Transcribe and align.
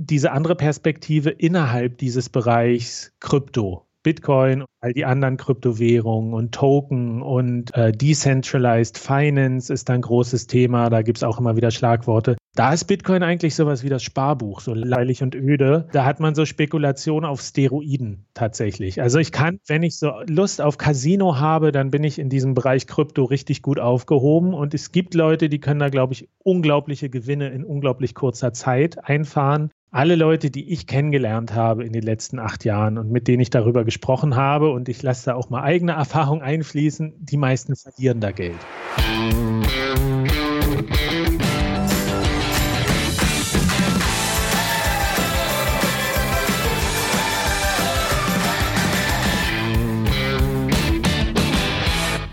diese 0.00 0.30
andere 0.30 0.54
Perspektive 0.54 1.30
innerhalb 1.30 1.98
dieses 1.98 2.28
Bereichs 2.28 3.12
Krypto. 3.18 3.84
Bitcoin, 4.04 4.64
all 4.80 4.92
die 4.92 5.04
anderen 5.04 5.36
Kryptowährungen 5.36 6.32
und 6.32 6.54
Token 6.54 7.20
und 7.20 7.74
äh, 7.74 7.90
Decentralized 7.90 8.96
Finance 8.96 9.72
ist 9.72 9.90
ein 9.90 10.02
großes 10.02 10.46
Thema. 10.46 10.88
Da 10.88 11.02
gibt 11.02 11.18
es 11.18 11.24
auch 11.24 11.40
immer 11.40 11.56
wieder 11.56 11.72
Schlagworte. 11.72 12.36
Da 12.54 12.72
ist 12.72 12.84
Bitcoin 12.84 13.24
eigentlich 13.24 13.56
sowas 13.56 13.82
wie 13.82 13.88
das 13.88 14.04
Sparbuch, 14.04 14.60
so 14.60 14.72
leilig 14.72 15.22
und 15.22 15.34
öde. 15.34 15.88
Da 15.92 16.04
hat 16.04 16.20
man 16.20 16.36
so 16.36 16.44
Spekulation 16.46 17.24
auf 17.24 17.40
Steroiden 17.40 18.24
tatsächlich. 18.34 19.02
Also 19.02 19.18
ich 19.18 19.32
kann, 19.32 19.58
wenn 19.66 19.82
ich 19.82 19.98
so 19.98 20.12
Lust 20.28 20.60
auf 20.60 20.78
Casino 20.78 21.38
habe, 21.38 21.72
dann 21.72 21.90
bin 21.90 22.04
ich 22.04 22.20
in 22.20 22.30
diesem 22.30 22.54
Bereich 22.54 22.86
Krypto 22.86 23.24
richtig 23.24 23.62
gut 23.62 23.80
aufgehoben. 23.80 24.54
Und 24.54 24.74
es 24.74 24.92
gibt 24.92 25.14
Leute, 25.14 25.48
die 25.48 25.60
können 25.60 25.80
da, 25.80 25.88
glaube 25.88 26.14
ich, 26.14 26.28
unglaubliche 26.38 27.10
Gewinne 27.10 27.48
in 27.48 27.64
unglaublich 27.64 28.14
kurzer 28.14 28.52
Zeit 28.52 29.04
einfahren 29.04 29.70
alle 29.90 30.16
Leute, 30.16 30.50
die 30.50 30.70
ich 30.70 30.86
kennengelernt 30.86 31.54
habe 31.54 31.84
in 31.84 31.92
den 31.92 32.02
letzten 32.02 32.38
acht 32.38 32.64
Jahren 32.64 32.98
und 32.98 33.10
mit 33.10 33.26
denen 33.26 33.40
ich 33.40 33.50
darüber 33.50 33.84
gesprochen 33.84 34.36
habe, 34.36 34.70
und 34.70 34.88
ich 34.88 35.02
lasse 35.02 35.26
da 35.26 35.34
auch 35.34 35.48
mal 35.48 35.62
eigene 35.62 35.92
Erfahrung 35.92 36.42
einfließen, 36.42 37.14
die 37.18 37.36
meisten 37.36 37.74
verlieren 37.74 38.20
da 38.20 38.30
Geld. 38.30 38.58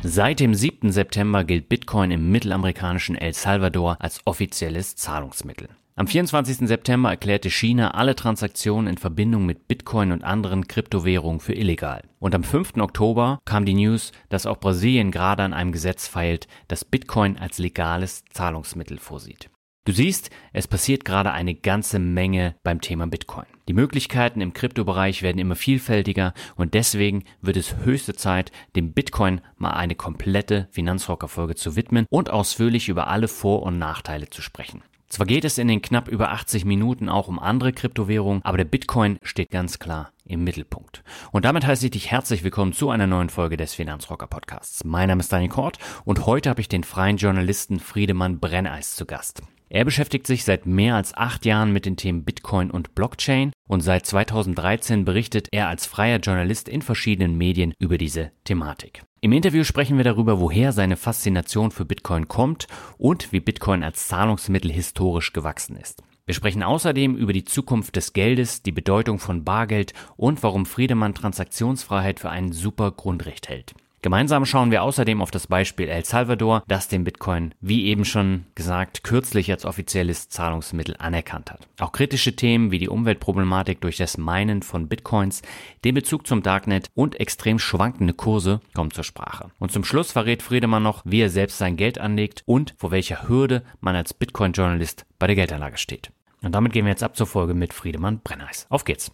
Seit 0.04 0.40
dem 0.40 0.54
7. 0.54 0.92
September 0.92 1.44
gilt 1.44 1.68
Bitcoin 1.68 2.12
im 2.12 2.32
mittelamerikanischen 2.32 3.18
El 3.18 3.34
Salvador 3.34 3.98
als 4.00 4.22
offizielles 4.26 4.96
Zahlungsmittel. 4.96 5.68
Am 5.98 6.08
24. 6.08 6.68
September 6.68 7.10
erklärte 7.10 7.50
China 7.50 7.92
alle 7.92 8.18
Transaktionen 8.18 8.88
in 8.88 8.98
Verbindung 8.98 9.46
mit 9.46 9.70
Bitcoin 9.70 10.12
und 10.12 10.26
anderen 10.26 10.68
Kryptowährungen 10.68 11.40
für 11.40 11.54
illegal. 11.54 12.04
Und 12.20 12.36
am 12.36 12.44
5. 12.44 12.74
Oktober 12.80 13.40
kam 13.46 13.64
die 13.64 13.76
News, 13.76 14.12
dass 14.28 14.46
auch 14.46 14.60
Brasilien 14.60 15.10
gerade 15.12 15.44
an 15.44 15.54
einem 15.54 15.72
Gesetz 15.72 16.06
feilt, 16.06 16.50
das 16.68 16.84
Bitcoin 16.84 17.38
als 17.38 17.60
legales 17.60 18.26
Zahlungsmittel 18.30 19.00
vorsieht. 19.00 19.50
Du 19.86 19.94
siehst, 19.94 20.32
es 20.52 20.68
passiert 20.68 21.06
gerade 21.06 21.32
eine 21.32 21.56
ganze 21.56 22.00
Menge 22.00 22.56
beim 22.64 22.82
Thema 22.82 23.08
Bitcoin. 23.08 23.46
Die 23.70 23.74
Möglichkeiten 23.74 24.42
im 24.42 24.52
Kryptobereich 24.52 25.22
werden 25.22 25.40
immer 25.40 25.56
vielfältiger 25.56 26.34
und 26.58 26.74
deswegen 26.74 27.24
wird 27.42 27.56
es 27.56 27.78
höchste 27.86 28.16
Zeit, 28.16 28.52
dem 28.76 28.92
Bitcoin 28.92 29.40
mal 29.56 29.72
eine 29.72 29.96
komplette 29.96 30.68
Finanzrocker-Folge 30.72 31.56
zu 31.56 31.78
widmen 31.78 32.06
und 32.10 32.32
ausführlich 32.32 32.90
über 32.90 33.08
alle 33.08 33.30
Vor- 33.30 33.64
und 33.64 33.78
Nachteile 33.78 34.30
zu 34.30 34.42
sprechen. 34.42 34.82
Zwar 35.16 35.28
geht 35.28 35.46
es 35.46 35.58
in 35.58 35.70
den 35.70 35.82
knapp 35.82 36.10
über 36.10 36.32
80 36.32 36.66
Minuten 36.66 37.08
auch 37.08 37.30
um 37.30 37.40
andere 37.40 37.72
Kryptowährungen, 37.72 38.44
aber 38.44 38.58
der 38.58 38.66
Bitcoin 38.66 39.18
steht 39.22 39.50
ganz 39.50 39.80
klar 39.80 40.12
im 40.26 40.44
Mittelpunkt. 40.44 41.06
Und 41.32 41.46
damit 41.46 41.66
heiße 41.66 41.86
ich 41.86 41.92
dich 41.92 42.12
herzlich 42.12 42.44
willkommen 42.44 42.74
zu 42.74 42.90
einer 42.90 43.08
neuen 43.08 43.30
Folge 43.30 43.56
des 43.56 43.74
Finanzrocker 43.74 44.28
Podcasts. 44.28 44.84
Mein 44.84 45.08
Name 45.08 45.22
ist 45.22 45.32
Daniel 45.32 45.52
Kort 45.52 45.78
und 46.04 46.26
heute 46.26 46.50
habe 46.50 46.60
ich 46.60 46.68
den 46.68 46.84
freien 46.84 47.16
Journalisten 47.16 47.80
Friedemann 47.80 48.42
Brenneis 48.42 48.98
zu 48.98 49.06
Gast. 49.06 49.42
Er 49.70 49.84
beschäftigt 49.84 50.28
sich 50.28 50.44
seit 50.44 50.66
mehr 50.66 50.96
als 50.96 51.16
acht 51.16 51.46
Jahren 51.46 51.74
mit 51.74 51.86
den 51.86 51.98
Themen 51.98 52.24
Bitcoin 52.24 52.70
und 52.70 52.94
Blockchain 52.94 53.52
und 53.68 53.82
seit 53.82 54.06
2013 54.06 55.06
berichtet 55.06 55.48
er 55.52 55.68
als 55.68 55.88
freier 55.88 56.20
Journalist 56.20 56.70
in 56.70 56.82
verschiedenen 56.82 57.36
Medien 57.36 57.74
über 57.80 57.98
diese 57.98 58.32
Thematik. 58.44 59.04
Im 59.22 59.32
Interview 59.32 59.64
sprechen 59.64 59.98
wir 59.98 60.04
darüber, 60.04 60.40
woher 60.40 60.72
seine 60.72 60.98
Faszination 60.98 61.72
für 61.72 61.84
Bitcoin 61.84 62.28
kommt 62.28 62.68
und 63.00 63.32
wie 63.32 63.40
Bitcoin 63.40 63.84
als 63.84 64.08
Zahlungsmittel 64.08 64.72
historisch 64.72 65.34
gewachsen 65.34 65.78
ist. 65.78 66.04
Wir 66.28 66.36
sprechen 66.36 66.64
außerdem 66.64 67.16
über 67.16 67.34
die 67.34 67.46
Zukunft 67.46 67.96
des 67.96 68.14
Geldes, 68.14 68.62
die 68.62 68.72
Bedeutung 68.72 69.20
von 69.20 69.44
Bargeld 69.44 69.94
und 70.16 70.44
warum 70.44 70.66
Friedemann 70.66 71.14
Transaktionsfreiheit 71.16 72.20
für 72.20 72.30
ein 72.30 72.52
super 72.52 72.92
Grundrecht 72.92 73.50
hält. 73.50 73.74
Gemeinsam 74.06 74.46
schauen 74.46 74.70
wir 74.70 74.84
außerdem 74.84 75.20
auf 75.20 75.32
das 75.32 75.48
Beispiel 75.48 75.90
El 75.90 76.06
Salvador, 76.06 76.62
das 76.68 76.88
den 76.88 77.04
Bitcoin, 77.04 77.56
wie 77.60 77.86
eben 77.86 78.06
schon 78.06 78.46
gesagt, 78.54 79.04
kürzlich 79.04 79.50
als 79.50 79.66
offizielles 79.66 80.30
Zahlungsmittel 80.30 80.96
anerkannt 81.00 81.52
hat. 81.52 81.68
Auch 81.80 81.92
kritische 81.92 82.36
Themen 82.36 82.70
wie 82.70 82.78
die 82.78 82.88
Umweltproblematik 82.88 83.82
durch 83.82 83.98
das 83.98 84.20
Meinen 84.20 84.62
von 84.62 84.88
Bitcoins, 84.88 85.42
den 85.84 85.96
Bezug 85.96 86.28
zum 86.28 86.44
Darknet 86.44 86.92
und 86.94 87.20
extrem 87.20 87.58
schwankende 87.58 88.14
Kurse 88.14 88.62
kommen 88.76 88.92
zur 88.92 89.04
Sprache. 89.04 89.50
Und 89.58 89.72
zum 89.72 89.84
Schluss 89.84 90.12
verrät 90.12 90.44
Friedemann 90.44 90.84
noch, 90.84 91.02
wie 91.04 91.22
er 91.22 91.32
selbst 91.32 91.58
sein 91.58 91.76
Geld 91.76 91.98
anlegt 91.98 92.44
und 92.46 92.76
vor 92.78 92.92
welcher 92.92 93.28
Hürde 93.28 93.64
man 93.80 93.96
als 93.96 94.14
Bitcoin-Journalist 94.14 95.08
bei 95.18 95.26
der 95.26 95.36
Geldanlage 95.36 95.80
steht. 95.80 96.12
Und 96.44 96.54
damit 96.54 96.74
gehen 96.74 96.86
wir 96.86 96.92
jetzt 96.92 97.02
ab 97.02 97.18
zur 97.18 97.26
Folge 97.26 97.56
mit 97.56 97.74
Friedemann 97.74 98.20
Brenneis. 98.20 98.68
Auf 98.70 98.86
geht's! 98.86 99.10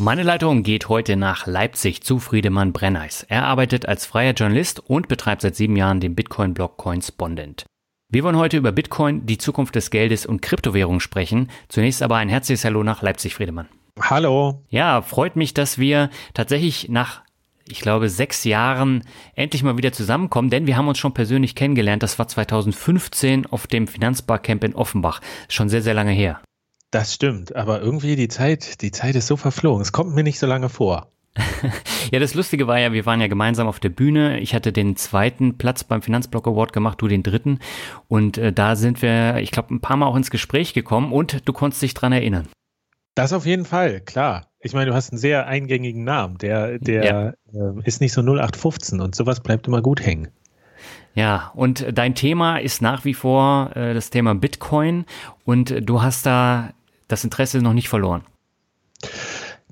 Meine 0.00 0.22
Leitung 0.22 0.62
geht 0.62 0.88
heute 0.88 1.16
nach 1.16 1.48
Leipzig 1.48 2.04
zu 2.04 2.20
Friedemann 2.20 2.72
Brenneis. 2.72 3.24
Er 3.28 3.46
arbeitet 3.46 3.86
als 3.86 4.06
freier 4.06 4.32
Journalist 4.32 4.78
und 4.78 5.08
betreibt 5.08 5.42
seit 5.42 5.56
sieben 5.56 5.74
Jahren 5.74 5.98
den 5.98 6.14
Bitcoin-Blog 6.14 6.76
Coinspondent. 6.76 7.66
Wir 8.08 8.22
wollen 8.22 8.36
heute 8.36 8.58
über 8.58 8.70
Bitcoin, 8.70 9.26
die 9.26 9.38
Zukunft 9.38 9.74
des 9.74 9.90
Geldes 9.90 10.24
und 10.24 10.40
Kryptowährungen 10.40 11.00
sprechen. 11.00 11.50
Zunächst 11.66 12.04
aber 12.04 12.14
ein 12.14 12.28
herzliches 12.28 12.64
Hallo 12.64 12.84
nach 12.84 13.02
Leipzig, 13.02 13.34
Friedemann. 13.34 13.66
Hallo. 14.00 14.62
Ja, 14.68 15.02
freut 15.02 15.34
mich, 15.34 15.52
dass 15.52 15.78
wir 15.78 16.10
tatsächlich 16.32 16.88
nach 16.88 17.22
ich 17.66 17.80
glaube, 17.80 18.08
sechs 18.08 18.44
Jahren 18.44 19.02
endlich 19.34 19.64
mal 19.64 19.76
wieder 19.76 19.92
zusammenkommen, 19.92 20.48
denn 20.48 20.66
wir 20.68 20.76
haben 20.76 20.88
uns 20.88 20.98
schon 20.98 21.12
persönlich 21.12 21.56
kennengelernt. 21.56 22.04
Das 22.04 22.20
war 22.20 22.28
2015 22.28 23.46
auf 23.46 23.66
dem 23.66 23.88
Finanzbarcamp 23.88 24.62
in 24.62 24.76
Offenbach. 24.76 25.20
Schon 25.48 25.68
sehr, 25.68 25.82
sehr 25.82 25.92
lange 25.92 26.12
her. 26.12 26.40
Das 26.90 27.12
stimmt, 27.12 27.54
aber 27.54 27.80
irgendwie 27.80 28.16
die 28.16 28.28
Zeit, 28.28 28.80
die 28.80 28.90
Zeit 28.90 29.14
ist 29.14 29.26
so 29.26 29.36
verflogen. 29.36 29.82
Es 29.82 29.92
kommt 29.92 30.14
mir 30.14 30.22
nicht 30.22 30.38
so 30.38 30.46
lange 30.46 30.68
vor. 30.68 31.08
ja, 32.10 32.18
das 32.18 32.34
Lustige 32.34 32.66
war 32.66 32.78
ja, 32.78 32.92
wir 32.92 33.06
waren 33.06 33.20
ja 33.20 33.28
gemeinsam 33.28 33.68
auf 33.68 33.78
der 33.78 33.90
Bühne. 33.90 34.40
Ich 34.40 34.54
hatte 34.54 34.72
den 34.72 34.96
zweiten 34.96 35.58
Platz 35.58 35.84
beim 35.84 36.02
Finanzblock 36.02 36.46
Award 36.46 36.72
gemacht, 36.72 37.00
du 37.00 37.08
den 37.08 37.22
dritten. 37.22 37.60
Und 38.08 38.38
äh, 38.38 38.52
da 38.52 38.74
sind 38.74 39.02
wir, 39.02 39.36
ich 39.36 39.50
glaube, 39.50 39.74
ein 39.74 39.80
paar 39.80 39.96
Mal 39.96 40.06
auch 40.06 40.16
ins 40.16 40.30
Gespräch 40.30 40.74
gekommen 40.74 41.12
und 41.12 41.46
du 41.46 41.52
konntest 41.52 41.82
dich 41.82 41.94
dran 41.94 42.12
erinnern. 42.12 42.48
Das 43.14 43.32
auf 43.32 43.46
jeden 43.46 43.64
Fall, 43.64 44.00
klar. 44.00 44.46
Ich 44.60 44.72
meine, 44.72 44.90
du 44.90 44.94
hast 44.94 45.12
einen 45.12 45.18
sehr 45.18 45.46
eingängigen 45.46 46.04
Namen. 46.04 46.38
Der, 46.38 46.78
der 46.78 47.04
ja. 47.04 47.28
äh, 47.28 47.82
ist 47.84 48.00
nicht 48.00 48.12
so 48.12 48.22
0815 48.22 49.00
und 49.00 49.14
sowas 49.14 49.40
bleibt 49.40 49.66
immer 49.66 49.82
gut 49.82 50.04
hängen. 50.04 50.28
Ja, 51.14 51.50
und 51.54 51.86
dein 51.92 52.14
Thema 52.14 52.58
ist 52.58 52.80
nach 52.80 53.04
wie 53.04 53.14
vor 53.14 53.76
äh, 53.76 53.92
das 53.94 54.10
Thema 54.10 54.34
Bitcoin 54.34 55.04
und 55.44 55.74
du 55.88 56.00
hast 56.00 56.26
da 56.26 56.70
das 57.08 57.24
Interesse 57.24 57.58
noch 57.58 57.72
nicht 57.74 57.88
verloren. 57.88 58.24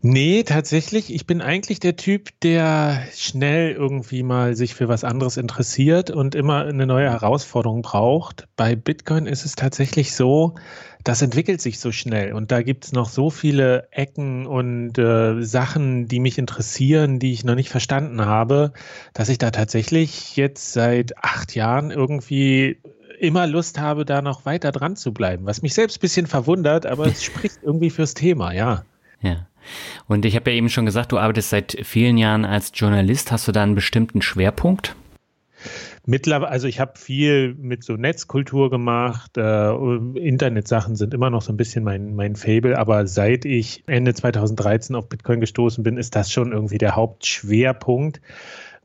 Nee, 0.02 0.44
tatsächlich. 0.44 1.12
Ich 1.12 1.26
bin 1.26 1.40
eigentlich 1.40 1.80
der 1.80 1.96
Typ, 1.96 2.28
der 2.42 3.02
schnell 3.14 3.72
irgendwie 3.72 4.22
mal 4.22 4.54
sich 4.54 4.74
für 4.74 4.88
was 4.88 5.04
anderes 5.04 5.36
interessiert 5.36 6.10
und 6.10 6.34
immer 6.34 6.64
eine 6.64 6.86
neue 6.86 7.10
Herausforderung 7.10 7.82
braucht. 7.82 8.46
Bei 8.56 8.76
Bitcoin 8.76 9.26
ist 9.26 9.44
es 9.44 9.56
tatsächlich 9.56 10.14
so, 10.14 10.54
das 11.02 11.22
entwickelt 11.22 11.60
sich 11.62 11.80
so 11.80 11.92
schnell 11.92 12.34
und 12.34 12.52
da 12.52 12.62
gibt 12.62 12.84
es 12.84 12.92
noch 12.92 13.08
so 13.08 13.30
viele 13.30 13.88
Ecken 13.90 14.46
und 14.46 14.98
äh, 14.98 15.42
Sachen, 15.42 16.08
die 16.08 16.20
mich 16.20 16.36
interessieren, 16.36 17.18
die 17.18 17.32
ich 17.32 17.44
noch 17.44 17.54
nicht 17.54 17.70
verstanden 17.70 18.26
habe, 18.26 18.72
dass 19.14 19.28
ich 19.28 19.38
da 19.38 19.50
tatsächlich 19.50 20.36
jetzt 20.36 20.72
seit 20.72 21.16
acht 21.24 21.54
Jahren 21.54 21.90
irgendwie 21.90 22.78
immer 23.18 23.46
Lust 23.46 23.78
habe, 23.78 24.04
da 24.04 24.22
noch 24.22 24.44
weiter 24.44 24.72
dran 24.72 24.96
zu 24.96 25.12
bleiben, 25.12 25.46
was 25.46 25.62
mich 25.62 25.74
selbst 25.74 25.98
ein 25.98 26.00
bisschen 26.00 26.26
verwundert, 26.26 26.86
aber 26.86 27.06
es 27.06 27.24
spricht 27.24 27.58
irgendwie 27.62 27.90
fürs 27.90 28.14
Thema, 28.14 28.52
ja. 28.52 28.84
Ja. 29.20 29.46
Und 30.06 30.24
ich 30.24 30.36
habe 30.36 30.50
ja 30.50 30.56
eben 30.56 30.68
schon 30.68 30.86
gesagt, 30.86 31.12
du 31.12 31.18
arbeitest 31.18 31.50
seit 31.50 31.76
vielen 31.82 32.18
Jahren 32.18 32.44
als 32.44 32.70
Journalist. 32.74 33.32
Hast 33.32 33.48
du 33.48 33.52
da 33.52 33.62
einen 33.62 33.74
bestimmten 33.74 34.22
Schwerpunkt? 34.22 34.94
Mittlerweile, 36.08 36.52
also 36.52 36.68
ich 36.68 36.78
habe 36.78 36.92
viel 36.96 37.54
mit 37.54 37.82
so 37.82 37.94
Netzkultur 37.94 38.70
gemacht. 38.70 39.36
Äh, 39.36 39.70
Internetsachen 40.14 40.94
sind 40.94 41.14
immer 41.14 41.30
noch 41.30 41.42
so 41.42 41.52
ein 41.52 41.56
bisschen 41.56 41.82
mein, 41.82 42.14
mein 42.14 42.36
Fable, 42.36 42.78
aber 42.78 43.08
seit 43.08 43.44
ich 43.44 43.82
Ende 43.86 44.14
2013 44.14 44.94
auf 44.94 45.08
Bitcoin 45.08 45.40
gestoßen 45.40 45.82
bin, 45.82 45.96
ist 45.96 46.14
das 46.14 46.30
schon 46.30 46.52
irgendwie 46.52 46.78
der 46.78 46.94
Hauptschwerpunkt 46.94 48.20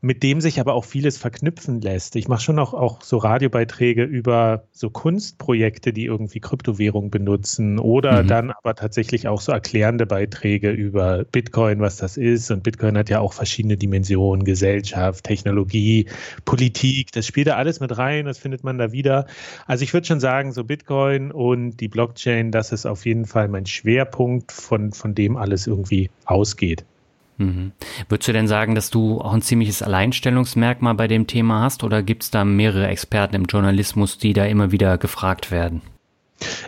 mit 0.04 0.24
dem 0.24 0.40
sich 0.40 0.58
aber 0.58 0.74
auch 0.74 0.84
vieles 0.84 1.16
verknüpfen 1.16 1.80
lässt. 1.80 2.16
Ich 2.16 2.26
mache 2.26 2.42
schon 2.42 2.58
auch, 2.58 2.74
auch 2.74 3.02
so 3.02 3.18
Radiobeiträge 3.18 4.02
über 4.02 4.64
so 4.72 4.90
Kunstprojekte, 4.90 5.92
die 5.92 6.06
irgendwie 6.06 6.40
Kryptowährung 6.40 7.10
benutzen 7.10 7.78
oder 7.78 8.24
mhm. 8.24 8.26
dann 8.26 8.50
aber 8.50 8.74
tatsächlich 8.74 9.28
auch 9.28 9.40
so 9.40 9.52
erklärende 9.52 10.04
Beiträge 10.04 10.72
über 10.72 11.24
Bitcoin, 11.24 11.78
was 11.78 11.98
das 11.98 12.16
ist. 12.16 12.50
Und 12.50 12.64
Bitcoin 12.64 12.98
hat 12.98 13.10
ja 13.10 13.20
auch 13.20 13.32
verschiedene 13.32 13.76
Dimensionen, 13.76 14.44
Gesellschaft, 14.44 15.22
Technologie, 15.22 16.06
Politik, 16.44 17.12
das 17.12 17.24
spielt 17.24 17.46
da 17.46 17.54
alles 17.54 17.78
mit 17.78 17.96
rein, 17.96 18.24
das 18.24 18.38
findet 18.38 18.64
man 18.64 18.78
da 18.78 18.90
wieder. 18.90 19.26
Also 19.68 19.84
ich 19.84 19.94
würde 19.94 20.08
schon 20.08 20.20
sagen, 20.20 20.50
so 20.50 20.64
Bitcoin 20.64 21.30
und 21.30 21.76
die 21.76 21.88
Blockchain, 21.88 22.50
das 22.50 22.72
ist 22.72 22.86
auf 22.86 23.06
jeden 23.06 23.24
Fall 23.24 23.46
mein 23.46 23.66
Schwerpunkt, 23.66 24.50
von, 24.50 24.92
von 24.92 25.14
dem 25.14 25.36
alles 25.36 25.68
irgendwie 25.68 26.10
ausgeht. 26.24 26.84
Mhm. 27.38 27.72
Würdest 28.08 28.28
du 28.28 28.32
denn 28.32 28.48
sagen, 28.48 28.74
dass 28.74 28.90
du 28.90 29.20
auch 29.20 29.32
ein 29.32 29.42
ziemliches 29.42 29.82
Alleinstellungsmerkmal 29.82 30.94
bei 30.94 31.08
dem 31.08 31.26
Thema 31.26 31.62
hast 31.62 31.84
oder 31.84 32.02
gibt 32.02 32.24
es 32.24 32.30
da 32.30 32.44
mehrere 32.44 32.88
Experten 32.88 33.34
im 33.34 33.44
Journalismus, 33.44 34.18
die 34.18 34.32
da 34.32 34.44
immer 34.44 34.72
wieder 34.72 34.98
gefragt 34.98 35.50
werden? 35.50 35.82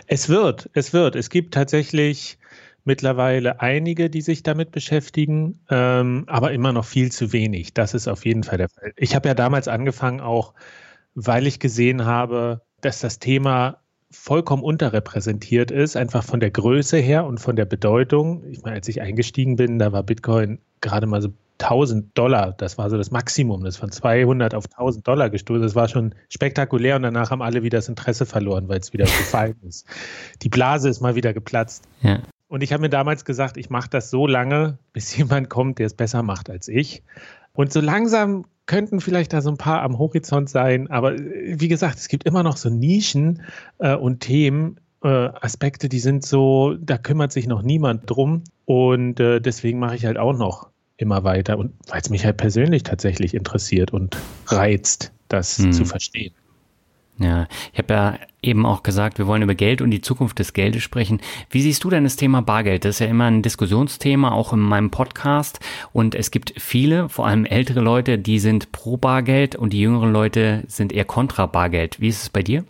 Es 0.07 0.29
wird, 0.29 0.69
es 0.73 0.93
wird. 0.93 1.15
Es 1.15 1.29
gibt 1.29 1.53
tatsächlich 1.53 2.37
mittlerweile 2.85 3.61
einige, 3.61 4.09
die 4.09 4.21
sich 4.21 4.43
damit 4.43 4.71
beschäftigen, 4.71 5.59
ähm, 5.69 6.25
aber 6.27 6.51
immer 6.51 6.71
noch 6.71 6.85
viel 6.85 7.11
zu 7.11 7.33
wenig. 7.33 7.73
Das 7.73 7.93
ist 7.93 8.07
auf 8.07 8.25
jeden 8.25 8.43
Fall 8.43 8.59
der 8.59 8.69
Fall. 8.69 8.93
Ich 8.95 9.15
habe 9.15 9.27
ja 9.27 9.33
damals 9.33 9.67
angefangen, 9.67 10.21
auch 10.21 10.53
weil 11.15 11.47
ich 11.47 11.59
gesehen 11.59 12.05
habe, 12.05 12.61
dass 12.81 12.99
das 12.99 13.19
Thema 13.19 13.81
vollkommen 14.15 14.63
unterrepräsentiert 14.63 15.71
ist, 15.71 15.95
einfach 15.95 16.23
von 16.23 16.39
der 16.39 16.51
Größe 16.51 16.97
her 16.97 17.25
und 17.25 17.39
von 17.39 17.55
der 17.55 17.65
Bedeutung. 17.65 18.43
Ich 18.49 18.63
meine, 18.63 18.77
als 18.77 18.87
ich 18.87 19.01
eingestiegen 19.01 19.55
bin, 19.55 19.79
da 19.79 19.91
war 19.91 20.03
Bitcoin 20.03 20.59
gerade 20.81 21.07
mal 21.07 21.21
so 21.21 21.29
1000 21.59 22.17
Dollar. 22.17 22.53
Das 22.57 22.77
war 22.77 22.89
so 22.89 22.97
das 22.97 23.11
Maximum. 23.11 23.63
Das 23.63 23.75
ist 23.75 23.79
von 23.79 23.91
200 23.91 24.53
auf 24.53 24.65
1000 24.65 25.07
Dollar 25.07 25.29
gestoßen. 25.29 25.61
Das 25.61 25.75
war 25.75 25.87
schon 25.87 26.15
spektakulär 26.29 26.95
und 26.95 27.03
danach 27.03 27.31
haben 27.31 27.41
alle 27.41 27.63
wieder 27.63 27.77
das 27.77 27.89
Interesse 27.89 28.25
verloren, 28.25 28.67
weil 28.67 28.79
es 28.79 28.93
wieder 28.93 29.05
gefallen 29.05 29.55
ist. 29.67 29.87
Die 30.41 30.49
Blase 30.49 30.89
ist 30.89 31.01
mal 31.01 31.15
wieder 31.15 31.33
geplatzt. 31.33 31.85
Ja. 32.01 32.19
Und 32.47 32.61
ich 32.61 32.73
habe 32.73 32.81
mir 32.81 32.89
damals 32.89 33.25
gesagt, 33.25 33.57
ich 33.57 33.69
mache 33.69 33.89
das 33.89 34.09
so 34.09 34.27
lange, 34.27 34.77
bis 34.93 35.15
jemand 35.17 35.49
kommt, 35.49 35.79
der 35.79 35.87
es 35.87 35.93
besser 35.93 36.23
macht 36.23 36.49
als 36.49 36.67
ich. 36.67 37.03
Und 37.53 37.71
so 37.71 37.79
langsam 37.79 38.45
könnten 38.65 38.99
vielleicht 38.99 39.33
da 39.33 39.41
so 39.41 39.49
ein 39.49 39.57
paar 39.57 39.81
am 39.81 39.97
Horizont 39.97 40.49
sein, 40.49 40.89
aber 40.89 41.15
äh, 41.15 41.59
wie 41.59 41.67
gesagt, 41.67 41.97
es 41.97 42.07
gibt 42.07 42.25
immer 42.25 42.43
noch 42.43 42.57
so 42.57 42.69
Nischen 42.69 43.43
äh, 43.79 43.95
und 43.95 44.19
Themen, 44.19 44.79
äh, 45.03 45.07
Aspekte, 45.07 45.89
die 45.89 45.99
sind 45.99 46.25
so, 46.25 46.75
da 46.79 46.97
kümmert 46.97 47.31
sich 47.31 47.47
noch 47.47 47.61
niemand 47.61 48.09
drum 48.09 48.43
und 48.65 49.19
äh, 49.19 49.39
deswegen 49.39 49.79
mache 49.79 49.95
ich 49.95 50.05
halt 50.05 50.17
auch 50.17 50.33
noch 50.33 50.69
immer 50.97 51.23
weiter 51.23 51.57
und 51.57 51.73
weil 51.87 52.01
es 52.01 52.09
mich 52.09 52.25
halt 52.25 52.37
persönlich 52.37 52.83
tatsächlich 52.83 53.33
interessiert 53.33 53.91
und 53.91 54.17
reizt, 54.47 55.11
das 55.27 55.57
hm. 55.57 55.73
zu 55.73 55.85
verstehen. 55.85 56.33
Ja, 57.17 57.47
ich 57.71 57.79
habe 57.79 57.93
ja 57.93 58.19
eben 58.41 58.65
auch 58.65 58.83
gesagt, 58.83 59.17
wir 59.17 59.27
wollen 59.27 59.41
über 59.41 59.55
Geld 59.55 59.81
und 59.81 59.89
die 59.91 60.01
Zukunft 60.01 60.37
des 60.39 60.51
Geldes 60.51 60.83
sprechen. 60.83 61.21
Wie 61.49 61.61
siehst 61.61 61.83
du 61.83 61.89
denn 61.89 62.03
das 62.03 62.17
Thema 62.17 62.41
Bargeld? 62.41 62.83
Das 62.83 62.95
ist 62.95 62.99
ja 62.99 63.07
immer 63.07 63.25
ein 63.25 63.41
Diskussionsthema, 63.41 64.31
auch 64.31 64.51
in 64.51 64.59
meinem 64.59 64.91
Podcast. 64.91 65.59
Und 65.93 66.13
es 66.13 66.29
gibt 66.29 66.53
viele, 66.57 67.07
vor 67.07 67.25
allem 67.25 67.45
ältere 67.45 67.79
Leute, 67.79 68.17
die 68.17 68.39
sind 68.39 68.73
pro 68.73 68.97
Bargeld 68.97 69.55
und 69.55 69.71
die 69.71 69.79
jüngeren 69.79 70.11
Leute 70.11 70.63
sind 70.67 70.91
eher 70.91 71.05
kontra 71.05 71.45
Bargeld. 71.45 72.01
Wie 72.01 72.09
ist 72.09 72.23
es 72.23 72.29
bei 72.29 72.43
dir? 72.43 72.65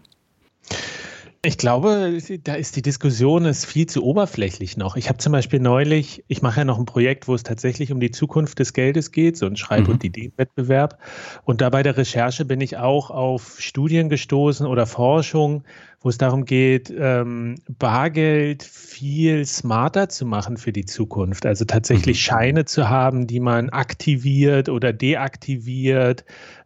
Ich 1.45 1.59
glaube, 1.59 2.17
da 2.43 2.55
ist 2.55 2.75
die 2.75 2.81
Diskussion 2.81 3.45
ist 3.45 3.65
viel 3.65 3.85
zu 3.85 4.03
oberflächlich 4.03 4.77
noch. 4.77 4.95
Ich 4.95 5.09
habe 5.09 5.19
zum 5.19 5.31
Beispiel 5.31 5.59
neulich, 5.59 6.23
ich 6.27 6.41
mache 6.41 6.61
ja 6.61 6.65
noch 6.65 6.79
ein 6.79 6.85
Projekt, 6.85 7.27
wo 7.27 7.35
es 7.35 7.43
tatsächlich 7.43 7.91
um 7.91 7.99
die 7.99 8.09
Zukunft 8.09 8.57
des 8.57 8.73
Geldes 8.73 9.11
geht, 9.11 9.37
so 9.37 9.45
ein 9.45 9.55
Schreib- 9.55 9.85
mhm. 9.85 9.93
und 9.93 10.03
Ideenwettbewerb. 10.03 10.97
Und 11.43 11.61
da 11.61 11.69
bei 11.69 11.83
der 11.83 11.97
Recherche 11.97 12.45
bin 12.45 12.61
ich 12.61 12.77
auch 12.77 13.11
auf 13.11 13.57
Studien 13.59 14.09
gestoßen 14.09 14.65
oder 14.65 14.87
Forschung, 14.87 15.63
wo 16.01 16.09
es 16.09 16.17
darum 16.17 16.45
geht, 16.45 16.91
ähm, 16.95 17.55
Bargeld 17.67 18.63
viel 18.63 19.45
smarter 19.45 20.09
zu 20.09 20.25
machen 20.25 20.57
für 20.57 20.71
die 20.71 20.85
Zukunft. 20.85 21.45
Also 21.45 21.65
tatsächlich 21.65 22.17
mhm. 22.17 22.21
Scheine 22.21 22.65
zu 22.65 22.89
haben, 22.89 23.27
die 23.27 23.39
man 23.39 23.69
aktiviert 23.69 24.67
oder 24.69 24.93
deaktiviert, 24.93 26.25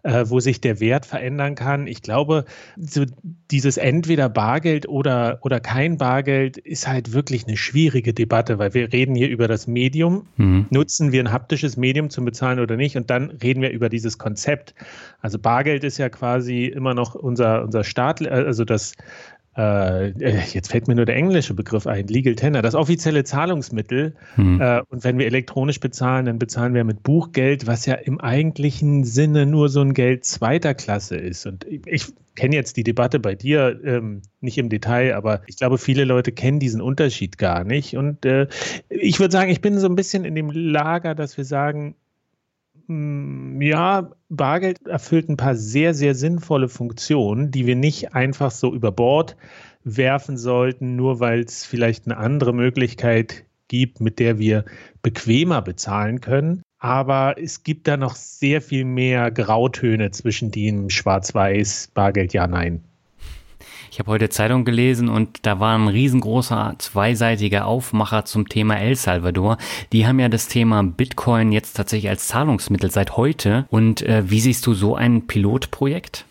äh, 0.09 0.29
wo 0.29 0.39
sich 0.39 0.59
der 0.59 0.79
Wert 0.79 1.05
verändern 1.05 1.53
kann. 1.53 1.85
Ich 1.85 2.01
glaube, 2.01 2.45
so 2.77 3.05
dieses 3.51 3.77
entweder 3.77 4.27
Bargeld 4.27 4.89
oder, 4.89 5.39
oder 5.43 5.59
kein 5.59 5.97
Bargeld 5.97 6.57
ist 6.57 6.87
halt 6.87 7.13
wirklich 7.13 7.47
eine 7.47 7.57
schwierige 7.57 8.13
Debatte, 8.13 8.57
weil 8.57 8.73
wir 8.73 8.91
reden 8.91 9.13
hier 9.13 9.29
über 9.29 9.47
das 9.47 9.67
Medium. 9.67 10.27
Mhm. 10.37 10.65
Nutzen 10.71 11.11
wir 11.11 11.21
ein 11.21 11.31
haptisches 11.31 11.77
Medium 11.77 12.09
zum 12.09 12.25
Bezahlen 12.25 12.59
oder 12.59 12.75
nicht? 12.75 12.97
Und 12.97 13.11
dann 13.11 13.29
reden 13.29 13.61
wir 13.61 13.69
über 13.69 13.87
dieses 13.89 14.17
Konzept. 14.17 14.73
Also 15.21 15.37
Bargeld 15.37 15.83
ist 15.83 15.99
ja 15.99 16.09
quasi 16.09 16.65
immer 16.65 16.95
noch 16.95 17.13
unser, 17.13 17.63
unser 17.63 17.83
Staat, 17.83 18.27
also 18.27 18.65
das 18.65 18.93
äh, 19.57 20.11
jetzt 20.53 20.71
fällt 20.71 20.87
mir 20.87 20.95
nur 20.95 21.05
der 21.05 21.15
englische 21.15 21.53
Begriff 21.53 21.87
ein, 21.87 22.07
Legal 22.07 22.35
Tender, 22.35 22.61
das 22.61 22.75
offizielle 22.75 23.23
Zahlungsmittel. 23.23 24.15
Hm. 24.35 24.61
Äh, 24.61 24.81
und 24.89 25.03
wenn 25.03 25.17
wir 25.17 25.25
elektronisch 25.25 25.79
bezahlen, 25.79 26.25
dann 26.27 26.39
bezahlen 26.39 26.73
wir 26.73 26.83
mit 26.83 27.03
Buchgeld, 27.03 27.67
was 27.67 27.85
ja 27.85 27.95
im 27.95 28.19
eigentlichen 28.19 29.03
Sinne 29.03 29.45
nur 29.45 29.69
so 29.69 29.81
ein 29.81 29.93
Geld 29.93 30.25
zweiter 30.25 30.73
Klasse 30.73 31.17
ist. 31.17 31.45
Und 31.45 31.65
ich, 31.65 31.81
ich 31.85 32.05
kenne 32.35 32.55
jetzt 32.55 32.77
die 32.77 32.83
Debatte 32.83 33.19
bei 33.19 33.35
dir 33.35 33.79
ähm, 33.83 34.21
nicht 34.39 34.57
im 34.57 34.69
Detail, 34.69 35.15
aber 35.15 35.41
ich 35.47 35.57
glaube, 35.57 35.77
viele 35.77 36.05
Leute 36.05 36.31
kennen 36.31 36.59
diesen 36.59 36.81
Unterschied 36.81 37.37
gar 37.37 37.63
nicht. 37.63 37.97
Und 37.97 38.25
äh, 38.25 38.47
ich 38.87 39.19
würde 39.19 39.31
sagen, 39.31 39.51
ich 39.51 39.61
bin 39.61 39.77
so 39.79 39.87
ein 39.87 39.95
bisschen 39.95 40.25
in 40.25 40.35
dem 40.35 40.51
Lager, 40.51 41.15
dass 41.15 41.37
wir 41.37 41.43
sagen, 41.43 41.95
ja, 42.89 44.09
Bargeld 44.29 44.87
erfüllt 44.87 45.29
ein 45.29 45.37
paar 45.37 45.55
sehr, 45.55 45.93
sehr 45.93 46.15
sinnvolle 46.15 46.69
Funktionen, 46.69 47.51
die 47.51 47.67
wir 47.67 47.75
nicht 47.75 48.15
einfach 48.15 48.49
so 48.49 48.73
über 48.73 48.91
Bord 48.91 49.37
werfen 49.83 50.37
sollten, 50.37 50.95
nur 50.95 51.19
weil 51.19 51.41
es 51.41 51.65
vielleicht 51.65 52.05
eine 52.05 52.17
andere 52.17 52.53
Möglichkeit 52.53 53.45
gibt, 53.67 54.01
mit 54.01 54.17
der 54.17 54.39
wir 54.39 54.65
bequemer 55.03 55.61
bezahlen 55.61 56.19
können. 56.19 56.63
Aber 56.79 57.35
es 57.37 57.63
gibt 57.63 57.87
da 57.87 57.95
noch 57.95 58.15
sehr 58.15 58.61
viel 58.61 58.85
mehr 58.85 59.29
Grautöne 59.29 60.09
zwischen 60.11 60.49
dem 60.49 60.89
Schwarz-Weiß, 60.89 61.91
Bargeld, 61.93 62.33
ja, 62.33 62.47
nein. 62.47 62.83
Ich 63.99 64.01
habe 64.01 64.13
heute 64.13 64.29
Zeitung 64.29 64.63
gelesen 64.63 65.09
und 65.09 65.45
da 65.45 65.59
war 65.59 65.77
ein 65.77 65.89
riesengroßer 65.89 66.75
zweiseitiger 66.77 67.65
Aufmacher 67.65 68.23
zum 68.23 68.47
Thema 68.47 68.79
El 68.79 68.95
Salvador. 68.95 69.57
Die 69.91 70.07
haben 70.07 70.21
ja 70.21 70.29
das 70.29 70.47
Thema 70.47 70.81
Bitcoin 70.83 71.51
jetzt 71.51 71.73
tatsächlich 71.73 72.09
als 72.09 72.29
Zahlungsmittel 72.29 72.91
seit 72.91 73.17
heute. 73.17 73.65
Und 73.69 74.01
äh, 74.03 74.23
wie 74.29 74.39
siehst 74.39 74.65
du 74.65 74.73
so 74.73 74.95
ein 74.95 75.27
Pilotprojekt? 75.27 76.23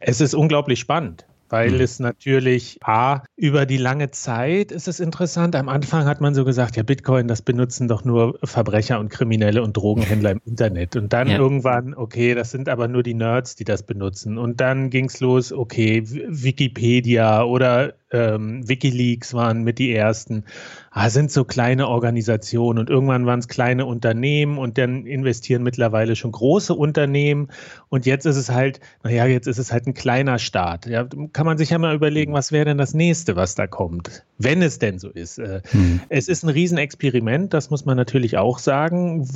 Es 0.00 0.20
ist 0.20 0.34
unglaublich 0.34 0.80
spannend 0.80 1.24
weil 1.52 1.72
mhm. 1.72 1.80
es 1.82 2.00
natürlich 2.00 2.78
A, 2.82 3.24
über 3.36 3.66
die 3.66 3.76
lange 3.76 4.10
Zeit 4.10 4.72
ist 4.72 4.88
es 4.88 5.00
interessant. 5.00 5.54
Am 5.54 5.68
Anfang 5.68 6.06
hat 6.06 6.22
man 6.22 6.34
so 6.34 6.46
gesagt, 6.46 6.76
ja, 6.76 6.82
Bitcoin, 6.82 7.28
das 7.28 7.42
benutzen 7.42 7.88
doch 7.88 8.06
nur 8.06 8.38
Verbrecher 8.42 8.98
und 8.98 9.10
Kriminelle 9.10 9.62
und 9.62 9.76
Drogenhändler 9.76 10.30
im 10.30 10.40
Internet. 10.46 10.96
Und 10.96 11.12
dann 11.12 11.28
ja. 11.28 11.36
irgendwann, 11.36 11.92
okay, 11.92 12.34
das 12.34 12.52
sind 12.52 12.70
aber 12.70 12.88
nur 12.88 13.02
die 13.02 13.12
Nerds, 13.12 13.54
die 13.54 13.64
das 13.64 13.82
benutzen. 13.82 14.38
Und 14.38 14.62
dann 14.62 14.88
ging 14.88 15.04
es 15.04 15.20
los, 15.20 15.52
okay, 15.52 16.02
Wikipedia 16.06 17.44
oder 17.44 17.96
ähm, 18.12 18.68
Wikileaks 18.68 19.34
waren 19.34 19.62
mit 19.62 19.78
die 19.78 19.94
ersten. 19.94 20.44
Ah, 20.90 21.08
sind 21.08 21.30
so 21.30 21.44
kleine 21.44 21.88
Organisationen 21.88 22.78
und 22.78 22.90
irgendwann 22.90 23.24
waren 23.24 23.38
es 23.38 23.48
kleine 23.48 23.86
Unternehmen 23.86 24.58
und 24.58 24.76
dann 24.76 25.06
investieren 25.06 25.62
mittlerweile 25.62 26.16
schon 26.16 26.32
große 26.32 26.74
Unternehmen 26.74 27.48
und 27.88 28.04
jetzt 28.04 28.26
ist 28.26 28.36
es 28.36 28.50
halt, 28.50 28.80
naja, 29.02 29.24
jetzt 29.24 29.46
ist 29.46 29.58
es 29.58 29.72
halt 29.72 29.86
ein 29.86 29.94
kleiner 29.94 30.38
Staat. 30.38 30.86
Ja, 30.86 31.06
kann 31.32 31.46
man 31.46 31.56
sich 31.56 31.70
ja 31.70 31.78
mal 31.78 31.94
überlegen, 31.94 32.34
was 32.34 32.52
wäre 32.52 32.66
denn 32.66 32.78
das 32.78 32.92
nächste, 32.92 33.36
was 33.36 33.54
da 33.54 33.66
kommt, 33.66 34.24
wenn 34.38 34.60
es 34.60 34.78
denn 34.78 34.98
so 34.98 35.08
ist. 35.08 35.38
Äh, 35.38 35.62
hm. 35.70 36.00
Es 36.10 36.28
ist 36.28 36.42
ein 36.42 36.50
Riesenexperiment, 36.50 37.54
das 37.54 37.70
muss 37.70 37.86
man 37.86 37.96
natürlich 37.96 38.36
auch 38.36 38.58
sagen, 38.58 39.26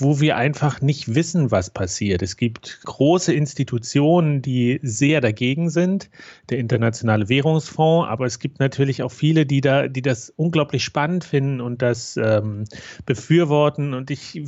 wo 0.00 0.20
wir 0.20 0.36
einfach 0.36 0.80
nicht 0.80 1.14
wissen, 1.14 1.50
was 1.50 1.70
passiert. 1.70 2.22
Es 2.22 2.36
gibt 2.36 2.80
große 2.84 3.32
Institutionen, 3.32 4.42
die 4.42 4.80
sehr 4.82 5.20
dagegen 5.20 5.70
sind, 5.70 6.10
der 6.48 6.58
Internationale 6.58 7.28
Währungsfonds, 7.28 8.08
aber 8.08 8.26
es 8.26 8.38
gibt 8.38 8.60
natürlich 8.60 9.02
auch 9.02 9.12
viele, 9.12 9.46
die 9.46 9.60
da, 9.60 9.88
die 9.88 10.02
das 10.02 10.30
unglaublich 10.30 10.84
spannend 10.84 11.24
finden 11.24 11.60
und 11.60 11.82
das 11.82 12.16
ähm, 12.16 12.64
befürworten. 13.06 13.94
Und 13.94 14.10
ich, 14.10 14.42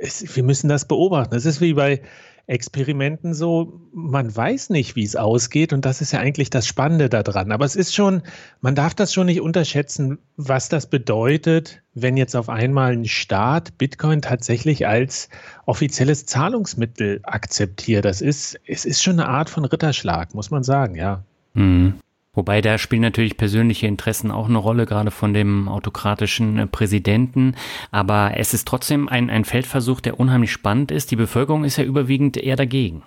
es, 0.00 0.36
wir 0.36 0.42
müssen 0.42 0.68
das 0.68 0.86
beobachten. 0.86 1.34
Es 1.34 1.46
ist 1.46 1.60
wie 1.60 1.74
bei 1.74 2.00
Experimenten 2.46 3.32
so, 3.32 3.80
man 3.92 4.34
weiß 4.34 4.68
nicht, 4.70 4.96
wie 4.96 5.04
es 5.04 5.16
ausgeht 5.16 5.72
und 5.72 5.84
das 5.84 6.02
ist 6.02 6.12
ja 6.12 6.20
eigentlich 6.20 6.50
das 6.50 6.66
Spannende 6.66 7.08
daran. 7.08 7.52
Aber 7.52 7.64
es 7.64 7.74
ist 7.74 7.94
schon, 7.94 8.22
man 8.60 8.74
darf 8.74 8.94
das 8.94 9.14
schon 9.14 9.26
nicht 9.26 9.40
unterschätzen, 9.40 10.18
was 10.36 10.68
das 10.68 10.86
bedeutet, 10.86 11.82
wenn 11.94 12.16
jetzt 12.18 12.36
auf 12.36 12.50
einmal 12.50 12.92
ein 12.92 13.06
Staat 13.06 13.78
Bitcoin 13.78 14.20
tatsächlich 14.20 14.86
als 14.86 15.30
offizielles 15.64 16.26
Zahlungsmittel 16.26 17.20
akzeptiert. 17.22 18.04
Das 18.04 18.20
ist, 18.20 18.60
es 18.66 18.84
ist 18.84 19.02
schon 19.02 19.18
eine 19.18 19.28
Art 19.28 19.48
von 19.48 19.64
Ritterschlag, 19.64 20.34
muss 20.34 20.50
man 20.50 20.64
sagen, 20.64 20.96
ja. 20.96 21.24
Mhm. 21.54 21.94
Wobei 22.34 22.60
da 22.60 22.78
spielen 22.78 23.02
natürlich 23.02 23.36
persönliche 23.36 23.86
Interessen 23.86 24.30
auch 24.30 24.48
eine 24.48 24.58
Rolle, 24.58 24.86
gerade 24.86 25.10
von 25.10 25.34
dem 25.34 25.68
autokratischen 25.68 26.58
äh, 26.58 26.66
Präsidenten. 26.66 27.54
Aber 27.90 28.32
es 28.36 28.54
ist 28.54 28.66
trotzdem 28.66 29.08
ein, 29.08 29.30
ein 29.30 29.44
Feldversuch, 29.44 30.00
der 30.00 30.18
unheimlich 30.18 30.52
spannend 30.52 30.90
ist. 30.90 31.10
Die 31.10 31.16
Bevölkerung 31.16 31.64
ist 31.64 31.76
ja 31.76 31.84
überwiegend 31.84 32.36
eher 32.36 32.56
dagegen. 32.56 33.02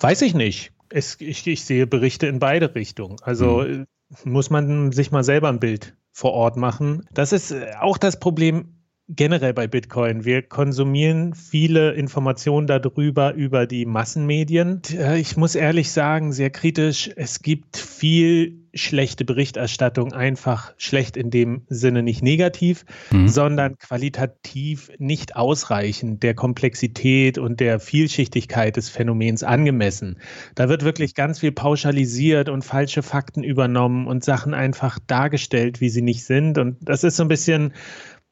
Weiß 0.00 0.22
ich 0.22 0.34
nicht. 0.34 0.72
Es, 0.88 1.16
ich, 1.20 1.46
ich 1.46 1.64
sehe 1.64 1.86
Berichte 1.86 2.26
in 2.26 2.38
beide 2.38 2.74
Richtungen. 2.74 3.16
Also 3.22 3.62
hm. 3.62 3.86
muss 4.24 4.50
man 4.50 4.92
sich 4.92 5.10
mal 5.10 5.24
selber 5.24 5.48
ein 5.48 5.60
Bild 5.60 5.94
vor 6.12 6.32
Ort 6.32 6.56
machen. 6.56 7.06
Das 7.12 7.32
ist 7.32 7.52
äh, 7.52 7.72
auch 7.80 7.98
das 7.98 8.18
Problem 8.18 8.81
generell 9.14 9.54
bei 9.54 9.66
Bitcoin. 9.66 10.24
Wir 10.24 10.42
konsumieren 10.42 11.34
viele 11.34 11.92
Informationen 11.92 12.66
darüber 12.66 13.34
über 13.34 13.66
die 13.66 13.86
Massenmedien. 13.86 14.82
Äh, 14.92 15.20
ich 15.20 15.36
muss 15.36 15.54
ehrlich 15.54 15.92
sagen, 15.92 16.32
sehr 16.32 16.50
kritisch. 16.50 17.10
Es 17.16 17.42
gibt 17.42 17.76
viel 17.76 18.62
schlechte 18.74 19.24
Berichterstattung, 19.24 20.12
einfach 20.12 20.72
schlecht 20.78 21.16
in 21.16 21.30
dem 21.30 21.62
Sinne 21.68 22.02
nicht 22.02 22.22
negativ, 22.22 22.84
mhm. 23.10 23.28
sondern 23.28 23.76
qualitativ 23.78 24.90
nicht 24.98 25.36
ausreichend 25.36 26.22
der 26.22 26.34
Komplexität 26.34 27.38
und 27.38 27.60
der 27.60 27.80
Vielschichtigkeit 27.80 28.76
des 28.76 28.88
Phänomens 28.88 29.42
angemessen. 29.42 30.18
Da 30.54 30.68
wird 30.68 30.84
wirklich 30.84 31.14
ganz 31.14 31.40
viel 31.40 31.52
pauschalisiert 31.52 32.48
und 32.48 32.64
falsche 32.64 33.02
Fakten 33.02 33.42
übernommen 33.42 34.06
und 34.06 34.24
Sachen 34.24 34.54
einfach 34.54 34.98
dargestellt, 35.06 35.80
wie 35.80 35.90
sie 35.90 36.02
nicht 36.02 36.24
sind. 36.24 36.56
Und 36.56 36.76
das 36.80 37.04
ist 37.04 37.16
so 37.16 37.24
ein 37.24 37.28
bisschen 37.28 37.74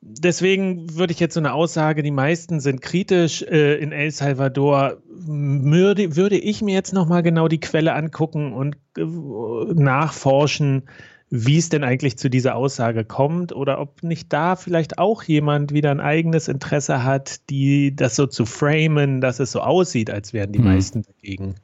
deswegen 0.00 0.97
würde 0.97 1.12
ich 1.12 1.21
jetzt 1.21 1.35
so 1.35 1.40
eine 1.40 1.52
Aussage, 1.52 2.02
die 2.02 2.11
meisten 2.11 2.61
sind 2.61 2.80
kritisch 2.80 3.42
äh, 3.42 3.76
in 3.76 3.92
El 3.92 4.11
Salvador, 4.11 4.99
würde, 5.07 6.16
würde 6.16 6.38
ich 6.38 6.62
mir 6.62 6.75
jetzt 6.75 6.92
nochmal 6.92 7.23
genau 7.23 7.49
die 7.49 7.61
Quelle 7.61 7.95
angucken 7.95 8.52
und 8.52 8.76
äh, 8.97 9.04
nachforschen, 9.04 10.88
wie 11.30 11.59
es 11.59 11.69
denn 11.69 11.85
eigentlich 11.85 12.19
zu 12.19 12.28
dieser 12.28 12.57
Aussage 12.57 13.04
kommt 13.04 13.52
oder 13.54 13.80
ob 13.80 14.02
nicht 14.02 14.33
da 14.33 14.57
vielleicht 14.57 14.99
auch 14.99 15.23
jemand 15.23 15.73
wieder 15.73 15.92
ein 15.92 16.00
eigenes 16.00 16.49
Interesse 16.49 17.04
hat, 17.04 17.49
die 17.50 17.95
das 17.95 18.16
so 18.16 18.26
zu 18.26 18.47
framen, 18.47 19.21
dass 19.21 19.38
es 19.38 19.52
so 19.52 19.61
aussieht, 19.61 20.11
als 20.11 20.33
wären 20.33 20.50
die 20.50 20.59
mhm. 20.59 20.64
meisten 20.64 21.02
dagegen. 21.02 21.54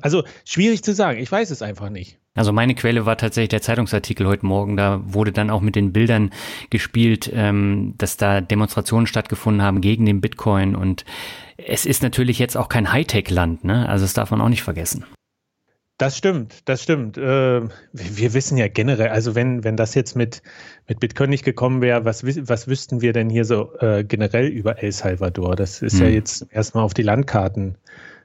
Also 0.00 0.24
schwierig 0.44 0.82
zu 0.82 0.94
sagen, 0.94 1.18
ich 1.18 1.30
weiß 1.30 1.50
es 1.50 1.62
einfach 1.62 1.90
nicht. 1.90 2.18
Also 2.34 2.52
meine 2.52 2.76
Quelle 2.76 3.04
war 3.04 3.16
tatsächlich 3.16 3.48
der 3.48 3.62
Zeitungsartikel 3.62 4.26
heute 4.26 4.46
Morgen. 4.46 4.76
Da 4.76 5.00
wurde 5.04 5.32
dann 5.32 5.50
auch 5.50 5.60
mit 5.60 5.74
den 5.74 5.92
Bildern 5.92 6.30
gespielt, 6.70 7.30
ähm, 7.34 7.94
dass 7.98 8.16
da 8.16 8.40
Demonstrationen 8.40 9.08
stattgefunden 9.08 9.62
haben 9.62 9.80
gegen 9.80 10.06
den 10.06 10.20
Bitcoin. 10.20 10.76
Und 10.76 11.04
es 11.56 11.84
ist 11.84 12.02
natürlich 12.02 12.38
jetzt 12.38 12.56
auch 12.56 12.68
kein 12.68 12.92
Hightech-Land, 12.92 13.64
ne? 13.64 13.88
Also 13.88 14.04
das 14.04 14.14
darf 14.14 14.30
man 14.30 14.40
auch 14.40 14.48
nicht 14.48 14.62
vergessen. 14.62 15.04
Das 15.98 16.16
stimmt, 16.16 16.68
das 16.68 16.80
stimmt. 16.80 17.18
Äh, 17.18 17.62
wir 17.92 18.34
wissen 18.34 18.56
ja 18.56 18.68
generell, 18.68 19.08
also 19.08 19.34
wenn, 19.34 19.64
wenn 19.64 19.76
das 19.76 19.96
jetzt 19.96 20.14
mit, 20.14 20.42
mit 20.86 21.00
Bitcoin 21.00 21.28
nicht 21.28 21.44
gekommen 21.44 21.82
wäre, 21.82 22.04
was, 22.04 22.24
was 22.24 22.68
wüssten 22.68 23.00
wir 23.00 23.12
denn 23.12 23.28
hier 23.28 23.44
so 23.44 23.76
äh, 23.80 24.04
generell 24.04 24.46
über 24.46 24.80
El 24.80 24.92
Salvador? 24.92 25.56
Das 25.56 25.82
ist 25.82 25.94
hm. 25.94 26.02
ja 26.02 26.08
jetzt 26.08 26.46
erstmal 26.52 26.84
auf 26.84 26.94
die 26.94 27.02
Landkarten 27.02 27.78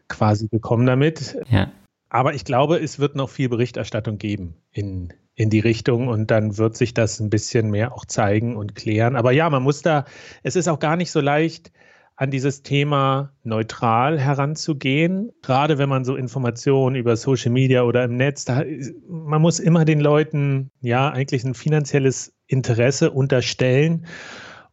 quasi 0.08 0.48
gekommen 0.48 0.86
damit. 0.86 1.38
Ja. 1.50 1.72
Aber 2.10 2.34
ich 2.34 2.46
glaube, 2.46 2.78
es 2.78 3.00
wird 3.00 3.16
noch 3.16 3.30
viel 3.30 3.50
Berichterstattung 3.50 4.18
geben 4.18 4.56
in, 4.72 5.14
in 5.36 5.50
die 5.50 5.60
Richtung 5.60 6.08
und 6.08 6.30
dann 6.30 6.58
wird 6.58 6.78
sich 6.78 6.94
das 6.94 7.20
ein 7.20 7.30
bisschen 7.30 7.72
mehr 7.72 7.94
auch 7.94 8.06
zeigen 8.06 8.56
und 8.56 8.76
klären. 8.76 9.16
Aber 9.16 9.32
ja, 9.32 9.50
man 9.50 9.64
muss 9.64 9.82
da, 9.82 10.06
es 10.44 10.56
ist 10.56 10.68
auch 10.68 10.80
gar 10.80 10.96
nicht 10.96 11.12
so 11.12 11.22
leicht, 11.22 11.72
an 12.16 12.30
dieses 12.30 12.62
Thema 12.62 13.34
neutral 13.44 14.20
heranzugehen. 14.20 15.32
Gerade 15.42 15.78
wenn 15.78 15.90
man 15.90 16.06
so 16.06 16.16
Informationen 16.16 16.96
über 16.96 17.16
Social 17.16 17.52
Media 17.52 17.84
oder 17.84 18.04
im 18.04 18.18
Netz, 18.18 18.46
da, 18.46 18.64
man 19.08 19.42
muss 19.42 19.60
immer 19.60 19.84
den 19.84 20.00
Leuten 20.00 20.70
ja 20.82 21.10
eigentlich 21.10 21.44
ein 21.44 21.56
finanzielles 21.56 22.36
Interesse 22.46 23.12
unterstellen. 23.12 24.06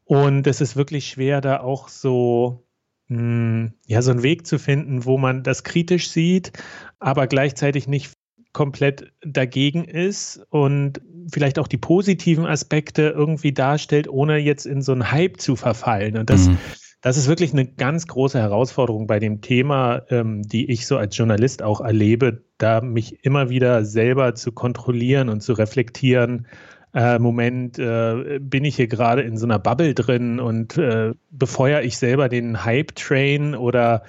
Und 0.05 0.47
es 0.47 0.61
ist 0.61 0.77
wirklich 0.77 1.07
schwer, 1.07 1.41
da 1.41 1.61
auch 1.61 1.89
so 1.89 2.67
ja, 3.11 4.03
so 4.03 4.13
einen 4.13 4.23
Weg 4.23 4.47
zu 4.47 4.59
finden, 4.59 5.05
wo 5.05 5.19
man 5.19 5.43
das 5.43 5.65
kritisch 5.65 6.11
sieht, 6.11 6.53
aber 7.01 7.27
gleichzeitig 7.27 7.89
nicht 7.89 8.13
komplett 8.53 9.13
dagegen 9.23 9.85
ist 9.85 10.47
und 10.51 11.01
vielleicht 11.33 11.59
auch 11.59 11.69
die 11.69 11.77
positiven 11.77 12.47
Aspekte 12.47 13.13
irgendwie 13.17 13.53
darstellt, 13.53 14.09
ohne 14.09 14.39
jetzt 14.39 14.65
in 14.65 14.83
so 14.83 14.93
einen 14.93 15.11
Hype 15.11 15.41
zu 15.41 15.57
verfallen. 15.57 16.17
Und 16.17 16.31
das, 16.31 16.49
mhm. 16.49 16.59
das 17.01 17.17
ist 17.17 17.27
wirklich 17.27 17.53
eine 17.53 17.67
ganz 17.67 18.07
große 18.07 18.39
Herausforderung 18.39 19.07
bei 19.07 19.19
dem 19.19 19.41
Thema, 19.41 20.03
ähm, 20.11 20.43
die 20.43 20.71
ich 20.71 20.87
so 20.87 20.97
als 20.97 21.17
Journalist 21.17 21.63
auch 21.63 21.81
erlebe, 21.81 22.45
da 22.59 22.81
mich 22.81 23.25
immer 23.25 23.51
wieder 23.51 23.85
selber 23.85 24.35
zu 24.35 24.53
kontrollieren 24.53 25.29
und 25.29 25.43
zu 25.43 25.53
reflektieren, 25.53 26.47
äh, 26.95 27.19
Moment, 27.19 27.79
äh, 27.79 28.39
bin 28.41 28.65
ich 28.65 28.77
hier 28.77 28.89
gerade 28.89 29.23
in 29.23 29.37
so 29.37 29.47
einer 29.47 29.59
Bubble 29.59 29.95
drin 29.95 30.41
und 30.41 30.77
äh, 30.77 31.13
befeuere 31.31 31.83
ich 31.83 31.99
selber 31.99 32.29
den 32.29 32.65
Hype-Train 32.65 33.55
oder 33.55 34.03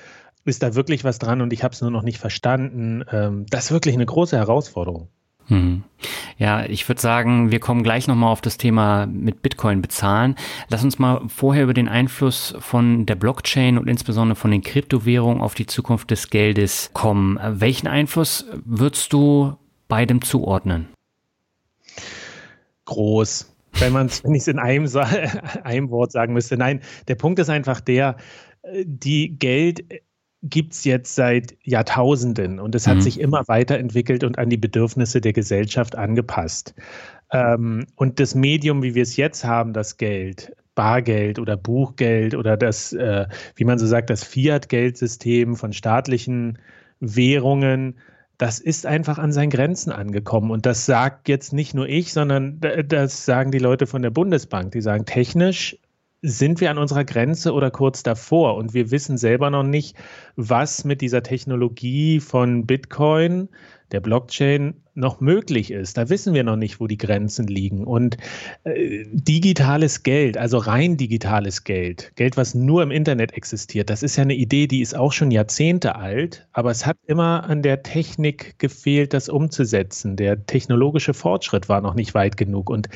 ist 0.45 0.63
da 0.63 0.73
wirklich 0.75 1.03
was 1.03 1.19
dran 1.19 1.41
und 1.41 1.53
ich 1.53 1.63
habe 1.63 1.73
es 1.73 1.81
nur 1.81 1.91
noch 1.91 2.03
nicht 2.03 2.17
verstanden? 2.17 3.03
Ähm, 3.11 3.45
das 3.49 3.65
ist 3.65 3.71
wirklich 3.71 3.95
eine 3.95 4.05
große 4.05 4.37
Herausforderung. 4.37 5.09
Hm. 5.47 5.83
Ja, 6.37 6.65
ich 6.65 6.87
würde 6.87 7.01
sagen, 7.01 7.51
wir 7.51 7.59
kommen 7.59 7.83
gleich 7.83 8.07
nochmal 8.07 8.31
auf 8.31 8.41
das 8.41 8.57
Thema 8.57 9.05
mit 9.05 9.41
Bitcoin 9.41 9.81
bezahlen. 9.81 10.35
Lass 10.69 10.83
uns 10.83 10.97
mal 10.97 11.21
vorher 11.27 11.63
über 11.63 11.73
den 11.73 11.89
Einfluss 11.89 12.55
von 12.59 13.05
der 13.05 13.15
Blockchain 13.15 13.77
und 13.77 13.87
insbesondere 13.87 14.35
von 14.35 14.49
den 14.49 14.63
Kryptowährungen 14.63 15.41
auf 15.41 15.53
die 15.53 15.67
Zukunft 15.67 16.09
des 16.09 16.29
Geldes 16.29 16.89
kommen. 16.93 17.37
Welchen 17.43 17.87
Einfluss 17.87 18.45
würdest 18.65 19.13
du 19.13 19.55
beidem 19.87 20.21
zuordnen? 20.21 20.87
Groß. 22.91 23.55
Wenn 23.79 23.93
man 23.93 24.07
es, 24.07 24.23
wenn 24.23 24.35
ich 24.35 24.41
es 24.41 24.47
in 24.47 24.59
einem, 24.59 24.87
einem 25.63 25.89
Wort 25.89 26.11
sagen 26.11 26.33
müsste. 26.33 26.57
Nein, 26.57 26.81
der 27.07 27.15
Punkt 27.15 27.39
ist 27.39 27.49
einfach 27.49 27.79
der, 27.79 28.17
äh, 28.63 28.83
die 28.85 29.37
Geld 29.37 29.83
gibt 30.43 30.73
es 30.73 30.83
jetzt 30.83 31.15
seit 31.15 31.55
Jahrtausenden 31.63 32.59
und 32.59 32.73
es 32.73 32.87
hat 32.87 32.97
mhm. 32.97 33.01
sich 33.01 33.19
immer 33.19 33.47
weiterentwickelt 33.47 34.23
und 34.23 34.39
an 34.39 34.49
die 34.49 34.57
Bedürfnisse 34.57 35.21
der 35.21 35.33
Gesellschaft 35.33 35.95
angepasst. 35.95 36.73
Ähm, 37.31 37.85
und 37.95 38.19
das 38.19 38.33
Medium, 38.33 38.81
wie 38.81 38.95
wir 38.95 39.03
es 39.03 39.17
jetzt 39.17 39.45
haben, 39.45 39.71
das 39.71 39.97
Geld, 39.97 40.51
Bargeld 40.73 41.37
oder 41.37 41.57
Buchgeld 41.57 42.33
oder 42.33 42.57
das, 42.57 42.91
äh, 42.91 43.27
wie 43.55 43.65
man 43.65 43.77
so 43.77 43.85
sagt, 43.85 44.09
das 44.09 44.23
Fiat-Geldsystem 44.23 45.55
von 45.55 45.73
staatlichen 45.73 46.57
Währungen, 46.99 47.99
das 48.41 48.57
ist 48.57 48.87
einfach 48.87 49.19
an 49.19 49.31
seinen 49.31 49.51
Grenzen 49.51 49.91
angekommen. 49.91 50.49
Und 50.49 50.65
das 50.65 50.87
sagt 50.87 51.29
jetzt 51.29 51.53
nicht 51.53 51.75
nur 51.75 51.87
ich, 51.87 52.11
sondern 52.11 52.59
das 52.59 53.23
sagen 53.23 53.51
die 53.51 53.59
Leute 53.59 53.85
von 53.85 54.01
der 54.01 54.09
Bundesbank. 54.09 54.71
Die 54.71 54.81
sagen, 54.81 55.05
technisch 55.05 55.77
sind 56.23 56.59
wir 56.59 56.71
an 56.71 56.79
unserer 56.79 57.03
Grenze 57.03 57.53
oder 57.53 57.69
kurz 57.69 58.01
davor. 58.01 58.55
Und 58.55 58.73
wir 58.73 58.89
wissen 58.89 59.19
selber 59.19 59.51
noch 59.51 59.61
nicht, 59.61 59.95
was 60.37 60.85
mit 60.85 61.01
dieser 61.01 61.21
Technologie 61.21 62.19
von 62.19 62.65
Bitcoin, 62.65 63.47
der 63.91 63.99
Blockchain 63.99 64.75
noch 64.93 65.21
möglich 65.21 65.71
ist. 65.71 65.97
Da 65.97 66.09
wissen 66.09 66.33
wir 66.33 66.43
noch 66.43 66.55
nicht, 66.55 66.79
wo 66.79 66.87
die 66.87 66.97
Grenzen 66.97 67.47
liegen. 67.47 67.85
Und 67.85 68.17
äh, 68.63 69.05
digitales 69.11 70.03
Geld, 70.03 70.37
also 70.37 70.57
rein 70.57 70.97
digitales 70.97 71.63
Geld, 71.63 72.11
Geld, 72.15 72.37
was 72.37 72.55
nur 72.55 72.83
im 72.83 72.91
Internet 72.91 73.33
existiert, 73.33 73.89
das 73.89 74.03
ist 74.03 74.17
ja 74.17 74.23
eine 74.23 74.35
Idee, 74.35 74.67
die 74.67 74.81
ist 74.81 74.95
auch 74.95 75.13
schon 75.13 75.31
Jahrzehnte 75.31 75.95
alt, 75.95 76.47
aber 76.51 76.71
es 76.71 76.85
hat 76.85 76.97
immer 77.05 77.45
an 77.45 77.61
der 77.61 77.83
Technik 77.83 78.59
gefehlt, 78.59 79.13
das 79.13 79.29
umzusetzen. 79.29 80.15
Der 80.15 80.45
technologische 80.45 81.13
Fortschritt 81.13 81.69
war 81.69 81.81
noch 81.81 81.95
nicht 81.95 82.13
weit 82.13 82.37
genug. 82.37 82.69
Und 82.69 82.89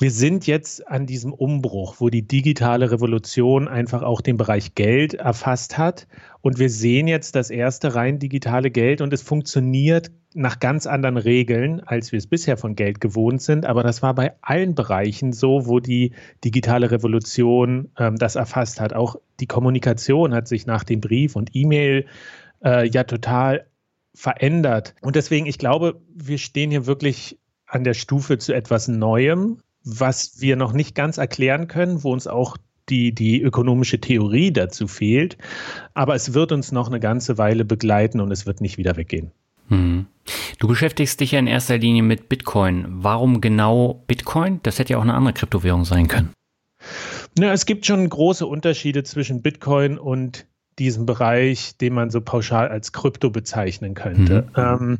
wir 0.00 0.10
sind 0.10 0.46
jetzt 0.46 0.88
an 0.88 1.04
diesem 1.04 1.34
Umbruch, 1.34 1.96
wo 1.98 2.08
die 2.08 2.26
digitale 2.26 2.90
Revolution 2.90 3.68
einfach 3.68 4.02
auch 4.02 4.22
den 4.22 4.38
Bereich 4.38 4.74
Geld 4.74 5.12
erfasst 5.12 5.76
hat. 5.76 6.08
Und 6.40 6.58
wir 6.58 6.70
sehen 6.70 7.06
jetzt 7.06 7.34
das 7.34 7.50
erste 7.50 7.94
rein 7.94 8.18
digitale 8.18 8.70
Geld 8.70 9.02
und 9.02 9.12
es 9.12 9.20
funktioniert 9.20 10.10
nach 10.32 10.58
ganz 10.58 10.86
anderen 10.86 11.18
Regeln, 11.18 11.80
als 11.80 12.12
wir 12.12 12.18
es 12.18 12.26
bisher 12.26 12.56
von 12.56 12.76
Geld 12.76 13.02
gewohnt 13.02 13.42
sind. 13.42 13.66
Aber 13.66 13.82
das 13.82 14.00
war 14.00 14.14
bei 14.14 14.32
allen 14.40 14.74
Bereichen 14.74 15.34
so, 15.34 15.66
wo 15.66 15.80
die 15.80 16.12
digitale 16.44 16.90
Revolution 16.90 17.90
ähm, 17.98 18.16
das 18.16 18.36
erfasst 18.36 18.80
hat. 18.80 18.94
Auch 18.94 19.16
die 19.38 19.46
Kommunikation 19.46 20.32
hat 20.32 20.48
sich 20.48 20.64
nach 20.64 20.84
dem 20.84 21.02
Brief 21.02 21.36
und 21.36 21.50
E-Mail 21.54 22.06
äh, 22.64 22.88
ja 22.88 23.04
total 23.04 23.66
verändert. 24.14 24.94
Und 25.02 25.14
deswegen, 25.14 25.44
ich 25.44 25.58
glaube, 25.58 26.00
wir 26.14 26.38
stehen 26.38 26.70
hier 26.70 26.86
wirklich 26.86 27.38
an 27.66 27.84
der 27.84 27.94
Stufe 27.94 28.38
zu 28.38 28.54
etwas 28.54 28.88
Neuem, 28.88 29.58
was 29.84 30.40
wir 30.40 30.56
noch 30.56 30.72
nicht 30.72 30.94
ganz 30.94 31.18
erklären 31.18 31.68
können, 31.68 32.02
wo 32.04 32.12
uns 32.12 32.26
auch 32.26 32.56
die, 32.88 33.14
die 33.14 33.40
ökonomische 33.40 34.00
Theorie 34.00 34.52
dazu 34.52 34.88
fehlt. 34.88 35.38
Aber 35.94 36.14
es 36.14 36.34
wird 36.34 36.52
uns 36.52 36.72
noch 36.72 36.88
eine 36.88 37.00
ganze 37.00 37.38
Weile 37.38 37.64
begleiten 37.64 38.20
und 38.20 38.30
es 38.32 38.46
wird 38.46 38.60
nicht 38.60 38.78
wieder 38.78 38.96
weggehen. 38.96 39.30
Hm. 39.68 40.06
Du 40.58 40.68
beschäftigst 40.68 41.20
dich 41.20 41.32
ja 41.32 41.38
in 41.38 41.46
erster 41.46 41.78
Linie 41.78 42.02
mit 42.02 42.28
Bitcoin. 42.28 42.86
Warum 42.88 43.40
genau 43.40 44.02
Bitcoin? 44.06 44.60
Das 44.62 44.78
hätte 44.78 44.94
ja 44.94 44.98
auch 44.98 45.02
eine 45.02 45.14
andere 45.14 45.32
Kryptowährung 45.32 45.84
sein 45.84 46.08
können. 46.08 46.32
Na, 47.38 47.52
es 47.52 47.66
gibt 47.66 47.86
schon 47.86 48.08
große 48.08 48.46
Unterschiede 48.46 49.04
zwischen 49.04 49.42
Bitcoin 49.42 49.98
und 49.98 50.46
diesem 50.78 51.06
Bereich, 51.06 51.76
den 51.76 51.94
man 51.94 52.10
so 52.10 52.20
pauschal 52.20 52.68
als 52.68 52.92
Krypto 52.92 53.30
bezeichnen 53.30 53.94
könnte. 53.94 54.48
Mhm. 54.56 54.56
Ähm, 54.56 54.98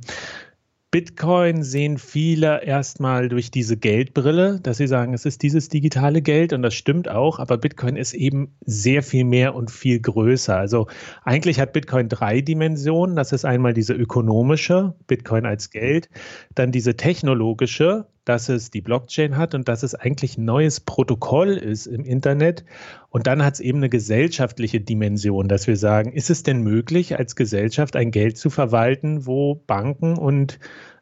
Bitcoin 0.93 1.63
sehen 1.63 1.99
viele 1.99 2.65
erstmal 2.65 3.29
durch 3.29 3.53
diese 3.53 3.77
Geldbrille, 3.77 4.59
dass 4.61 4.79
sie 4.79 4.89
sagen, 4.89 5.15
es 5.15 5.25
ist 5.25 5.41
dieses 5.45 5.69
digitale 5.69 6.21
Geld 6.21 6.53
und 6.53 6.63
das 6.63 6.75
stimmt 6.75 7.09
auch, 7.09 7.39
aber 7.39 7.59
Bitcoin 7.59 7.95
ist 7.95 8.13
eben 8.13 8.57
sehr 8.67 9.05
viel 9.05 9.23
mehr 9.23 9.55
und 9.55 9.71
viel 9.71 10.01
größer. 10.01 10.57
Also 10.57 10.89
eigentlich 11.23 11.61
hat 11.61 11.75
Bitcoin 11.75 12.09
drei 12.09 12.41
Dimensionen. 12.41 13.15
Das 13.15 13.31
ist 13.31 13.45
einmal 13.45 13.73
diese 13.73 13.95
ökonomische, 13.95 14.95
Bitcoin 15.07 15.47
als 15.47 15.71
Geld, 15.71 16.11
dann 16.57 16.73
diese 16.73 16.97
technologische, 16.97 18.07
dass 18.25 18.49
es 18.49 18.71
die 18.71 18.81
Blockchain 18.81 19.37
hat 19.37 19.55
und 19.55 19.69
dass 19.69 19.83
es 19.83 19.95
eigentlich 19.95 20.39
ein 20.39 20.45
neues 20.45 20.81
Protokoll 20.81 21.51
ist 21.51 21.87
im 21.87 22.05
Internet. 22.05 22.65
Und 23.09 23.27
dann 23.27 23.45
hat 23.45 23.55
es 23.55 23.61
eben 23.61 23.79
eine 23.79 23.89
gesellschaftliche 23.89 24.81
Dimension, 24.81 25.49
dass 25.49 25.67
wir 25.67 25.77
sagen, 25.77 26.13
ist 26.13 26.31
es 26.31 26.43
denn 26.43 26.63
möglich, 26.63 27.19
als 27.19 27.37
Gesellschaft 27.37 27.97
ein 27.97 28.11
Geld 28.11 28.37
zu 28.39 28.51
verwalten, 28.51 29.27
wo 29.27 29.55
Banken 29.55 30.17
und 30.17 30.59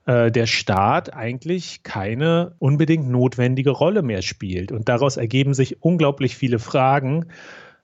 äh, 0.06 0.30
der 0.30 0.46
Staat 0.46 1.12
eigentlich 1.12 1.82
keine 1.82 2.54
unbedingt 2.58 3.08
notwendige 3.08 3.70
Rolle 3.70 4.02
mehr 4.02 4.22
spielt. 4.22 4.72
Und 4.72 4.88
daraus 4.88 5.16
ergeben 5.18 5.54
sich 5.54 5.82
unglaublich 5.82 6.36
viele 6.36 6.58
Fragen. 6.58 7.26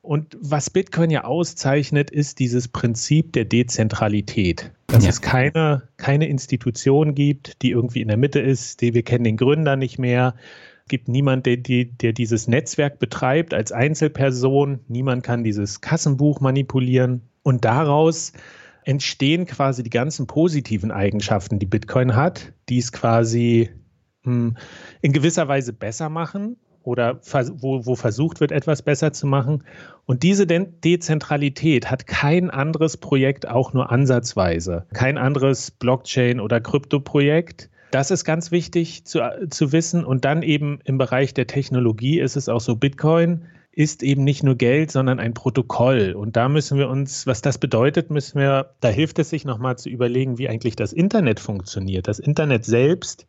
Und 0.04 0.36
was 0.38 0.68
Bitcoin 0.68 1.08
ja 1.08 1.24
auszeichnet, 1.24 2.10
ist 2.10 2.38
dieses 2.38 2.68
Prinzip 2.68 3.32
der 3.32 3.46
Dezentralität. 3.46 4.70
Dass 4.86 5.04
ja. 5.04 5.08
es 5.08 5.22
keine, 5.22 5.88
keine 5.96 6.28
Institution 6.28 7.14
gibt, 7.14 7.62
die 7.62 7.70
irgendwie 7.70 8.02
in 8.02 8.08
der 8.08 8.18
Mitte 8.18 8.38
ist, 8.40 8.82
die 8.82 8.92
wir 8.92 9.02
kennen 9.02 9.24
den 9.24 9.38
Gründer 9.38 9.76
nicht 9.76 9.98
mehr. 9.98 10.34
Es 10.82 10.88
gibt 10.88 11.08
niemand, 11.08 11.46
der, 11.46 11.56
der 11.56 12.12
dieses 12.12 12.48
Netzwerk 12.48 12.98
betreibt 12.98 13.54
als 13.54 13.72
Einzelperson. 13.72 14.80
Niemand 14.88 15.22
kann 15.22 15.42
dieses 15.42 15.80
Kassenbuch 15.80 16.40
manipulieren. 16.40 17.22
Und 17.42 17.64
daraus 17.64 18.34
entstehen 18.84 19.46
quasi 19.46 19.82
die 19.82 19.90
ganzen 19.90 20.26
positiven 20.26 20.90
Eigenschaften, 20.90 21.58
die 21.58 21.66
Bitcoin 21.66 22.14
hat, 22.14 22.52
die 22.68 22.76
es 22.76 22.92
quasi 22.92 23.70
hm, 24.24 24.58
in 25.00 25.12
gewisser 25.14 25.48
Weise 25.48 25.72
besser 25.72 26.10
machen 26.10 26.58
oder 26.84 27.18
wo, 27.56 27.84
wo 27.86 27.96
versucht 27.96 28.40
wird, 28.40 28.52
etwas 28.52 28.82
besser 28.82 29.12
zu 29.12 29.26
machen. 29.26 29.64
Und 30.06 30.22
diese 30.22 30.46
De 30.46 30.66
Dezentralität 30.84 31.90
hat 31.90 32.06
kein 32.06 32.50
anderes 32.50 32.96
Projekt 32.96 33.48
auch 33.48 33.72
nur 33.72 33.90
ansatzweise, 33.90 34.86
kein 34.92 35.18
anderes 35.18 35.70
Blockchain- 35.70 36.40
oder 36.40 36.60
Krypto-Projekt. 36.60 37.70
Das 37.90 38.10
ist 38.10 38.24
ganz 38.24 38.50
wichtig 38.50 39.04
zu, 39.04 39.20
zu 39.50 39.72
wissen. 39.72 40.04
Und 40.04 40.24
dann 40.24 40.42
eben 40.42 40.80
im 40.84 40.98
Bereich 40.98 41.32
der 41.32 41.46
Technologie 41.46 42.20
ist 42.20 42.36
es 42.36 42.48
auch 42.48 42.60
so, 42.60 42.76
Bitcoin 42.76 43.42
ist 43.72 44.02
eben 44.02 44.22
nicht 44.22 44.42
nur 44.42 44.56
Geld, 44.56 44.92
sondern 44.92 45.18
ein 45.18 45.34
Protokoll. 45.34 46.12
Und 46.12 46.36
da 46.36 46.48
müssen 46.48 46.78
wir 46.78 46.88
uns, 46.88 47.26
was 47.26 47.42
das 47.42 47.58
bedeutet, 47.58 48.10
müssen 48.10 48.38
wir, 48.38 48.70
da 48.80 48.88
hilft 48.88 49.18
es 49.18 49.30
sich 49.30 49.44
nochmal 49.44 49.76
zu 49.76 49.88
überlegen, 49.88 50.38
wie 50.38 50.48
eigentlich 50.48 50.76
das 50.76 50.92
Internet 50.92 51.40
funktioniert. 51.40 52.06
Das 52.06 52.18
Internet 52.18 52.64
selbst 52.64 53.26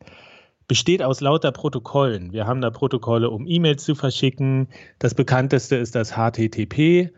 besteht 0.67 1.01
aus 1.01 1.21
lauter 1.21 1.51
Protokollen. 1.51 2.31
Wir 2.31 2.47
haben 2.47 2.61
da 2.61 2.69
Protokolle, 2.69 3.29
um 3.29 3.45
E-Mails 3.47 3.83
zu 3.83 3.95
verschicken. 3.95 4.67
Das 4.99 5.13
bekannteste 5.13 5.75
ist 5.75 5.95
das 5.95 6.13
HTTP, 6.13 7.11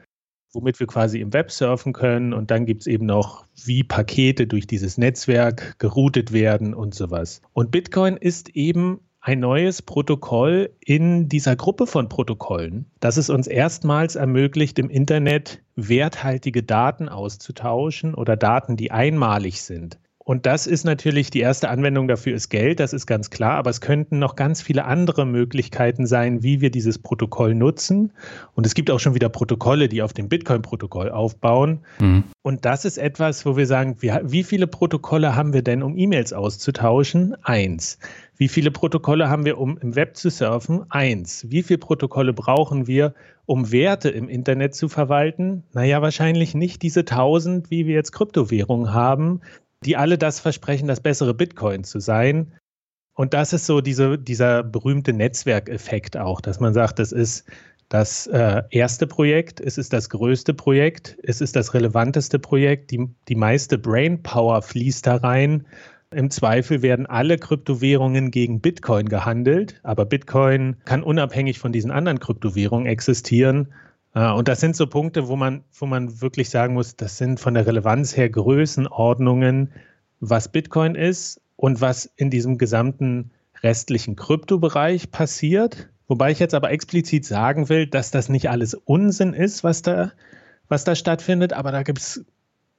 womit 0.54 0.80
wir 0.80 0.88
quasi 0.88 1.20
im 1.20 1.34
Web 1.34 1.52
surfen 1.52 1.94
können. 1.94 2.34
Und 2.34 2.52
dann 2.52 2.66
gibt 2.66 2.82
es 2.82 2.88
eben 2.88 3.06
noch, 3.06 3.46
wie 3.66 3.84
Pakete 3.84 4.48
durch 4.48 4.68
dieses 4.68 4.98
Netzwerk 4.98 5.80
geroutet 5.80 6.32
werden 6.32 6.74
und 6.74 6.94
sowas. 6.94 7.42
Und 7.54 7.72
Bitcoin 7.72 8.18
ist 8.18 8.50
eben 8.50 9.00
ein 9.28 9.40
neues 9.42 9.82
Protokoll 9.82 10.74
in 10.80 11.28
dieser 11.28 11.58
Gruppe 11.58 11.86
von 11.86 12.08
Protokollen, 12.08 12.86
das 13.02 13.18
es 13.18 13.30
uns 13.30 13.48
erstmals 13.48 14.16
ermöglicht, 14.16 14.80
im 14.80 14.90
Internet 14.90 15.62
werthaltige 15.76 16.64
Daten 16.64 17.10
auszutauschen 17.10 18.14
oder 18.14 18.38
Daten, 18.38 18.78
die 18.78 18.92
einmalig 18.92 19.64
sind. 19.64 20.00
Und 20.28 20.46
das 20.46 20.68
ist 20.68 20.84
natürlich 20.84 21.30
die 21.30 21.40
erste 21.40 21.70
Anwendung 21.70 22.10
dafür 22.10 22.36
ist 22.36 22.50
Geld, 22.50 22.82
das 22.82 22.92
ist 22.92 23.06
ganz 23.06 23.30
klar, 23.30 23.54
aber 23.54 23.70
es 23.70 23.80
könnten 23.80 24.20
noch 24.20 24.36
ganz 24.36 24.62
viele 24.62 24.84
andere 24.84 25.26
Möglichkeiten 25.26 26.06
sein, 26.06 26.44
wie 26.44 26.60
wir 26.60 26.70
dieses 26.70 27.00
Protokoll 27.00 27.56
nutzen. 27.56 28.12
Und 28.54 28.66
es 28.66 28.74
gibt 28.74 28.92
auch 28.92 29.00
schon 29.00 29.16
wieder 29.16 29.30
Protokolle, 29.30 29.88
die 29.88 30.02
auf 30.02 30.12
dem 30.12 30.28
Bitcoin-Protokoll 30.28 31.12
aufbauen. 31.12 31.80
Mhm. 32.00 32.26
Und 32.42 32.66
das 32.66 32.84
ist 32.84 32.98
etwas, 32.98 33.46
wo 33.46 33.56
wir 33.56 33.68
sagen, 33.68 33.96
wie, 34.02 34.12
wie 34.22 34.44
viele 34.44 34.68
Protokolle 34.68 35.34
haben 35.34 35.54
wir 35.54 35.62
denn, 35.62 35.82
um 35.82 35.98
E-Mails 35.98 36.34
auszutauschen? 36.34 37.34
Eins. 37.44 37.98
Wie 38.36 38.50
viele 38.50 38.70
Protokolle 38.70 39.30
haben 39.30 39.46
wir, 39.46 39.58
um 39.58 39.78
im 39.78 39.96
Web 39.96 40.18
zu 40.18 40.30
surfen? 40.30 40.84
Eins. 40.90 41.46
Wie 41.50 41.64
viele 41.64 41.80
Protokolle 41.80 42.34
brauchen 42.34 42.86
wir, 42.86 43.14
um 43.46 43.72
Werte 43.72 44.10
im 44.10 44.28
Internet 44.28 44.76
zu 44.76 44.90
verwalten? 44.90 45.64
Naja, 45.72 46.02
wahrscheinlich 46.02 46.54
nicht 46.54 46.82
diese 46.82 47.06
tausend, 47.06 47.72
wie 47.72 47.88
wir 47.88 47.96
jetzt 47.96 48.12
Kryptowährungen 48.12 48.94
haben, 48.94 49.40
die 49.86 49.98
alle 49.98 50.18
das 50.18 50.40
versprechen, 50.40 50.88
das 50.88 51.02
bessere 51.02 51.34
Bitcoin 51.34 51.84
zu 51.84 52.00
sein. 52.00 52.54
Und 53.14 53.34
das 53.34 53.54
ist 53.54 53.66
so 53.66 53.82
diese, 53.82 54.18
dieser 54.18 54.64
berühmte 54.64 55.14
Netzwerkeffekt 55.14 56.18
auch, 56.18 56.42
dass 56.42 56.60
man 56.60 56.74
sagt, 56.74 57.00
das 57.00 57.12
ist 57.12 57.46
das 57.90 58.28
äh, 58.28 58.64
erste 58.70 59.08
Projekt, 59.08 59.60
es 59.62 59.78
ist 59.78 59.94
das 59.94 60.10
größte 60.10 60.54
Projekt, 60.54 61.18
es 61.24 61.42
ist 61.42 61.56
das 61.56 61.74
relevanteste 61.74 62.38
Projekt, 62.38 62.92
die, 62.92 63.08
die 63.28 63.36
meiste 63.36 63.78
Brainpower 63.78 64.62
fließt 64.62 65.08
da 65.08 65.16
rein. 65.16 65.66
Im 66.12 66.30
Zweifel 66.30 66.82
werden 66.82 67.06
alle 67.06 67.38
Kryptowährungen 67.38 68.32
gegen 68.32 68.62
Bitcoin 68.62 69.10
gehandelt, 69.10 69.80
aber 69.84 70.06
Bitcoin 70.06 70.78
kann 70.86 71.04
unabhängig 71.04 71.60
von 71.60 71.72
diesen 71.72 71.92
anderen 71.92 72.20
Kryptowährungen 72.20 72.88
existieren. 72.88 73.74
Ah, 74.18 74.32
und 74.32 74.48
das 74.48 74.62
sind 74.62 74.76
so 74.76 74.88
Punkte, 74.88 75.28
wo 75.28 75.36
man, 75.36 75.64
wo 75.78 75.86
man 75.86 76.22
wirklich 76.22 76.50
sagen 76.50 76.74
muss, 76.74 76.96
das 76.96 77.20
sind 77.20 77.40
von 77.40 77.54
der 77.54 77.68
Relevanz 77.68 78.18
her 78.18 78.28
Größenordnungen, 78.28 79.72
was 80.20 80.52
Bitcoin 80.52 80.96
ist 80.96 81.40
und 81.56 81.82
was 81.82 82.08
in 82.16 82.32
diesem 82.32 82.58
gesamten 82.58 83.30
restlichen 83.62 84.16
Kryptobereich 84.16 85.12
passiert. 85.12 85.90
Wobei 86.08 86.32
ich 86.32 86.40
jetzt 86.40 86.56
aber 86.56 86.72
explizit 86.72 87.26
sagen 87.26 87.70
will, 87.70 87.86
dass 87.86 88.10
das 88.10 88.28
nicht 88.28 88.50
alles 88.50 88.74
Unsinn 88.74 89.34
ist, 89.34 89.64
was 89.64 89.84
da, 89.84 90.14
was 90.68 90.84
da 90.84 90.96
stattfindet, 90.96 91.54
aber 91.54 91.72
da 91.72 91.84
gibt 91.84 92.00
es 92.00 92.26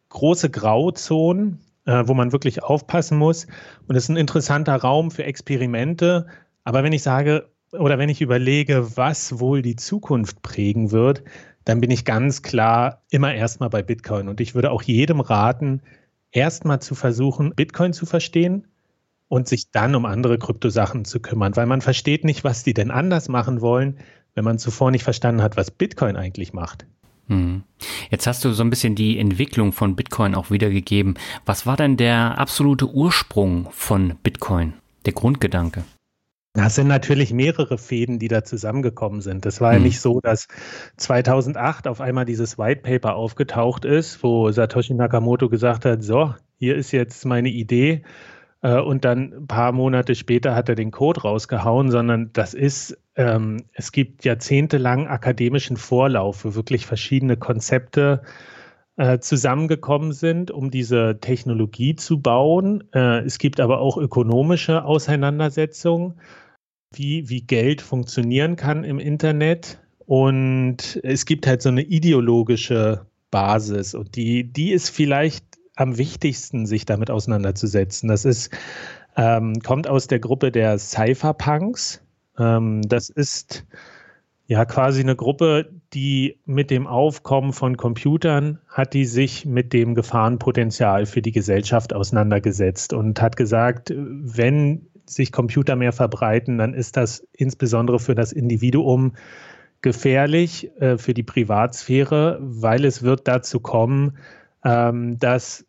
große 0.09 0.51
Grauzonen, 0.51 1.61
äh, 1.85 2.03
wo 2.07 2.15
man 2.15 2.33
wirklich 2.33 2.65
aufpassen 2.65 3.17
muss. 3.17 3.47
Und 3.87 3.95
es 3.95 4.03
ist 4.03 4.09
ein 4.09 4.17
interessanter 4.17 4.75
Raum 4.75 5.13
für 5.13 5.23
Experimente. 5.23 6.27
Aber 6.65 6.83
wenn 6.83 6.93
ich 6.93 7.05
sage, 7.05 7.49
oder 7.73 7.99
wenn 7.99 8.09
ich 8.09 8.21
überlege, 8.21 8.97
was 8.97 9.41
wohl 9.41 9.63
die 9.63 9.77
Zukunft 9.77 10.43
prägen 10.43 10.91
wird, 10.91 11.23
dann 11.65 11.81
bin 11.81 11.91
ich 11.91 12.05
ganz 12.05 12.43
klar 12.43 13.03
immer 13.11 13.35
erstmal 13.35 13.69
bei 13.69 13.83
Bitcoin. 13.83 14.29
Und 14.29 14.41
ich 14.41 14.55
würde 14.55 14.71
auch 14.71 14.83
jedem 14.83 15.21
raten, 15.21 15.83
erstmal 16.33 16.81
zu 16.81 16.95
versuchen, 16.95 17.53
Bitcoin 17.55 17.93
zu 17.93 18.07
verstehen 18.07 18.67
und 19.29 19.49
sich 19.49 19.71
dann 19.71 19.95
um 19.95 20.07
andere 20.07 20.39
Kryptosachen 20.39 21.05
zu 21.05 21.21
kümmern, 21.21 21.57
weil 21.57 21.67
man 21.67 21.83
versteht 21.83 22.25
nicht, 22.25 22.45
was 22.45 22.65
die 22.65 22.75
denn 22.75 22.91
anders 22.91 23.29
machen 23.29 23.61
wollen, 23.61 23.99
wenn 24.35 24.45
man 24.45 24.59
zuvor 24.59 24.91
nicht 24.91 25.05
verstanden 25.05 25.43
hat, 25.43 25.57
was 25.57 25.71
Bitcoin 25.71 26.17
eigentlich 26.17 26.53
macht. 26.53 26.87
Hm. 27.27 27.65
Jetzt 28.11 28.27
hast 28.27 28.45
du 28.45 28.53
so 28.53 28.63
ein 28.63 28.71
bisschen 28.71 28.95
die 28.95 29.19
Entwicklung 29.19 29.73
von 29.73 29.95
Bitcoin 29.97 30.35
auch 30.35 30.51
wiedergegeben. 30.51 31.19
Was 31.45 31.67
war 31.67 31.77
denn 31.77 31.99
der 31.99 32.39
absolute 32.39 32.89
Ursprung 32.89 33.69
von 33.73 34.15
Bitcoin, 34.23 34.73
der 35.05 35.13
Grundgedanke? 35.13 35.85
Das 36.59 36.75
sind 36.75 36.89
natürlich 36.89 37.33
mehrere 37.33 37.79
Fäden, 37.79 38.19
die 38.19 38.27
da 38.27 38.43
zusammengekommen 38.43 39.21
sind. 39.21 39.47
Das 39.47 39.61
war 39.61 39.71
mhm. 39.71 39.79
ja 39.79 39.83
nicht 39.85 40.01
so, 40.01 40.21
dass 40.21 40.49
2008 40.97 41.87
auf 41.87 42.01
einmal 42.01 42.25
dieses 42.25 42.59
White 42.59 42.81
Paper 42.81 43.15
aufgetaucht 43.15 43.85
ist, 43.85 44.25
wo 44.25 44.51
Satoshi 44.51 44.95
Nakamoto 44.95 45.49
gesagt 45.49 45.85
hat, 45.85 46.03
so, 46.03 46.35
hier 46.57 46.75
ist 46.75 46.91
jetzt 46.91 47.25
meine 47.25 47.49
Idee. 47.49 48.03
Äh, 48.61 48.81
und 48.81 49.05
dann 49.05 49.35
ein 49.35 49.47
paar 49.47 49.71
Monate 49.71 50.17
später 50.17 50.57
hat 50.57 50.69
er 50.69 50.75
den 50.75 50.91
Code 50.91 51.21
rausgehauen, 51.21 51.93
sondern 51.93 52.33
das 52.33 52.55
ist, 52.55 52.99
ähm, 53.15 53.59
es 53.73 53.93
gibt 53.93 54.25
jahrzehntelang 54.25 55.07
akademischen 55.07 55.77
Vorlauf, 55.77 56.45
wo 56.45 56.57
wirklich 56.57 56.87
verschiedene 56.87 57.37
Konzepte 57.37 58.23
äh, 58.97 59.21
zusammengekommen 59.21 60.11
sind, 60.11 60.51
um 60.51 60.73
diese 60.73 61.19
Technologie 61.21 61.95
zu 61.95 62.21
bauen. 62.21 62.83
Äh, 62.93 63.21
es 63.21 63.39
gibt 63.39 63.61
aber 63.61 63.79
auch 63.79 63.97
ökonomische 63.97 64.85
Auseinandersetzungen 64.85 66.15
wie, 66.93 67.29
wie 67.29 67.43
Geld 67.43 67.83
funktionieren 67.83 68.57
kann 68.57 68.85
im 68.85 68.99
Internet. 68.99 69.79
Und 70.07 71.01
es 71.03 71.27
gibt 71.27 71.47
halt 71.47 71.63
so 71.63 71.69
eine 71.69 71.83
ideologische 71.83 73.07
Basis 73.31 73.95
und 73.95 74.17
die, 74.17 74.45
die 74.45 74.73
ist 74.73 74.89
vielleicht 74.89 75.45
am 75.77 75.99
wichtigsten, 75.99 76.67
sich 76.67 76.87
damit 76.87 77.11
auseinanderzusetzen. 77.11 78.09
Das 78.09 78.25
ist, 78.25 78.51
ähm, 79.17 79.61
kommt 79.61 79.87
aus 79.87 80.07
der 80.07 80.19
Gruppe 80.19 80.51
der 80.51 80.79
Cypherpunks. 80.79 82.03
Ähm, 82.39 82.83
das 82.83 83.11
ist 83.11 83.67
ja 84.47 84.65
quasi 84.65 85.01
eine 85.03 85.15
Gruppe, 85.15 85.71
die 85.93 86.39
mit 86.47 86.71
dem 86.71 86.87
Aufkommen 86.87 87.53
von 87.53 87.77
Computern 87.77 88.59
hat 88.67 88.95
die 88.95 89.05
sich 89.05 89.45
mit 89.45 89.75
dem 89.75 89.95
Gefahrenpotenzial 89.95 91.05
für 91.05 91.21
die 91.21 91.33
Gesellschaft 91.33 91.93
auseinandergesetzt 91.93 92.95
und 92.95 93.21
hat 93.21 93.37
gesagt, 93.37 93.93
wenn 93.95 94.89
sich 95.09 95.33
Computer 95.33 95.77
mehr 95.77 95.93
verbreiten, 95.93 96.59
dann 96.59 96.75
ist 96.75 96.97
das 96.97 97.27
insbesondere 97.33 97.99
für 97.99 98.15
das 98.15 98.33
Individuum 98.33 99.15
gefährlich, 99.83 100.71
äh, 100.81 100.99
für 100.99 101.15
die 101.15 101.23
Privatsphäre, 101.23 102.39
weil 102.41 102.85
es 102.85 103.03
wird 103.03 103.29
dazu 103.29 103.61
kommen, 103.61 104.19
ähm, 104.65 105.19
dass 105.19 105.65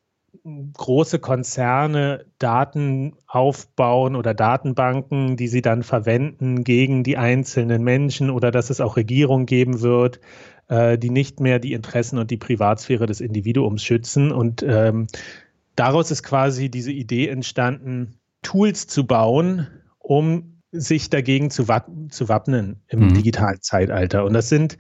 große 0.73 1.19
Konzerne 1.19 2.25
Daten 2.39 3.13
aufbauen 3.27 4.15
oder 4.15 4.33
Datenbanken, 4.33 5.37
die 5.37 5.47
sie 5.47 5.61
dann 5.61 5.83
verwenden 5.83 6.63
gegen 6.63 7.03
die 7.03 7.17
einzelnen 7.17 7.83
Menschen 7.83 8.29
oder 8.29 8.51
dass 8.51 8.69
es 8.69 8.81
auch 8.81 8.97
Regierungen 8.97 9.45
geben 9.45 9.81
wird, 9.81 10.19
äh, 10.67 10.97
die 10.97 11.09
nicht 11.09 11.39
mehr 11.39 11.59
die 11.59 11.73
Interessen 11.73 12.17
und 12.17 12.31
die 12.31 12.37
Privatsphäre 12.37 13.05
des 13.05 13.21
Individuums 13.21 13.83
schützen. 13.83 14.31
Und 14.31 14.63
ähm, 14.63 15.07
daraus 15.75 16.11
ist 16.11 16.23
quasi 16.23 16.69
diese 16.69 16.91
Idee 16.91 17.27
entstanden, 17.27 18.18
Tools 18.41 18.87
zu 18.87 19.05
bauen, 19.05 19.67
um 19.97 20.61
sich 20.71 21.09
dagegen 21.09 21.49
zu, 21.49 21.67
wapp 21.67 21.89
zu 22.09 22.29
wappnen 22.29 22.81
im 22.87 23.07
mhm. 23.07 23.13
digitalen 23.13 23.61
Zeitalter. 23.61 24.25
Und 24.25 24.33
das 24.33 24.49
sind 24.49 24.77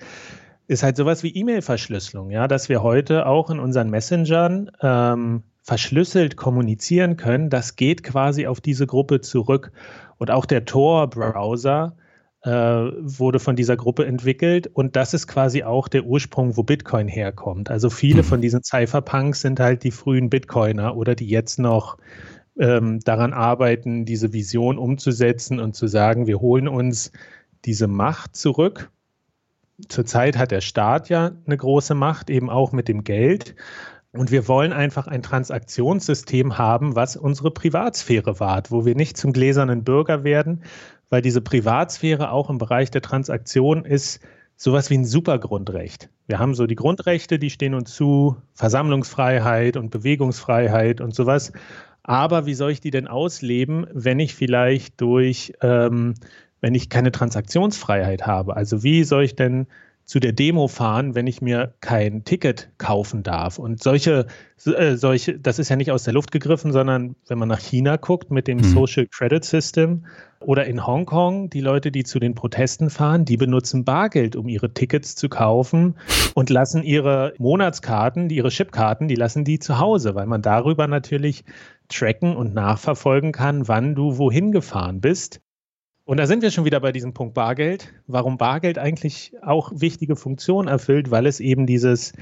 ist 0.69 0.83
halt 0.83 0.97
sowas 0.97 1.23
wie 1.23 1.35
E-Mail-Verschlüsselung, 1.35 2.29
ja, 2.29 2.47
dass 2.47 2.69
wir 2.69 2.83
heute 2.83 3.25
auch 3.25 3.49
in 3.49 3.59
unseren 3.59 3.89
Messengern 3.89 4.69
ähm, 4.83 5.41
verschlüsselt 5.63 6.37
kommunizieren 6.37 7.17
können. 7.17 7.49
Das 7.49 7.75
geht 7.75 8.03
quasi 8.03 8.45
auf 8.45 8.61
diese 8.61 8.85
Gruppe 8.85 9.19
zurück. 9.19 9.71
Und 10.19 10.29
auch 10.29 10.45
der 10.45 10.65
Tor-Browser 10.65 11.95
äh, 12.43 12.51
wurde 12.51 13.39
von 13.39 13.55
dieser 13.55 13.77
Gruppe 13.77 14.05
entwickelt. 14.05 14.67
Und 14.67 14.95
das 14.95 15.15
ist 15.15 15.25
quasi 15.25 15.63
auch 15.63 15.87
der 15.87 16.05
Ursprung, 16.05 16.55
wo 16.55 16.61
Bitcoin 16.61 17.07
herkommt. 17.07 17.71
Also 17.71 17.89
viele 17.89 18.21
mhm. 18.21 18.27
von 18.27 18.41
diesen 18.41 18.63
Cypherpunks 18.63 19.41
sind 19.41 19.59
halt 19.59 19.83
die 19.83 19.91
frühen 19.91 20.29
Bitcoiner 20.29 20.95
oder 20.95 21.15
die 21.15 21.27
jetzt 21.27 21.57
noch 21.57 21.97
ähm, 22.59 22.99
daran 22.99 23.33
arbeiten, 23.33 24.05
diese 24.05 24.33
Vision 24.33 24.77
umzusetzen 24.77 25.59
und 25.59 25.75
zu 25.75 25.87
sagen, 25.87 26.27
wir 26.27 26.39
holen 26.39 26.67
uns 26.67 27.11
diese 27.65 27.87
Macht 27.87 28.35
zurück. 28.35 28.91
Zurzeit 29.87 30.37
hat 30.37 30.51
der 30.51 30.61
Staat 30.61 31.09
ja 31.09 31.31
eine 31.45 31.57
große 31.57 31.95
Macht, 31.95 32.29
eben 32.29 32.49
auch 32.49 32.73
mit 32.73 32.87
dem 32.87 33.03
Geld. 33.03 33.55
Und 34.11 34.31
wir 34.31 34.47
wollen 34.47 34.73
einfach 34.73 35.07
ein 35.07 35.21
Transaktionssystem 35.21 36.57
haben, 36.57 36.95
was 36.95 37.15
unsere 37.15 37.51
Privatsphäre 37.51 38.39
wahrt, 38.39 38.71
wo 38.71 38.85
wir 38.85 38.95
nicht 38.95 39.17
zum 39.17 39.33
gläsernen 39.33 39.83
Bürger 39.83 40.23
werden, 40.23 40.63
weil 41.09 41.21
diese 41.21 41.41
Privatsphäre 41.41 42.31
auch 42.31 42.49
im 42.49 42.57
Bereich 42.57 42.91
der 42.91 43.01
Transaktion 43.01 43.85
ist 43.85 44.19
sowas 44.55 44.89
wie 44.89 44.97
ein 44.97 45.05
Supergrundrecht. 45.05 46.09
Wir 46.27 46.39
haben 46.39 46.53
so 46.53 46.67
die 46.67 46.75
Grundrechte, 46.75 47.39
die 47.39 47.49
stehen 47.49 47.73
uns 47.73 47.93
zu, 47.93 48.35
Versammlungsfreiheit 48.55 49.77
und 49.77 49.89
Bewegungsfreiheit 49.89 51.01
und 51.01 51.15
sowas. 51.15 51.53
Aber 52.09 52.47
wie 52.47 52.55
soll 52.55 52.71
ich 52.71 52.81
die 52.81 52.89
denn 52.89 53.07
ausleben, 53.07 53.85
wenn 53.93 54.19
ich 54.19 54.33
vielleicht 54.33 54.99
durch, 54.99 55.53
ähm, 55.61 56.15
wenn 56.59 56.73
ich 56.73 56.89
keine 56.89 57.11
Transaktionsfreiheit 57.11 58.25
habe? 58.25 58.55
Also 58.55 58.81
wie 58.81 59.03
soll 59.03 59.25
ich 59.25 59.35
denn 59.35 59.67
zu 60.05 60.19
der 60.19 60.31
Demo 60.31 60.67
fahren, 60.67 61.13
wenn 61.13 61.27
ich 61.27 61.43
mir 61.43 61.75
kein 61.81 62.23
Ticket 62.23 62.71
kaufen 62.79 63.21
darf. 63.21 63.59
Und 63.59 63.83
solche, 63.83 64.25
äh, 64.65 64.95
solche, 64.95 65.37
das 65.37 65.59
ist 65.59 65.69
ja 65.69 65.75
nicht 65.75 65.91
aus 65.91 66.03
der 66.03 66.15
Luft 66.15 66.31
gegriffen, 66.31 66.71
sondern 66.71 67.15
wenn 67.27 67.37
man 67.37 67.47
nach 67.47 67.59
China 67.59 67.95
guckt 67.97 68.31
mit 68.31 68.47
dem 68.47 68.57
mhm. 68.57 68.63
Social 68.63 69.05
Credit 69.05 69.45
System 69.45 70.07
oder 70.39 70.65
in 70.65 70.85
Hongkong, 70.85 71.49
die 71.49 71.61
Leute, 71.61 71.91
die 71.91 72.03
zu 72.03 72.19
den 72.19 72.33
Protesten 72.33 72.89
fahren, 72.89 73.25
die 73.25 73.37
benutzen 73.37 73.83
Bargeld, 73.83 74.35
um 74.35 74.47
ihre 74.47 74.73
Tickets 74.73 75.15
zu 75.15 75.27
kaufen 75.27 75.97
und 76.33 76.49
lassen 76.49 76.83
ihre 76.83 77.33
Monatskarten, 77.37 78.29
ihre 78.29 78.49
Chipkarten, 78.49 79.07
die 79.07 79.15
lassen 79.15 79.43
die 79.43 79.59
zu 79.59 79.79
Hause, 79.79 80.15
weil 80.15 80.27
man 80.27 80.41
darüber 80.41 80.87
natürlich 80.87 81.43
tracken 81.89 82.35
und 82.35 82.53
nachverfolgen 82.53 83.31
kann, 83.31 83.67
wann 83.67 83.95
du 83.95 84.17
wohin 84.17 84.51
gefahren 84.51 85.01
bist. 85.01 85.41
Und 86.05 86.17
da 86.17 86.25
sind 86.25 86.41
wir 86.41 86.49
schon 86.49 86.65
wieder 86.65 86.79
bei 86.79 86.91
diesem 86.91 87.13
Punkt 87.13 87.35
Bargeld. 87.35 87.93
Warum 88.07 88.37
Bargeld 88.37 88.79
eigentlich 88.79 89.33
auch 89.43 89.71
wichtige 89.75 90.15
Funktionen 90.15 90.67
erfüllt, 90.67 91.11
weil 91.11 91.27
es 91.27 91.39
eben 91.39 91.67
dieses 91.67 92.13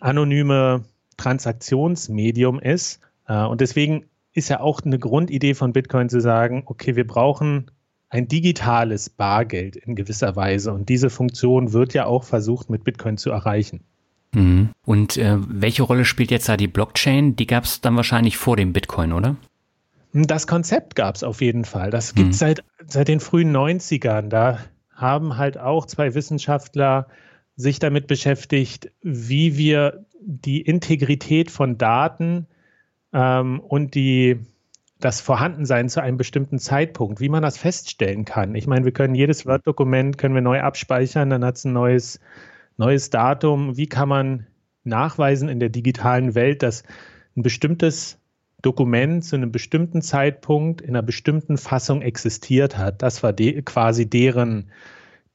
anonyme 0.00 0.84
Transaktionsmedium 1.16 2.58
ist. 2.58 3.00
Äh, 3.28 3.44
und 3.44 3.60
deswegen 3.60 4.06
ist 4.36 4.48
ja 4.50 4.60
auch 4.60 4.82
eine 4.82 4.98
Grundidee 4.98 5.54
von 5.54 5.72
Bitcoin 5.72 6.08
zu 6.08 6.20
sagen, 6.20 6.62
okay, 6.66 6.94
wir 6.94 7.06
brauchen 7.06 7.70
ein 8.08 8.28
digitales 8.28 9.10
Bargeld 9.10 9.76
in 9.76 9.96
gewisser 9.96 10.36
Weise. 10.36 10.72
Und 10.72 10.88
diese 10.88 11.10
Funktion 11.10 11.72
wird 11.72 11.94
ja 11.94 12.06
auch 12.06 12.24
versucht, 12.24 12.70
mit 12.70 12.84
Bitcoin 12.84 13.16
zu 13.16 13.30
erreichen. 13.30 13.80
Mhm. 14.32 14.70
Und 14.84 15.16
äh, 15.16 15.36
welche 15.38 15.82
Rolle 15.82 16.04
spielt 16.04 16.30
jetzt 16.30 16.48
da 16.48 16.56
die 16.56 16.68
Blockchain? 16.68 17.36
Die 17.36 17.46
gab 17.46 17.64
es 17.64 17.80
dann 17.80 17.96
wahrscheinlich 17.96 18.36
vor 18.36 18.56
dem 18.56 18.72
Bitcoin, 18.72 19.12
oder? 19.12 19.36
Das 20.12 20.46
Konzept 20.46 20.94
gab 20.94 21.14
es 21.14 21.24
auf 21.24 21.40
jeden 21.40 21.64
Fall. 21.64 21.90
Das 21.90 22.14
gibt 22.14 22.30
es 22.30 22.36
mhm. 22.36 22.46
seit, 22.46 22.64
seit 22.86 23.08
den 23.08 23.20
frühen 23.20 23.54
90ern. 23.54 24.28
Da 24.28 24.58
haben 24.94 25.36
halt 25.36 25.58
auch 25.58 25.86
zwei 25.86 26.14
Wissenschaftler 26.14 27.08
sich 27.56 27.78
damit 27.78 28.06
beschäftigt, 28.06 28.90
wie 29.02 29.56
wir 29.56 30.04
die 30.20 30.60
Integrität 30.60 31.50
von 31.50 31.78
Daten 31.78 32.46
ähm, 33.12 33.60
und 33.60 33.94
die, 33.94 34.40
das 34.98 35.20
Vorhandensein 35.20 35.88
zu 35.88 36.00
einem 36.00 36.16
bestimmten 36.16 36.58
Zeitpunkt, 36.58 37.20
wie 37.20 37.28
man 37.28 37.42
das 37.42 37.58
feststellen 37.58 38.24
kann. 38.24 38.54
Ich 38.54 38.66
meine, 38.66 38.84
wir 38.84 38.92
können 38.92 39.14
jedes 39.14 39.46
Word-Dokument 39.46 40.22
neu 40.22 40.60
abspeichern, 40.60 41.30
dann 41.30 41.44
hat 41.44 41.56
es 41.56 41.64
ein 41.64 41.72
neues, 41.72 42.20
neues 42.76 43.10
Datum. 43.10 43.76
Wie 43.76 43.88
kann 43.88 44.08
man 44.08 44.46
nachweisen 44.84 45.48
in 45.48 45.60
der 45.60 45.68
digitalen 45.68 46.34
Welt, 46.34 46.62
dass 46.62 46.84
ein 47.36 47.42
bestimmtes 47.42 48.18
Dokument 48.62 49.24
zu 49.24 49.36
einem 49.36 49.52
bestimmten 49.52 50.02
Zeitpunkt 50.02 50.80
in 50.80 50.90
einer 50.90 51.02
bestimmten 51.02 51.58
Fassung 51.58 52.02
existiert 52.02 52.78
hat. 52.78 53.02
Das 53.02 53.22
war 53.22 53.32
de 53.32 53.62
quasi 53.62 54.08
deren, 54.08 54.70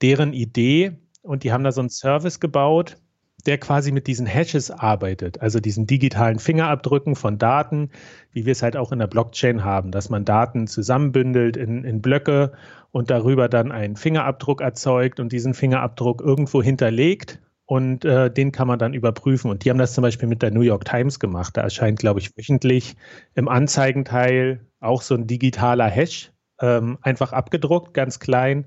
deren 0.01 0.33
Idee. 0.33 0.97
Und 1.21 1.43
die 1.43 1.51
haben 1.51 1.63
da 1.63 1.71
so 1.71 1.81
einen 1.81 1.89
Service 1.89 2.39
gebaut, 2.39 2.97
der 3.43 3.57
quasi 3.57 3.91
mit 3.91 4.07
diesen 4.07 4.25
Hashes 4.25 4.71
arbeitet, 4.71 5.41
also 5.41 5.59
diesen 5.59 5.87
digitalen 5.87 6.39
Fingerabdrücken 6.39 7.15
von 7.15 7.37
Daten, 7.37 7.89
wie 8.31 8.45
wir 8.45 8.51
es 8.51 8.63
halt 8.63 8.77
auch 8.77 8.91
in 8.91 8.99
der 8.99 9.07
Blockchain 9.07 9.63
haben, 9.63 9.91
dass 9.91 10.09
man 10.09 10.25
Daten 10.25 10.67
zusammenbündelt 10.67 11.57
in, 11.57 11.83
in 11.83 12.01
Blöcke 12.01 12.51
und 12.91 13.09
darüber 13.09 13.49
dann 13.49 13.71
einen 13.71 13.95
Fingerabdruck 13.95 14.61
erzeugt 14.61 15.19
und 15.19 15.31
diesen 15.31 15.53
Fingerabdruck 15.53 16.21
irgendwo 16.21 16.61
hinterlegt 16.61 17.39
und 17.71 18.03
äh, 18.03 18.29
den 18.29 18.51
kann 18.51 18.67
man 18.67 18.79
dann 18.79 18.93
überprüfen. 18.93 19.49
Und 19.49 19.63
die 19.63 19.69
haben 19.69 19.77
das 19.77 19.93
zum 19.93 20.01
Beispiel 20.01 20.27
mit 20.27 20.41
der 20.41 20.51
New 20.51 20.59
York 20.59 20.83
Times 20.83 21.21
gemacht. 21.21 21.55
Da 21.55 21.61
erscheint, 21.61 21.99
glaube 21.99 22.19
ich, 22.19 22.35
wöchentlich 22.37 22.97
im 23.33 23.47
Anzeigenteil 23.47 24.59
auch 24.81 25.01
so 25.01 25.15
ein 25.15 25.25
digitaler 25.25 25.87
Hash, 25.87 26.33
ähm, 26.59 26.97
einfach 27.01 27.31
abgedruckt, 27.31 27.93
ganz 27.93 28.19
klein. 28.19 28.65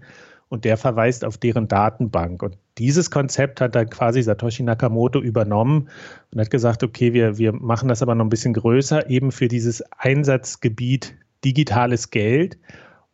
Und 0.48 0.64
der 0.64 0.76
verweist 0.76 1.24
auf 1.24 1.38
deren 1.38 1.68
Datenbank. 1.68 2.42
Und 2.42 2.58
dieses 2.78 3.10
Konzept 3.10 3.60
hat 3.60 3.74
dann 3.74 3.88
quasi 3.88 4.22
Satoshi 4.22 4.62
Nakamoto 4.62 5.20
übernommen 5.20 5.88
und 6.32 6.40
hat 6.40 6.50
gesagt, 6.50 6.82
okay, 6.82 7.12
wir, 7.12 7.38
wir 7.38 7.52
machen 7.52 7.88
das 7.88 8.02
aber 8.02 8.14
noch 8.14 8.24
ein 8.24 8.30
bisschen 8.30 8.54
größer, 8.54 9.08
eben 9.10 9.32
für 9.32 9.48
dieses 9.48 9.82
Einsatzgebiet 9.96 11.14
digitales 11.44 12.10
Geld. 12.10 12.58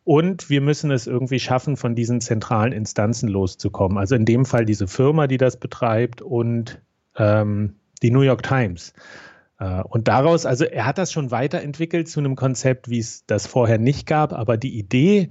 Und 0.03 0.49
wir 0.49 0.61
müssen 0.61 0.91
es 0.91 1.07
irgendwie 1.07 1.39
schaffen, 1.39 1.77
von 1.77 1.95
diesen 1.95 2.21
zentralen 2.21 2.73
Instanzen 2.73 3.29
loszukommen. 3.29 3.97
Also 3.97 4.15
in 4.15 4.25
dem 4.25 4.45
Fall 4.45 4.65
diese 4.65 4.87
Firma, 4.87 5.27
die 5.27 5.37
das 5.37 5.57
betreibt 5.57 6.21
und 6.21 6.81
ähm, 7.17 7.75
die 8.01 8.11
New 8.11 8.21
York 8.21 8.43
Times. 8.43 8.93
Äh, 9.59 9.83
und 9.83 10.07
daraus, 10.07 10.45
also 10.45 10.65
er 10.65 10.85
hat 10.85 10.97
das 10.97 11.11
schon 11.11 11.31
weiterentwickelt 11.31 12.09
zu 12.09 12.19
einem 12.19 12.35
Konzept, 12.35 12.89
wie 12.89 12.99
es 12.99 13.25
das 13.27 13.45
vorher 13.45 13.77
nicht 13.77 14.07
gab, 14.07 14.33
aber 14.33 14.57
die 14.57 14.77
Idee, 14.77 15.29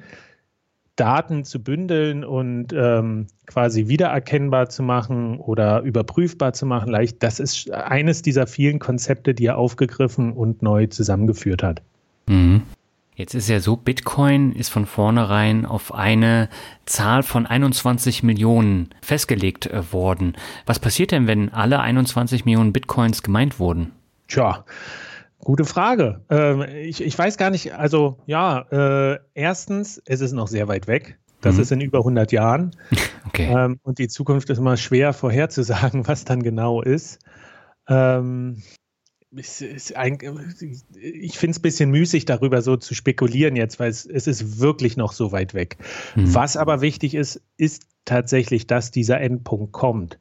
Daten 1.00 1.44
zu 1.44 1.62
bündeln 1.62 2.24
und 2.24 2.74
ähm, 2.74 3.26
quasi 3.46 3.88
wiedererkennbar 3.88 4.68
zu 4.68 4.82
machen 4.82 5.38
oder 5.38 5.80
überprüfbar 5.80 6.52
zu 6.52 6.66
machen, 6.66 6.90
leicht, 6.90 7.22
das 7.22 7.40
ist 7.40 7.70
eines 7.70 8.20
dieser 8.20 8.46
vielen 8.46 8.78
Konzepte, 8.78 9.32
die 9.32 9.46
er 9.46 9.56
aufgegriffen 9.56 10.32
und 10.34 10.60
neu 10.60 10.88
zusammengeführt 10.88 11.62
hat. 11.62 11.80
Mhm. 12.28 12.62
Jetzt 13.14 13.34
ist 13.34 13.48
ja 13.48 13.60
so, 13.60 13.76
Bitcoin 13.76 14.52
ist 14.52 14.68
von 14.68 14.84
vornherein 14.84 15.64
auf 15.64 15.94
eine 15.94 16.50
Zahl 16.84 17.22
von 17.22 17.46
21 17.46 18.22
Millionen 18.22 18.90
festgelegt 19.00 19.66
äh, 19.66 19.92
worden. 19.92 20.34
Was 20.66 20.78
passiert 20.78 21.12
denn, 21.12 21.26
wenn 21.26 21.50
alle 21.50 21.80
21 21.80 22.44
Millionen 22.44 22.74
Bitcoins 22.74 23.22
gemeint 23.22 23.58
wurden? 23.58 23.92
Tja, 24.28 24.64
gute 25.40 25.64
Frage. 25.64 26.24
Ähm, 26.30 26.62
ich, 26.62 27.02
ich, 27.02 27.18
weiß 27.18 27.36
gar 27.36 27.50
nicht, 27.50 27.74
also 27.74 28.18
ja, 28.26 28.60
äh, 28.70 29.18
erstens, 29.34 30.00
es 30.04 30.20
ist 30.20 30.32
noch 30.32 30.48
sehr 30.48 30.68
weit 30.68 30.86
weg. 30.86 31.18
Das 31.40 31.56
mhm. 31.56 31.62
ist 31.62 31.72
in 31.72 31.80
über 31.80 31.98
100 31.98 32.32
Jahren. 32.32 32.76
Okay. 33.28 33.52
Ähm, 33.54 33.78
und 33.82 33.98
die 33.98 34.08
Zukunft 34.08 34.50
ist 34.50 34.58
immer 34.58 34.76
schwer 34.76 35.12
vorherzusagen, 35.12 36.04
was 36.08 36.24
dann 36.24 36.42
genau 36.42 36.82
ist. 36.82 37.20
Ähm, 37.86 38.62
ist, 39.30 39.62
ist 39.62 39.94
ein, 39.94 40.18
ich 41.00 41.38
finde 41.38 41.52
es 41.52 41.58
ein 41.58 41.62
bisschen 41.62 41.90
müßig, 41.90 42.24
darüber 42.24 42.62
so 42.62 42.76
zu 42.76 42.94
spekulieren 42.94 43.54
jetzt, 43.54 43.78
weil 43.78 43.90
es, 43.90 44.06
es 44.06 44.26
ist 44.26 44.58
wirklich 44.58 44.96
noch 44.96 45.12
so 45.12 45.32
weit 45.32 45.54
weg. 45.54 45.76
Mhm. 46.16 46.34
Was 46.34 46.56
aber 46.56 46.80
wichtig 46.80 47.14
ist, 47.14 47.40
ist 47.56 47.86
tatsächlich, 48.04 48.66
dass 48.66 48.90
dieser 48.90 49.20
Endpunkt 49.20 49.72
kommt. 49.72 50.18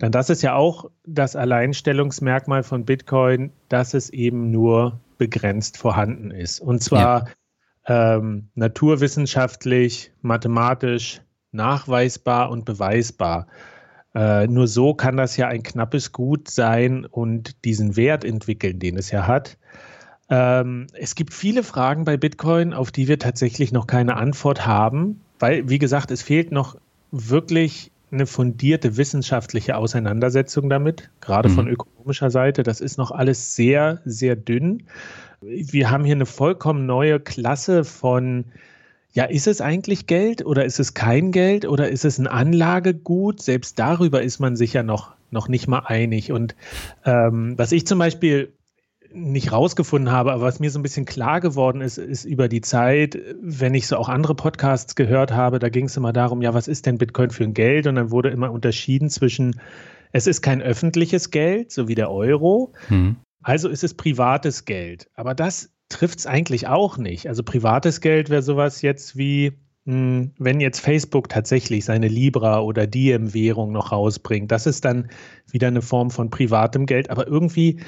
Denn 0.00 0.12
das 0.12 0.30
ist 0.30 0.42
ja 0.42 0.54
auch 0.54 0.90
das 1.04 1.36
Alleinstellungsmerkmal 1.36 2.62
von 2.62 2.84
Bitcoin, 2.84 3.52
dass 3.68 3.94
es 3.94 4.10
eben 4.10 4.50
nur 4.50 5.00
begrenzt 5.18 5.76
vorhanden 5.76 6.30
ist. 6.30 6.60
Und 6.60 6.82
zwar 6.82 7.28
ja. 7.86 8.16
ähm, 8.16 8.48
naturwissenschaftlich, 8.54 10.12
mathematisch 10.22 11.20
nachweisbar 11.52 12.50
und 12.50 12.64
beweisbar. 12.64 13.46
Äh, 14.14 14.46
nur 14.46 14.66
so 14.66 14.94
kann 14.94 15.16
das 15.16 15.36
ja 15.36 15.48
ein 15.48 15.62
knappes 15.62 16.12
Gut 16.12 16.50
sein 16.50 17.04
und 17.04 17.64
diesen 17.64 17.96
Wert 17.96 18.24
entwickeln, 18.24 18.78
den 18.78 18.96
es 18.96 19.10
ja 19.10 19.26
hat. 19.26 19.58
Ähm, 20.30 20.86
es 20.94 21.14
gibt 21.14 21.34
viele 21.34 21.62
Fragen 21.62 22.04
bei 22.04 22.16
Bitcoin, 22.16 22.72
auf 22.72 22.90
die 22.90 23.08
wir 23.08 23.18
tatsächlich 23.18 23.72
noch 23.72 23.86
keine 23.86 24.16
Antwort 24.16 24.66
haben, 24.66 25.20
weil, 25.38 25.68
wie 25.68 25.78
gesagt, 25.78 26.10
es 26.10 26.22
fehlt 26.22 26.52
noch 26.52 26.76
wirklich 27.10 27.90
eine 28.12 28.26
fundierte 28.26 28.96
wissenschaftliche 28.96 29.76
Auseinandersetzung 29.76 30.68
damit, 30.68 31.10
gerade 31.20 31.48
mhm. 31.48 31.54
von 31.54 31.68
ökonomischer 31.68 32.30
Seite. 32.30 32.62
Das 32.62 32.80
ist 32.80 32.98
noch 32.98 33.10
alles 33.10 33.54
sehr, 33.54 34.00
sehr 34.04 34.36
dünn. 34.36 34.84
Wir 35.40 35.90
haben 35.90 36.04
hier 36.04 36.14
eine 36.14 36.26
vollkommen 36.26 36.86
neue 36.86 37.20
Klasse 37.20 37.84
von 37.84 38.44
ja, 39.12 39.24
ist 39.24 39.48
es 39.48 39.60
eigentlich 39.60 40.06
Geld 40.06 40.44
oder 40.46 40.64
ist 40.64 40.78
es 40.78 40.94
kein 40.94 41.32
Geld 41.32 41.66
oder 41.66 41.88
ist 41.88 42.04
es 42.04 42.18
ein 42.18 42.28
Anlagegut? 42.28 43.42
Selbst 43.42 43.78
darüber 43.78 44.22
ist 44.22 44.38
man 44.38 44.54
sich 44.54 44.72
ja 44.72 44.84
noch, 44.84 45.14
noch 45.32 45.48
nicht 45.48 45.66
mal 45.66 45.80
einig. 45.80 46.30
Und 46.30 46.54
ähm, 47.04 47.54
was 47.58 47.72
ich 47.72 47.86
zum 47.86 47.98
Beispiel 47.98 48.52
nicht 49.12 49.52
rausgefunden 49.52 50.12
habe, 50.12 50.32
aber 50.32 50.42
was 50.42 50.60
mir 50.60 50.70
so 50.70 50.78
ein 50.78 50.82
bisschen 50.82 51.04
klar 51.04 51.40
geworden 51.40 51.80
ist, 51.80 51.98
ist 51.98 52.24
über 52.24 52.48
die 52.48 52.60
Zeit, 52.60 53.18
wenn 53.40 53.74
ich 53.74 53.86
so 53.86 53.96
auch 53.96 54.08
andere 54.08 54.34
Podcasts 54.34 54.94
gehört 54.94 55.32
habe, 55.32 55.58
da 55.58 55.68
ging 55.68 55.86
es 55.86 55.96
immer 55.96 56.12
darum, 56.12 56.42
ja, 56.42 56.54
was 56.54 56.68
ist 56.68 56.86
denn 56.86 56.98
Bitcoin 56.98 57.30
für 57.30 57.44
ein 57.44 57.54
Geld? 57.54 57.86
Und 57.86 57.96
dann 57.96 58.10
wurde 58.10 58.30
immer 58.30 58.50
unterschieden 58.50 59.10
zwischen, 59.10 59.60
es 60.12 60.26
ist 60.26 60.42
kein 60.42 60.62
öffentliches 60.62 61.30
Geld, 61.30 61.72
so 61.72 61.88
wie 61.88 61.94
der 61.94 62.10
Euro, 62.10 62.72
mhm. 62.88 63.16
also 63.42 63.68
ist 63.68 63.84
es 63.84 63.94
privates 63.94 64.64
Geld. 64.64 65.08
Aber 65.14 65.34
das 65.34 65.70
trifft 65.88 66.20
es 66.20 66.26
eigentlich 66.26 66.68
auch 66.68 66.96
nicht. 66.96 67.28
Also 67.28 67.42
privates 67.42 68.00
Geld 68.00 68.30
wäre 68.30 68.42
sowas 68.42 68.80
jetzt 68.80 69.16
wie, 69.16 69.52
hm, 69.86 70.32
wenn 70.38 70.60
jetzt 70.60 70.80
Facebook 70.80 71.28
tatsächlich 71.28 71.84
seine 71.84 72.08
Libra 72.08 72.60
oder 72.60 72.86
Diem-Währung 72.86 73.72
noch 73.72 73.92
rausbringt, 73.92 74.52
das 74.52 74.66
ist 74.66 74.84
dann 74.84 75.10
wieder 75.50 75.68
eine 75.68 75.82
Form 75.82 76.10
von 76.10 76.30
privatem 76.30 76.86
Geld. 76.86 77.10
Aber 77.10 77.26
irgendwie 77.26 77.80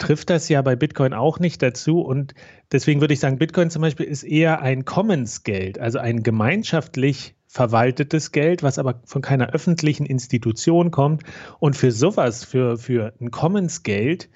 trifft 0.00 0.30
das 0.30 0.48
ja 0.48 0.62
bei 0.62 0.74
Bitcoin 0.74 1.14
auch 1.14 1.38
nicht 1.38 1.62
dazu. 1.62 2.00
Und 2.00 2.34
deswegen 2.72 3.00
würde 3.00 3.14
ich 3.14 3.20
sagen, 3.20 3.38
Bitcoin 3.38 3.70
zum 3.70 3.82
Beispiel 3.82 4.06
ist 4.06 4.24
eher 4.24 4.60
ein 4.62 4.84
Commons-Geld, 4.84 5.78
also 5.78 5.98
ein 5.98 6.22
gemeinschaftlich 6.22 7.36
verwaltetes 7.46 8.32
Geld, 8.32 8.62
was 8.62 8.78
aber 8.78 9.00
von 9.04 9.22
keiner 9.22 9.50
öffentlichen 9.50 10.06
Institution 10.06 10.90
kommt. 10.90 11.22
Und 11.58 11.76
für 11.76 11.92
sowas, 11.92 12.44
für, 12.44 12.78
für 12.78 13.12
ein 13.20 13.30
Commons-Geld, 13.30 14.28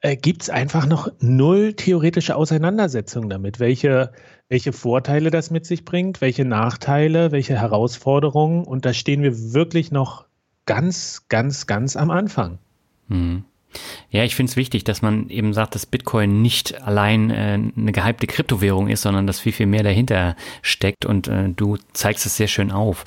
äh, 0.00 0.16
gibt 0.16 0.42
es 0.42 0.50
einfach 0.50 0.86
noch 0.86 1.08
null 1.20 1.72
theoretische 1.72 2.36
Auseinandersetzung 2.36 3.28
damit, 3.28 3.60
welche, 3.60 4.12
welche 4.48 4.72
Vorteile 4.72 5.30
das 5.30 5.50
mit 5.50 5.64
sich 5.64 5.84
bringt, 5.84 6.20
welche 6.20 6.44
Nachteile, 6.44 7.32
welche 7.32 7.58
Herausforderungen. 7.58 8.64
Und 8.64 8.84
da 8.84 8.92
stehen 8.92 9.22
wir 9.22 9.52
wirklich 9.54 9.90
noch 9.90 10.26
ganz, 10.66 11.26
ganz, 11.28 11.66
ganz 11.66 11.96
am 11.96 12.10
Anfang. 12.10 12.58
Mhm. 13.08 13.44
Ja, 14.10 14.24
ich 14.24 14.34
finde 14.34 14.50
es 14.50 14.56
wichtig, 14.56 14.84
dass 14.84 15.02
man 15.02 15.28
eben 15.28 15.52
sagt, 15.52 15.74
dass 15.74 15.86
Bitcoin 15.86 16.40
nicht 16.42 16.80
allein 16.82 17.30
äh, 17.30 17.58
eine 17.76 17.92
gehypte 17.92 18.26
Kryptowährung 18.26 18.88
ist, 18.88 19.02
sondern 19.02 19.26
dass 19.26 19.40
viel, 19.40 19.52
viel 19.52 19.66
mehr 19.66 19.82
dahinter 19.82 20.36
steckt 20.62 21.04
und 21.04 21.28
äh, 21.28 21.48
du 21.48 21.76
zeigst 21.92 22.26
es 22.26 22.36
sehr 22.36 22.48
schön 22.48 22.70
auf. 22.70 23.04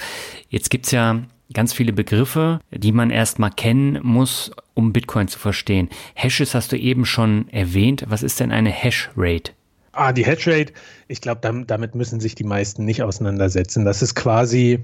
Jetzt 0.50 0.70
gibt's 0.70 0.92
ja 0.92 1.22
ganz 1.54 1.74
viele 1.74 1.94
Begriffe, 1.94 2.60
die 2.72 2.92
man 2.92 3.10
erstmal 3.10 3.52
kennen 3.52 4.00
muss, 4.04 4.52
um 4.74 4.94
Bitcoin 4.94 5.28
zu 5.28 5.40
verstehen. 5.40 5.90
Hashes 6.14 6.54
hast 6.54 6.72
du 6.72 6.78
eben 6.78 7.06
schon 7.06 7.50
erwähnt. 7.50 8.06
Was 8.08 8.24
ist 8.24 8.40
denn 8.40 8.52
eine 8.52 8.70
Hashrate? 8.70 9.54
Ah, 9.92 10.14
die 10.14 10.26
Hashrate, 10.26 10.74
ich 11.08 11.22
glaube, 11.22 11.66
damit 11.66 11.96
müssen 11.96 12.20
sich 12.20 12.36
die 12.36 12.44
meisten 12.44 12.86
nicht 12.86 13.02
auseinandersetzen. 13.02 13.86
Das 13.86 14.02
ist 14.02 14.14
quasi 14.14 14.84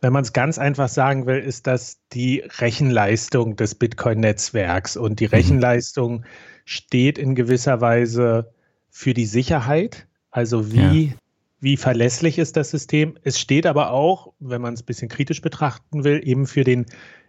wenn 0.00 0.12
man 0.12 0.22
es 0.22 0.32
ganz 0.32 0.58
einfach 0.58 0.88
sagen 0.88 1.26
will, 1.26 1.38
ist 1.38 1.66
das 1.66 1.98
die 2.12 2.42
Rechenleistung 2.58 3.56
des 3.56 3.74
Bitcoin-Netzwerks. 3.74 4.96
Und 4.96 5.20
die 5.20 5.26
mhm. 5.26 5.34
Rechenleistung 5.34 6.24
steht 6.64 7.18
in 7.18 7.34
gewisser 7.34 7.80
Weise 7.80 8.52
für 8.90 9.14
die 9.14 9.26
Sicherheit. 9.26 10.06
Also 10.30 10.72
wie, 10.72 11.06
ja. 11.06 11.12
wie 11.60 11.76
verlässlich 11.76 12.38
ist 12.38 12.56
das 12.56 12.70
System? 12.70 13.18
Es 13.22 13.38
steht 13.38 13.66
aber 13.66 13.90
auch, 13.90 14.32
wenn 14.38 14.62
man 14.62 14.74
es 14.74 14.82
ein 14.82 14.86
bisschen 14.86 15.08
kritisch 15.08 15.40
betrachten 15.40 16.04
will, 16.04 16.20
eben 16.24 16.46
für 16.46 16.64
den 16.64 16.86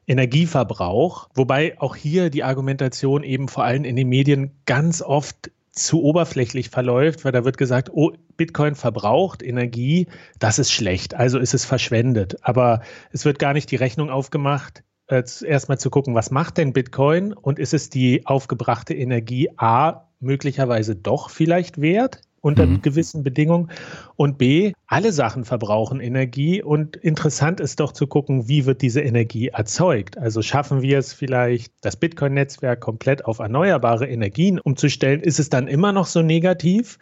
Energieverbrauch. 0.08 1.30
Wobei 1.34 1.80
auch 1.80 1.96
hier 1.96 2.30
die 2.30 2.44
Argumentation 2.44 3.24
eben 3.24 3.48
vor 3.48 3.64
allem 3.64 3.86
in 3.86 3.96
den 3.96 4.10
Medien 4.10 4.52
ganz 4.66 5.02
oft 5.02 5.52
zu 5.74 6.04
oberflächlich 6.04 6.70
verläuft, 6.70 7.26
weil 7.26 7.32
da 7.32 7.44
wird 7.44 7.58
gesagt, 7.58 7.90
oh, 7.92 8.12
Bitcoin 8.38 8.76
verbraucht 8.76 9.42
Energie, 9.42 10.08
das 10.40 10.60
ist 10.60 10.72
schlecht, 10.72 11.16
also 11.16 11.40
ist 11.40 11.54
es 11.54 11.66
verschwendet. 11.66 12.38
Aber 12.42 12.82
es 13.12 13.26
wird 13.26 13.40
gar 13.40 13.54
nicht 13.54 13.72
die 13.72 13.76
Rechnung 13.76 14.10
aufgemacht, 14.10 14.84
äh, 15.08 15.24
erstmal 15.46 15.80
zu 15.80 15.90
gucken, 15.90 16.16
was 16.16 16.32
macht 16.32 16.58
denn 16.58 16.74
Bitcoin 16.74 17.34
und 17.34 17.60
ist 17.60 17.74
es 17.74 17.90
die 17.90 18.26
aufgebrachte 18.26 18.94
Energie 18.94 19.50
A 19.58 20.10
möglicherweise 20.20 20.96
doch 20.96 21.30
vielleicht 21.30 21.82
wert? 21.82 22.22
Unter 22.44 22.66
mhm. 22.66 22.82
gewissen 22.82 23.24
Bedingungen. 23.24 23.72
Und 24.18 24.38
B, 24.38 24.74
alle 24.86 25.14
Sachen 25.14 25.46
verbrauchen 25.46 26.02
Energie 26.02 26.62
und 26.62 26.98
interessant 26.98 27.62
ist 27.62 27.80
doch 27.80 27.94
zu 27.94 28.06
gucken, 28.06 28.48
wie 28.50 28.66
wird 28.66 28.82
diese 28.82 29.02
Energie 29.02 29.48
erzeugt. 29.48 30.18
Also 30.18 30.42
schaffen 30.42 30.82
wir 30.82 31.00
es 31.00 31.14
vielleicht, 31.14 31.74
das 31.82 31.96
Bitcoin-Netzwerk 31.96 32.82
komplett 32.82 33.26
auf 33.26 33.40
erneuerbare 33.40 34.08
Energien 34.08 34.60
umzustellen? 34.60 35.22
Ist 35.22 35.40
es 35.40 35.50
dann 35.50 35.68
immer 35.68 35.94
noch 35.94 36.06
so 36.06 36.22
negativ? 36.22 37.00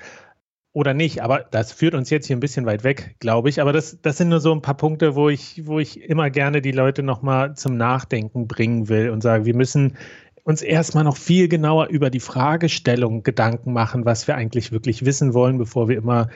Oder 0.74 0.94
nicht, 0.94 1.22
aber 1.22 1.40
das 1.52 1.74
führt 1.74 1.96
uns 1.96 2.10
jetzt 2.12 2.28
hier 2.28 2.38
ein 2.38 2.40
bisschen 2.40 2.66
weit 2.66 2.86
weg, 2.86 3.16
glaube 3.20 3.50
ich. 3.50 3.60
Aber 3.60 3.74
das, 3.74 3.98
das 4.02 4.18
sind 4.18 4.30
nur 4.30 4.40
so 4.40 4.54
ein 4.54 4.62
paar 4.62 4.78
Punkte, 4.78 5.16
wo 5.16 5.28
ich, 5.28 5.66
wo 5.66 5.80
ich 5.80 6.02
immer 6.02 6.30
gerne 6.30 6.62
die 6.62 6.72
Leute 6.72 7.04
nochmal 7.04 7.58
zum 7.58 7.76
Nachdenken 7.76 8.48
bringen 8.48 8.88
will 8.88 9.10
und 9.10 9.22
sage, 9.22 9.44
wir 9.44 9.56
müssen 9.56 9.98
uns 10.44 10.62
erstmal 10.62 11.04
noch 11.04 11.18
viel 11.18 11.48
genauer 11.48 11.88
über 11.88 12.10
die 12.10 12.20
Fragestellung 12.20 13.24
Gedanken 13.24 13.74
machen, 13.74 14.06
was 14.06 14.28
wir 14.28 14.36
eigentlich 14.36 14.72
wirklich 14.72 15.06
wissen 15.06 15.34
wollen, 15.34 15.58
bevor 15.58 15.90
wir 15.90 15.98
immer 15.98 16.30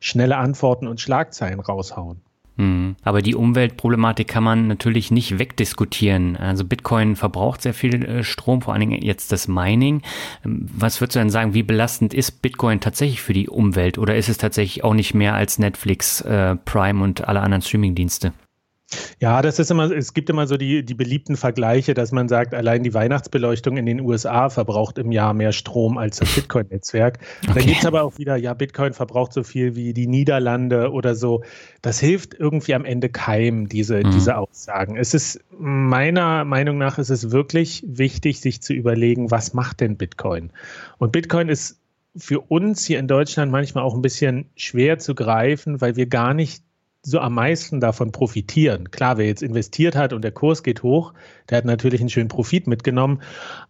schnelle 0.00 0.36
Antworten 0.36 0.88
und 0.88 1.00
Schlagzeilen 1.00 1.60
raushauen. 1.60 2.20
Hm. 2.58 2.96
Aber 3.02 3.22
die 3.22 3.34
Umweltproblematik 3.34 4.28
kann 4.28 4.44
man 4.44 4.68
natürlich 4.68 5.10
nicht 5.10 5.38
wegdiskutieren. 5.38 6.36
Also 6.36 6.64
Bitcoin 6.64 7.16
verbraucht 7.16 7.62
sehr 7.62 7.72
viel 7.72 8.04
äh, 8.04 8.24
Strom, 8.24 8.60
vor 8.60 8.74
allen 8.74 8.80
Dingen 8.80 9.02
jetzt 9.02 9.32
das 9.32 9.48
Mining. 9.48 10.02
Ähm, 10.44 10.68
was 10.70 11.00
würdest 11.00 11.16
du 11.16 11.20
denn 11.20 11.30
sagen, 11.30 11.54
wie 11.54 11.62
belastend 11.62 12.12
ist 12.12 12.42
Bitcoin 12.42 12.80
tatsächlich 12.80 13.22
für 13.22 13.32
die 13.32 13.48
Umwelt 13.48 13.96
oder 13.96 14.16
ist 14.16 14.28
es 14.28 14.36
tatsächlich 14.36 14.84
auch 14.84 14.94
nicht 14.94 15.14
mehr 15.14 15.34
als 15.34 15.58
Netflix, 15.58 16.20
äh, 16.20 16.56
Prime 16.56 17.02
und 17.02 17.26
alle 17.26 17.40
anderen 17.40 17.62
Streamingdienste? 17.62 18.32
Ja, 19.20 19.42
das 19.42 19.58
ist 19.58 19.70
immer, 19.70 19.90
es 19.90 20.14
gibt 20.14 20.30
immer 20.30 20.46
so 20.46 20.56
die, 20.56 20.84
die 20.84 20.94
beliebten 20.94 21.36
Vergleiche, 21.36 21.94
dass 21.94 22.12
man 22.12 22.28
sagt, 22.28 22.54
allein 22.54 22.82
die 22.82 22.94
Weihnachtsbeleuchtung 22.94 23.76
in 23.76 23.86
den 23.86 24.00
USA 24.00 24.50
verbraucht 24.50 24.98
im 24.98 25.12
Jahr 25.12 25.34
mehr 25.34 25.52
Strom 25.52 25.98
als 25.98 26.18
das 26.18 26.32
Bitcoin-Netzwerk. 26.34 27.18
Okay. 27.42 27.52
Dann 27.54 27.66
gibt 27.66 27.78
es 27.78 27.86
aber 27.86 28.02
auch 28.02 28.18
wieder, 28.18 28.36
ja, 28.36 28.54
Bitcoin 28.54 28.92
verbraucht 28.92 29.32
so 29.32 29.42
viel 29.42 29.74
wie 29.76 29.92
die 29.92 30.06
Niederlande 30.06 30.90
oder 30.90 31.14
so. 31.14 31.42
Das 31.82 32.00
hilft 32.00 32.34
irgendwie 32.34 32.74
am 32.74 32.84
Ende 32.84 33.08
keinem, 33.08 33.68
diese, 33.68 33.98
mhm. 33.98 34.10
diese 34.10 34.36
Aussagen. 34.36 34.96
Es 34.96 35.14
ist, 35.14 35.40
meiner 35.58 36.44
Meinung 36.44 36.78
nach, 36.78 36.98
ist 36.98 37.10
es 37.10 37.30
wirklich 37.30 37.84
wichtig, 37.86 38.40
sich 38.40 38.62
zu 38.62 38.72
überlegen, 38.72 39.30
was 39.30 39.54
macht 39.54 39.80
denn 39.80 39.96
Bitcoin? 39.96 40.50
Und 40.98 41.12
Bitcoin 41.12 41.48
ist 41.48 41.78
für 42.16 42.40
uns 42.40 42.84
hier 42.84 42.98
in 42.98 43.08
Deutschland 43.08 43.50
manchmal 43.50 43.84
auch 43.84 43.94
ein 43.94 44.02
bisschen 44.02 44.46
schwer 44.56 44.98
zu 44.98 45.14
greifen, 45.14 45.80
weil 45.80 45.96
wir 45.96 46.06
gar 46.06 46.34
nicht 46.34 46.62
so 47.04 47.18
am 47.18 47.34
meisten 47.34 47.80
davon 47.80 48.12
profitieren. 48.12 48.90
Klar, 48.90 49.18
wer 49.18 49.26
jetzt 49.26 49.42
investiert 49.42 49.96
hat 49.96 50.12
und 50.12 50.22
der 50.22 50.32
Kurs 50.32 50.62
geht 50.62 50.82
hoch, 50.82 51.14
der 51.50 51.58
hat 51.58 51.64
natürlich 51.64 52.00
einen 52.00 52.10
schönen 52.10 52.28
Profit 52.28 52.66
mitgenommen. 52.66 53.22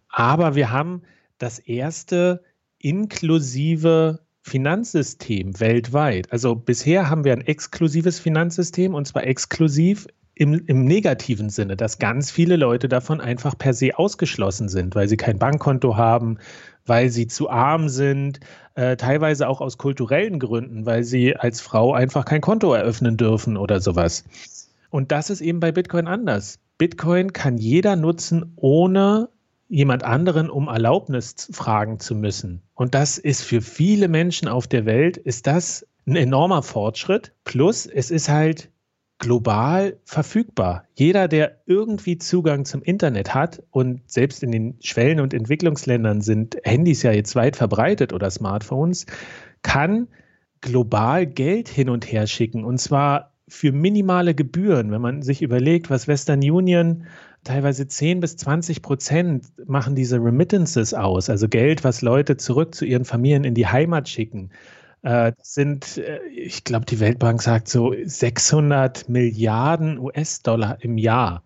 Aber 0.07 0.55
wir 0.55 0.71
haben 0.71 1.01
das 1.39 1.59
erste 1.59 2.43
inklusive 2.77 4.19
Finanzsystem 4.41 5.59
weltweit. 5.59 6.31
Also 6.31 6.53
bisher 6.53 7.09
haben 7.09 7.23
wir 7.23 7.33
ein 7.33 7.41
exklusives 7.41 8.19
Finanzsystem 8.19 8.93
und 8.93 9.07
zwar 9.07 9.25
exklusiv 9.25 10.07
im, 10.35 10.65
im 10.65 10.85
negativen 10.85 11.49
Sinne, 11.49 11.77
dass 11.77 11.99
ganz 11.99 12.31
viele 12.31 12.55
Leute 12.55 12.89
davon 12.89 13.21
einfach 13.21 13.57
per 13.57 13.73
se 13.73 13.97
ausgeschlossen 13.97 14.67
sind, 14.67 14.95
weil 14.95 15.07
sie 15.07 15.17
kein 15.17 15.37
Bankkonto 15.37 15.95
haben, 15.95 16.39
weil 16.85 17.09
sie 17.09 17.27
zu 17.27 17.49
arm 17.49 17.87
sind, 17.87 18.39
äh, 18.75 18.95
teilweise 18.97 19.47
auch 19.47 19.61
aus 19.61 19.77
kulturellen 19.77 20.39
Gründen, 20.39 20.85
weil 20.85 21.03
sie 21.03 21.35
als 21.35 21.61
Frau 21.61 21.93
einfach 21.93 22.25
kein 22.25 22.41
Konto 22.41 22.73
eröffnen 22.73 23.17
dürfen 23.17 23.57
oder 23.57 23.79
sowas. 23.79 24.23
Und 24.89 25.11
das 25.11 25.29
ist 25.29 25.41
eben 25.41 25.59
bei 25.59 25.71
Bitcoin 25.71 26.07
anders. 26.07 26.59
Bitcoin 26.77 27.33
kann 27.33 27.57
jeder 27.57 27.95
nutzen, 27.95 28.53
ohne 28.55 29.29
jemand 29.69 30.03
anderen 30.03 30.49
um 30.49 30.67
Erlaubnis 30.67 31.49
fragen 31.51 31.99
zu 31.99 32.15
müssen. 32.15 32.61
Und 32.75 32.93
das 32.93 33.17
ist 33.17 33.43
für 33.43 33.61
viele 33.61 34.07
Menschen 34.07 34.47
auf 34.47 34.67
der 34.67 34.85
Welt, 34.85 35.17
ist 35.17 35.47
das 35.47 35.85
ein 36.05 36.15
enormer 36.15 36.63
Fortschritt. 36.63 37.31
Plus, 37.43 37.85
es 37.85 38.11
ist 38.11 38.29
halt 38.29 38.69
global 39.23 39.97
verfügbar. 40.03 40.83
Jeder, 40.95 41.29
der 41.29 41.61
irgendwie 41.65 42.17
Zugang 42.17 42.65
zum 42.65 42.83
Internet 42.83 43.33
hat 43.33 43.63
und 43.71 44.01
selbst 44.05 44.43
in 44.43 44.51
den 44.51 44.75
Schwellen- 44.81 45.21
und 45.21 45.33
Entwicklungsländern 45.33 46.19
sind 46.19 46.57
Handys 46.65 47.03
ja 47.03 47.13
jetzt 47.13 47.33
weit 47.33 47.55
verbreitet 47.55 48.11
oder 48.11 48.29
Smartphones, 48.29 49.05
kann 49.61 50.09
global 50.59 51.25
Geld 51.25 51.69
hin 51.69 51.87
und 51.89 52.11
her 52.11 52.27
schicken 52.27 52.65
und 52.65 52.79
zwar 52.79 53.31
für 53.47 53.71
minimale 53.71 54.35
Gebühren. 54.35 54.91
Wenn 54.91 55.01
man 55.01 55.21
sich 55.21 55.41
überlegt, 55.41 55.89
was 55.89 56.09
Western 56.09 56.39
Union 56.39 57.05
teilweise 57.45 57.87
10 57.87 58.19
bis 58.19 58.35
20 58.35 58.81
Prozent 58.81 59.45
machen 59.65 59.95
diese 59.95 60.17
Remittances 60.17 60.93
aus, 60.93 61.29
also 61.29 61.47
Geld, 61.47 61.85
was 61.85 62.01
Leute 62.01 62.35
zurück 62.35 62.75
zu 62.75 62.83
ihren 62.83 63.05
Familien 63.05 63.45
in 63.45 63.53
die 63.53 63.67
Heimat 63.67 64.09
schicken. 64.09 64.49
Äh, 65.03 65.33
das 65.37 65.53
sind, 65.53 65.97
äh, 65.97 66.25
ich 66.27 66.63
glaube, 66.63 66.85
die 66.85 66.99
Weltbank 66.99 67.41
sagt 67.41 67.67
so 67.67 67.93
600 68.03 69.07
Milliarden 69.09 69.99
US-Dollar 69.99 70.77
im 70.81 70.97
Jahr, 70.97 71.43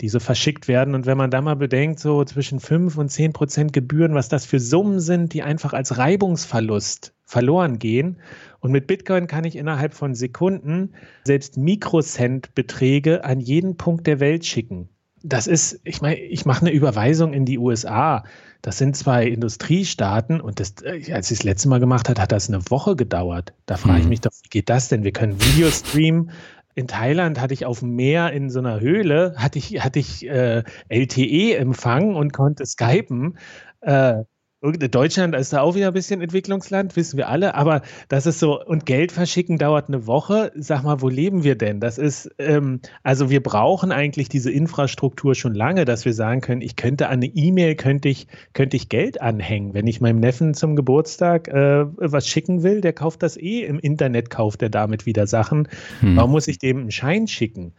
die 0.00 0.08
so 0.08 0.18
verschickt 0.20 0.66
werden. 0.68 0.94
Und 0.94 1.06
wenn 1.06 1.18
man 1.18 1.30
da 1.30 1.40
mal 1.40 1.54
bedenkt, 1.56 2.00
so 2.00 2.24
zwischen 2.24 2.60
5 2.60 2.96
und 2.98 3.10
10 3.10 3.32
Prozent 3.32 3.72
Gebühren, 3.72 4.14
was 4.14 4.28
das 4.28 4.46
für 4.46 4.58
Summen 4.58 5.00
sind, 5.00 5.34
die 5.34 5.42
einfach 5.42 5.74
als 5.74 5.98
Reibungsverlust 5.98 7.14
verloren 7.26 7.78
gehen. 7.78 8.18
Und 8.60 8.72
mit 8.72 8.86
Bitcoin 8.86 9.26
kann 9.26 9.44
ich 9.44 9.56
innerhalb 9.56 9.94
von 9.94 10.14
Sekunden 10.14 10.94
selbst 11.24 11.56
Mikrocent-Beträge 11.56 13.24
an 13.24 13.40
jeden 13.40 13.76
Punkt 13.76 14.06
der 14.06 14.20
Welt 14.20 14.46
schicken. 14.46 14.88
Das 15.26 15.46
ist, 15.46 15.80
ich 15.84 16.02
meine, 16.02 16.16
ich 16.20 16.44
mache 16.44 16.60
eine 16.60 16.70
Überweisung 16.70 17.32
in 17.32 17.46
die 17.46 17.58
USA. 17.58 18.24
Das 18.60 18.76
sind 18.78 18.94
zwei 18.94 19.26
Industriestaaten 19.26 20.40
und 20.40 20.60
das, 20.60 20.74
äh, 20.82 21.12
als 21.12 21.30
ich 21.30 21.38
das 21.38 21.44
letzte 21.44 21.68
Mal 21.68 21.80
gemacht 21.80 22.08
hat, 22.08 22.20
hat 22.20 22.30
das 22.30 22.48
eine 22.48 22.62
Woche 22.70 22.94
gedauert. 22.94 23.54
Da 23.64 23.76
frage 23.76 24.00
ich 24.00 24.04
mhm. 24.04 24.10
mich 24.10 24.20
doch, 24.20 24.30
wie 24.42 24.48
geht 24.50 24.68
das 24.68 24.88
denn? 24.88 25.02
Wir 25.02 25.12
können 25.12 25.40
Video 25.40 25.70
streamen. 25.70 26.30
In 26.74 26.86
Thailand 26.86 27.40
hatte 27.40 27.54
ich 27.54 27.64
auf 27.64 27.80
dem 27.80 27.94
Meer 27.94 28.32
in 28.32 28.50
so 28.50 28.58
einer 28.58 28.80
Höhle, 28.80 29.34
hatte 29.36 29.58
ich, 29.58 29.82
hatte 29.82 29.98
ich 29.98 30.26
äh, 30.26 30.62
LTE-Empfang 30.88 32.14
und 32.16 32.32
konnte 32.32 32.66
skypen. 32.66 33.38
Äh, 33.80 34.24
Deutschland 34.72 35.34
ist 35.34 35.52
da 35.52 35.60
auch 35.60 35.74
wieder 35.74 35.88
ein 35.88 35.92
bisschen 35.92 36.22
Entwicklungsland, 36.22 36.96
wissen 36.96 37.18
wir 37.18 37.28
alle, 37.28 37.54
aber 37.54 37.82
das 38.08 38.24
ist 38.24 38.38
so, 38.38 38.64
und 38.64 38.86
Geld 38.86 39.12
verschicken 39.12 39.58
dauert 39.58 39.88
eine 39.88 40.06
Woche. 40.06 40.52
Sag 40.54 40.84
mal, 40.84 41.02
wo 41.02 41.08
leben 41.08 41.44
wir 41.44 41.54
denn? 41.54 41.80
Das 41.80 41.98
ist, 41.98 42.30
ähm, 42.38 42.80
also 43.02 43.28
wir 43.28 43.42
brauchen 43.42 43.92
eigentlich 43.92 44.30
diese 44.30 44.50
Infrastruktur 44.50 45.34
schon 45.34 45.54
lange, 45.54 45.84
dass 45.84 46.06
wir 46.06 46.14
sagen 46.14 46.40
können, 46.40 46.62
ich 46.62 46.76
könnte 46.76 47.08
an 47.08 47.14
eine 47.14 47.26
E-Mail, 47.26 47.74
könnte 47.74 48.08
ich, 48.08 48.26
könnte 48.54 48.76
ich 48.76 48.88
Geld 48.88 49.20
anhängen. 49.20 49.74
Wenn 49.74 49.86
ich 49.86 50.00
meinem 50.00 50.20
Neffen 50.20 50.54
zum 50.54 50.76
Geburtstag 50.76 51.48
äh, 51.48 51.84
was 51.96 52.26
schicken 52.26 52.62
will, 52.62 52.80
der 52.80 52.94
kauft 52.94 53.22
das 53.22 53.36
eh 53.36 53.64
im 53.64 53.78
Internet, 53.78 54.30
kauft 54.30 54.62
er 54.62 54.70
damit 54.70 55.04
wieder 55.04 55.26
Sachen. 55.26 55.68
Hm. 56.00 56.16
Warum 56.16 56.30
muss 56.30 56.48
ich 56.48 56.58
dem 56.58 56.78
einen 56.78 56.90
Schein 56.90 57.28
schicken? 57.28 57.74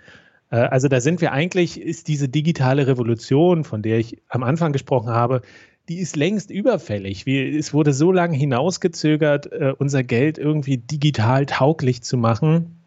Äh, 0.51 0.57
also 0.57 0.87
da 0.87 1.01
sind 1.01 1.21
wir 1.21 1.31
eigentlich, 1.31 1.81
ist 1.81 2.07
diese 2.07 2.29
digitale 2.29 2.87
Revolution, 2.87 3.63
von 3.63 3.81
der 3.81 3.97
ich 3.97 4.21
am 4.29 4.43
Anfang 4.43 4.71
gesprochen 4.71 5.09
habe, 5.09 5.41
die 5.89 5.99
ist 5.99 6.15
längst 6.15 6.49
überfällig. 6.49 7.25
Wir, 7.25 7.57
es 7.57 7.73
wurde 7.73 7.93
so 7.93 8.11
lange 8.11 8.35
hinausgezögert, 8.35 9.51
äh, 9.51 9.73
unser 9.77 10.03
Geld 10.03 10.37
irgendwie 10.37 10.77
digital 10.77 11.45
tauglich 11.45 12.01
zu 12.01 12.17
machen, 12.17 12.77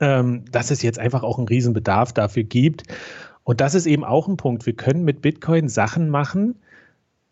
ähm, 0.00 0.44
dass 0.50 0.70
es 0.70 0.82
jetzt 0.82 0.98
einfach 0.98 1.22
auch 1.22 1.38
einen 1.38 1.48
Riesenbedarf 1.48 2.12
dafür 2.12 2.44
gibt. 2.44 2.84
Und 3.42 3.60
das 3.60 3.74
ist 3.74 3.86
eben 3.86 4.04
auch 4.04 4.26
ein 4.26 4.36
Punkt. 4.36 4.64
Wir 4.64 4.74
können 4.74 5.04
mit 5.04 5.20
Bitcoin 5.20 5.68
Sachen 5.68 6.08
machen, 6.08 6.56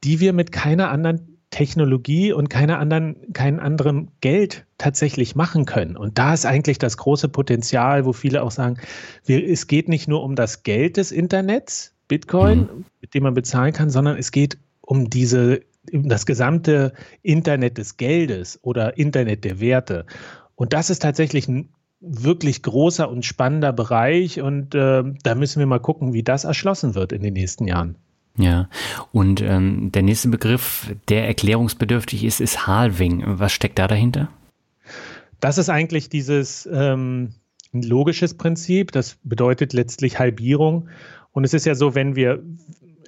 die 0.04 0.20
wir 0.20 0.32
mit 0.32 0.52
keiner 0.52 0.90
anderen 0.90 1.32
Technologie 1.50 2.32
und 2.32 2.48
keiner 2.48 2.78
anderen, 2.78 3.16
kein 3.34 3.60
anderem 3.60 4.08
Geld 4.20 4.64
tatsächlich 4.78 5.36
machen 5.36 5.66
können. 5.66 5.96
Und 5.96 6.18
da 6.18 6.32
ist 6.34 6.46
eigentlich 6.46 6.78
das 6.78 6.96
große 6.96 7.28
Potenzial, 7.28 8.04
wo 8.04 8.12
viele 8.12 8.42
auch 8.42 8.50
sagen, 8.50 8.78
wir, 9.24 9.46
es 9.46 9.66
geht 9.66 9.88
nicht 9.88 10.08
nur 10.08 10.22
um 10.22 10.34
das 10.34 10.62
Geld 10.62 10.96
des 10.96 11.12
Internets, 11.12 11.94
Bitcoin, 12.08 12.60
mhm. 12.60 12.84
mit 13.00 13.14
dem 13.14 13.22
man 13.22 13.34
bezahlen 13.34 13.72
kann, 13.72 13.90
sondern 13.90 14.16
es 14.16 14.32
geht 14.32 14.58
um 14.82 15.08
diese, 15.08 15.62
um 15.92 16.08
das 16.08 16.26
gesamte 16.26 16.92
Internet 17.22 17.78
des 17.78 17.96
Geldes 17.96 18.58
oder 18.62 18.98
Internet 18.98 19.44
der 19.44 19.60
Werte. 19.60 20.06
Und 20.54 20.72
das 20.72 20.90
ist 20.90 21.00
tatsächlich 21.00 21.48
ein 21.48 21.70
wirklich 22.00 22.62
großer 22.62 23.08
und 23.08 23.24
spannender 23.24 23.72
Bereich 23.72 24.40
und 24.40 24.74
äh, 24.74 25.04
da 25.22 25.34
müssen 25.36 25.60
wir 25.60 25.66
mal 25.66 25.78
gucken, 25.78 26.12
wie 26.12 26.24
das 26.24 26.44
erschlossen 26.44 26.94
wird 26.94 27.12
in 27.12 27.22
den 27.22 27.32
nächsten 27.32 27.68
Jahren. 27.68 27.96
Ja, 28.36 28.68
und 29.12 29.40
ähm, 29.42 29.92
der 29.92 30.02
nächste 30.02 30.28
Begriff, 30.28 30.94
der 31.08 31.26
erklärungsbedürftig 31.26 32.24
ist, 32.24 32.40
ist 32.40 32.66
Halving. 32.66 33.22
Was 33.26 33.52
steckt 33.52 33.78
da 33.78 33.86
dahinter? 33.86 34.30
Das 35.40 35.58
ist 35.58 35.68
eigentlich 35.68 36.08
dieses 36.08 36.68
ähm, 36.72 37.34
logisches 37.72 38.34
Prinzip. 38.34 38.92
Das 38.92 39.18
bedeutet 39.22 39.72
letztlich 39.72 40.18
Halbierung. 40.18 40.88
Und 41.32 41.44
es 41.44 41.52
ist 41.52 41.66
ja 41.66 41.74
so, 41.74 41.94
wenn 41.94 42.16
wir, 42.16 42.42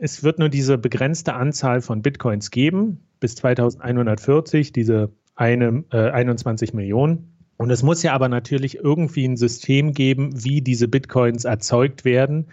es 0.01 0.23
wird 0.23 0.39
nur 0.39 0.49
diese 0.49 0.79
begrenzte 0.79 1.35
Anzahl 1.35 1.81
von 1.81 2.03
Bitcoins 2.03 2.51
geben, 2.51 3.07
bis 3.21 3.37
2140, 3.37 4.73
diese 4.73 5.13
eine, 5.35 5.85
äh, 5.91 6.11
21 6.11 6.75
Millionen. 6.75 7.35
Und 7.57 7.71
es 7.71 7.83
muss 7.83 8.03
ja 8.03 8.13
aber 8.13 8.29
natürlich 8.29 8.79
irgendwie 8.79 9.27
ein 9.27 9.37
System 9.37 9.93
geben, 9.93 10.45
wie 10.45 10.61
diese 10.61 10.89
Bitcoins 10.89 11.45
erzeugt 11.45 12.05
werden 12.05 12.49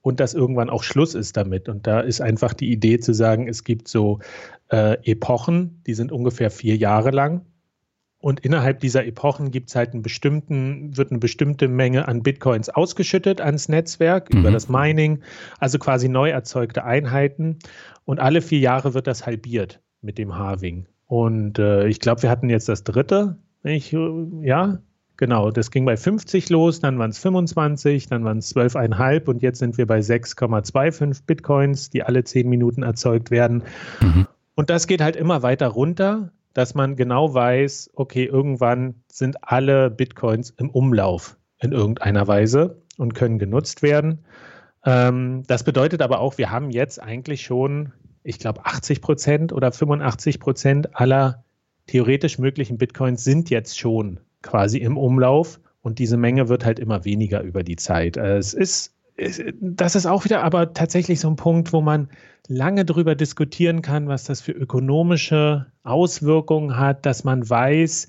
und 0.00 0.20
dass 0.20 0.34
irgendwann 0.34 0.70
auch 0.70 0.82
Schluss 0.82 1.14
ist 1.14 1.36
damit. 1.36 1.68
Und 1.68 1.86
da 1.86 2.00
ist 2.00 2.20
einfach 2.20 2.54
die 2.54 2.70
Idee 2.70 2.98
zu 2.98 3.12
sagen, 3.12 3.48
es 3.48 3.64
gibt 3.64 3.88
so 3.88 4.20
äh, 4.70 4.96
Epochen, 5.10 5.82
die 5.86 5.94
sind 5.94 6.12
ungefähr 6.12 6.50
vier 6.50 6.76
Jahre 6.76 7.10
lang. 7.10 7.44
Und 8.18 8.40
innerhalb 8.40 8.80
dieser 8.80 9.06
Epochen 9.06 9.50
gibt 9.50 9.68
es 9.68 9.76
halt 9.76 9.92
einen 9.92 10.02
bestimmten, 10.02 10.96
wird 10.96 11.10
eine 11.10 11.20
bestimmte 11.20 11.68
Menge 11.68 12.08
an 12.08 12.22
Bitcoins 12.22 12.70
ausgeschüttet 12.70 13.40
ans 13.40 13.68
Netzwerk 13.68 14.32
mhm. 14.32 14.40
über 14.40 14.50
das 14.50 14.68
Mining, 14.68 15.22
also 15.58 15.78
quasi 15.78 16.08
neu 16.08 16.30
erzeugte 16.30 16.84
Einheiten. 16.84 17.58
Und 18.04 18.20
alle 18.20 18.40
vier 18.40 18.60
Jahre 18.60 18.94
wird 18.94 19.06
das 19.06 19.26
halbiert 19.26 19.80
mit 20.00 20.18
dem 20.18 20.36
Halving. 20.36 20.86
Und 21.06 21.58
äh, 21.58 21.86
ich 21.86 22.00
glaube, 22.00 22.22
wir 22.22 22.30
hatten 22.30 22.50
jetzt 22.50 22.68
das 22.68 22.84
dritte, 22.84 23.38
ich, 23.62 23.92
ja, 24.42 24.78
genau, 25.16 25.50
das 25.50 25.70
ging 25.70 25.84
bei 25.84 25.96
50 25.96 26.50
los, 26.50 26.80
dann 26.80 26.98
waren 26.98 27.10
es 27.10 27.18
25, 27.18 28.08
dann 28.08 28.24
waren 28.24 28.38
es 28.38 28.54
12,5 28.54 29.26
und 29.26 29.42
jetzt 29.42 29.58
sind 29.58 29.76
wir 29.78 29.86
bei 29.86 29.98
6,25 29.98 31.22
Bitcoins, 31.26 31.90
die 31.90 32.02
alle 32.02 32.24
zehn 32.24 32.48
Minuten 32.48 32.82
erzeugt 32.82 33.30
werden. 33.30 33.62
Mhm. 34.00 34.26
Und 34.54 34.70
das 34.70 34.86
geht 34.86 35.00
halt 35.00 35.16
immer 35.16 35.42
weiter 35.42 35.68
runter 35.68 36.32
dass 36.56 36.74
man 36.74 36.96
genau 36.96 37.34
weiß, 37.34 37.90
okay, 37.92 38.24
irgendwann 38.24 38.94
sind 39.12 39.36
alle 39.42 39.90
Bitcoins 39.90 40.54
im 40.56 40.70
Umlauf 40.70 41.36
in 41.60 41.72
irgendeiner 41.72 42.26
Weise 42.28 42.82
und 42.96 43.14
können 43.14 43.38
genutzt 43.38 43.82
werden. 43.82 44.24
Ähm, 44.82 45.42
das 45.46 45.64
bedeutet 45.64 46.00
aber 46.00 46.20
auch, 46.20 46.38
wir 46.38 46.50
haben 46.50 46.70
jetzt 46.70 47.02
eigentlich 47.02 47.42
schon, 47.42 47.92
ich 48.22 48.38
glaube, 48.38 48.64
80 48.64 49.02
Prozent 49.02 49.52
oder 49.52 49.70
85 49.70 50.40
Prozent 50.40 50.98
aller 50.98 51.44
theoretisch 51.88 52.38
möglichen 52.38 52.78
Bitcoins 52.78 53.22
sind 53.22 53.50
jetzt 53.50 53.78
schon 53.78 54.20
quasi 54.40 54.78
im 54.78 54.96
Umlauf 54.96 55.60
und 55.82 55.98
diese 55.98 56.16
Menge 56.16 56.48
wird 56.48 56.64
halt 56.64 56.78
immer 56.78 57.04
weniger 57.04 57.42
über 57.42 57.64
die 57.64 57.76
Zeit. 57.76 58.16
Äh, 58.16 58.38
es 58.38 58.54
ist 58.54 58.95
das 59.60 59.94
ist 59.94 60.06
auch 60.06 60.24
wieder 60.24 60.42
aber 60.42 60.74
tatsächlich 60.74 61.20
so 61.20 61.28
ein 61.28 61.36
Punkt, 61.36 61.72
wo 61.72 61.80
man 61.80 62.08
lange 62.48 62.84
darüber 62.84 63.14
diskutieren 63.14 63.82
kann, 63.82 64.08
was 64.08 64.24
das 64.24 64.40
für 64.40 64.52
ökonomische 64.52 65.66
Auswirkungen 65.84 66.78
hat, 66.78 67.06
dass 67.06 67.24
man 67.24 67.48
weiß, 67.48 68.08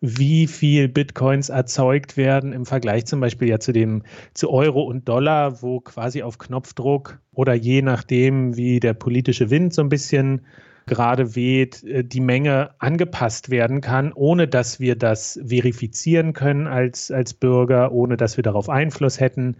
wie 0.00 0.46
viel 0.46 0.88
Bitcoins 0.88 1.48
erzeugt 1.48 2.16
werden 2.16 2.52
im 2.52 2.66
Vergleich 2.66 3.06
zum 3.06 3.20
Beispiel 3.20 3.48
ja 3.48 3.60
zu 3.60 3.72
dem 3.72 4.02
zu 4.34 4.50
Euro 4.50 4.82
und 4.82 5.08
Dollar, 5.08 5.62
wo 5.62 5.80
quasi 5.80 6.22
auf 6.22 6.38
Knopfdruck 6.38 7.18
oder 7.32 7.54
je 7.54 7.82
nachdem, 7.82 8.56
wie 8.56 8.80
der 8.80 8.94
politische 8.94 9.50
Wind 9.50 9.72
so 9.72 9.82
ein 9.82 9.88
bisschen 9.88 10.42
gerade 10.86 11.34
weht, 11.34 11.82
äh, 11.84 12.04
die 12.04 12.20
Menge 12.20 12.70
angepasst 12.78 13.50
werden 13.50 13.80
kann, 13.80 14.12
ohne 14.12 14.48
dass 14.48 14.80
wir 14.80 14.96
das 14.96 15.40
verifizieren 15.44 16.32
können 16.32 16.66
als, 16.66 17.10
als 17.10 17.34
Bürger, 17.34 17.92
ohne 17.92 18.16
dass 18.16 18.36
wir 18.36 18.42
darauf 18.42 18.68
Einfluss 18.68 19.18
hätten. 19.18 19.56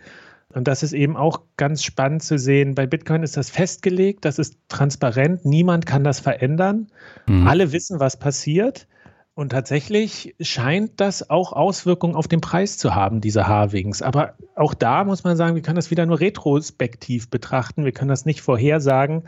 Und 0.57 0.69
das 0.69 0.83
ist 0.83 0.95
eben 0.95 1.19
auch 1.19 1.43
ganz 1.59 1.85
spannend 1.85 2.23
zu 2.23 2.39
sehen. 2.39 2.75
Bei 2.75 2.87
Bitcoin 2.87 3.23
ist 3.23 3.37
das 3.37 3.51
festgelegt, 3.51 4.25
das 4.25 4.39
ist 4.39 4.57
transparent, 4.69 5.45
niemand 5.45 5.85
kann 5.85 6.03
das 6.03 6.19
verändern. 6.19 6.87
Mhm. 7.27 7.47
Alle 7.47 7.73
wissen, 7.73 8.01
was 8.01 8.19
passiert. 8.19 8.89
Und 9.35 9.51
tatsächlich 9.51 10.35
scheint 10.41 10.99
das 10.99 11.29
auch 11.29 11.53
Auswirkungen 11.53 12.15
auf 12.15 12.27
den 12.27 12.41
Preis 12.41 12.79
zu 12.79 12.95
haben, 12.95 13.21
diese 13.21 13.47
Harvings. 13.47 14.01
Aber 14.01 14.33
auch 14.55 14.73
da 14.73 15.05
muss 15.05 15.25
man 15.25 15.37
sagen, 15.37 15.57
wir 15.57 15.63
können 15.63 15.77
das 15.77 15.91
wieder 15.91 16.07
nur 16.07 16.21
retrospektiv 16.21 17.29
betrachten. 17.29 17.85
Wir 17.85 17.93
können 17.93 18.09
das 18.09 18.25
nicht 18.25 18.41
vorhersagen. 18.41 19.25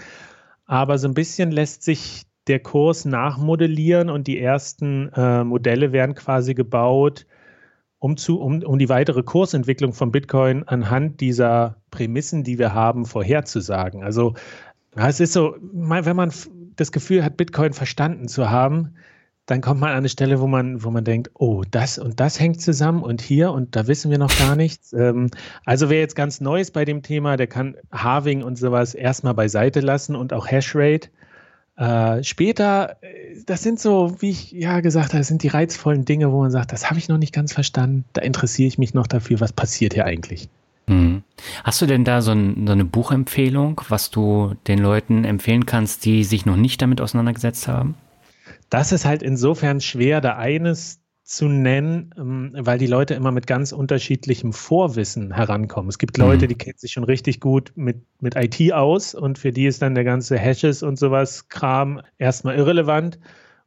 Aber 0.65 0.97
so 0.97 1.09
ein 1.09 1.15
bisschen 1.15 1.51
lässt 1.51 1.83
sich 1.83 2.23
der 2.47 2.61
Kurs 2.61 3.05
nachmodellieren 3.05 4.09
und 4.09 4.29
die 4.29 4.41
ersten 4.41 5.13
äh, 5.13 5.45
Modelle 5.45 5.93
werden 5.93 6.15
quasi 6.15 6.55
gebaut, 6.55 7.27
um, 7.99 8.17
zu, 8.17 8.41
um, 8.41 8.63
um 8.63 8.79
die 8.79 8.89
weitere 8.89 9.23
Kursentwicklung 9.23 9.93
von 9.93 10.13
Bitcoin 10.13 10.65
anhand 10.65 11.21
dieser 11.21 11.77
Prämissen, 11.91 12.45
die 12.45 12.59
wir 12.59 12.75
haben, 12.75 13.07
vorherzusagen. 13.07 14.03
Also 14.03 14.35
es 14.95 15.21
ist 15.21 15.33
so, 15.33 15.57
wenn 15.61 16.17
man 16.17 16.33
das 16.77 16.93
Gefühl 16.93 17.25
hat, 17.25 17.37
Bitcoin 17.37 17.73
verstanden 17.73 18.29
zu 18.29 18.51
haben, 18.51 18.95
dann 19.47 19.63
kommt 19.63 19.81
man 19.81 19.91
an 19.91 19.97
eine 19.97 20.11
Stelle, 20.11 20.41
wo 20.41 20.47
man, 20.47 20.85
wo 20.85 20.91
man 20.91 21.05
denkt, 21.05 21.31
oh, 21.35 21.63
das 21.71 21.99
und 21.99 22.21
das 22.21 22.39
hängt 22.39 22.61
zusammen 22.61 23.03
und 23.03 23.23
hier 23.23 23.51
und 23.51 23.75
da 23.77 23.87
wissen 23.87 24.11
wir 24.11 24.19
noch 24.19 24.37
gar 24.39 24.57
nichts. 24.57 24.93
Ähm, 24.93 25.31
also 25.65 25.89
wer 25.89 26.01
jetzt 26.01 26.17
ganz 26.17 26.43
Neues 26.43 26.71
bei 26.71 26.85
dem 26.85 27.03
Thema, 27.03 27.39
der 27.39 27.47
kann 27.47 27.77
Harving 27.91 28.43
und 28.43 28.59
sowas 28.59 28.95
erstmal 28.95 29.33
beiseite 29.33 29.81
lassen 29.81 30.17
und 30.17 30.35
auch 30.35 30.47
Hashrate. 30.47 31.09
Äh, 31.79 32.25
später, 32.25 32.97
äh, 33.03 33.37
das 33.47 33.63
sind 33.63 33.79
so, 33.79 34.17
wie 34.21 34.31
ich 34.31 34.51
ja 34.51 34.81
gesagt 34.81 35.11
habe, 35.11 35.19
das 35.19 35.29
sind 35.29 35.45
die 35.45 35.49
reizvollen 35.49 36.05
Dinge, 36.05 36.33
wo 36.33 36.41
man 36.41 36.51
sagt, 36.51 36.73
das 36.73 36.91
habe 36.91 36.99
ich 36.99 37.09
noch 37.09 37.19
nicht 37.19 37.33
ganz 37.33 37.53
verstanden. 37.53 38.05
Da 38.15 38.23
interessiere 38.23 38.67
ich 38.67 38.79
mich 38.79 38.95
noch 38.95 39.07
dafür, 39.07 39.39
was 39.41 39.53
passiert 39.53 39.95
hier 39.95 40.05
eigentlich. 40.05 40.49
Mhm. 40.89 41.23
Hast 41.63 41.81
du 41.81 41.87
denn 41.87 42.05
da 42.05 42.21
so, 42.21 42.33
ein, 42.33 42.67
so, 42.67 42.73
eine 42.73 42.85
Buchempfehlung, 42.85 43.81
was 43.89 44.11
du 44.11 44.55
den 44.67 44.81
Leuten 44.81 45.25
empfehlen 45.25 45.67
kannst, 45.67 46.05
die 46.05 46.25
sich 46.25 46.47
noch 46.47 46.57
nicht 46.57 46.83
damit 46.83 47.01
auseinandergesetzt 47.01 47.69
haben? 47.69 47.95
Das 48.71 48.91
ist 48.91 49.05
halt 49.05 49.23
insofern 49.23 49.81
schwer, 49.81 50.21
da 50.21 50.37
eines 50.37 51.01
zu 51.29 51.47
nennen, 51.47 52.15
ähm, 52.17 52.53
weil 52.57 52.79
die 52.79 52.87
Leute 52.87 53.13
immer 53.13 53.33
mit 53.33 53.47
ganz 53.47 53.73
unterschiedlichem 53.73 54.55
Vorwissen 54.55 55.35
herankommen. 55.35 55.91
Es 55.91 55.99
gibt 55.99 56.17
Leute, 56.17 56.47
mhm. 56.47 56.49
die 56.49 56.55
kennen 56.55 56.79
sich 56.79 56.93
schon 56.93 57.05
richtig 57.05 57.39
gut 57.39 57.71
mit, 57.77 57.99
mit 58.21 58.35
IT 58.35 58.73
aus 58.73 59.15
und 59.15 59.39
für 59.39 59.53
die 59.53 59.67
ist 59.67 59.83
dann 59.83 59.95
der 59.95 60.05
ganze 60.05 60.39
Hashes 60.39 60.83
und 60.83 60.99
sowas 60.99 61.51
Kram 61.51 62.01
erstmal 62.17 62.57
irrelevant. 62.57 63.19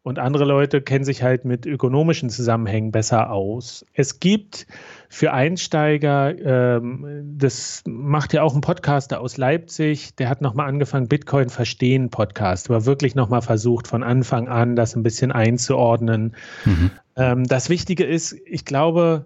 Und 0.04 0.18
andere 0.18 0.46
Leute 0.46 0.82
kennen 0.82 1.06
sich 1.06 1.22
halt 1.22 1.46
mit 1.46 1.66
ökonomischen 1.68 2.30
Zusammenhängen 2.30 2.92
besser 2.92 3.30
aus. 3.30 3.86
Es 3.94 4.20
gibt 4.20 4.66
für 5.10 5.32
Einsteiger, 5.32 6.34
ähm, 6.40 7.36
das 7.38 7.84
macht 7.86 8.34
ja 8.34 8.42
auch 8.42 8.56
ein 8.56 8.62
Podcaster 8.62 9.22
aus 9.22 9.38
Leipzig, 9.38 10.16
der 10.16 10.30
hat 10.30 10.42
nochmal 10.42 10.68
angefangen, 10.68 11.08
Bitcoin 11.08 11.50
verstehen 11.50 12.10
Podcast, 12.10 12.70
aber 12.70 12.86
wirklich 12.86 13.14
nochmal 13.14 13.44
versucht, 13.44 13.88
von 13.88 14.02
Anfang 14.02 14.48
an 14.48 14.76
das 14.76 14.96
ein 14.96 15.04
bisschen 15.04 15.32
einzuordnen. 15.32 16.36
Mhm. 16.66 16.92
Ähm, 17.16 17.44
das 17.44 17.70
Wichtige 17.70 18.04
ist, 18.04 18.36
ich 18.46 18.66
glaube, 18.66 19.26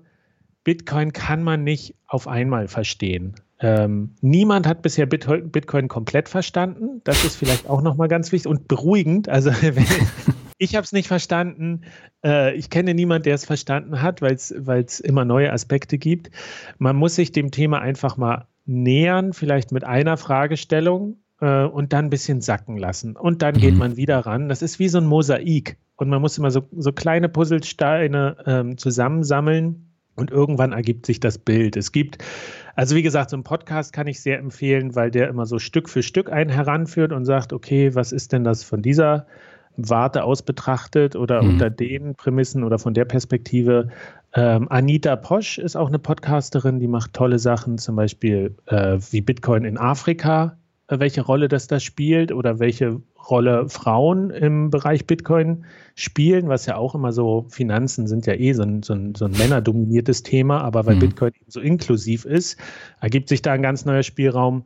Bitcoin 0.65 1.13
kann 1.13 1.41
man 1.41 1.63
nicht 1.63 1.95
auf 2.05 2.27
einmal 2.27 2.67
verstehen. 2.67 3.35
Ähm, 3.61 4.15
niemand 4.19 4.67
hat 4.67 4.81
bisher 4.81 5.05
Bitcoin 5.05 5.87
komplett 5.87 6.27
verstanden. 6.27 6.99
Das 7.05 7.23
ist 7.23 7.37
vielleicht 7.37 7.69
auch 7.69 7.81
nochmal 7.81 8.09
ganz 8.09 8.33
wichtig 8.33 8.49
und 8.49 8.67
beruhigend. 8.67 9.29
Also 9.29 9.51
wenn, 9.61 9.85
ich 10.57 10.75
habe 10.75 10.83
es 10.83 10.91
nicht 10.91 11.07
verstanden. 11.07 11.81
Äh, 12.23 12.55
ich 12.55 12.69
kenne 12.69 12.93
niemanden, 12.93 13.23
der 13.23 13.35
es 13.35 13.45
verstanden 13.45 14.01
hat, 14.01 14.21
weil 14.21 14.35
es 14.35 14.99
immer 14.99 15.25
neue 15.25 15.51
Aspekte 15.51 15.97
gibt. 15.97 16.31
Man 16.77 16.95
muss 16.95 17.15
sich 17.15 17.31
dem 17.31 17.51
Thema 17.51 17.79
einfach 17.79 18.17
mal 18.17 18.47
nähern, 18.65 19.33
vielleicht 19.33 19.71
mit 19.71 19.83
einer 19.83 20.17
Fragestellung 20.17 21.17
äh, 21.41 21.63
und 21.63 21.93
dann 21.93 22.05
ein 22.05 22.09
bisschen 22.09 22.41
sacken 22.41 22.77
lassen. 22.77 23.15
Und 23.15 23.41
dann 23.41 23.55
geht 23.55 23.73
mhm. 23.73 23.79
man 23.79 23.97
wieder 23.97 24.19
ran. 24.19 24.49
Das 24.49 24.61
ist 24.61 24.79
wie 24.79 24.89
so 24.89 24.97
ein 24.97 25.05
Mosaik. 25.05 25.77
Und 25.97 26.09
man 26.09 26.21
muss 26.21 26.37
immer 26.37 26.51
so, 26.51 26.67
so 26.75 26.91
kleine 26.91 27.29
Puzzlesteine 27.29 28.37
ähm, 28.45 28.77
zusammensammeln 28.77 29.91
und 30.15 30.31
irgendwann 30.31 30.71
ergibt 30.71 31.05
sich 31.05 31.19
das 31.19 31.37
Bild. 31.37 31.77
Es 31.77 31.91
gibt, 31.91 32.23
also 32.75 32.95
wie 32.95 33.01
gesagt, 33.01 33.29
so 33.29 33.35
einen 33.35 33.43
Podcast 33.43 33.93
kann 33.93 34.07
ich 34.07 34.21
sehr 34.21 34.39
empfehlen, 34.39 34.95
weil 34.95 35.11
der 35.11 35.29
immer 35.29 35.45
so 35.45 35.59
Stück 35.59 35.89
für 35.89 36.03
Stück 36.03 36.31
einen 36.31 36.49
heranführt 36.49 37.11
und 37.11 37.25
sagt, 37.25 37.53
okay, 37.53 37.95
was 37.95 38.11
ist 38.11 38.31
denn 38.31 38.43
das 38.43 38.63
von 38.63 38.81
dieser 38.81 39.27
Warte 39.77 40.23
aus 40.23 40.41
betrachtet 40.41 41.15
oder 41.15 41.41
mhm. 41.41 41.49
unter 41.49 41.69
den 41.69 42.15
Prämissen 42.15 42.63
oder 42.63 42.79
von 42.79 42.93
der 42.93 43.05
Perspektive. 43.05 43.89
Ähm, 44.33 44.67
Anita 44.69 45.15
Posch 45.15 45.57
ist 45.57 45.75
auch 45.75 45.87
eine 45.87 45.99
Podcasterin, 45.99 46.79
die 46.79 46.87
macht 46.87 47.13
tolle 47.13 47.39
Sachen, 47.39 47.77
zum 47.77 47.95
Beispiel 47.95 48.55
äh, 48.65 48.97
wie 49.11 49.21
Bitcoin 49.21 49.63
in 49.65 49.77
Afrika, 49.77 50.57
äh, 50.87 50.99
welche 50.99 51.21
Rolle 51.21 51.47
das 51.47 51.67
da 51.67 51.79
spielt 51.79 52.31
oder 52.31 52.59
welche 52.59 53.01
Rolle 53.29 53.69
Frauen 53.69 54.29
im 54.29 54.69
Bereich 54.69 55.07
Bitcoin 55.07 55.65
spielen, 55.95 56.47
was 56.47 56.65
ja 56.65 56.77
auch 56.77 56.95
immer 56.95 57.11
so, 57.11 57.45
Finanzen 57.49 58.07
sind 58.07 58.25
ja 58.27 58.33
eh 58.33 58.53
so 58.53 58.63
ein, 58.63 58.83
so 58.83 58.93
ein, 58.93 59.15
so 59.15 59.25
ein 59.25 59.31
männerdominiertes 59.31 60.23
Thema, 60.23 60.61
aber 60.61 60.85
weil 60.85 60.95
mhm. 60.95 60.99
Bitcoin 60.99 61.31
so 61.47 61.59
inklusiv 61.59 62.25
ist, 62.25 62.57
ergibt 63.01 63.29
sich 63.29 63.41
da 63.41 63.53
ein 63.53 63.61
ganz 63.61 63.85
neuer 63.85 64.03
Spielraum. 64.03 64.65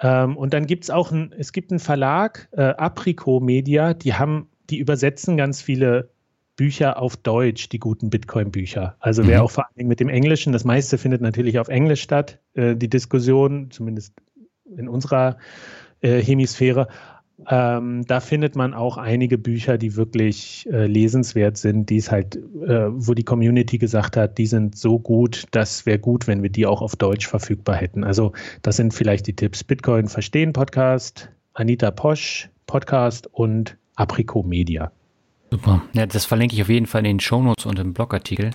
Ähm, 0.00 0.36
und 0.36 0.54
dann 0.54 0.66
gibt 0.66 0.84
es 0.84 0.90
auch 0.90 1.12
ein, 1.12 1.34
es 1.36 1.52
gibt 1.52 1.70
einen 1.70 1.80
Verlag, 1.80 2.48
äh, 2.52 2.62
Aprico 2.62 3.40
Media, 3.40 3.94
die 3.94 4.14
haben, 4.14 4.48
die 4.70 4.78
übersetzen 4.78 5.36
ganz 5.36 5.60
viele 5.60 6.10
Bücher 6.56 7.00
auf 7.00 7.16
Deutsch, 7.16 7.68
die 7.70 7.78
guten 7.78 8.10
Bitcoin-Bücher. 8.10 8.96
Also 9.00 9.22
mhm. 9.22 9.28
wer 9.28 9.42
auch 9.42 9.50
vor 9.50 9.64
allen 9.66 9.76
Dingen 9.76 9.88
mit 9.88 10.00
dem 10.00 10.08
Englischen, 10.08 10.52
das 10.52 10.64
meiste 10.64 10.98
findet 10.98 11.22
natürlich 11.22 11.58
auf 11.58 11.68
Englisch 11.68 12.02
statt, 12.02 12.38
äh, 12.54 12.76
die 12.76 12.88
Diskussion, 12.88 13.70
zumindest 13.70 14.14
in 14.76 14.88
unserer 14.88 15.38
äh, 16.00 16.20
Hemisphäre. 16.22 16.88
Ähm, 17.48 18.04
da 18.06 18.20
findet 18.20 18.56
man 18.56 18.74
auch 18.74 18.96
einige 18.96 19.38
Bücher, 19.38 19.78
die 19.78 19.96
wirklich 19.96 20.68
äh, 20.70 20.86
lesenswert 20.86 21.56
sind, 21.56 21.90
die 21.90 21.96
es 21.96 22.10
halt, 22.10 22.36
äh, 22.36 22.88
wo 22.90 23.14
die 23.14 23.24
Community 23.24 23.78
gesagt 23.78 24.16
hat, 24.16 24.38
die 24.38 24.46
sind 24.46 24.76
so 24.76 24.98
gut, 24.98 25.44
das 25.50 25.86
wäre 25.86 25.98
gut, 25.98 26.26
wenn 26.26 26.42
wir 26.42 26.50
die 26.50 26.66
auch 26.66 26.82
auf 26.82 26.96
Deutsch 26.96 27.26
verfügbar 27.26 27.76
hätten. 27.76 28.04
Also 28.04 28.32
das 28.62 28.76
sind 28.76 28.94
vielleicht 28.94 29.26
die 29.26 29.34
Tipps. 29.34 29.64
Bitcoin 29.64 30.08
Verstehen 30.08 30.52
Podcast, 30.52 31.30
Anita 31.54 31.90
Posch 31.90 32.50
Podcast 32.66 33.26
und 33.32 33.76
Apricot 33.96 34.46
Media. 34.46 34.92
Super. 35.50 35.82
Ja, 35.92 36.06
das 36.06 36.24
verlinke 36.24 36.54
ich 36.54 36.62
auf 36.62 36.68
jeden 36.68 36.86
Fall 36.86 37.00
in 37.00 37.06
den 37.06 37.20
Shownotes 37.20 37.66
und 37.66 37.78
im 37.78 37.92
Blogartikel. 37.92 38.50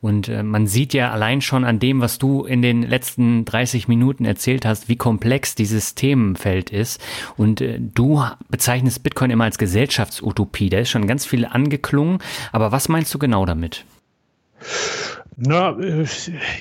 Und 0.00 0.28
äh, 0.28 0.42
man 0.42 0.66
sieht 0.66 0.94
ja 0.94 1.10
allein 1.10 1.40
schon 1.40 1.64
an 1.64 1.80
dem, 1.80 2.00
was 2.00 2.18
du 2.18 2.44
in 2.44 2.62
den 2.62 2.82
letzten 2.82 3.44
30 3.44 3.88
Minuten 3.88 4.24
erzählt 4.24 4.64
hast, 4.64 4.88
wie 4.88 4.96
komplex 4.96 5.54
dieses 5.54 5.94
Themenfeld 5.94 6.70
ist. 6.70 7.00
Und 7.36 7.60
äh, 7.60 7.78
du 7.80 8.22
bezeichnest 8.48 9.02
Bitcoin 9.02 9.30
immer 9.30 9.44
als 9.44 9.58
Gesellschaftsutopie. 9.58 10.70
Da 10.70 10.78
ist 10.78 10.90
schon 10.90 11.06
ganz 11.08 11.26
viel 11.26 11.44
angeklungen. 11.44 12.18
Aber 12.52 12.70
was 12.70 12.88
meinst 12.88 13.12
du 13.12 13.18
genau 13.18 13.44
damit? 13.44 13.84
Na, 15.40 15.78
äh, 15.78 16.04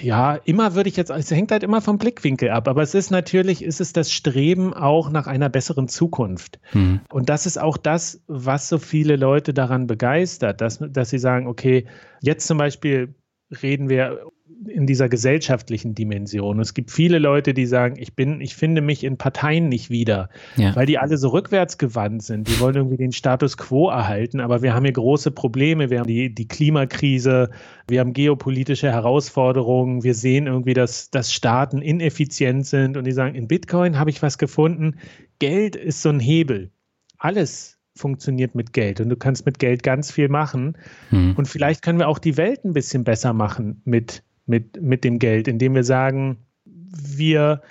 ja, 0.03 0.35
immer 0.35 0.75
würde 0.75 0.89
ich 0.89 0.97
jetzt, 0.97 1.09
es 1.09 1.31
hängt 1.31 1.51
halt 1.51 1.63
immer 1.63 1.81
vom 1.81 1.97
Blickwinkel 1.97 2.51
ab, 2.51 2.67
aber 2.67 2.83
es 2.83 2.93
ist 2.93 3.09
natürlich, 3.09 3.63
ist 3.63 3.81
es 3.81 3.91
das 3.91 4.11
Streben 4.11 4.71
auch 4.71 5.09
nach 5.09 5.25
einer 5.25 5.49
besseren 5.49 5.87
Zukunft. 5.87 6.59
Mhm. 6.73 7.01
Und 7.09 7.29
das 7.29 7.47
ist 7.47 7.59
auch 7.59 7.77
das, 7.77 8.21
was 8.27 8.69
so 8.69 8.77
viele 8.77 9.15
Leute 9.15 9.55
daran 9.55 9.87
begeistert, 9.87 10.61
dass, 10.61 10.77
dass 10.79 11.09
sie 11.09 11.17
sagen, 11.17 11.47
okay, 11.47 11.87
jetzt 12.21 12.45
zum 12.45 12.59
Beispiel 12.59 13.15
reden 13.51 13.89
wir 13.89 14.19
in 14.67 14.87
dieser 14.87 15.09
gesellschaftlichen 15.09 15.93
Dimension. 15.93 16.59
Es 16.59 16.73
gibt 16.73 16.91
viele 16.91 17.19
Leute, 17.19 17.53
die 17.53 17.65
sagen, 17.65 17.95
ich 17.99 18.15
bin, 18.15 18.41
ich 18.41 18.55
finde 18.55 18.81
mich 18.81 19.03
in 19.03 19.17
Parteien 19.17 19.69
nicht 19.69 19.89
wieder, 19.89 20.29
ja. 20.55 20.75
weil 20.75 20.85
die 20.85 20.97
alle 20.97 21.17
so 21.17 21.29
rückwärtsgewandt 21.29 22.23
sind. 22.23 22.47
Die 22.47 22.59
wollen 22.59 22.75
irgendwie 22.75 22.97
den 22.97 23.11
Status 23.11 23.57
quo 23.57 23.89
erhalten, 23.89 24.39
aber 24.39 24.61
wir 24.61 24.73
haben 24.73 24.83
hier 24.83 24.93
große 24.93 25.31
Probleme. 25.31 25.89
Wir 25.89 25.99
haben 25.99 26.07
die, 26.07 26.33
die 26.33 26.47
Klimakrise, 26.47 27.49
wir 27.87 27.99
haben 27.99 28.13
geopolitische 28.13 28.91
Herausforderungen, 28.91 30.03
wir 30.03 30.15
sehen 30.15 30.47
irgendwie, 30.47 30.73
dass, 30.73 31.11
dass 31.11 31.33
Staaten 31.33 31.81
ineffizient 31.81 32.65
sind 32.65 32.97
und 32.97 33.05
die 33.05 33.11
sagen, 33.11 33.35
in 33.35 33.47
Bitcoin 33.47 33.99
habe 33.99 34.09
ich 34.09 34.21
was 34.21 34.37
gefunden. 34.37 34.97
Geld 35.39 35.75
ist 35.75 36.01
so 36.01 36.09
ein 36.09 36.19
Hebel. 36.19 36.71
Alles 37.17 37.76
funktioniert 37.97 38.55
mit 38.55 38.73
Geld 38.73 39.01
und 39.01 39.09
du 39.09 39.15
kannst 39.15 39.45
mit 39.45 39.59
Geld 39.59 39.83
ganz 39.83 40.11
viel 40.11 40.29
machen. 40.29 40.77
Hm. 41.09 41.35
Und 41.35 41.47
vielleicht 41.47 41.81
können 41.81 41.99
wir 41.99 42.07
auch 42.07 42.19
die 42.19 42.37
Welt 42.37 42.63
ein 42.63 42.73
bisschen 42.73 43.03
besser 43.03 43.33
machen 43.33 43.81
mit, 43.85 44.23
mit, 44.45 44.81
mit 44.81 45.03
dem 45.03 45.19
Geld, 45.19 45.47
indem 45.47 45.75
wir 45.75 45.83
sagen, 45.83 46.37
wir, 46.65 47.61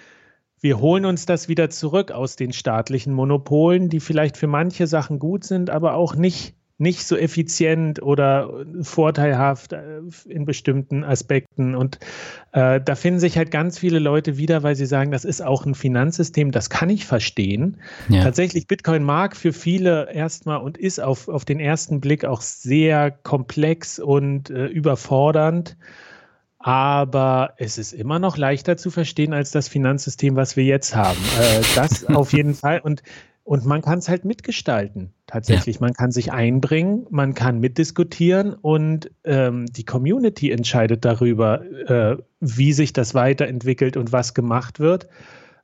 wir 0.61 0.81
holen 0.81 1.05
uns 1.05 1.27
das 1.27 1.49
wieder 1.49 1.71
zurück 1.71 2.11
aus 2.11 2.37
den 2.37 2.53
staatlichen 2.53 3.13
Monopolen, 3.13 3.89
die 3.89 4.01
vielleicht 4.01 4.37
für 4.37 4.49
manche 4.49 4.87
Sachen 4.87 5.19
gut 5.19 5.45
sind, 5.45 5.71
aber 5.71 5.95
auch 5.95 6.15
nicht 6.15 6.56
nicht 6.79 7.05
so 7.05 7.17
effizient 7.17 8.03
oder 8.03 8.67
vorteilhaft 8.83 9.73
äh, 9.73 10.01
in 10.29 10.45
bestimmten 10.45 11.05
Aspekten. 11.05 11.75
Und 11.75 11.99
äh, 12.53 12.81
da 12.81 12.95
finden 12.95 13.19
sich 13.19 13.39
halt 13.39 13.51
ganz 13.51 13.79
viele 13.79 13.99
Leute 13.99 14.37
wieder, 14.37 14.63
weil 14.63 14.77
sie 14.77 14.87
sagen, 14.87 15.11
das 15.11 15.25
ist 15.25 15.43
auch 15.43 15.65
ein 15.65 15.75
Finanzsystem, 15.75 16.51
das 16.51 16.69
kann 16.69 16.91
ich 16.91 17.07
verstehen. 17.07 17.79
Ja. 18.09 18.23
Tatsächlich, 18.23 18.67
Bitcoin 18.67 19.05
mag 19.05 19.37
für 19.37 19.53
viele 19.53 20.13
erstmal 20.13 20.59
und 20.59 20.77
ist 20.77 21.01
auf, 21.01 21.29
auf 21.29 21.45
den 21.45 21.61
ersten 21.61 22.01
Blick 22.01 22.25
auch 22.25 22.43
sehr 22.43 23.11
komplex 23.11 23.99
und 23.99 24.51
äh, 24.51 24.67
überfordernd. 24.67 25.77
Aber 26.59 27.55
es 27.59 27.79
ist 27.79 27.93
immer 27.93 28.19
noch 28.19 28.37
leichter 28.37 28.77
zu 28.77 28.91
verstehen 28.91 29.33
als 29.33 29.51
das 29.51 29.69
Finanzsystem, 29.69 30.37
was 30.37 30.57
wir 30.57 30.65
jetzt 30.65 30.95
haben. 30.97 31.21
Äh, 31.41 31.63
das 31.75 32.05
auf 32.09 32.33
jeden 32.33 32.55
Fall. 32.55 32.81
Und 32.81 33.03
und 33.47 33.65
man 33.65 33.81
kann 33.81 34.01
es 34.01 34.09
halt 34.09 34.25
mitgestalten, 34.25 35.13
tatsächlich. 35.29 35.77
Ja. 35.77 35.83
Man 35.83 35.93
kann 35.93 36.11
sich 36.11 36.33
einbringen, 36.33 37.07
man 37.11 37.33
kann 37.33 37.61
mitdiskutieren 37.61 38.55
und 38.55 39.09
ähm, 39.23 39.67
die 39.67 39.85
Community 39.85 40.51
entscheidet 40.51 41.05
darüber, 41.05 41.63
äh, 41.89 42.17
wie 42.41 42.73
sich 42.73 42.93
das 42.93 43.15
weiterentwickelt 43.15 43.97
und 43.97 44.11
was 44.11 44.35
gemacht 44.35 44.81
wird. 44.81 45.07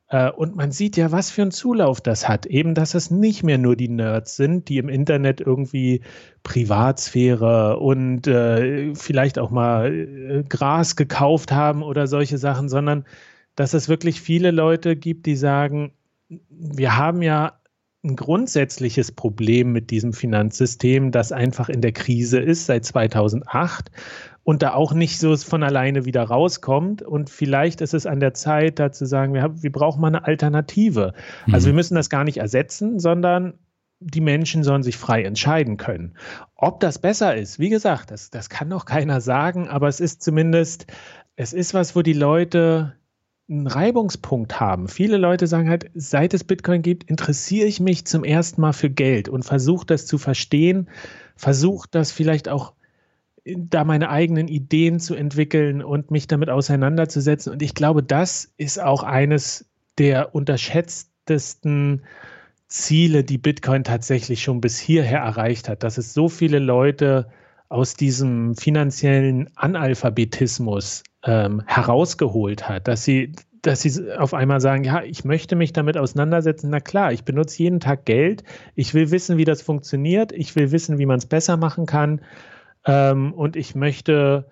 Äh, 0.07 0.31
und 0.31 0.55
man 0.55 0.71
sieht 0.71 0.97
ja, 0.97 1.11
was 1.11 1.33
für 1.33 1.43
einen 1.43 1.51
Zulauf 1.51 2.01
das 2.01 2.29
hat. 2.29 2.47
Eben, 2.47 2.77
dass 2.77 2.95
es 2.95 3.11
nicht 3.11 3.43
mehr 3.43 3.59
nur 3.59 3.75
die 3.75 3.89
Nerds 3.89 4.37
sind, 4.37 4.69
die 4.69 4.79
im 4.79 4.89
Internet 4.89 5.41
irgendwie 5.41 6.03
Privatsphäre 6.45 7.81
und 7.81 8.29
äh, 8.29 8.95
vielleicht 8.95 9.41
auch 9.41 9.51
mal 9.51 9.93
äh, 9.93 10.45
Gras 10.49 10.95
gekauft 10.95 11.51
haben 11.51 11.83
oder 11.83 12.07
solche 12.07 12.39
Sachen, 12.39 12.69
sondern 12.69 13.05
dass 13.57 13.75
es 13.75 13.89
wirklich 13.89 14.21
viele 14.21 14.53
Leute 14.53 14.95
gibt, 14.95 15.27
die 15.27 15.35
sagen, 15.35 15.95
wir 16.49 16.97
haben 16.97 17.23
ja 17.23 17.55
ein 18.05 18.17
grundsätzliches 18.17 19.13
Problem 19.13 19.73
mit 19.73 19.91
diesem 19.91 20.13
Finanzsystem, 20.13 21.13
das 21.13 21.31
einfach 21.31 21.69
in 21.69 21.81
der 21.81 21.93
Krise 21.93 22.41
ist 22.41 22.67
seit 22.67 22.85
2008 22.85 23.91
und 24.43 24.63
da 24.63 24.75
auch 24.75 24.93
nicht 24.93 25.21
so 25.21 25.37
von 25.37 25.63
alleine 25.63 26.05
wieder 26.05 26.25
rauskommt. 26.25 27.03
Und 27.03 27.31
vielleicht 27.31 27.81
ist 27.81 27.95
es 27.95 28.07
an 28.07 28.19
der 28.19 28.35
Zeit, 28.35 28.81
da 28.81 28.91
zu 28.91 29.07
sagen, 29.07 29.35
wir, 29.35 29.43
haben, 29.43 29.63
wir 29.63 29.71
brauchen 29.71 30.01
mal 30.01 30.09
eine 30.09 30.25
Alternative. 30.25 31.15
Mhm. 31.47 31.55
Also 31.55 31.67
wir 31.67 31.75
müssen 31.75 31.95
das 31.95 32.11
gar 32.11 32.25
nicht 32.25 32.39
ersetzen, 32.39 32.99
sondern 32.99 33.55
die 34.01 34.21
Menschen 34.21 34.65
sollen 34.65 34.83
sich 34.83 34.97
frei 34.97 35.23
entscheiden 35.23 35.77
können. 35.77 36.15
Ob 36.57 36.81
das 36.81 36.99
besser 36.99 37.37
ist, 37.37 37.61
wie 37.61 37.69
gesagt, 37.69 38.11
das, 38.11 38.31
das 38.31 38.51
kann 38.51 38.67
noch 38.67 38.85
keiner 38.85 39.21
sagen, 39.21 39.69
aber 39.69 39.87
es 39.87 40.01
ist 40.01 40.23
zumindest, 40.23 40.87
es 41.37 41.53
ist 41.53 41.73
was, 41.73 41.95
wo 41.95 42.03
die 42.03 42.13
Leute 42.13 42.95
einen 43.49 43.67
Reibungspunkt 43.67 44.61
haben. 44.61 44.89
Viele 44.89 45.17
Leute 45.17 45.47
sagen 45.47 45.69
halt, 45.69 45.91
seit 45.95 46.33
es 46.35 46.45
Bitcoin 46.45 46.83
gibt, 46.83 47.05
interessiere 47.11 47.67
ich 47.67 47.81
mich 47.81 48.05
zum 48.07 48.25
ersten 48.25 48.61
Mal 48.61 48.73
für 48.73 48.91
Geld 48.91 49.29
und 49.29 49.45
versuche 49.45 49.87
das 49.87 50.07
zu 50.07 50.19
verstehen, 50.19 50.89
versuche 51.37 51.89
das 51.91 52.13
vielleicht 52.13 52.49
auch 52.49 52.73
da 53.45 53.85
meine 53.85 54.09
eigenen 54.09 54.49
Ideen 54.49 55.01
zu 55.01 55.15
entwickeln 55.15 55.83
und 55.83 56.11
mich 56.11 56.29
damit 56.29 56.49
auseinanderzusetzen. 56.49 57.53
Und 57.53 57.63
ich 57.63 57.75
glaube, 57.75 58.03
das 58.03 58.53
ist 58.57 58.81
auch 58.81 59.03
eines 59.03 59.67
der 59.99 60.35
unterschätztesten 60.35 62.03
Ziele, 62.69 63.25
die 63.25 63.39
Bitcoin 63.39 63.85
tatsächlich 63.85 64.43
schon 64.43 64.61
bis 64.61 64.79
hierher 64.79 65.19
erreicht 65.19 65.69
hat, 65.69 65.83
dass 65.83 65.99
es 65.99 66.15
so 66.15 66.29
viele 66.29 66.59
Leute 66.59 67.29
aus 67.69 67.95
diesem 67.95 68.55
finanziellen 68.55 69.51
Analphabetismus 69.57 71.03
ähm, 71.25 71.63
herausgeholt 71.67 72.69
hat, 72.69 72.89
dass 72.89 73.05
sie, 73.05 73.33
dass 73.63 73.83
sie 73.83 74.13
auf 74.17 74.35
einmal 74.35 74.61
sagen, 74.61 74.85
ja, 74.85 75.03
ich 75.03 75.25
möchte 75.25 75.57
mich 75.57 75.73
damit 75.73 75.97
auseinandersetzen. 75.97 76.71
Na 76.71 76.81
klar, 76.81 77.13
ich 77.13 77.25
benutze 77.25 77.63
jeden 77.63 77.81
Tag 77.81 78.05
Geld. 78.05 78.43
Ich 78.75 78.95
will 78.95 79.11
wissen, 79.11 79.37
wie 79.37 79.45
das 79.45 79.63
funktioniert. 79.63 80.33
Ich 80.33 80.57
will 80.57 80.73
wissen, 80.73 80.99
wie 80.99 81.07
man 81.07 81.19
es 81.19 81.27
besser 81.27 81.57
machen 81.57 81.87
kann. 81.87 82.21
Ähm, 82.85 83.33
und 83.33 83.55
ich 83.55 83.77
möchte, 83.77 84.49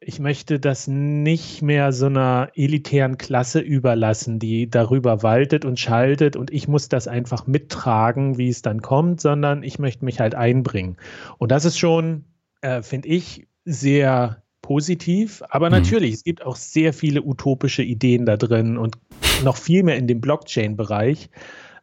ich 0.00 0.18
möchte 0.18 0.58
das 0.58 0.88
nicht 0.88 1.62
mehr 1.62 1.92
so 1.92 2.06
einer 2.06 2.50
elitären 2.54 3.16
Klasse 3.16 3.60
überlassen, 3.60 4.40
die 4.40 4.68
darüber 4.68 5.22
waltet 5.22 5.64
und 5.64 5.78
schaltet 5.78 6.34
und 6.34 6.52
ich 6.52 6.66
muss 6.66 6.88
das 6.88 7.06
einfach 7.06 7.46
mittragen, 7.46 8.38
wie 8.38 8.48
es 8.48 8.62
dann 8.62 8.82
kommt, 8.82 9.20
sondern 9.20 9.62
ich 9.62 9.78
möchte 9.78 10.04
mich 10.04 10.18
halt 10.18 10.34
einbringen. 10.34 10.96
Und 11.38 11.52
das 11.52 11.64
ist 11.64 11.78
schon, 11.78 12.24
äh, 12.60 12.82
finde 12.82 13.08
ich, 13.08 13.46
sehr 13.64 14.42
positiv. 14.62 15.42
Aber 15.48 15.66
mhm. 15.66 15.76
natürlich, 15.76 16.14
es 16.14 16.24
gibt 16.24 16.44
auch 16.44 16.56
sehr 16.56 16.92
viele 16.92 17.22
utopische 17.22 17.82
Ideen 17.82 18.26
da 18.26 18.36
drin 18.36 18.78
und 18.78 18.98
noch 19.44 19.56
viel 19.56 19.82
mehr 19.82 19.96
in 19.96 20.06
dem 20.06 20.20
Blockchain-Bereich. 20.20 21.30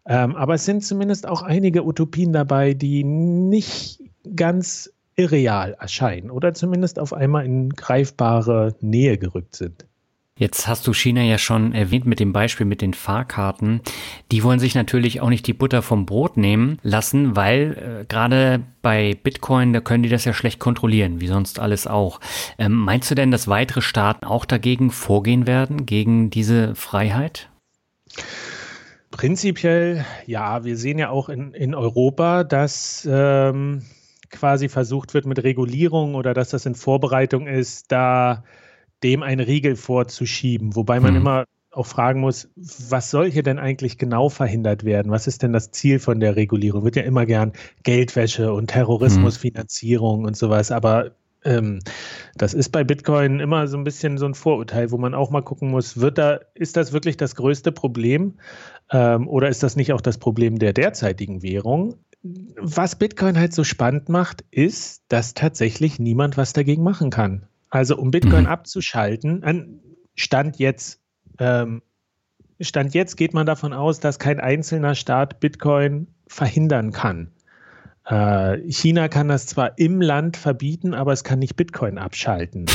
Ähm, 0.08 0.36
aber 0.36 0.56
es 0.56 0.66
sind 0.66 0.84
zumindest 0.84 1.28
auch 1.28 1.42
einige 1.42 1.86
Utopien 1.86 2.32
dabei, 2.32 2.74
die 2.74 3.04
nicht 3.04 4.04
ganz 4.36 4.92
irreal 5.16 5.76
erscheinen 5.80 6.30
oder 6.30 6.54
zumindest 6.54 7.00
auf 7.00 7.14
einmal 7.14 7.46
in 7.46 7.70
greifbare 7.70 8.76
Nähe 8.82 9.18
gerückt 9.18 9.56
sind. 9.56 9.86
Jetzt 10.38 10.68
hast 10.68 10.86
du 10.86 10.94
China 10.94 11.22
ja 11.22 11.38
schon 11.38 11.72
erwähnt 11.72 12.06
mit 12.06 12.20
dem 12.20 12.34
Beispiel 12.34 12.66
mit 12.66 12.82
den 12.82 12.94
Fahrkarten. 12.94 13.80
Die 14.34 14.44
wollen 14.44 14.60
sich 14.60 14.76
natürlich 14.76 15.22
auch 15.22 15.30
nicht 15.30 15.48
die 15.48 15.54
Butter 15.54 15.82
vom 15.82 16.06
Brot 16.06 16.36
nehmen 16.36 16.78
lassen, 16.84 17.38
weil 17.38 18.02
äh, 18.02 18.06
gerade 18.06 18.62
bei 18.82 19.18
Bitcoin, 19.24 19.72
da 19.72 19.80
können 19.80 20.04
die 20.04 20.10
das 20.10 20.26
ja 20.26 20.34
schlecht 20.34 20.60
kontrollieren, 20.60 21.22
wie 21.22 21.28
sonst 21.28 21.58
alles 21.58 21.88
auch. 21.88 22.20
Ähm, 22.58 22.74
meinst 22.74 23.10
du 23.10 23.16
denn, 23.16 23.32
dass 23.32 23.48
weitere 23.48 23.82
Staaten 23.82 24.26
auch 24.26 24.44
dagegen 24.44 24.92
vorgehen 24.92 25.48
werden, 25.48 25.86
gegen 25.86 26.32
diese 26.32 26.76
Freiheit? 26.76 27.50
Prinzipiell 29.12 30.06
ja. 30.26 30.66
Wir 30.66 30.76
sehen 30.76 31.00
ja 31.00 31.12
auch 31.12 31.30
in, 31.30 31.54
in 31.54 31.74
Europa, 31.74 32.44
dass 32.44 33.08
ähm, 33.10 33.84
quasi 34.32 34.68
versucht 34.68 35.14
wird 35.14 35.28
mit 35.28 35.42
Regulierung 35.42 36.14
oder 36.14 36.34
dass 36.34 36.50
das 36.50 36.66
in 36.66 36.76
Vorbereitung 36.76 37.48
ist, 37.48 37.90
da 37.94 38.44
dem 39.04 39.24
einen 39.24 39.42
Riegel 39.46 39.76
vorzuschieben, 39.76 40.76
wobei 40.76 41.00
man 41.00 41.12
hm. 41.12 41.22
immer 41.22 41.46
auch 41.72 41.86
fragen 41.86 42.22
muss, 42.22 42.50
was 42.56 43.12
soll 43.12 43.30
hier 43.30 43.44
denn 43.44 43.60
eigentlich 43.60 43.98
genau 43.98 44.30
verhindert 44.30 44.86
werden? 44.86 45.12
Was 45.12 45.28
ist 45.28 45.44
denn 45.44 45.52
das 45.52 45.72
Ziel 45.72 46.00
von 46.00 46.22
der 46.22 46.38
Regulierung? 46.38 46.86
Wird 46.86 46.96
ja 46.96 47.04
immer 47.04 47.26
gern 47.26 47.52
Geldwäsche 47.84 48.54
und 48.54 48.68
Terrorismusfinanzierung 48.68 50.20
hm. 50.20 50.26
und 50.26 50.38
sowas, 50.38 50.72
aber 50.72 51.12
ähm, 51.46 51.80
das 52.36 52.54
ist 52.54 52.70
bei 52.70 52.84
Bitcoin 52.84 53.40
immer 53.40 53.68
so 53.68 53.78
ein 53.78 53.84
bisschen 53.84 54.18
so 54.18 54.26
ein 54.26 54.34
Vorurteil, 54.34 54.92
wo 54.92 54.98
man 54.98 55.14
auch 55.14 55.30
mal 55.30 55.42
gucken 55.42 55.70
muss, 55.70 56.00
wird 56.00 56.18
da, 56.18 56.40
ist 56.56 56.76
das 56.76 56.92
wirklich 56.92 57.18
das 57.18 57.36
größte 57.36 57.72
Problem 57.72 58.34
ähm, 58.92 59.28
oder 59.28 59.48
ist 59.48 59.64
das 59.64 59.76
nicht 59.76 59.94
auch 59.94 60.02
das 60.02 60.18
Problem 60.18 60.58
der 60.58 60.74
derzeitigen 60.74 61.44
Währung? 61.44 61.96
Was 62.58 62.96
Bitcoin 62.96 63.38
halt 63.38 63.54
so 63.54 63.64
spannend 63.64 64.10
macht, 64.10 64.44
ist, 64.50 65.04
dass 65.10 65.36
tatsächlich 65.36 66.00
niemand 66.00 66.38
was 66.38 66.54
dagegen 66.54 66.84
machen 66.84 67.12
kann. 67.12 67.48
Also 67.76 67.98
um 67.98 68.10
Bitcoin 68.10 68.44
mhm. 68.44 68.50
abzuschalten, 68.50 69.44
an 69.44 69.82
Stand 70.16 70.60
jetzt, 70.60 71.02
ähm, 71.40 71.82
Stand 72.62 72.94
jetzt 72.94 73.18
geht 73.18 73.34
man 73.34 73.46
davon 73.46 73.74
aus, 73.74 74.00
dass 74.00 74.18
kein 74.18 74.40
einzelner 74.40 74.96
Staat 74.96 75.42
Bitcoin 75.42 76.08
verhindern 76.26 76.94
kann. 76.94 77.34
Äh, 78.06 78.60
China 78.72 79.10
kann 79.10 79.28
das 79.28 79.48
zwar 79.48 79.78
im 79.78 80.00
Land 80.00 80.38
verbieten, 80.38 80.94
aber 80.94 81.12
es 81.12 81.26
kann 81.26 81.40
nicht 81.40 81.58
Bitcoin 81.58 81.98
abschalten. 81.98 82.66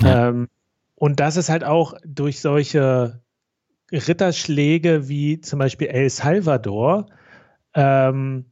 Ja. 0.00 0.28
Ähm, 0.28 0.48
und 0.94 1.18
das 1.18 1.36
ist 1.36 1.48
halt 1.48 1.64
auch 1.64 1.94
durch 2.06 2.40
solche 2.40 3.20
Ritterschläge 3.90 5.08
wie 5.08 5.40
zum 5.40 5.58
Beispiel 5.58 5.88
El 5.88 6.08
Salvador, 6.08 7.06
ähm, 7.74 8.44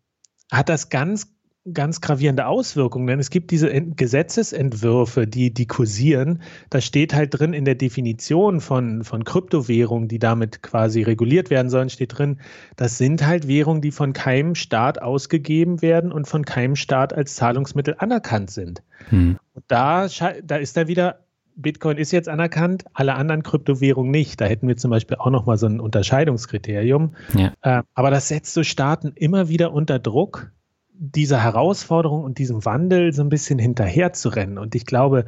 hat 0.51 0.69
das 0.69 0.89
ganz 0.89 1.38
ganz 1.75 2.01
gravierende 2.01 2.47
Auswirkungen, 2.47 3.07
denn 3.07 3.21
es 3.21 3.31
gibt 3.31 3.51
diese 3.51 3.69
Gesetzesentwürfe, 3.71 5.27
die, 5.27 5.53
die 5.53 5.67
kursieren. 5.67 6.43
Da 6.71 6.81
steht 6.81 7.15
halt 7.15 7.39
drin 7.39 7.53
in 7.53 7.65
der 7.65 7.75
Definition 7.75 8.61
von, 8.61 9.05
von 9.05 9.25
Kryptowährungen, 9.25 10.09
die 10.09 10.19
damit 10.19 10.63
quasi 10.63 11.03
reguliert 11.03 11.51
werden 11.51 11.71
sollen, 11.71 11.91
steht 11.91 12.19
drin, 12.19 12.41
das 12.77 12.99
sind 12.99 13.27
halt 13.27 13.49
Währungen, 13.49 13.83
die 13.83 13.91
von 13.91 14.13
keinem 14.13 14.55
Staat 14.55 15.01
ausgegeben 15.03 15.83
werden 15.83 16.13
und 16.13 16.27
von 16.27 16.45
keinem 16.45 16.77
Staat 16.77 17.13
als 17.13 17.35
Zahlungsmittel 17.35 17.97
anerkannt 17.99 18.51
sind. 18.51 18.83
Hm. 19.09 19.39
Da, 19.67 20.09
da 20.45 20.57
ist 20.57 20.77
da 20.77 20.89
wieder 20.89 21.21
Bitcoin 21.59 21.99
ist 21.99 22.13
jetzt 22.13 22.29
anerkannt, 22.29 22.85
alle 22.95 23.17
anderen 23.17 23.43
Kryptowährungen 23.43 24.13
nicht. 24.13 24.41
Da 24.41 24.45
hätten 24.45 24.69
wir 24.69 24.77
zum 24.77 24.93
Beispiel 24.93 25.17
auch 25.17 25.31
nochmal 25.31 25.59
so 25.59 25.67
ein 25.67 25.81
Unterscheidungskriterium. 25.81 27.17
Ja. 27.35 27.53
Äh, 27.63 27.83
aber 27.95 28.11
das 28.11 28.29
setzt 28.29 28.55
so 28.55 28.63
Staaten 28.63 29.13
immer 29.17 29.49
wieder 29.49 29.73
unter 29.73 29.99
Druck, 29.99 30.53
dieser 30.99 31.43
Herausforderung 31.43 32.25
und 32.25 32.39
diesem 32.39 32.65
Wandel 32.65 33.13
so 33.13 33.23
ein 33.23 33.29
bisschen 33.29 33.59
hinterher 33.59 34.13
zu 34.13 34.29
rennen. 34.29 34.59
Und 34.59 34.75
ich 34.75 34.85
glaube, 34.85 35.27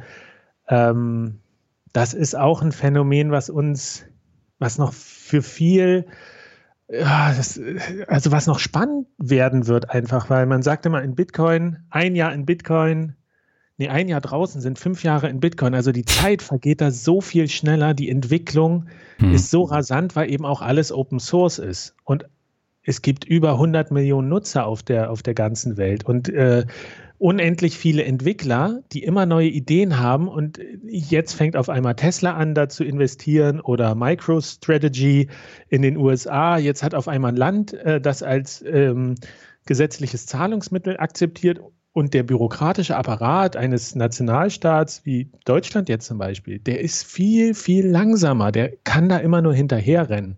ähm, 0.67 1.39
das 1.93 2.13
ist 2.13 2.35
auch 2.35 2.61
ein 2.61 2.71
Phänomen, 2.71 3.31
was 3.31 3.49
uns, 3.49 4.05
was 4.59 4.77
noch 4.77 4.93
für 4.93 5.41
viel, 5.41 6.05
ja, 6.89 7.33
das, 7.33 7.59
also 8.07 8.31
was 8.31 8.47
noch 8.47 8.59
spannend 8.59 9.07
werden 9.17 9.67
wird, 9.67 9.89
einfach, 9.89 10.29
weil 10.29 10.45
man 10.45 10.61
sagt 10.61 10.85
immer 10.85 11.01
in 11.01 11.15
Bitcoin, 11.15 11.79
ein 11.89 12.15
Jahr 12.15 12.33
in 12.33 12.45
Bitcoin, 12.45 13.15
nee, 13.77 13.87
ein 13.87 14.09
Jahr 14.09 14.21
draußen 14.21 14.59
sind 14.59 14.77
fünf 14.77 15.03
Jahre 15.03 15.29
in 15.29 15.39
Bitcoin. 15.39 15.73
Also 15.73 15.93
die 15.93 16.05
Zeit 16.05 16.41
vergeht 16.41 16.81
da 16.81 16.91
so 16.91 17.21
viel 17.21 17.47
schneller, 17.47 17.93
die 17.93 18.09
Entwicklung 18.09 18.87
hm. 19.17 19.33
ist 19.33 19.49
so 19.49 19.63
rasant, 19.63 20.15
weil 20.17 20.29
eben 20.31 20.45
auch 20.45 20.61
alles 20.61 20.91
Open 20.91 21.19
Source 21.19 21.59
ist. 21.59 21.95
Und 22.03 22.25
es 22.83 23.01
gibt 23.01 23.25
über 23.25 23.53
100 23.53 23.91
Millionen 23.91 24.29
Nutzer 24.29 24.65
auf 24.65 24.83
der, 24.83 25.11
auf 25.11 25.21
der 25.21 25.33
ganzen 25.33 25.77
Welt 25.77 26.05
und 26.05 26.29
äh, 26.29 26.65
unendlich 27.21 27.77
viele 27.77 28.03
Entwickler, 28.03 28.81
die 28.93 29.03
immer 29.03 29.27
neue 29.27 29.47
Ideen 29.47 29.99
haben. 29.99 30.27
Und 30.27 30.59
jetzt 30.87 31.33
fängt 31.33 31.55
auf 31.55 31.69
einmal 31.69 31.95
Tesla 31.95 32.33
an, 32.33 32.55
da 32.55 32.67
zu 32.67 32.83
investieren 32.83 33.61
oder 33.61 33.93
MicroStrategy 33.93 35.29
in 35.69 35.83
den 35.83 35.97
USA. 35.97 36.57
Jetzt 36.57 36.81
hat 36.81 36.95
auf 36.95 37.07
einmal 37.07 37.33
ein 37.33 37.37
Land 37.37 37.73
äh, 37.73 38.01
das 38.01 38.23
als 38.23 38.63
ähm, 38.67 39.15
gesetzliches 39.67 40.25
Zahlungsmittel 40.25 40.97
akzeptiert. 40.97 41.59
Und 41.93 42.13
der 42.13 42.23
bürokratische 42.23 42.95
Apparat 42.95 43.57
eines 43.57 43.95
Nationalstaats 43.95 45.05
wie 45.05 45.29
Deutschland 45.43 45.89
jetzt 45.89 46.07
zum 46.07 46.17
Beispiel, 46.17 46.57
der 46.57 46.79
ist 46.79 47.03
viel, 47.03 47.53
viel 47.53 47.85
langsamer. 47.85 48.51
Der 48.53 48.71
kann 48.85 49.09
da 49.09 49.17
immer 49.17 49.41
nur 49.41 49.53
hinterherrennen. 49.53 50.37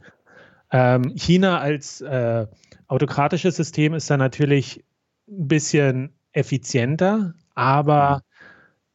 Ähm, 0.73 1.13
China 1.15 1.59
als 1.59 2.01
äh, 2.01 2.47
autokratisches 2.87 3.55
System 3.55 3.93
ist 3.93 4.09
da 4.09 4.17
natürlich 4.17 4.83
ein 5.29 5.47
bisschen 5.47 6.13
effizienter, 6.31 7.35
aber 7.53 8.23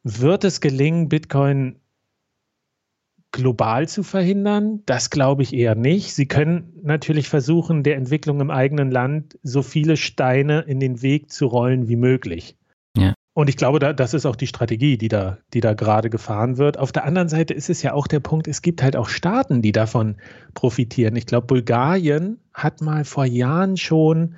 wird 0.03 0.43
es 0.43 0.59
gelingen, 0.59 1.07
Bitcoin 1.07 1.79
global 3.31 3.87
zu 3.87 4.03
verhindern? 4.03 4.83
Das 4.85 5.09
glaube 5.09 5.43
ich 5.43 5.53
eher 5.53 5.75
nicht. 5.75 6.13
Sie 6.13 6.27
können 6.27 6.73
natürlich 6.83 7.29
versuchen, 7.29 7.83
der 7.83 7.95
Entwicklung 7.95 8.41
im 8.41 8.51
eigenen 8.51 8.91
Land 8.91 9.39
so 9.43 9.61
viele 9.61 9.95
Steine 9.95 10.61
in 10.61 10.81
den 10.81 11.01
Weg 11.01 11.31
zu 11.31 11.45
rollen 11.45 11.87
wie 11.87 11.95
möglich. 11.95 12.58
Und 13.39 13.47
ich 13.47 13.55
glaube, 13.55 13.79
da, 13.79 13.93
das 13.93 14.13
ist 14.13 14.25
auch 14.25 14.35
die 14.35 14.47
Strategie, 14.47 14.97
die 14.97 15.07
da, 15.07 15.37
die 15.53 15.61
da 15.61 15.73
gerade 15.73 16.09
gefahren 16.09 16.57
wird. 16.57 16.77
Auf 16.77 16.91
der 16.91 17.05
anderen 17.05 17.29
Seite 17.29 17.53
ist 17.53 17.69
es 17.69 17.81
ja 17.81 17.93
auch 17.93 18.05
der 18.05 18.19
Punkt, 18.19 18.49
es 18.49 18.61
gibt 18.61 18.83
halt 18.83 18.97
auch 18.97 19.07
Staaten, 19.07 19.61
die 19.61 19.71
davon 19.71 20.17
profitieren. 20.55 21.15
Ich 21.15 21.25
glaube, 21.25 21.47
Bulgarien 21.47 22.41
hat 22.53 22.81
mal 22.81 23.05
vor 23.05 23.23
Jahren 23.23 23.77
schon 23.77 24.35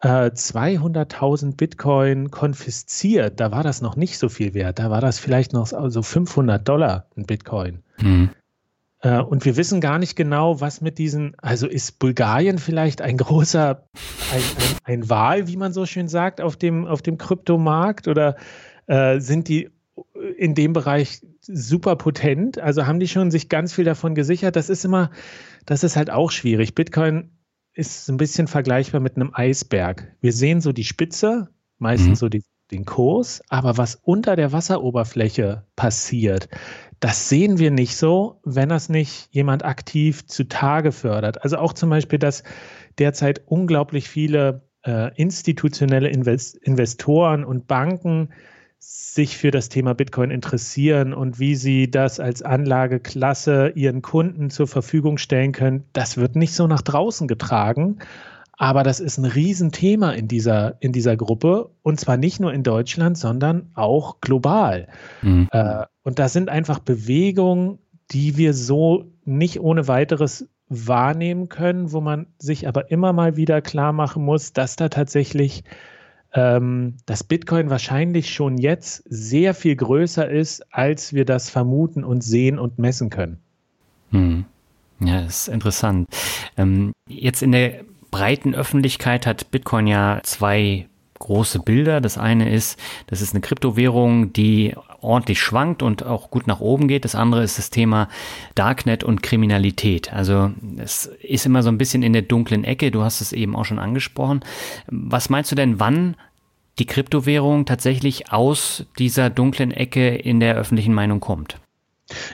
äh, 0.00 0.30
200.000 0.30 1.54
Bitcoin 1.58 2.30
konfisziert. 2.30 3.38
Da 3.40 3.52
war 3.52 3.62
das 3.62 3.82
noch 3.82 3.96
nicht 3.96 4.16
so 4.16 4.30
viel 4.30 4.54
wert. 4.54 4.78
Da 4.78 4.88
war 4.88 5.02
das 5.02 5.18
vielleicht 5.18 5.52
noch 5.52 5.66
so 5.66 6.00
500 6.00 6.66
Dollar 6.66 7.08
ein 7.18 7.26
Bitcoin. 7.26 7.82
Mhm. 8.00 8.30
Äh, 9.00 9.20
und 9.20 9.44
wir 9.44 9.56
wissen 9.56 9.80
gar 9.80 9.98
nicht 9.98 10.16
genau, 10.16 10.60
was 10.60 10.80
mit 10.80 10.98
diesen, 10.98 11.34
also 11.38 11.66
ist 11.66 11.98
Bulgarien 11.98 12.58
vielleicht 12.58 13.02
ein 13.02 13.16
großer, 13.16 13.86
ein, 14.32 14.42
ein, 14.42 14.94
ein 15.02 15.10
Wahl, 15.10 15.48
wie 15.48 15.56
man 15.56 15.72
so 15.72 15.86
schön 15.86 16.08
sagt, 16.08 16.40
auf 16.40 16.56
dem, 16.56 16.86
auf 16.86 17.02
dem 17.02 17.18
Kryptomarkt 17.18 18.08
oder 18.08 18.36
äh, 18.86 19.20
sind 19.20 19.48
die 19.48 19.70
in 20.36 20.54
dem 20.54 20.72
Bereich 20.72 21.20
super 21.42 21.96
potent? 21.96 22.58
Also 22.58 22.86
haben 22.86 23.00
die 23.00 23.08
schon 23.08 23.30
sich 23.30 23.48
ganz 23.48 23.72
viel 23.72 23.84
davon 23.84 24.14
gesichert? 24.14 24.56
Das 24.56 24.68
ist 24.68 24.84
immer, 24.84 25.10
das 25.66 25.84
ist 25.84 25.96
halt 25.96 26.10
auch 26.10 26.30
schwierig. 26.30 26.74
Bitcoin 26.74 27.30
ist 27.72 28.08
ein 28.08 28.16
bisschen 28.16 28.46
vergleichbar 28.46 29.00
mit 29.00 29.16
einem 29.16 29.30
Eisberg. 29.32 30.14
Wir 30.20 30.32
sehen 30.32 30.60
so 30.60 30.72
die 30.72 30.84
Spitze, 30.84 31.48
meistens 31.78 32.08
mhm. 32.08 32.14
so 32.16 32.28
die, 32.28 32.42
den 32.70 32.84
Kurs, 32.84 33.42
aber 33.48 33.78
was 33.78 33.96
unter 33.96 34.36
der 34.36 34.52
Wasseroberfläche 34.52 35.64
passiert, 35.76 36.48
Das 37.00 37.30
sehen 37.30 37.58
wir 37.58 37.70
nicht 37.70 37.96
so, 37.96 38.40
wenn 38.44 38.68
das 38.68 38.90
nicht 38.90 39.28
jemand 39.32 39.64
aktiv 39.64 40.26
zutage 40.26 40.92
fördert. 40.92 41.42
Also 41.42 41.56
auch 41.56 41.72
zum 41.72 41.88
Beispiel, 41.88 42.18
dass 42.18 42.42
derzeit 42.98 43.42
unglaublich 43.46 44.08
viele 44.08 44.62
äh, 44.84 45.14
institutionelle 45.16 46.08
Invest 46.08 46.56
Investoren 46.56 47.44
und 47.44 47.66
Banken 47.66 48.28
sich 48.78 49.36
für 49.36 49.50
das 49.50 49.68
Thema 49.68 49.94
Bitcoin 49.94 50.30
interessieren 50.30 51.12
und 51.12 51.38
wie 51.38 51.54
sie 51.54 51.90
das 51.90 52.18
als 52.18 52.42
Anlageklasse 52.42 53.72
ihren 53.74 54.00
Kunden 54.00 54.48
zur 54.48 54.66
Verfügung 54.66 55.18
stellen 55.18 55.52
können, 55.52 55.84
das 55.92 56.16
wird 56.16 56.34
nicht 56.34 56.54
so 56.54 56.66
nach 56.66 56.80
draußen 56.80 57.28
getragen. 57.28 57.98
Aber 58.60 58.82
das 58.82 59.00
ist 59.00 59.16
ein 59.16 59.24
Riesenthema 59.24 60.10
in 60.10 60.28
dieser, 60.28 60.76
in 60.80 60.92
dieser 60.92 61.16
Gruppe 61.16 61.70
und 61.80 61.98
zwar 61.98 62.18
nicht 62.18 62.40
nur 62.40 62.52
in 62.52 62.62
Deutschland, 62.62 63.16
sondern 63.16 63.70
auch 63.74 64.20
global. 64.20 64.86
Mhm. 65.22 65.48
Äh, 65.50 65.86
und 66.02 66.18
das 66.18 66.34
sind 66.34 66.50
einfach 66.50 66.78
Bewegungen, 66.78 67.78
die 68.10 68.36
wir 68.36 68.52
so 68.52 69.06
nicht 69.24 69.60
ohne 69.60 69.88
weiteres 69.88 70.46
wahrnehmen 70.68 71.48
können, 71.48 71.92
wo 71.92 72.02
man 72.02 72.26
sich 72.36 72.68
aber 72.68 72.90
immer 72.90 73.14
mal 73.14 73.34
wieder 73.34 73.62
klar 73.62 73.94
machen 73.94 74.26
muss, 74.26 74.52
dass 74.52 74.76
da 74.76 74.90
tatsächlich 74.90 75.64
ähm, 76.34 76.98
das 77.06 77.24
Bitcoin 77.24 77.70
wahrscheinlich 77.70 78.30
schon 78.30 78.58
jetzt 78.58 79.04
sehr 79.08 79.54
viel 79.54 79.74
größer 79.74 80.28
ist, 80.28 80.70
als 80.70 81.14
wir 81.14 81.24
das 81.24 81.48
vermuten 81.48 82.04
und 82.04 82.22
sehen 82.22 82.58
und 82.58 82.78
messen 82.78 83.08
können. 83.08 83.38
Hm. 84.10 84.44
Ja, 85.02 85.22
das 85.22 85.48
ist 85.48 85.54
interessant. 85.54 86.10
Ähm, 86.58 86.92
jetzt 87.08 87.42
in 87.42 87.52
der 87.52 87.84
breiten 88.10 88.54
Öffentlichkeit 88.54 89.26
hat 89.26 89.50
Bitcoin 89.50 89.86
ja 89.86 90.20
zwei 90.22 90.86
große 91.20 91.60
Bilder. 91.60 92.00
Das 92.00 92.18
eine 92.18 92.50
ist, 92.50 92.78
das 93.06 93.20
ist 93.20 93.32
eine 93.32 93.40
Kryptowährung, 93.40 94.32
die 94.32 94.74
ordentlich 95.00 95.40
schwankt 95.40 95.82
und 95.82 96.02
auch 96.02 96.30
gut 96.30 96.46
nach 96.46 96.60
oben 96.60 96.88
geht. 96.88 97.04
Das 97.04 97.14
andere 97.14 97.44
ist 97.44 97.58
das 97.58 97.70
Thema 97.70 98.08
Darknet 98.54 99.04
und 99.04 99.22
Kriminalität. 99.22 100.12
Also 100.12 100.50
es 100.78 101.06
ist 101.22 101.46
immer 101.46 101.62
so 101.62 101.68
ein 101.68 101.78
bisschen 101.78 102.02
in 102.02 102.12
der 102.12 102.22
dunklen 102.22 102.64
Ecke. 102.64 102.90
Du 102.90 103.02
hast 103.02 103.20
es 103.20 103.32
eben 103.32 103.54
auch 103.54 103.64
schon 103.64 103.78
angesprochen. 103.78 104.40
Was 104.88 105.30
meinst 105.30 105.52
du 105.52 105.56
denn, 105.56 105.78
wann 105.78 106.16
die 106.78 106.86
Kryptowährung 106.86 107.66
tatsächlich 107.66 108.32
aus 108.32 108.86
dieser 108.98 109.30
dunklen 109.30 109.70
Ecke 109.70 110.08
in 110.08 110.40
der 110.40 110.56
öffentlichen 110.56 110.94
Meinung 110.94 111.20
kommt? 111.20 111.60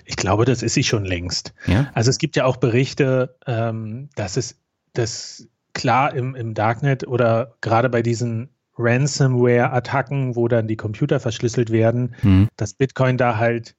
Ich 0.05 0.17
glaube, 0.17 0.45
das 0.45 0.63
ist 0.63 0.75
sie 0.75 0.85
schon 0.85 1.05
längst. 1.05 1.53
Ja? 1.67 1.91
Also 1.93 2.09
es 2.11 2.19
gibt 2.19 2.37
ja 2.37 2.47
auch 2.47 2.57
Berichte, 2.57 3.37
ähm, 3.47 4.09
dass 4.15 4.37
es 4.37 4.57
das 4.95 5.49
klar 5.77 6.15
im, 6.15 6.35
im 6.35 6.55
Darknet 6.55 7.07
oder 7.07 7.55
gerade 7.61 7.89
bei 7.89 8.03
diesen 8.03 8.49
Ransomware-Attacken, 8.79 10.35
wo 10.35 10.49
dann 10.49 10.67
die 10.67 10.77
Computer 10.77 11.21
verschlüsselt 11.21 11.71
werden, 11.71 12.15
mhm. 12.23 12.49
dass 12.57 12.75
Bitcoin 12.75 13.17
da 13.17 13.37
halt 13.37 13.77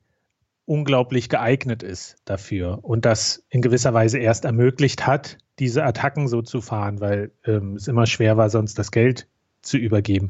unglaublich 0.65 1.29
geeignet 1.29 1.81
ist 1.81 2.17
dafür 2.25 2.83
und 2.83 3.05
das 3.05 3.43
in 3.49 3.61
gewisser 3.61 3.93
Weise 3.93 4.19
erst 4.19 4.45
ermöglicht 4.45 5.07
hat, 5.07 5.37
diese 5.59 5.83
Attacken 5.83 6.27
so 6.27 6.41
zu 6.41 6.61
fahren, 6.61 6.99
weil 6.99 7.31
ähm, 7.45 7.75
es 7.75 7.87
immer 7.87 8.05
schwer 8.05 8.37
war, 8.37 8.49
sonst 8.49 8.77
das 8.77 8.91
Geld 8.91 9.27
zu 9.61 9.77
übergeben. 9.77 10.29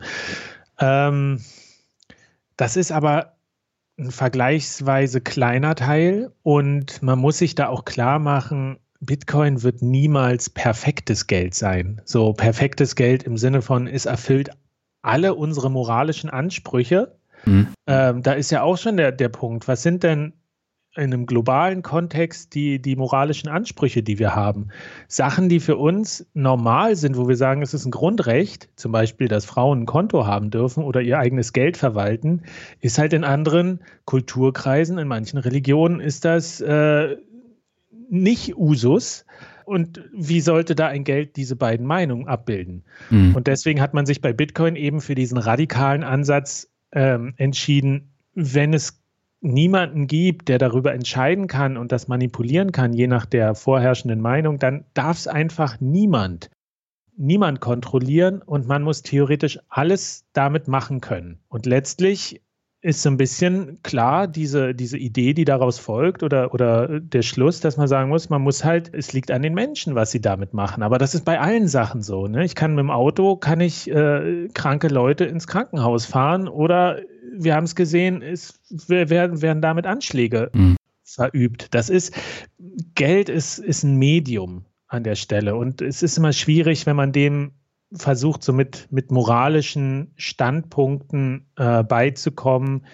Ähm, 0.80 1.42
das 2.56 2.78
ist 2.78 2.92
aber 2.92 3.34
ein 3.98 4.12
vergleichsweise 4.12 5.22
kleiner 5.22 5.76
Teil 5.76 6.32
und 6.44 7.02
man 7.02 7.20
muss 7.20 7.40
sich 7.40 7.56
da 7.56 7.68
auch 7.68 7.84
klar 7.84 8.20
machen, 8.20 8.78
Bitcoin 9.00 9.64
wird 9.64 9.82
niemals 9.82 10.50
perfektes 10.50 11.28
Geld 11.28 11.54
sein. 11.54 12.02
So 12.06 12.34
perfektes 12.34 12.96
Geld 12.96 13.24
im 13.24 13.38
Sinne 13.38 13.62
von, 13.62 13.88
es 13.88 14.06
erfüllt 14.06 14.50
alle 15.02 15.36
unsere 15.36 15.72
moralischen 15.72 16.30
Ansprüche. 16.30 17.16
Mhm. 17.46 17.68
Ähm, 17.86 18.24
da 18.24 18.34
ist 18.34 18.52
ja 18.52 18.64
auch 18.64 18.78
schon 18.78 18.98
der, 18.98 19.12
der 19.12 19.30
Punkt. 19.30 19.68
Was 19.68 19.84
sind 19.84 20.04
denn 20.04 20.34
in 20.96 21.14
einem 21.14 21.28
globalen 21.28 21.84
Kontext 21.84 22.56
die, 22.56 22.82
die 22.82 22.96
moralischen 22.96 23.50
Ansprüche, 23.50 24.02
die 24.02 24.18
wir 24.18 24.36
haben? 24.36 24.70
Sachen, 25.08 25.48
die 25.48 25.60
für 25.60 25.78
uns 25.78 26.26
normal 26.34 26.96
sind, 26.96 27.18
wo 27.18 27.28
wir 27.28 27.38
sagen, 27.38 27.62
es 27.62 27.76
ist 27.76 27.86
ein 27.86 27.92
Grundrecht, 27.92 28.70
zum 28.76 28.92
Beispiel, 28.92 29.28
dass 29.28 29.46
Frauen 29.46 29.84
ein 29.84 29.86
Konto 29.86 30.26
haben 30.26 30.50
dürfen 30.50 30.84
oder 30.84 31.02
ihr 31.02 31.20
eigenes 31.20 31.54
Geld 31.54 31.78
verwalten, 31.78 32.42
ist 32.82 32.98
halt 32.98 33.14
in 33.14 33.24
anderen 33.24 33.82
Kulturkreisen, 34.06 34.98
in 34.98 35.08
manchen 35.08 35.38
Religionen 35.38 36.00
ist 36.00 36.26
das 36.26 36.60
äh, 36.62 37.16
nicht 38.10 38.58
Usus. 38.58 39.26
Und 39.66 40.02
wie 40.14 40.40
sollte 40.40 40.76
da 40.76 40.88
ein 40.88 41.04
Geld 41.04 41.36
diese 41.36 41.56
beiden 41.56 41.86
Meinungen 41.86 42.28
abbilden? 42.28 42.84
Mhm. 43.10 43.36
Und 43.36 43.48
deswegen 43.48 43.82
hat 43.82 43.94
man 43.94 44.06
sich 44.06 44.22
bei 44.22 44.32
Bitcoin 44.32 44.76
eben 44.76 45.02
für 45.02 45.16
diesen 45.16 45.38
radikalen 45.38 46.04
Ansatz 46.04 46.70
ähm, 46.94 47.34
entschieden, 47.38 48.12
wenn 48.34 48.74
es 48.74 49.02
niemanden 49.42 50.08
gibt, 50.08 50.50
der 50.50 50.58
darüber 50.58 50.94
entscheiden 50.94 51.48
kann 51.48 51.78
und 51.78 51.92
das 51.92 52.08
manipulieren 52.08 52.72
kann, 52.72 52.94
je 52.94 53.08
nach 53.08 53.26
der 53.26 53.56
vorherrschenden 53.56 54.22
Meinung, 54.22 54.58
dann 54.58 54.86
darf 54.94 55.18
es 55.18 55.28
einfach 55.28 55.80
niemand, 55.80 56.50
niemand 57.16 57.60
kontrollieren 57.60 58.42
und 58.42 58.68
man 58.68 58.84
muss 58.84 59.04
theoretisch 59.04 59.60
alles 59.70 60.26
damit 60.34 60.68
machen 60.68 61.02
können. 61.02 61.40
Und 61.50 61.66
letztlich 61.66 62.42
ist 62.88 63.02
so 63.02 63.10
ein 63.10 63.18
bisschen 63.18 63.84
klar, 63.84 64.28
diese, 64.28 64.74
diese 64.74 64.98
Idee, 64.98 65.34
die 65.34 65.44
daraus 65.44 65.78
folgt 65.78 66.24
oder, 66.24 66.54
oder 66.54 67.02
der 67.02 67.22
Schluss, 67.22 67.60
dass 67.60 67.76
man 67.76 67.90
sagen 67.90 68.08
muss, 68.08 68.30
man 68.30 68.42
muss 68.42 68.64
halt, 68.64 68.94
es 68.94 69.12
liegt 69.12 69.30
an 69.30 69.42
den 69.42 69.54
Menschen, 69.54 69.94
was 69.94 70.12
sie 70.12 70.22
damit 70.22 70.54
machen. 70.54 70.82
Aber 70.84 70.98
das 70.98 71.14
ist 71.14 71.26
bei 71.26 71.38
allen 71.38 71.68
Sachen 71.68 72.02
so. 72.02 72.28
Ne? 72.28 72.46
Ich 72.46 72.56
kann 72.56 72.76
mit 72.76 72.80
dem 72.80 72.90
Auto, 72.90 73.36
kann 73.36 73.60
ich 73.60 73.92
äh, 73.92 74.48
kranke 74.54 74.88
Leute 74.88 75.26
ins 75.26 75.48
Krankenhaus 75.48 76.06
fahren 76.06 76.48
oder 76.48 77.02
wir 77.38 77.56
haben 77.56 77.66
es 77.66 77.76
gesehen, 77.76 78.22
es 78.22 78.58
werden, 78.88 79.42
werden 79.42 79.62
damit 79.62 79.86
Anschläge 79.86 80.50
mhm. 80.54 80.78
verübt. 81.04 81.68
Das 81.76 81.90
ist, 81.90 82.16
Geld 82.96 83.28
ist, 83.28 83.60
ist 83.60 83.84
ein 83.84 83.98
Medium 83.98 84.64
an 84.88 85.04
der 85.04 85.16
Stelle 85.16 85.58
und 85.58 85.82
es 85.82 86.04
ist 86.04 86.18
immer 86.18 86.32
schwierig, 86.32 86.86
wenn 86.86 86.96
man 86.96 87.12
dem 87.12 87.52
versucht, 87.94 88.44
so 88.44 88.54
mit, 88.54 88.88
mit 88.92 89.12
moralischen 89.12 90.12
Standpunkten 90.18 91.48
äh, 91.56 91.84
beizukommen, 91.84 92.86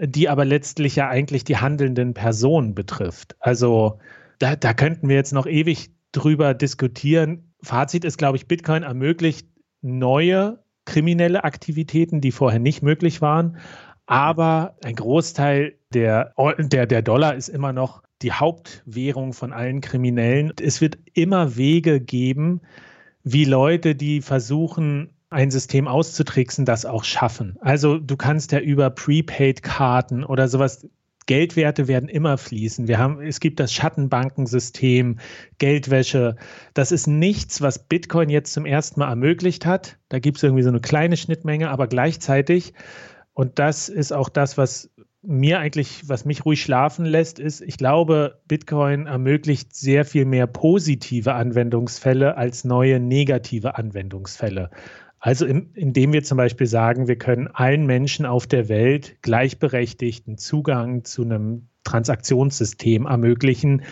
die 0.00 0.28
aber 0.28 0.44
letztlich 0.44 0.96
ja 0.96 1.08
eigentlich 1.08 1.44
die 1.44 1.58
handelnden 1.58 2.14
Personen 2.14 2.74
betrifft. 2.74 3.36
Also 3.38 4.00
da, 4.38 4.56
da 4.56 4.74
könnten 4.74 5.08
wir 5.08 5.16
jetzt 5.16 5.32
noch 5.32 5.46
ewig 5.46 5.90
drüber 6.12 6.54
diskutieren. 6.54 7.52
Fazit 7.62 8.04
ist, 8.04 8.18
glaube 8.18 8.36
ich, 8.36 8.48
Bitcoin 8.48 8.82
ermöglicht 8.82 9.48
neue 9.82 10.64
kriminelle 10.84 11.44
Aktivitäten, 11.44 12.20
die 12.20 12.32
vorher 12.32 12.60
nicht 12.60 12.82
möglich 12.82 13.22
waren. 13.22 13.58
Aber 14.06 14.76
ein 14.84 14.96
Großteil 14.96 15.78
der, 15.92 16.34
der, 16.58 16.86
der 16.86 17.02
Dollar 17.02 17.34
ist 17.36 17.48
immer 17.48 17.72
noch 17.72 18.02
die 18.22 18.32
Hauptwährung 18.32 19.32
von 19.32 19.52
allen 19.52 19.80
Kriminellen. 19.80 20.52
Es 20.60 20.80
wird 20.80 20.98
immer 21.14 21.56
Wege 21.56 22.00
geben, 22.00 22.60
wie 23.24 23.44
Leute, 23.44 23.94
die 23.94 24.20
versuchen, 24.20 25.10
ein 25.30 25.50
System 25.50 25.88
auszutricksen, 25.88 26.64
das 26.64 26.86
auch 26.86 27.02
schaffen. 27.02 27.56
Also 27.60 27.98
du 27.98 28.16
kannst 28.16 28.52
ja 28.52 28.60
über 28.60 28.90
Prepaid-Karten 28.90 30.22
oder 30.22 30.46
sowas 30.46 30.86
Geldwerte 31.26 31.88
werden 31.88 32.08
immer 32.08 32.36
fließen. 32.36 32.86
Wir 32.86 32.98
haben, 32.98 33.20
es 33.20 33.40
gibt 33.40 33.58
das 33.58 33.72
Schattenbankensystem, 33.72 35.18
Geldwäsche. 35.58 36.36
Das 36.74 36.92
ist 36.92 37.06
nichts, 37.06 37.62
was 37.62 37.88
Bitcoin 37.88 38.28
jetzt 38.28 38.52
zum 38.52 38.66
ersten 38.66 39.00
Mal 39.00 39.08
ermöglicht 39.08 39.64
hat. 39.64 39.98
Da 40.10 40.18
gibt 40.18 40.36
es 40.36 40.42
irgendwie 40.42 40.62
so 40.62 40.68
eine 40.68 40.80
kleine 40.80 41.16
Schnittmenge, 41.16 41.70
aber 41.70 41.86
gleichzeitig, 41.86 42.74
und 43.32 43.58
das 43.58 43.88
ist 43.88 44.12
auch 44.12 44.28
das, 44.28 44.58
was 44.58 44.90
mir 45.26 45.58
eigentlich, 45.58 46.08
was 46.08 46.24
mich 46.24 46.44
ruhig 46.44 46.62
schlafen 46.62 47.04
lässt, 47.04 47.38
ist, 47.38 47.60
ich 47.60 47.78
glaube, 47.78 48.40
Bitcoin 48.46 49.06
ermöglicht 49.06 49.74
sehr 49.74 50.04
viel 50.04 50.24
mehr 50.24 50.46
positive 50.46 51.34
Anwendungsfälle 51.34 52.36
als 52.36 52.64
neue 52.64 53.00
negative 53.00 53.76
Anwendungsfälle. 53.76 54.70
Also 55.18 55.46
in, 55.46 55.70
indem 55.74 56.12
wir 56.12 56.22
zum 56.22 56.36
Beispiel 56.36 56.66
sagen, 56.66 57.08
wir 57.08 57.16
können 57.16 57.48
allen 57.48 57.86
Menschen 57.86 58.26
auf 58.26 58.46
der 58.46 58.68
Welt 58.68 59.16
gleichberechtigten 59.22 60.36
Zugang 60.36 61.04
zu 61.04 61.22
einem 61.22 61.68
Transaktionssystem 61.84 63.06
ermöglichen, 63.06 63.82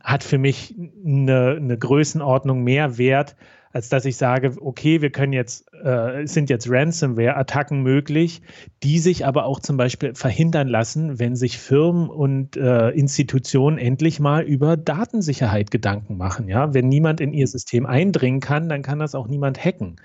hat 0.00 0.22
für 0.22 0.38
mich 0.38 0.74
eine, 1.04 1.56
eine 1.56 1.78
Größenordnung 1.78 2.62
mehr 2.62 2.98
Wert, 2.98 3.36
als 3.74 3.88
dass 3.88 4.04
ich 4.04 4.16
sage, 4.16 4.54
okay, 4.60 5.02
wir 5.02 5.10
können 5.10 5.32
jetzt, 5.32 5.66
äh, 5.74 6.26
sind 6.26 6.48
jetzt 6.48 6.70
Ransomware-Attacken 6.70 7.82
möglich, 7.82 8.40
die 8.84 9.00
sich 9.00 9.26
aber 9.26 9.46
auch 9.46 9.58
zum 9.58 9.76
Beispiel 9.76 10.14
verhindern 10.14 10.68
lassen, 10.68 11.18
wenn 11.18 11.34
sich 11.34 11.58
Firmen 11.58 12.08
und 12.08 12.56
äh, 12.56 12.90
Institutionen 12.90 13.76
endlich 13.76 14.20
mal 14.20 14.44
über 14.44 14.76
Datensicherheit 14.76 15.72
Gedanken 15.72 16.16
machen. 16.16 16.46
Ja, 16.46 16.72
wenn 16.72 16.88
niemand 16.88 17.20
in 17.20 17.32
ihr 17.32 17.48
System 17.48 17.84
eindringen 17.84 18.38
kann, 18.38 18.68
dann 18.68 18.82
kann 18.82 19.00
das 19.00 19.16
auch 19.16 19.26
niemand 19.26 19.62
hacken. 19.62 19.96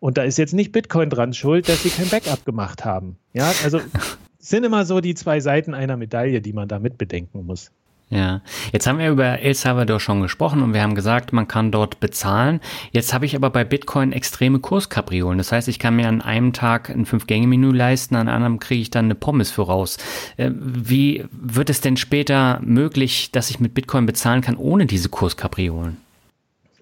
Und 0.00 0.18
da 0.18 0.24
ist 0.24 0.36
jetzt 0.36 0.52
nicht 0.52 0.72
Bitcoin 0.72 1.08
dran 1.08 1.32
schuld, 1.32 1.68
dass 1.68 1.84
sie 1.84 1.90
kein 1.90 2.08
Backup 2.08 2.44
gemacht 2.44 2.84
haben. 2.84 3.18
Ja, 3.34 3.52
also 3.62 3.80
sind 4.40 4.64
immer 4.64 4.84
so 4.84 5.00
die 5.00 5.14
zwei 5.14 5.38
Seiten 5.38 5.74
einer 5.74 5.96
Medaille, 5.96 6.40
die 6.40 6.52
man 6.52 6.66
da 6.66 6.80
mit 6.80 6.98
bedenken 6.98 7.46
muss. 7.46 7.70
Ja, 8.12 8.42
jetzt 8.74 8.86
haben 8.86 8.98
wir 8.98 9.08
über 9.08 9.38
El 9.38 9.54
Salvador 9.54 9.98
schon 9.98 10.20
gesprochen 10.20 10.60
und 10.60 10.74
wir 10.74 10.82
haben 10.82 10.94
gesagt, 10.94 11.32
man 11.32 11.48
kann 11.48 11.72
dort 11.72 11.98
bezahlen. 11.98 12.60
Jetzt 12.90 13.14
habe 13.14 13.24
ich 13.24 13.34
aber 13.34 13.48
bei 13.48 13.64
Bitcoin 13.64 14.12
extreme 14.12 14.58
Kurskapriolen. 14.58 15.38
Das 15.38 15.50
heißt, 15.50 15.66
ich 15.68 15.78
kann 15.78 15.96
mir 15.96 16.08
an 16.08 16.20
einem 16.20 16.52
Tag 16.52 16.90
ein 16.90 17.06
Fünf-Gänge-Menü 17.06 17.72
leisten, 17.72 18.16
an 18.16 18.28
einem 18.28 18.60
kriege 18.60 18.82
ich 18.82 18.90
dann 18.90 19.06
eine 19.06 19.14
Pommes 19.14 19.50
voraus. 19.50 19.96
Äh, 20.36 20.50
wie 20.54 21.24
wird 21.30 21.70
es 21.70 21.80
denn 21.80 21.96
später 21.96 22.60
möglich, 22.62 23.32
dass 23.32 23.48
ich 23.48 23.60
mit 23.60 23.72
Bitcoin 23.72 24.04
bezahlen 24.04 24.42
kann 24.42 24.58
ohne 24.58 24.84
diese 24.84 25.08
Kurskapriolen? 25.08 25.96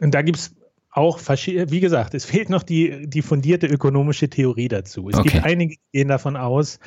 Und 0.00 0.12
da 0.12 0.22
gibt 0.22 0.38
es 0.38 0.56
auch 0.90 1.20
verschiedene, 1.20 1.70
wie 1.70 1.78
gesagt, 1.78 2.14
es 2.14 2.24
fehlt 2.24 2.50
noch 2.50 2.64
die, 2.64 3.06
die 3.06 3.22
fundierte 3.22 3.68
ökonomische 3.68 4.28
Theorie 4.28 4.66
dazu. 4.66 5.08
Es 5.08 5.16
okay. 5.16 5.28
gibt 5.28 5.44
einige, 5.44 5.74
die 5.76 5.98
gehen 5.98 6.08
davon 6.08 6.36
aus, 6.36 6.80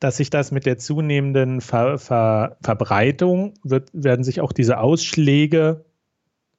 dass 0.00 0.18
sich 0.18 0.30
das 0.30 0.50
mit 0.50 0.66
der 0.66 0.78
zunehmenden 0.78 1.60
Ver 1.60 1.98
Ver 1.98 2.56
Verbreitung 2.62 3.54
wird, 3.62 3.90
werden 3.92 4.24
sich 4.24 4.40
auch 4.40 4.52
diese 4.52 4.78
Ausschläge 4.78 5.84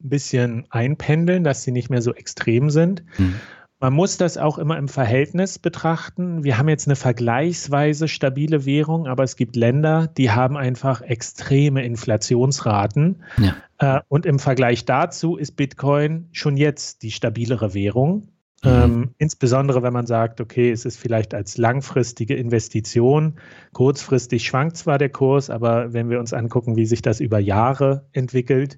ein 0.01 0.09
bisschen 0.09 0.65
einpendeln, 0.69 1.43
dass 1.43 1.63
sie 1.63 1.71
nicht 1.71 1.89
mehr 1.89 2.01
so 2.01 2.13
extrem 2.13 2.69
sind. 2.69 3.03
Mhm. 3.17 3.35
Man 3.81 3.93
muss 3.93 4.17
das 4.17 4.37
auch 4.37 4.57
immer 4.57 4.77
im 4.77 4.89
Verhältnis 4.89 5.57
betrachten. 5.57 6.43
Wir 6.43 6.57
haben 6.57 6.67
jetzt 6.67 6.87
eine 6.87 6.97
vergleichsweise 6.97 8.09
stabile 8.09 8.65
Währung, 8.65 9.07
aber 9.07 9.23
es 9.23 9.37
gibt 9.37 9.55
Länder, 9.55 10.07
die 10.17 10.31
haben 10.31 10.57
einfach 10.57 11.01
extreme 11.01 11.85
Inflationsraten. 11.85 13.23
Ja. 13.37 13.55
Äh, 13.77 14.01
und 14.09 14.25
im 14.25 14.39
Vergleich 14.39 14.83
dazu 14.83 15.37
ist 15.37 15.55
Bitcoin 15.55 16.27
schon 16.33 16.57
jetzt 16.57 17.03
die 17.03 17.11
stabilere 17.11 17.73
Währung. 17.73 18.27
Mhm. 18.63 18.69
Ähm, 18.69 19.15
insbesondere 19.17 19.83
wenn 19.83 19.93
man 19.93 20.05
sagt, 20.05 20.41
okay, 20.41 20.71
es 20.71 20.85
ist 20.85 20.97
vielleicht 20.97 21.33
als 21.33 21.57
langfristige 21.57 22.35
Investition, 22.35 23.39
kurzfristig 23.73 24.45
schwankt 24.45 24.77
zwar 24.77 24.97
der 24.97 25.09
Kurs, 25.09 25.49
aber 25.49 25.93
wenn 25.93 26.09
wir 26.09 26.19
uns 26.19 26.33
angucken, 26.33 26.75
wie 26.75 26.85
sich 26.85 27.01
das 27.01 27.19
über 27.19 27.39
Jahre 27.39 28.07
entwickelt, 28.11 28.77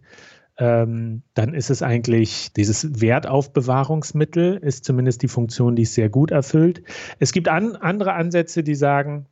ähm, 0.57 1.23
dann 1.34 1.53
ist 1.55 1.71
es 1.71 1.82
eigentlich 1.82 2.53
dieses 2.53 3.01
Wertaufbewahrungsmittel, 3.01 4.57
ist 4.57 4.86
zumindest 4.86 5.23
die 5.23 5.27
Funktion, 5.27 5.75
die 5.75 5.84
es 5.84 5.95
sehr 5.95 6.09
gut 6.09 6.29
erfüllt. 6.29 6.84
Es 7.19 7.32
gibt 7.32 7.47
an, 7.47 7.75
andere 7.75 8.13
Ansätze, 8.13 8.61
die 8.63 8.75
sagen, 8.75 9.25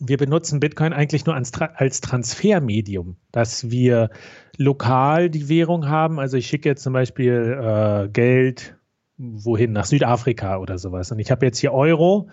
wir 0.00 0.16
benutzen 0.16 0.60
Bitcoin 0.60 0.92
eigentlich 0.92 1.26
nur 1.26 1.34
als, 1.34 1.52
als 1.52 2.00
Transfermedium, 2.00 3.16
dass 3.32 3.70
wir 3.70 4.10
lokal 4.56 5.28
die 5.28 5.48
Währung 5.48 5.88
haben. 5.88 6.20
Also 6.20 6.36
ich 6.36 6.46
schicke 6.46 6.68
jetzt 6.68 6.82
zum 6.82 6.92
Beispiel 6.92 7.58
äh, 7.60 8.08
Geld 8.08 8.77
wohin, 9.18 9.72
nach 9.72 9.84
Südafrika 9.84 10.58
oder 10.58 10.78
sowas. 10.78 11.12
Und 11.12 11.18
ich 11.18 11.30
habe 11.30 11.44
jetzt 11.44 11.58
hier 11.58 11.72
Euro 11.72 12.28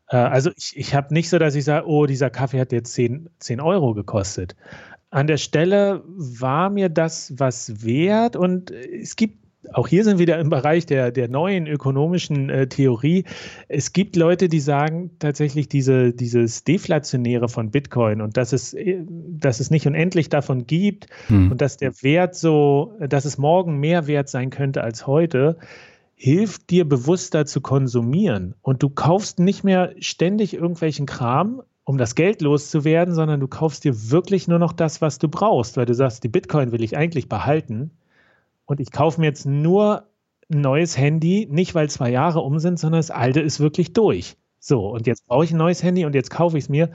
Äh, 0.09 0.17
also 0.17 0.51
ich, 0.57 0.73
ich 0.75 0.93
habe 0.93 1.13
nicht 1.13 1.29
so, 1.29 1.39
dass 1.39 1.55
ich 1.55 1.63
sage, 1.63 1.87
oh, 1.87 2.05
dieser 2.05 2.29
Kaffee 2.29 2.59
hat 2.59 2.73
jetzt 2.73 2.91
10, 2.91 3.29
10 3.39 3.61
Euro 3.61 3.93
gekostet. 3.93 4.57
An 5.11 5.27
der 5.27 5.37
Stelle 5.37 6.03
war 6.05 6.69
mir 6.69 6.89
das 6.89 7.33
was 7.37 7.85
wert 7.85 8.35
und 8.35 8.71
es 8.71 9.15
gibt 9.15 9.46
auch 9.73 9.87
hier 9.87 10.03
sind 10.03 10.17
wir 10.17 10.27
wieder 10.27 10.39
im 10.39 10.49
Bereich 10.49 10.85
der, 10.85 11.11
der 11.11 11.27
neuen 11.27 11.67
ökonomischen 11.67 12.49
äh, 12.49 12.67
Theorie. 12.67 13.25
Es 13.67 13.93
gibt 13.93 14.15
Leute, 14.15 14.49
die 14.49 14.59
sagen 14.59 15.11
tatsächlich 15.19 15.67
diese, 15.67 16.13
dieses 16.13 16.63
Deflationäre 16.63 17.49
von 17.49 17.71
Bitcoin 17.71 18.21
und 18.21 18.37
dass 18.37 18.53
es, 18.53 18.73
äh, 18.73 19.03
dass 19.07 19.59
es 19.59 19.71
nicht 19.71 19.87
unendlich 19.87 20.29
davon 20.29 20.65
gibt 20.65 21.07
hm. 21.27 21.51
und 21.51 21.61
dass 21.61 21.77
der 21.77 21.91
Wert 22.01 22.35
so, 22.35 22.93
dass 22.99 23.25
es 23.25 23.37
morgen 23.37 23.79
mehr 23.79 24.07
wert 24.07 24.29
sein 24.29 24.49
könnte 24.49 24.83
als 24.83 25.07
heute, 25.07 25.57
hilft 26.15 26.71
dir 26.71 26.87
bewusster 26.87 27.45
zu 27.45 27.61
konsumieren. 27.61 28.55
Und 28.61 28.81
du 28.81 28.89
kaufst 28.89 29.39
nicht 29.39 29.63
mehr 29.63 29.93
ständig 29.99 30.55
irgendwelchen 30.55 31.05
Kram, 31.05 31.61
um 31.83 31.97
das 31.97 32.15
Geld 32.15 32.41
loszuwerden, 32.41 33.13
sondern 33.13 33.39
du 33.39 33.47
kaufst 33.47 33.83
dir 33.83 34.11
wirklich 34.11 34.47
nur 34.47 34.59
noch 34.59 34.73
das, 34.73 34.99
was 34.99 35.19
du 35.19 35.29
brauchst, 35.29 35.77
weil 35.77 35.85
du 35.85 35.93
sagst, 35.93 36.23
die 36.23 36.27
Bitcoin 36.27 36.71
will 36.71 36.83
ich 36.83 36.97
eigentlich 36.97 37.29
behalten 37.29 37.91
und 38.67 38.79
ich 38.79 38.91
kaufe 38.91 39.19
mir 39.19 39.27
jetzt 39.27 39.45
nur 39.45 40.07
ein 40.51 40.61
neues 40.61 40.97
Handy, 40.97 41.47
nicht 41.49 41.73
weil 41.73 41.89
zwei 41.89 42.11
Jahre 42.11 42.41
um 42.41 42.59
sind, 42.59 42.77
sondern 42.79 42.99
das 42.99 43.11
alte 43.11 43.41
ist 43.41 43.59
wirklich 43.59 43.93
durch. 43.93 44.37
So, 44.59 44.89
und 44.89 45.07
jetzt 45.07 45.25
brauche 45.25 45.45
ich 45.45 45.51
ein 45.51 45.57
neues 45.57 45.81
Handy 45.81 46.05
und 46.05 46.13
jetzt 46.13 46.29
kaufe 46.29 46.57
ich 46.57 46.65
es 46.65 46.69
mir. 46.69 46.91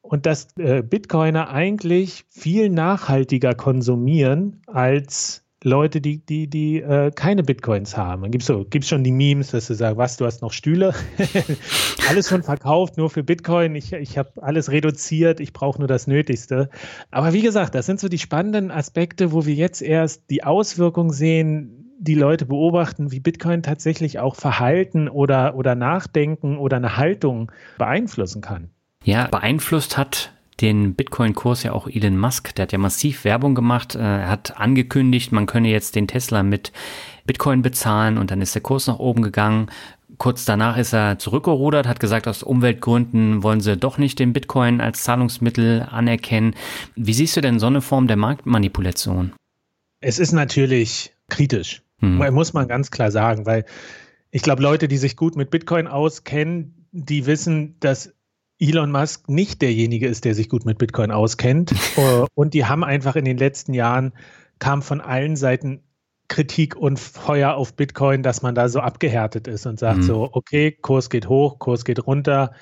Und 0.00 0.24
dass 0.24 0.56
äh, 0.56 0.82
Bitcoiner 0.82 1.50
eigentlich 1.50 2.24
viel 2.30 2.70
nachhaltiger 2.70 3.54
konsumieren 3.54 4.62
als 4.66 5.44
Leute, 5.68 6.00
die, 6.00 6.24
die, 6.24 6.48
die 6.48 6.80
äh, 6.80 7.12
keine 7.12 7.42
Bitcoins 7.42 7.96
haben. 7.96 8.22
Dann 8.22 8.30
gibt 8.30 8.42
es 8.42 8.48
so, 8.48 8.64
gibt's 8.64 8.88
schon 8.88 9.04
die 9.04 9.12
Memes, 9.12 9.52
dass 9.52 9.68
du 9.68 9.74
sagst, 9.74 9.96
was, 9.96 10.16
du 10.16 10.26
hast 10.26 10.42
noch 10.42 10.52
Stühle? 10.52 10.94
alles 12.08 12.28
schon 12.28 12.42
verkauft, 12.42 12.96
nur 12.96 13.10
für 13.10 13.22
Bitcoin. 13.22 13.74
Ich, 13.74 13.92
ich 13.92 14.18
habe 14.18 14.30
alles 14.42 14.70
reduziert, 14.70 15.40
ich 15.40 15.52
brauche 15.52 15.78
nur 15.78 15.88
das 15.88 16.06
Nötigste. 16.06 16.70
Aber 17.10 17.32
wie 17.32 17.42
gesagt, 17.42 17.74
das 17.74 17.86
sind 17.86 18.00
so 18.00 18.08
die 18.08 18.18
spannenden 18.18 18.70
Aspekte, 18.70 19.32
wo 19.32 19.46
wir 19.46 19.54
jetzt 19.54 19.82
erst 19.82 20.30
die 20.30 20.42
Auswirkungen 20.42 21.10
sehen, 21.10 21.78
die 22.00 22.14
Leute 22.14 22.46
beobachten, 22.46 23.10
wie 23.10 23.20
Bitcoin 23.20 23.62
tatsächlich 23.62 24.18
auch 24.18 24.36
Verhalten 24.36 25.08
oder, 25.08 25.56
oder 25.56 25.74
Nachdenken 25.74 26.56
oder 26.56 26.76
eine 26.76 26.96
Haltung 26.96 27.50
beeinflussen 27.76 28.40
kann. 28.40 28.70
Ja, 29.04 29.26
beeinflusst 29.26 29.98
hat 29.98 30.32
den 30.60 30.94
Bitcoin-Kurs 30.94 31.62
ja 31.62 31.72
auch 31.72 31.86
Elon 31.88 32.18
Musk. 32.18 32.54
Der 32.54 32.64
hat 32.64 32.72
ja 32.72 32.78
massiv 32.78 33.24
Werbung 33.24 33.54
gemacht. 33.54 33.94
Äh, 33.94 34.00
er 34.00 34.28
hat 34.28 34.58
angekündigt, 34.58 35.32
man 35.32 35.46
könne 35.46 35.68
jetzt 35.68 35.94
den 35.94 36.08
Tesla 36.08 36.42
mit 36.42 36.72
Bitcoin 37.26 37.62
bezahlen 37.62 38.18
und 38.18 38.30
dann 38.30 38.40
ist 38.40 38.54
der 38.54 38.62
Kurs 38.62 38.86
nach 38.86 38.98
oben 38.98 39.22
gegangen. 39.22 39.70
Kurz 40.16 40.44
danach 40.44 40.76
ist 40.76 40.92
er 40.92 41.18
zurückgerudert, 41.18 41.86
hat 41.86 42.00
gesagt, 42.00 42.26
aus 42.26 42.42
Umweltgründen 42.42 43.42
wollen 43.42 43.60
sie 43.60 43.76
doch 43.76 43.98
nicht 43.98 44.18
den 44.18 44.32
Bitcoin 44.32 44.80
als 44.80 45.04
Zahlungsmittel 45.04 45.86
anerkennen. 45.88 46.54
Wie 46.96 47.14
siehst 47.14 47.36
du 47.36 47.40
denn 47.40 47.60
so 47.60 47.66
eine 47.66 47.82
Form 47.82 48.08
der 48.08 48.16
Marktmanipulation? 48.16 49.32
Es 50.00 50.18
ist 50.18 50.32
natürlich 50.32 51.12
kritisch, 51.28 51.82
hm. 52.00 52.16
muss 52.32 52.52
man 52.52 52.66
ganz 52.66 52.90
klar 52.90 53.10
sagen, 53.12 53.46
weil 53.46 53.64
ich 54.30 54.42
glaube, 54.42 54.62
Leute, 54.62 54.88
die 54.88 54.96
sich 54.96 55.16
gut 55.16 55.36
mit 55.36 55.50
Bitcoin 55.50 55.86
auskennen, 55.86 56.86
die 56.90 57.26
wissen, 57.26 57.76
dass 57.80 58.14
Elon 58.60 58.90
Musk 58.90 59.28
nicht 59.28 59.62
derjenige 59.62 60.08
ist, 60.08 60.24
der 60.24 60.34
sich 60.34 60.48
gut 60.48 60.64
mit 60.64 60.78
Bitcoin 60.78 61.10
auskennt. 61.10 61.72
Äh, 61.96 62.26
und 62.34 62.54
die 62.54 62.64
haben 62.64 62.84
einfach 62.84 63.16
in 63.16 63.24
den 63.24 63.38
letzten 63.38 63.74
Jahren 63.74 64.12
kam 64.60 64.82
von 64.82 65.00
allen 65.00 65.34
Seiten 65.34 65.82
Kritik 66.28 66.76
und 66.76 67.00
Feuer 67.00 67.54
auf 67.54 67.74
Bitcoin, 67.74 68.22
dass 68.22 68.42
man 68.42 68.54
da 68.54 68.68
so 68.68 68.80
abgehärtet 68.80 69.48
ist 69.48 69.66
und 69.66 69.78
sagt 69.78 69.98
mhm. 69.98 70.02
so, 70.02 70.28
okay, 70.32 70.70
Kurs 70.70 71.10
geht 71.10 71.28
hoch, 71.28 71.58
Kurs 71.58 71.84
geht 71.84 72.06
runter. 72.06 72.52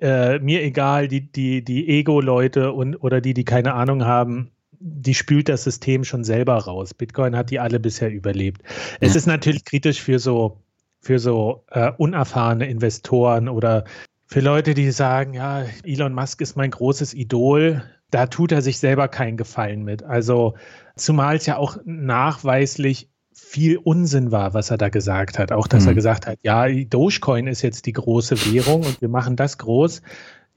Äh, 0.00 0.38
mir 0.38 0.62
egal, 0.62 1.08
die, 1.08 1.30
die, 1.30 1.62
die 1.62 1.88
Ego-Leute 1.88 2.72
und 2.72 2.96
oder 2.96 3.20
die, 3.20 3.34
die 3.34 3.44
keine 3.44 3.74
Ahnung 3.74 4.04
haben, 4.04 4.52
die 4.80 5.14
spült 5.14 5.48
das 5.48 5.64
System 5.64 6.04
schon 6.04 6.24
selber 6.24 6.56
raus. 6.56 6.94
Bitcoin 6.94 7.36
hat 7.36 7.50
die 7.50 7.58
alle 7.58 7.80
bisher 7.80 8.10
überlebt. 8.10 8.62
Es 9.00 9.16
ist 9.16 9.26
natürlich 9.26 9.64
kritisch 9.64 10.00
für 10.00 10.18
so 10.18 10.62
für 11.00 11.18
so 11.18 11.64
äh, 11.70 11.92
unerfahrene 11.96 12.68
Investoren 12.68 13.48
oder 13.48 13.84
für 14.28 14.40
Leute, 14.40 14.74
die 14.74 14.90
sagen, 14.90 15.32
ja, 15.32 15.64
Elon 15.84 16.12
Musk 16.12 16.42
ist 16.42 16.54
mein 16.54 16.70
großes 16.70 17.14
Idol, 17.14 17.82
da 18.10 18.26
tut 18.26 18.52
er 18.52 18.60
sich 18.60 18.78
selber 18.78 19.08
keinen 19.08 19.38
Gefallen 19.38 19.84
mit. 19.84 20.02
Also 20.02 20.54
zumal 20.96 21.36
es 21.36 21.46
ja 21.46 21.56
auch 21.56 21.78
nachweislich 21.84 23.08
viel 23.32 23.78
Unsinn 23.78 24.30
war, 24.30 24.52
was 24.52 24.70
er 24.70 24.76
da 24.76 24.90
gesagt 24.90 25.38
hat. 25.38 25.50
Auch, 25.50 25.66
dass 25.66 25.84
mhm. 25.84 25.90
er 25.90 25.94
gesagt 25.94 26.26
hat, 26.26 26.38
ja, 26.42 26.68
Dogecoin 26.68 27.46
ist 27.46 27.62
jetzt 27.62 27.86
die 27.86 27.92
große 27.92 28.52
Währung 28.52 28.82
und 28.82 29.00
wir 29.00 29.08
machen 29.08 29.36
das 29.36 29.56
groß. 29.56 30.02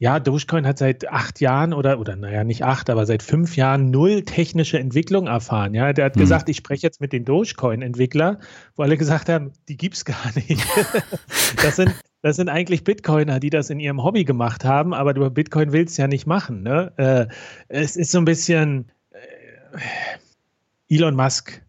Ja, 0.01 0.19
Dogecoin 0.19 0.65
hat 0.65 0.79
seit 0.79 1.07
acht 1.09 1.39
Jahren 1.41 1.73
oder, 1.73 1.99
oder 1.99 2.15
naja, 2.15 2.43
nicht 2.43 2.65
acht, 2.65 2.89
aber 2.89 3.05
seit 3.05 3.21
fünf 3.21 3.55
Jahren 3.55 3.91
null 3.91 4.23
technische 4.23 4.79
Entwicklung 4.79 5.27
erfahren. 5.27 5.75
Ja, 5.75 5.93
der 5.93 6.05
hat 6.05 6.15
hm. 6.15 6.21
gesagt, 6.21 6.49
ich 6.49 6.57
spreche 6.57 6.81
jetzt 6.81 7.01
mit 7.01 7.13
den 7.13 7.23
Dogecoin-Entwickler, 7.23 8.39
wo 8.75 8.81
alle 8.81 8.97
gesagt 8.97 9.29
haben, 9.29 9.51
die 9.69 9.77
gibt 9.77 9.97
es 9.97 10.03
gar 10.03 10.33
nicht. 10.33 10.65
das 11.61 11.75
sind, 11.75 11.93
das 12.23 12.35
sind 12.37 12.49
eigentlich 12.49 12.83
Bitcoiner, 12.83 13.39
die 13.39 13.51
das 13.51 13.69
in 13.69 13.79
ihrem 13.79 14.03
Hobby 14.03 14.23
gemacht 14.23 14.65
haben, 14.65 14.95
aber 14.95 15.13
du 15.13 15.29
Bitcoin 15.29 15.71
willst 15.71 15.99
ja 15.99 16.07
nicht 16.07 16.25
machen. 16.25 16.63
Ne? 16.63 16.91
Äh, 16.97 17.27
es 17.67 17.95
ist 17.95 18.09
so 18.09 18.17
ein 18.17 18.25
bisschen, 18.25 18.89
äh, 19.11 20.95
Elon 20.95 21.15
Musk 21.15 21.61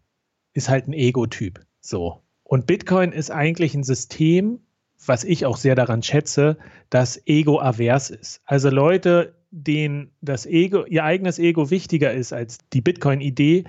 ist 0.53 0.69
halt 0.69 0.87
ein 0.87 0.93
Ego-Typ. 0.93 1.59
So. 1.81 2.23
Und 2.41 2.65
Bitcoin 2.65 3.11
ist 3.11 3.29
eigentlich 3.29 3.75
ein 3.75 3.83
System, 3.83 4.59
was 5.07 5.23
ich 5.23 5.45
auch 5.45 5.57
sehr 5.57 5.75
daran 5.75 6.03
schätze, 6.03 6.57
dass 6.89 7.21
Ego-avers 7.25 8.09
ist. 8.09 8.41
Also 8.45 8.69
Leute, 8.69 9.35
denen 9.51 10.11
das 10.21 10.45
Ego, 10.45 10.85
ihr 10.85 11.03
eigenes 11.03 11.39
Ego 11.39 11.69
wichtiger 11.69 12.11
ist 12.13 12.33
als 12.33 12.57
die 12.73 12.81
Bitcoin-Idee, 12.81 13.65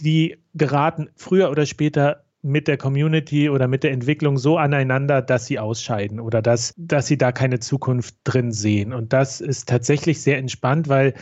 die 0.00 0.38
geraten 0.54 1.10
früher 1.16 1.50
oder 1.50 1.66
später 1.66 2.24
mit 2.42 2.68
der 2.68 2.76
Community 2.76 3.50
oder 3.50 3.66
mit 3.66 3.82
der 3.82 3.90
Entwicklung 3.90 4.38
so 4.38 4.58
aneinander, 4.58 5.22
dass 5.22 5.46
sie 5.46 5.58
ausscheiden 5.58 6.20
oder 6.20 6.40
dass, 6.40 6.72
dass 6.76 7.06
sie 7.06 7.18
da 7.18 7.32
keine 7.32 7.58
Zukunft 7.58 8.16
drin 8.24 8.52
sehen. 8.52 8.92
Und 8.92 9.12
das 9.12 9.40
ist 9.40 9.68
tatsächlich 9.68 10.22
sehr 10.22 10.38
entspannt, 10.38 10.88
weil 10.88 11.14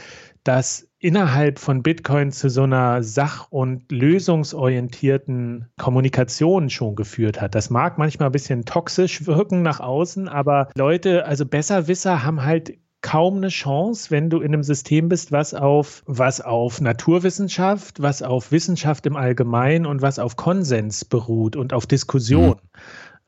das 0.44 0.85
innerhalb 1.06 1.60
von 1.60 1.84
Bitcoin 1.84 2.32
zu 2.32 2.50
so 2.50 2.64
einer 2.64 3.04
sach- 3.04 3.46
und 3.50 3.92
lösungsorientierten 3.92 5.68
Kommunikation 5.78 6.68
schon 6.68 6.96
geführt 6.96 7.40
hat. 7.40 7.54
Das 7.54 7.70
mag 7.70 7.96
manchmal 7.96 8.30
ein 8.30 8.32
bisschen 8.32 8.64
toxisch 8.64 9.24
wirken 9.24 9.62
nach 9.62 9.78
außen, 9.78 10.28
aber 10.28 10.68
Leute, 10.74 11.24
also 11.24 11.46
Besserwisser 11.46 12.24
haben 12.24 12.44
halt 12.44 12.76
kaum 13.02 13.36
eine 13.36 13.50
Chance, 13.50 14.10
wenn 14.10 14.30
du 14.30 14.40
in 14.40 14.52
einem 14.52 14.64
System 14.64 15.08
bist, 15.08 15.30
was 15.30 15.54
auf, 15.54 16.02
was 16.06 16.40
auf 16.40 16.80
Naturwissenschaft, 16.80 18.02
was 18.02 18.24
auf 18.24 18.50
Wissenschaft 18.50 19.06
im 19.06 19.14
Allgemeinen 19.14 19.86
und 19.86 20.02
was 20.02 20.18
auf 20.18 20.34
Konsens 20.34 21.04
beruht 21.04 21.54
und 21.54 21.72
auf 21.72 21.86
Diskussion. 21.86 22.56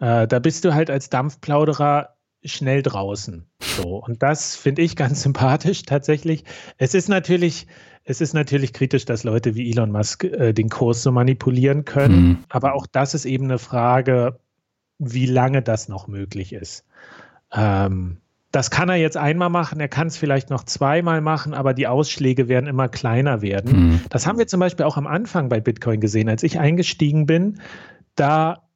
Mhm. 0.00 0.04
Äh, 0.04 0.26
da 0.26 0.40
bist 0.40 0.64
du 0.64 0.74
halt 0.74 0.90
als 0.90 1.10
Dampfplauderer 1.10 2.17
schnell 2.44 2.82
draußen. 2.82 3.46
So. 3.60 4.02
Und 4.04 4.22
das 4.22 4.56
finde 4.56 4.82
ich 4.82 4.96
ganz 4.96 5.22
sympathisch 5.22 5.82
tatsächlich. 5.82 6.44
Es 6.76 6.94
ist 6.94 7.08
natürlich, 7.08 7.66
es 8.04 8.20
ist 8.20 8.34
natürlich 8.34 8.72
kritisch, 8.72 9.04
dass 9.04 9.24
Leute 9.24 9.54
wie 9.54 9.70
Elon 9.70 9.92
Musk 9.92 10.24
äh, 10.24 10.52
den 10.52 10.68
Kurs 10.68 11.02
so 11.02 11.12
manipulieren 11.12 11.84
können. 11.84 12.28
Mhm. 12.28 12.38
Aber 12.48 12.74
auch 12.74 12.86
das 12.86 13.14
ist 13.14 13.24
eben 13.24 13.44
eine 13.44 13.58
Frage, 13.58 14.38
wie 14.98 15.26
lange 15.26 15.62
das 15.62 15.88
noch 15.88 16.08
möglich 16.08 16.52
ist. 16.52 16.84
Ähm, 17.52 18.18
das 18.50 18.70
kann 18.70 18.88
er 18.88 18.96
jetzt 18.96 19.16
einmal 19.16 19.50
machen, 19.50 19.78
er 19.78 19.88
kann 19.88 20.06
es 20.06 20.16
vielleicht 20.16 20.48
noch 20.48 20.64
zweimal 20.64 21.20
machen, 21.20 21.52
aber 21.52 21.74
die 21.74 21.86
Ausschläge 21.86 22.48
werden 22.48 22.66
immer 22.66 22.88
kleiner 22.88 23.42
werden. 23.42 23.90
Mhm. 23.90 24.00
Das 24.08 24.26
haben 24.26 24.38
wir 24.38 24.46
zum 24.46 24.60
Beispiel 24.60 24.86
auch 24.86 24.96
am 24.96 25.06
Anfang 25.06 25.50
bei 25.50 25.60
Bitcoin 25.60 26.00
gesehen. 26.00 26.30
Als 26.30 26.42
ich 26.42 26.58
eingestiegen 26.58 27.26
bin, 27.26 27.60
da 28.14 28.67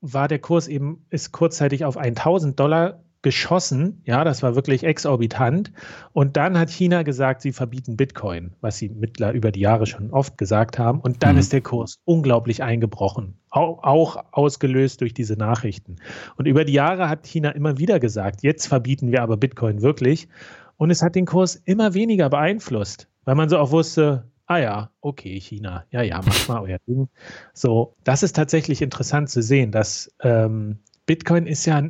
war 0.00 0.28
der 0.28 0.38
Kurs 0.38 0.68
eben, 0.68 1.04
ist 1.10 1.32
kurzzeitig 1.32 1.84
auf 1.84 1.96
1000 1.96 2.58
Dollar 2.58 3.00
geschossen. 3.22 4.02
Ja, 4.06 4.24
das 4.24 4.42
war 4.42 4.54
wirklich 4.54 4.84
exorbitant. 4.84 5.72
Und 6.12 6.36
dann 6.36 6.58
hat 6.58 6.70
China 6.70 7.02
gesagt, 7.02 7.42
sie 7.42 7.52
verbieten 7.52 7.96
Bitcoin, 7.96 8.54
was 8.60 8.78
sie 8.78 8.88
mittler 8.88 9.32
über 9.32 9.52
die 9.52 9.60
Jahre 9.60 9.86
schon 9.86 10.10
oft 10.10 10.38
gesagt 10.38 10.78
haben. 10.78 11.00
Und 11.00 11.22
dann 11.22 11.34
mhm. 11.34 11.40
ist 11.40 11.52
der 11.52 11.60
Kurs 11.60 11.96
unglaublich 12.04 12.62
eingebrochen, 12.62 13.36
auch, 13.50 13.82
auch 13.82 14.24
ausgelöst 14.32 15.00
durch 15.02 15.12
diese 15.12 15.34
Nachrichten. 15.34 15.96
Und 16.36 16.46
über 16.46 16.64
die 16.64 16.72
Jahre 16.72 17.08
hat 17.08 17.26
China 17.26 17.50
immer 17.50 17.78
wieder 17.78 18.00
gesagt, 18.00 18.42
jetzt 18.42 18.66
verbieten 18.66 19.12
wir 19.12 19.22
aber 19.22 19.36
Bitcoin 19.36 19.82
wirklich. 19.82 20.28
Und 20.76 20.90
es 20.90 21.02
hat 21.02 21.14
den 21.14 21.26
Kurs 21.26 21.56
immer 21.56 21.92
weniger 21.92 22.30
beeinflusst, 22.30 23.08
weil 23.26 23.34
man 23.34 23.50
so 23.50 23.58
auch 23.58 23.70
wusste, 23.70 24.29
ah 24.50 24.58
ja, 24.58 24.90
okay, 25.00 25.40
China, 25.40 25.86
ja, 25.92 26.02
ja, 26.02 26.20
mach 26.26 26.48
mal 26.48 26.60
euer 26.62 26.78
Ding. 26.80 27.08
So, 27.54 27.94
das 28.02 28.24
ist 28.24 28.34
tatsächlich 28.34 28.82
interessant 28.82 29.30
zu 29.30 29.42
sehen, 29.42 29.70
dass 29.70 30.12
ähm, 30.22 30.80
Bitcoin 31.06 31.46
ist 31.46 31.66
ja 31.66 31.88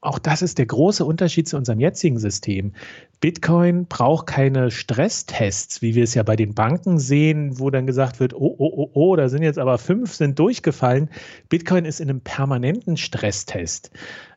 auch 0.00 0.18
das 0.20 0.42
ist 0.42 0.58
der 0.58 0.66
große 0.66 1.04
Unterschied 1.04 1.48
zu 1.48 1.56
unserem 1.56 1.80
jetzigen 1.80 2.18
System. 2.18 2.72
Bitcoin 3.20 3.86
braucht 3.86 4.26
keine 4.26 4.70
Stresstests, 4.70 5.82
wie 5.82 5.96
wir 5.96 6.04
es 6.04 6.14
ja 6.14 6.22
bei 6.22 6.36
den 6.36 6.54
Banken 6.54 7.00
sehen, 7.00 7.58
wo 7.58 7.68
dann 7.70 7.86
gesagt 7.86 8.20
wird, 8.20 8.32
oh, 8.32 8.54
oh, 8.58 8.72
oh, 8.76 8.90
oh, 8.92 9.16
da 9.16 9.28
sind 9.28 9.42
jetzt 9.42 9.58
aber 9.58 9.76
fünf 9.78 10.14
sind 10.14 10.38
durchgefallen. 10.38 11.10
Bitcoin 11.48 11.84
ist 11.84 12.00
in 12.00 12.10
einem 12.10 12.20
permanenten 12.20 12.96
Stresstest. 12.96 13.90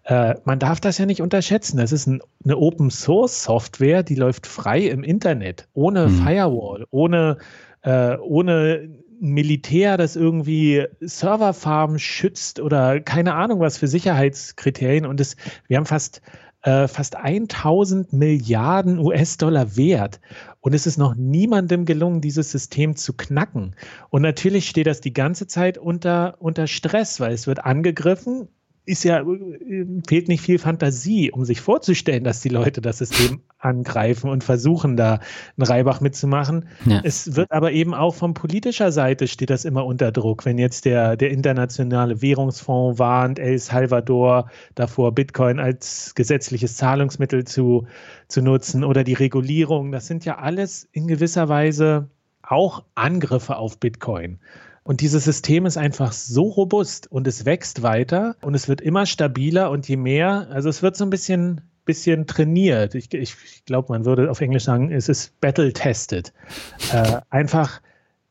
Äh, 0.05 0.35
man 0.45 0.57
darf 0.57 0.79
das 0.79 0.97
ja 0.97 1.05
nicht 1.05 1.21
unterschätzen. 1.21 1.77
Das 1.77 1.91
ist 1.91 2.07
ein, 2.07 2.21
eine 2.43 2.57
Open 2.57 2.89
Source 2.89 3.43
Software, 3.43 4.01
die 4.01 4.15
läuft 4.15 4.47
frei 4.47 4.79
im 4.87 5.03
Internet, 5.03 5.67
ohne 5.73 6.05
hm. 6.05 6.23
Firewall, 6.23 6.85
ohne, 6.89 7.37
äh, 7.83 8.17
ohne 8.17 8.89
Militär, 9.21 9.97
das 9.97 10.15
irgendwie 10.15 10.87
Serverfarmen 10.99 11.99
schützt 11.99 12.59
oder 12.59 12.99
keine 12.99 13.35
Ahnung 13.35 13.59
was 13.59 13.77
für 13.77 13.87
Sicherheitskriterien. 13.87 15.05
Und 15.05 15.21
es, 15.21 15.35
wir 15.67 15.77
haben 15.77 15.85
fast, 15.85 16.21
äh, 16.63 16.87
fast 16.87 17.15
1000 17.15 18.13
Milliarden 18.13 18.97
US-Dollar 18.97 19.77
wert. 19.77 20.19
Und 20.59 20.73
es 20.73 20.87
ist 20.87 20.97
noch 20.97 21.13
niemandem 21.13 21.85
gelungen, 21.85 22.21
dieses 22.21 22.51
System 22.51 22.95
zu 22.95 23.13
knacken. 23.13 23.75
Und 24.09 24.23
natürlich 24.23 24.67
steht 24.67 24.87
das 24.87 25.01
die 25.01 25.13
ganze 25.13 25.45
Zeit 25.45 25.77
unter, 25.77 26.35
unter 26.39 26.65
Stress, 26.65 27.19
weil 27.19 27.33
es 27.33 27.45
wird 27.45 27.63
angegriffen 27.63 28.47
ist 28.85 29.03
ja, 29.03 29.23
fehlt 30.07 30.27
nicht 30.27 30.41
viel 30.41 30.57
Fantasie, 30.57 31.31
um 31.31 31.45
sich 31.45 31.61
vorzustellen, 31.61 32.23
dass 32.23 32.41
die 32.41 32.49
Leute 32.49 32.81
das 32.81 32.97
System 32.97 33.41
angreifen 33.59 34.29
und 34.29 34.43
versuchen, 34.43 34.97
da 34.97 35.19
einen 35.55 35.67
Reibach 35.67 36.01
mitzumachen. 36.01 36.67
Ja. 36.85 36.99
Es 37.03 37.35
wird 37.35 37.51
aber 37.51 37.71
eben 37.73 37.93
auch 37.93 38.15
von 38.15 38.33
politischer 38.33 38.91
Seite 38.91 39.27
steht 39.27 39.51
das 39.51 39.65
immer 39.65 39.85
unter 39.85 40.11
Druck. 40.11 40.45
Wenn 40.45 40.57
jetzt 40.57 40.85
der, 40.85 41.15
der 41.15 41.29
internationale 41.29 42.23
Währungsfonds 42.23 42.97
warnt, 42.97 43.37
El 43.37 43.59
Salvador 43.59 44.49
davor, 44.73 45.13
Bitcoin 45.13 45.59
als 45.59 46.15
gesetzliches 46.15 46.75
Zahlungsmittel 46.75 47.45
zu, 47.45 47.85
zu 48.27 48.41
nutzen 48.41 48.83
oder 48.83 49.03
die 49.03 49.13
Regulierung, 49.13 49.91
das 49.91 50.07
sind 50.07 50.25
ja 50.25 50.39
alles 50.39 50.89
in 50.91 51.07
gewisser 51.07 51.49
Weise 51.49 52.09
auch 52.41 52.83
Angriffe 52.95 53.57
auf 53.57 53.79
Bitcoin. 53.79 54.39
Und 54.83 55.01
dieses 55.01 55.25
System 55.25 55.65
ist 55.65 55.77
einfach 55.77 56.11
so 56.11 56.43
robust 56.43 57.11
und 57.11 57.27
es 57.27 57.45
wächst 57.45 57.83
weiter 57.83 58.35
und 58.41 58.55
es 58.55 58.67
wird 58.67 58.81
immer 58.81 59.05
stabiler 59.05 59.69
und 59.69 59.87
je 59.87 59.97
mehr, 59.97 60.47
also 60.49 60.69
es 60.69 60.81
wird 60.81 60.95
so 60.95 61.05
ein 61.05 61.11
bisschen, 61.11 61.61
bisschen 61.85 62.25
trainiert. 62.25 62.95
Ich, 62.95 63.13
ich, 63.13 63.35
ich 63.45 63.65
glaube, 63.65 63.93
man 63.93 64.05
würde 64.05 64.29
auf 64.31 64.41
Englisch 64.41 64.63
sagen, 64.63 64.91
es 64.91 65.07
ist 65.07 65.39
battle-tested. 65.39 66.33
Äh, 66.91 67.21
einfach, 67.29 67.81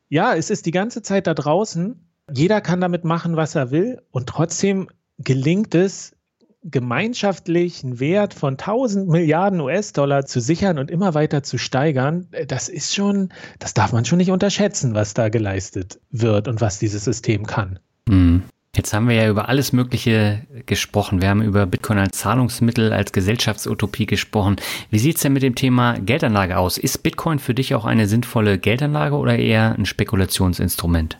ja, 0.09 0.35
es 0.35 0.49
ist 0.49 0.65
die 0.65 0.71
ganze 0.71 1.01
Zeit 1.01 1.25
da 1.25 1.33
draußen. 1.33 2.05
Jeder 2.33 2.59
kann 2.59 2.81
damit 2.81 3.05
machen, 3.05 3.37
was 3.37 3.55
er 3.55 3.71
will 3.71 4.01
und 4.11 4.27
trotzdem 4.27 4.89
gelingt 5.19 5.73
es, 5.73 6.17
gemeinschaftlichen 6.63 7.99
Wert 7.99 8.33
von 8.33 8.53
1000 8.53 9.07
Milliarden 9.07 9.61
US-Dollar 9.61 10.25
zu 10.25 10.39
sichern 10.39 10.77
und 10.77 10.91
immer 10.91 11.13
weiter 11.13 11.43
zu 11.43 11.57
steigern, 11.57 12.27
äh, 12.31 12.45
das 12.45 12.69
ist 12.69 12.93
schon, 12.93 13.29
das 13.59 13.73
darf 13.73 13.93
man 13.93 14.05
schon 14.05 14.19
nicht 14.19 14.31
unterschätzen, 14.31 14.93
was 14.93 15.13
da 15.13 15.29
geleistet 15.29 15.99
wird 16.11 16.47
und 16.47 16.61
was 16.61 16.79
dieses 16.79 17.03
System 17.03 17.45
kann. 17.45 17.79
Mhm. 18.07 18.43
Jetzt 18.73 18.93
haben 18.93 19.09
wir 19.09 19.15
ja 19.15 19.29
über 19.29 19.49
alles 19.49 19.73
Mögliche 19.73 20.43
gesprochen. 20.65 21.21
Wir 21.21 21.27
haben 21.27 21.41
über 21.41 21.65
Bitcoin 21.65 21.97
als 21.97 22.17
Zahlungsmittel, 22.17 22.93
als 22.93 23.11
Gesellschaftsutopie 23.11 24.05
gesprochen. 24.05 24.55
Wie 24.89 24.99
sieht 24.99 25.17
es 25.17 25.23
denn 25.23 25.33
mit 25.33 25.43
dem 25.43 25.55
Thema 25.55 25.99
Geldanlage 25.99 26.57
aus? 26.57 26.77
Ist 26.77 27.03
Bitcoin 27.03 27.39
für 27.39 27.53
dich 27.53 27.75
auch 27.75 27.83
eine 27.83 28.07
sinnvolle 28.07 28.57
Geldanlage 28.57 29.15
oder 29.15 29.37
eher 29.37 29.75
ein 29.77 29.85
Spekulationsinstrument? 29.85 31.17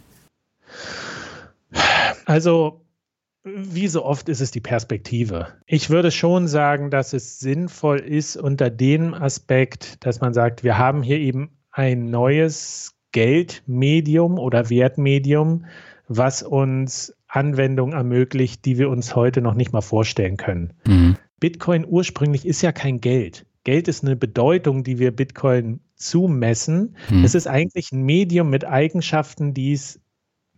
Also 2.26 2.81
wie 3.44 3.88
so 3.88 4.06
oft 4.06 4.30
ist 4.30 4.42
es 4.42 4.52
die 4.52 4.62
Perspektive. 4.62 5.48
Ich 5.66 5.89
würde 5.89 6.12
schon 6.12 6.48
sagen, 6.48 6.92
dass 6.92 7.14
es 7.14 7.39
sinnvoll 7.39 8.00
ist 8.00 8.38
unter 8.38 8.70
dem 8.70 9.14
Aspekt, 9.14 10.06
dass 10.06 10.22
man 10.22 10.34
sagt, 10.34 10.64
wir 10.64 10.78
haben 10.78 11.02
hier 11.02 11.18
eben 11.18 11.50
ein 11.72 12.06
neues 12.06 12.94
Geldmedium 13.12 14.38
oder 14.38 14.70
Wertmedium, 14.70 15.66
was 16.08 16.44
uns 16.44 17.16
Anwendungen 17.28 17.94
ermöglicht, 17.94 18.66
die 18.66 18.78
wir 18.78 18.89
uns 18.89 19.16
heute 19.16 19.42
noch 19.42 19.54
nicht 19.54 19.74
mal 19.74 19.82
vorstellen 19.82 20.38
können. 20.38 20.74
Mhm. 20.86 21.18
Bitcoin 21.39 21.86
ursprünglich 21.88 22.46
ist 22.46 22.62
ja 22.62 22.72
kein 22.72 23.00
Geld. 23.00 23.46
Geld 23.64 23.88
ist 23.88 24.04
eine 24.04 24.16
Bedeutung, 24.16 24.84
die 24.84 25.00
wir 25.00 25.12
Bitcoin 25.12 25.80
zumessen. 25.96 26.96
Mhm. 27.10 27.24
Es 27.24 27.36
ist 27.36 27.48
eigentlich 27.48 27.92
ein 27.92 28.04
Medium 28.04 28.50
mit 28.50 28.66
Eigenschaften, 28.66 29.54
die 29.54 29.74
es 29.74 30.01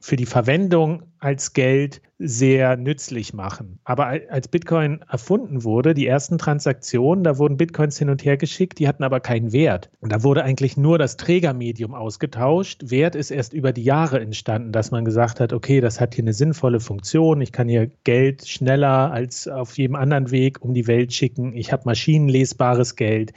für 0.04 0.18
die 0.18 0.26
Verwendung 0.26 1.04
als 1.20 1.54
Geld 1.54 2.02
sehr 2.20 2.76
nützlich 2.76 3.34
machen. 3.34 3.80
Aber 3.86 4.08
als 4.08 4.50
Bitcoin 4.50 5.00
erfunden 5.10 5.64
wurde, 5.64 5.94
die 5.94 6.06
ersten 6.06 6.38
Transaktionen, 6.38 7.24
da 7.24 7.38
wurden 7.38 7.56
Bitcoins 7.56 8.00
hin 8.00 8.10
und 8.10 8.26
her 8.26 8.36
geschickt, 8.36 8.80
die 8.80 8.90
hatten 8.90 9.06
aber 9.06 9.22
keinen 9.22 9.54
Wert. 9.54 9.90
Und 10.02 10.12
da 10.12 10.22
wurde 10.22 10.44
eigentlich 10.44 10.76
nur 10.76 10.98
das 10.98 11.16
Trägermedium 11.16 11.94
ausgetauscht. 11.94 12.82
Wert 12.92 13.16
ist 13.16 13.32
erst 13.32 13.54
über 13.54 13.72
die 13.72 13.86
Jahre 13.86 14.20
entstanden, 14.20 14.74
dass 14.74 14.92
man 14.92 15.06
gesagt 15.06 15.40
hat, 15.40 15.54
okay, 15.54 15.80
das 15.80 16.02
hat 16.02 16.16
hier 16.16 16.26
eine 16.26 16.34
sinnvolle 16.34 16.82
Funktion. 16.82 17.40
Ich 17.40 17.54
kann 17.54 17.70
hier 17.70 17.90
Geld 18.04 18.46
schneller 18.46 19.10
als 19.10 19.48
auf 19.48 19.78
jedem 19.78 19.96
anderen 19.96 20.32
Weg 20.32 20.62
um 20.62 20.74
die 20.74 20.88
Welt 20.88 21.14
schicken. 21.14 21.56
Ich 21.56 21.72
habe 21.72 21.84
maschinenlesbares 21.86 22.98
Geld. 22.98 23.32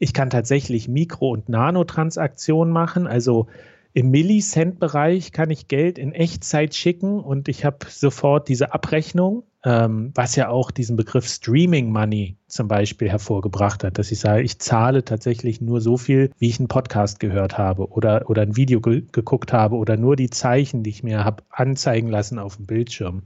Ich 0.00 0.12
kann 0.14 0.30
tatsächlich 0.30 0.88
Mikro- 0.88 1.30
und 1.30 1.48
Nanotransaktionen 1.48 2.72
machen, 2.72 3.06
also 3.06 3.46
im 3.92 4.10
Millicent-Bereich 4.10 5.32
kann 5.32 5.50
ich 5.50 5.68
Geld 5.68 5.98
in 5.98 6.12
Echtzeit 6.12 6.74
schicken 6.74 7.20
und 7.20 7.48
ich 7.48 7.64
habe 7.64 7.78
sofort 7.88 8.48
diese 8.48 8.72
Abrechnung, 8.72 9.44
ähm, 9.64 10.12
was 10.14 10.36
ja 10.36 10.50
auch 10.50 10.70
diesen 10.70 10.96
Begriff 10.96 11.26
Streaming 11.26 11.90
Money 11.90 12.36
zum 12.46 12.68
Beispiel 12.68 13.10
hervorgebracht 13.10 13.82
hat, 13.84 13.98
dass 13.98 14.12
ich 14.12 14.20
sage, 14.20 14.42
ich 14.42 14.58
zahle 14.58 15.04
tatsächlich 15.04 15.60
nur 15.60 15.80
so 15.80 15.96
viel, 15.96 16.30
wie 16.38 16.48
ich 16.48 16.58
einen 16.58 16.68
Podcast 16.68 17.18
gehört 17.18 17.58
habe 17.58 17.88
oder, 17.90 18.28
oder 18.30 18.42
ein 18.42 18.56
Video 18.56 18.80
ge 18.80 19.02
geguckt 19.10 19.52
habe 19.52 19.76
oder 19.76 19.96
nur 19.96 20.16
die 20.16 20.30
Zeichen, 20.30 20.82
die 20.82 20.90
ich 20.90 21.02
mir 21.02 21.24
habe 21.24 21.42
anzeigen 21.50 22.08
lassen 22.08 22.38
auf 22.38 22.56
dem 22.56 22.66
Bildschirm. 22.66 23.22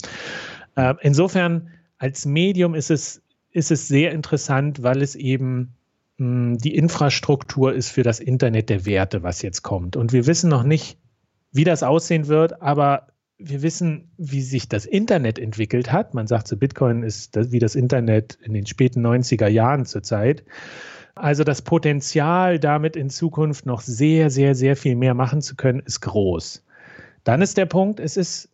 Äh, 0.76 0.94
insofern 1.02 1.68
als 1.98 2.24
Medium 2.24 2.74
ist 2.74 2.90
es, 2.90 3.20
ist 3.50 3.70
es 3.70 3.88
sehr 3.88 4.12
interessant, 4.12 4.82
weil 4.82 5.02
es 5.02 5.14
eben 5.14 5.74
die 6.22 6.76
Infrastruktur 6.76 7.72
ist 7.72 7.90
für 7.90 8.02
das 8.02 8.20
Internet 8.20 8.70
der 8.70 8.86
Werte, 8.86 9.22
was 9.22 9.42
jetzt 9.42 9.62
kommt. 9.62 9.96
Und 9.96 10.12
wir 10.12 10.26
wissen 10.26 10.48
noch 10.48 10.62
nicht, 10.62 10.98
wie 11.50 11.64
das 11.64 11.82
aussehen 11.82 12.28
wird, 12.28 12.62
aber 12.62 13.08
wir 13.38 13.62
wissen, 13.62 14.12
wie 14.18 14.42
sich 14.42 14.68
das 14.68 14.86
Internet 14.86 15.38
entwickelt 15.38 15.90
hat. 15.90 16.14
Man 16.14 16.28
sagt 16.28 16.46
so, 16.46 16.56
Bitcoin 16.56 17.02
ist 17.02 17.36
wie 17.50 17.58
das 17.58 17.74
Internet 17.74 18.38
in 18.42 18.54
den 18.54 18.66
späten 18.66 19.04
90er 19.04 19.48
Jahren 19.48 19.84
zurzeit. 19.84 20.44
Also 21.14 21.44
das 21.44 21.62
Potenzial, 21.62 22.58
damit 22.58 22.94
in 22.94 23.10
Zukunft 23.10 23.66
noch 23.66 23.80
sehr, 23.80 24.30
sehr, 24.30 24.54
sehr 24.54 24.76
viel 24.76 24.94
mehr 24.94 25.14
machen 25.14 25.42
zu 25.42 25.56
können, 25.56 25.80
ist 25.80 26.00
groß. 26.00 26.64
Dann 27.24 27.42
ist 27.42 27.56
der 27.56 27.66
Punkt, 27.66 28.00
es 28.00 28.16
ist 28.16 28.48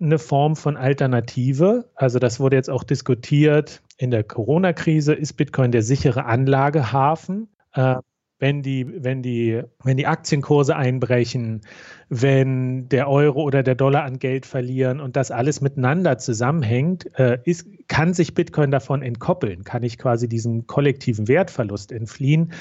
eine 0.00 0.18
Form 0.18 0.56
von 0.56 0.76
Alternative. 0.76 1.90
Also 1.94 2.18
das 2.18 2.40
wurde 2.40 2.56
jetzt 2.56 2.70
auch 2.70 2.82
diskutiert 2.82 3.82
in 3.96 4.10
der 4.10 4.24
Corona-Krise. 4.24 5.14
Ist 5.14 5.34
Bitcoin 5.34 5.72
der 5.72 5.82
sichere 5.82 6.24
Anlagehafen? 6.24 7.48
Äh, 7.72 7.96
wenn 8.38 8.62
die, 8.62 9.02
wenn, 9.02 9.22
die, 9.22 9.62
wenn 9.82 9.96
die 9.96 10.06
Aktienkurse 10.06 10.76
einbrechen, 10.76 11.62
wenn 12.08 12.88
der 12.88 13.08
Euro 13.08 13.42
oder 13.42 13.62
der 13.62 13.74
Dollar 13.74 14.04
an 14.04 14.18
Geld 14.18 14.44
verlieren 14.44 15.00
und 15.00 15.16
das 15.16 15.30
alles 15.30 15.60
miteinander 15.60 16.18
zusammenhängt, 16.18 17.08
äh, 17.18 17.38
ist, 17.44 17.66
kann 17.88 18.12
sich 18.12 18.34
Bitcoin 18.34 18.70
davon 18.70 19.02
entkoppeln, 19.02 19.64
kann 19.64 19.82
ich 19.82 19.98
quasi 19.98 20.28
diesem 20.28 20.66
kollektiven 20.66 21.28
Wertverlust 21.28 21.92
entfliehen 21.92 22.52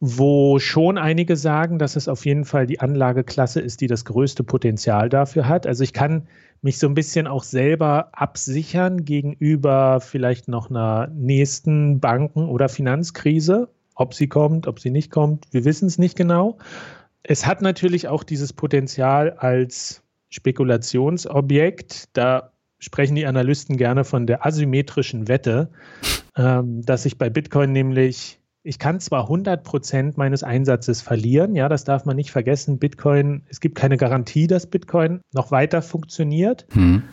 wo 0.00 0.58
schon 0.58 0.98
einige 0.98 1.36
sagen, 1.36 1.78
dass 1.78 1.96
es 1.96 2.08
auf 2.08 2.26
jeden 2.26 2.44
Fall 2.44 2.66
die 2.66 2.80
Anlageklasse 2.80 3.60
ist, 3.60 3.80
die 3.80 3.86
das 3.86 4.04
größte 4.04 4.44
Potenzial 4.44 5.08
dafür 5.08 5.48
hat. 5.48 5.66
Also 5.66 5.84
ich 5.84 5.92
kann 5.92 6.28
mich 6.60 6.78
so 6.78 6.86
ein 6.86 6.94
bisschen 6.94 7.26
auch 7.26 7.44
selber 7.44 8.10
absichern 8.12 9.04
gegenüber 9.04 10.00
vielleicht 10.00 10.48
noch 10.48 10.70
einer 10.70 11.08
nächsten 11.14 12.00
Banken- 12.00 12.48
oder 12.48 12.68
Finanzkrise. 12.68 13.68
Ob 13.94 14.12
sie 14.12 14.28
kommt, 14.28 14.66
ob 14.66 14.80
sie 14.80 14.90
nicht 14.90 15.10
kommt, 15.10 15.46
wir 15.52 15.64
wissen 15.64 15.86
es 15.86 15.96
nicht 15.96 16.16
genau. 16.16 16.58
Es 17.22 17.46
hat 17.46 17.62
natürlich 17.62 18.08
auch 18.08 18.22
dieses 18.22 18.52
Potenzial 18.52 19.30
als 19.30 20.02
Spekulationsobjekt. 20.28 22.10
Da 22.12 22.52
sprechen 22.78 23.14
die 23.14 23.26
Analysten 23.26 23.78
gerne 23.78 24.04
von 24.04 24.26
der 24.26 24.44
asymmetrischen 24.44 25.28
Wette, 25.28 25.70
ähm, 26.36 26.82
dass 26.82 27.04
sich 27.04 27.16
bei 27.16 27.30
Bitcoin 27.30 27.72
nämlich 27.72 28.38
ich 28.66 28.80
kann 28.80 28.98
zwar 28.98 29.22
100 29.22 29.62
Prozent 29.62 30.16
meines 30.16 30.42
Einsatzes 30.42 31.00
verlieren, 31.00 31.54
ja, 31.54 31.68
das 31.68 31.84
darf 31.84 32.04
man 32.04 32.16
nicht 32.16 32.32
vergessen. 32.32 32.78
Bitcoin, 32.80 33.44
es 33.48 33.60
gibt 33.60 33.76
keine 33.76 33.96
Garantie, 33.96 34.48
dass 34.48 34.66
Bitcoin 34.66 35.20
noch 35.32 35.52
weiter 35.52 35.82
funktioniert, 35.82 36.66
hm. 36.72 37.04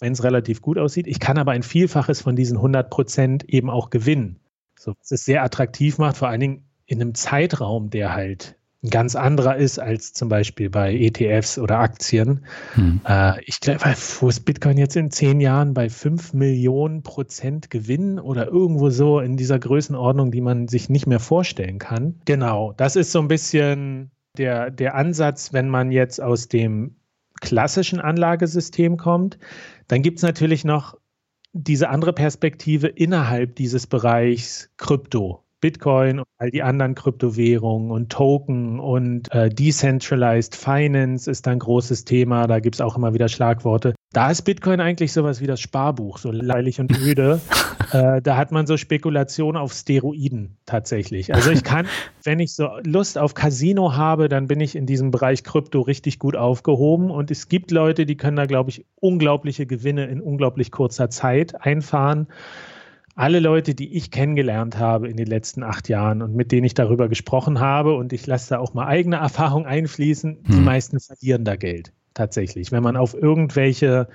wenn 0.00 0.14
es 0.14 0.24
relativ 0.24 0.62
gut 0.62 0.78
aussieht. 0.78 1.06
Ich 1.06 1.20
kann 1.20 1.36
aber 1.36 1.52
ein 1.52 1.62
Vielfaches 1.62 2.22
von 2.22 2.34
diesen 2.34 2.56
100 2.56 2.88
Prozent 2.88 3.44
eben 3.44 3.68
auch 3.68 3.90
gewinnen. 3.90 4.40
So, 4.78 4.94
was 4.98 5.10
es 5.10 5.26
sehr 5.26 5.44
attraktiv 5.44 5.98
macht, 5.98 6.16
vor 6.16 6.28
allen 6.28 6.40
Dingen 6.40 6.64
in 6.86 7.02
einem 7.02 7.14
Zeitraum, 7.14 7.90
der 7.90 8.14
halt 8.14 8.56
ein 8.82 8.90
ganz 8.90 9.14
anderer 9.14 9.56
ist 9.56 9.78
als 9.78 10.12
zum 10.12 10.28
Beispiel 10.28 10.68
bei 10.68 10.92
ETFs 10.94 11.56
oder 11.58 11.78
Aktien. 11.78 12.44
Hm. 12.74 13.00
Äh, 13.06 13.40
ich 13.44 13.60
glaube, 13.60 13.80
wo 14.20 14.28
ist 14.28 14.40
Bitcoin 14.40 14.76
jetzt 14.76 14.96
in 14.96 15.10
zehn 15.10 15.40
Jahren 15.40 15.72
bei 15.72 15.88
fünf 15.88 16.32
Millionen 16.32 17.02
Prozent 17.02 17.70
Gewinn 17.70 18.18
oder 18.18 18.48
irgendwo 18.48 18.90
so 18.90 19.20
in 19.20 19.36
dieser 19.36 19.60
Größenordnung, 19.60 20.32
die 20.32 20.40
man 20.40 20.66
sich 20.66 20.88
nicht 20.88 21.06
mehr 21.06 21.20
vorstellen 21.20 21.78
kann. 21.78 22.20
Genau, 22.24 22.72
das 22.76 22.96
ist 22.96 23.12
so 23.12 23.20
ein 23.20 23.28
bisschen 23.28 24.10
der, 24.36 24.70
der 24.70 24.96
Ansatz, 24.96 25.52
wenn 25.52 25.68
man 25.68 25.92
jetzt 25.92 26.20
aus 26.20 26.48
dem 26.48 26.96
klassischen 27.40 28.00
Anlagesystem 28.00 28.96
kommt. 28.96 29.38
Dann 29.86 30.02
gibt 30.02 30.18
es 30.18 30.22
natürlich 30.22 30.64
noch 30.64 30.96
diese 31.52 31.88
andere 31.90 32.12
Perspektive 32.12 32.88
innerhalb 32.88 33.56
dieses 33.56 33.86
Bereichs 33.86 34.70
Krypto. 34.76 35.41
Bitcoin 35.62 36.18
und 36.18 36.26
all 36.36 36.50
die 36.50 36.62
anderen 36.62 36.94
Kryptowährungen 36.94 37.90
und 37.90 38.10
Token 38.10 38.80
und 38.80 39.32
äh, 39.32 39.48
Decentralized 39.48 40.54
Finance 40.54 41.30
ist 41.30 41.48
ein 41.48 41.60
großes 41.60 42.04
Thema. 42.04 42.46
Da 42.46 42.60
gibt 42.60 42.74
es 42.74 42.80
auch 42.80 42.96
immer 42.96 43.14
wieder 43.14 43.28
Schlagworte. 43.28 43.94
Da 44.12 44.30
ist 44.30 44.42
Bitcoin 44.42 44.80
eigentlich 44.80 45.12
sowas 45.12 45.40
wie 45.40 45.46
das 45.46 45.60
Sparbuch, 45.60 46.18
so 46.18 46.32
leilig 46.32 46.80
und 46.80 46.92
öde. 46.98 47.40
äh, 47.92 48.20
da 48.20 48.36
hat 48.36 48.50
man 48.50 48.66
so 48.66 48.76
Spekulationen 48.76 49.56
auf 49.56 49.72
Steroiden 49.72 50.58
tatsächlich. 50.66 51.32
Also 51.32 51.50
ich 51.52 51.62
kann, 51.62 51.86
wenn 52.24 52.40
ich 52.40 52.54
so 52.54 52.68
Lust 52.84 53.16
auf 53.16 53.34
Casino 53.34 53.94
habe, 53.94 54.28
dann 54.28 54.48
bin 54.48 54.60
ich 54.60 54.74
in 54.74 54.84
diesem 54.84 55.12
Bereich 55.12 55.44
Krypto 55.44 55.80
richtig 55.80 56.18
gut 56.18 56.36
aufgehoben. 56.36 57.10
Und 57.10 57.30
es 57.30 57.48
gibt 57.48 57.70
Leute, 57.70 58.04
die 58.04 58.16
können 58.16 58.36
da, 58.36 58.46
glaube 58.46 58.70
ich, 58.70 58.84
unglaubliche 58.96 59.64
Gewinne 59.64 60.06
in 60.06 60.20
unglaublich 60.20 60.72
kurzer 60.72 61.08
Zeit 61.08 61.64
einfahren 61.64 62.26
alle 63.14 63.40
Leute, 63.40 63.74
die 63.74 63.94
ich 63.94 64.10
kennengelernt 64.10 64.78
habe 64.78 65.08
in 65.08 65.16
den 65.16 65.26
letzten 65.26 65.62
acht 65.62 65.88
Jahren 65.88 66.22
und 66.22 66.34
mit 66.34 66.52
denen 66.52 66.64
ich 66.64 66.74
darüber 66.74 67.08
gesprochen 67.08 67.60
habe, 67.60 67.94
und 67.94 68.12
ich 68.12 68.26
lasse 68.26 68.50
da 68.50 68.58
auch 68.58 68.74
mal 68.74 68.86
eigene 68.86 69.16
Erfahrung 69.16 69.66
einfließen, 69.66 70.38
hm. 70.44 70.54
die 70.54 70.60
meisten 70.60 71.00
verlieren 71.00 71.44
da 71.44 71.56
Geld 71.56 71.92
tatsächlich. 72.14 72.72
Wenn 72.72 72.82
man 72.82 72.96
auf 72.96 73.14
irgendwelche 73.14 74.08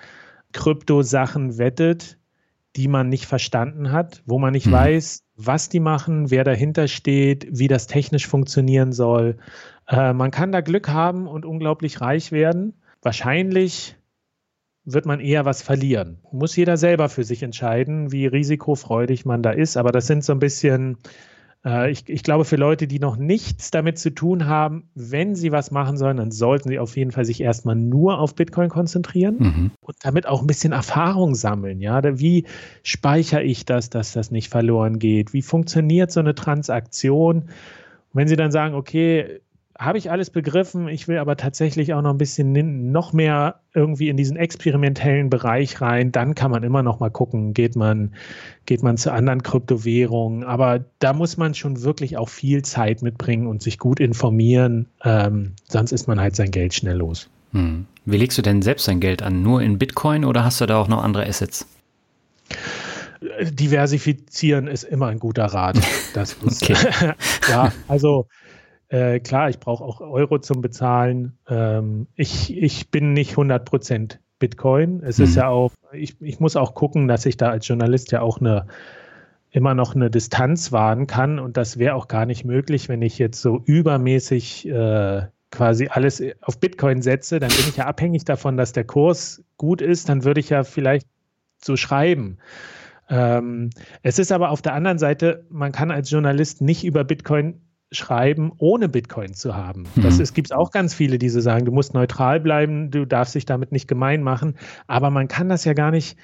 Krypto-Sachen 0.54 1.58
wettet, 1.58 2.18
die 2.76 2.88
man 2.88 3.10
nicht 3.10 3.26
verstanden 3.26 3.92
hat, 3.92 4.24
wo 4.26 4.40
man 4.40 4.54
nicht 4.54 4.66
hm. 4.66 4.74
weiß, 4.74 5.24
was 5.36 5.70
die 5.70 5.80
machen, 5.80 6.32
wer 6.32 6.44
dahinter 6.44 6.88
steht, 6.88 7.48
wie 7.52 7.68
das 7.68 7.88
technisch 7.88 8.28
funktionieren 8.28 8.94
soll. 8.94 9.38
Äh, 9.88 10.14
man 10.14 10.32
kann 10.32 10.52
da 10.52 10.62
Glück 10.62 10.90
haben 10.90 11.28
und 11.28 11.46
unglaublich 11.46 12.02
reich 12.02 12.32
werden. 12.32 12.74
Wahrscheinlich 13.02 13.97
wird 14.88 15.06
man 15.06 15.20
eher 15.20 15.44
was 15.44 15.62
verlieren. 15.62 16.18
Muss 16.32 16.56
jeder 16.56 16.78
selber 16.78 17.10
für 17.10 17.26
sich 17.26 17.44
entscheiden, 17.44 18.14
wie 18.14 18.26
risikofreudig 18.26 19.26
man 19.26 19.44
da 19.44 19.52
ist. 19.52 19.76
Aber 19.76 19.92
das 19.92 20.08
sind 20.08 20.24
so 20.24 20.32
ein 20.32 20.40
bisschen, 20.40 20.98
äh, 21.66 21.92
ich, 21.92 22.08
ich 22.08 22.24
glaube, 22.24 22.46
für 22.46 22.56
Leute, 22.56 22.88
die 22.88 23.00
noch 23.00 23.18
nichts 23.18 23.70
damit 23.70 24.00
zu 24.00 24.12
tun 24.12 24.48
haben, 24.48 24.90
wenn 24.96 25.36
sie 25.36 25.52
was 25.52 25.72
machen 25.72 25.98
sollen, 25.98 26.16
dann 26.16 26.32
sollten 26.32 26.70
sie 26.70 26.80
auf 26.80 26.96
jeden 26.96 27.12
Fall 27.12 27.26
sich 27.26 27.42
erstmal 27.42 27.76
nur 27.76 28.20
auf 28.20 28.34
Bitcoin 28.34 28.70
konzentrieren 28.70 29.36
mhm. 29.40 29.72
und 29.82 29.98
damit 30.04 30.26
auch 30.26 30.40
ein 30.40 30.48
bisschen 30.48 30.72
Erfahrung 30.72 31.36
sammeln. 31.36 31.82
Ja, 31.82 32.02
wie 32.18 32.46
speichere 32.82 33.44
ich 33.44 33.66
das, 33.66 33.90
dass 33.90 34.14
das 34.14 34.32
nicht 34.32 34.48
verloren 34.48 35.00
geht? 35.00 35.34
Wie 35.34 35.42
funktioniert 35.42 36.14
so 36.14 36.22
eine 36.22 36.34
Transaktion? 36.34 37.50
Wenn 38.14 38.30
sie 38.30 38.38
dann 38.38 38.52
sagen, 38.52 38.74
okay, 38.74 39.42
habe 39.80 39.98
ich 39.98 40.12
alles 40.12 40.30
begriffen. 40.30 40.88
Ich 40.88 41.08
will 41.08 41.18
aber 41.18 41.38
tatsächlich 41.38 41.94
auch 41.94 42.02
noch 42.02 42.12
ein 42.12 42.18
bisschen 42.18 42.92
noch 42.92 43.14
mehr 43.14 43.60
irgendwie 43.74 44.10
in 44.10 44.18
diesen 44.18 44.38
experimentellen 44.38 45.30
Bereich 45.30 45.82
rein. 45.82 46.12
Dann 46.12 46.36
kann 46.36 46.52
man 46.52 46.64
immer 46.64 46.84
noch 46.84 47.00
mal 47.00 47.10
gucken, 47.10 47.54
geht 47.54 47.76
man, 47.76 48.14
geht 48.66 48.84
man 48.84 48.98
zu 48.98 49.12
anderen 49.12 49.44
Kryptowährungen. 49.44 50.44
Aber 50.44 50.84
da 51.00 51.14
muss 51.14 51.38
man 51.38 51.54
schon 51.54 51.84
wirklich 51.84 52.18
auch 52.18 52.30
viel 52.30 52.64
Zeit 52.64 53.02
mitbringen 53.02 53.48
und 53.48 53.62
sich 53.62 53.78
gut 53.78 54.00
informieren. 54.00 54.88
Ähm, 55.04 55.54
sonst 55.68 55.92
ist 55.92 56.08
man 56.08 56.20
halt 56.20 56.36
sein 56.36 56.52
Geld 56.52 56.74
schnell 56.74 56.98
los. 56.98 57.30
Hm. 57.52 57.86
Wie 58.06 58.18
legst 58.18 58.38
du 58.38 58.42
denn 58.42 58.62
selbst 58.62 58.88
dein 58.88 59.00
Geld 59.00 59.22
an? 59.22 59.42
Nur 59.42 59.62
in 59.62 59.78
Bitcoin 59.78 60.26
oder 60.26 60.44
hast 60.44 60.62
du 60.62 60.66
da 60.66 60.78
auch 60.78 60.88
noch 60.88 61.04
andere 61.04 61.26
Assets? 61.26 61.68
Diversifizieren 63.42 64.68
ist 64.68 64.84
immer 64.84 65.08
ein 65.08 65.20
guter 65.20 65.46
Rat. 65.46 65.78
Das 66.14 66.34
ist, 66.34 66.64
okay. 66.64 67.14
ja, 67.50 67.72
also 67.88 68.28
äh, 68.90 69.20
klar, 69.20 69.50
ich 69.50 69.60
brauche 69.60 69.84
auch 69.84 70.02
Euro 70.02 70.40
zum 70.40 70.62
Bezahlen. 70.62 71.38
Ähm, 71.48 72.08
ich, 72.16 72.56
ich 72.56 72.90
bin 72.90 73.14
nicht 73.14 73.36
100% 73.36 74.18
Bitcoin. 74.40 75.02
Es 75.04 75.18
mhm. 75.18 75.24
ist 75.26 75.36
ja 75.36 75.48
auch, 75.50 75.72
ich, 75.92 76.22
ich 76.22 76.40
muss 76.40 76.56
auch 76.56 76.74
gucken, 76.74 77.08
dass 77.08 77.26
ich 77.26 77.38
da 77.38 77.50
als 77.50 77.68
Journalist 77.68 78.12
ja 78.12 78.22
auch 78.22 78.40
eine 78.40 78.68
immer 79.52 79.74
noch 79.74 79.96
eine 79.96 80.10
Distanz 80.12 80.72
wahren 80.72 81.08
kann 81.08 81.40
und 81.40 81.58
das 81.58 81.80
wäre 81.80 81.96
auch 81.96 82.08
gar 82.08 82.26
nicht 82.26 82.44
möglich, 82.44 82.90
wenn 82.90 83.02
ich 83.02 83.18
jetzt 83.18 83.42
so 83.42 83.62
übermäßig 83.66 84.68
äh, 84.68 85.24
quasi 85.52 85.88
alles 85.88 86.22
auf 86.42 86.60
Bitcoin 86.60 87.02
setze, 87.02 87.40
dann 87.40 87.50
bin 87.50 87.66
ich 87.70 87.78
ja 87.78 87.86
abhängig 87.86 88.26
davon, 88.26 88.58
dass 88.58 88.74
der 88.74 88.84
Kurs 88.84 89.44
gut 89.56 89.82
ist, 89.82 90.10
dann 90.10 90.26
würde 90.26 90.42
ich 90.42 90.50
ja 90.50 90.64
vielleicht 90.64 91.08
so 91.58 91.78
schreiben. 91.78 92.38
Ähm, 93.10 93.70
es 94.04 94.20
ist 94.20 94.32
aber 94.32 94.50
auf 94.50 94.62
der 94.62 94.74
anderen 94.74 95.00
Seite, 95.00 95.46
man 95.50 95.72
kann 95.72 95.92
als 95.92 96.12
Journalist 96.12 96.62
nicht 96.62 96.84
über 96.84 97.06
Bitcoin 97.06 97.62
schreiben, 97.92 98.52
ohne 98.58 98.90
Bitcoin 98.90 99.34
zu 99.34 99.56
haben. 99.56 99.86
Mhm. 99.96 100.02
Das 100.04 100.20
es 100.20 100.34
gibt 100.34 100.54
auch 100.54 100.72
ganz 100.72 100.94
viele, 100.94 101.18
die 101.18 101.30
so 101.30 101.40
sagen, 101.40 101.66
du 101.66 101.72
musst 101.72 101.94
neutral 101.94 102.40
bleiben, 102.40 102.92
du 102.92 103.06
darfst 103.06 103.36
dich 103.36 103.46
damit 103.46 103.72
nicht 103.72 103.88
gemein 103.88 104.24
machen. 104.24 104.56
Aber 104.88 105.10
man 105.10 105.28
kann 105.28 105.50
das 105.50 105.64
ja 105.66 105.74
gar 105.74 105.92
nicht, 105.92 106.18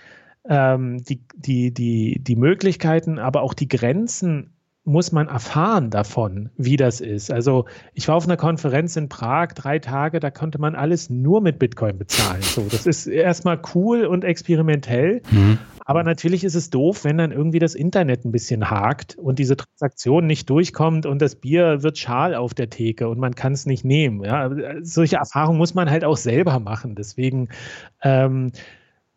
ähm, 0.49 1.03
die, 1.03 1.22
die, 1.36 1.74
die, 1.74 2.20
die 2.22 2.36
Möglichkeiten, 2.36 3.18
aber 3.18 3.41
auch 3.41 3.53
die 3.53 3.68
Grenzen 3.68 4.53
muss 4.86 5.14
man 5.14 5.28
erfahren 5.30 5.90
davon, 5.90 6.50
wie 6.58 6.76
das 6.76 7.00
ist. 7.00 7.32
Also 7.32 7.66
ich 7.94 8.08
war 8.10 8.16
auf 8.16 8.26
einer 8.26 8.36
Konferenz 8.36 8.98
in 8.98 9.08
Prag, 9.08 9.54
drei 9.54 9.80
Tage, 9.80 10.20
da 10.20 10.30
konnte 10.30 10.60
man 10.60 10.76
alles 10.76 11.10
nur 11.10 11.42
mit 11.42 11.58
Bitcoin 11.58 11.98
bezahlen. 11.98 12.42
So, 12.42 12.68
das 12.70 12.86
ist 12.86 13.08
erstmal 13.08 13.62
cool 13.74 14.06
und 14.06 14.26
experimentell, 14.26 15.22
mhm. 15.32 15.58
aber 15.86 16.04
natürlich 16.04 16.44
ist 16.44 16.56
es 16.56 16.70
doof, 16.70 17.06
wenn 17.06 17.18
dann 17.18 17.32
irgendwie 17.32 17.60
das 17.60 17.76
Internet 17.76 18.26
ein 18.26 18.34
bisschen 18.34 18.70
hakt 18.70 19.16
und 19.18 19.40
diese 19.40 19.56
Transaktion 19.56 20.28
nicht 20.28 20.50
durchkommt 20.50 21.06
und 21.06 21.22
das 21.22 21.36
Bier 21.36 21.82
wird 21.82 21.98
schal 21.98 22.36
auf 22.36 22.54
der 22.54 22.70
Theke 22.70 23.08
und 23.08 23.20
man 23.20 23.36
kann 23.36 23.54
es 23.54 23.66
nicht 23.66 23.86
nehmen. 23.86 24.24
Ja, 24.26 24.50
solche 24.82 25.16
Erfahrungen 25.16 25.58
muss 25.58 25.74
man 25.74 25.90
halt 25.90 26.04
auch 26.04 26.18
selber 26.18 26.60
machen. 26.60 26.96
Deswegen 26.96 27.48
ähm, 28.02 28.52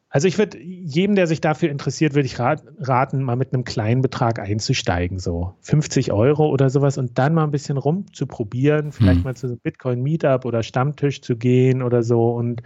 also 0.09 0.29
ich 0.29 0.39
würde 0.39 0.59
jedem, 0.59 1.17
der 1.17 1.27
sich 1.27 1.41
dafür 1.41 1.69
interessiert, 1.69 2.15
würde 2.15 2.27
ich 2.27 2.39
raten, 2.39 3.23
mal 3.23 3.37
mit 3.37 3.53
einem 3.53 3.65
kleinen 3.65 4.03
Betrag 4.03 4.39
einzusteigen, 4.39 5.19
so 5.19 5.55
50 5.63 6.13
Euro 6.13 6.49
oder 6.49 6.71
sowas 6.71 6.97
und 6.97 7.19
dann 7.19 7.35
mal 7.35 7.45
ein 7.45 7.51
bisschen 7.51 7.77
rumzuprobieren, 7.77 8.93
vielleicht 8.93 9.19
hm. 9.19 9.25
mal 9.25 9.35
zu 9.35 9.49
einem 9.49 9.59
Bitcoin-Meetup 9.59 10.45
oder 10.45 10.63
Stammtisch 10.63 11.23
zu 11.23 11.37
gehen 11.37 11.83
oder 11.83 12.03
so 12.03 12.31
und 12.31 12.63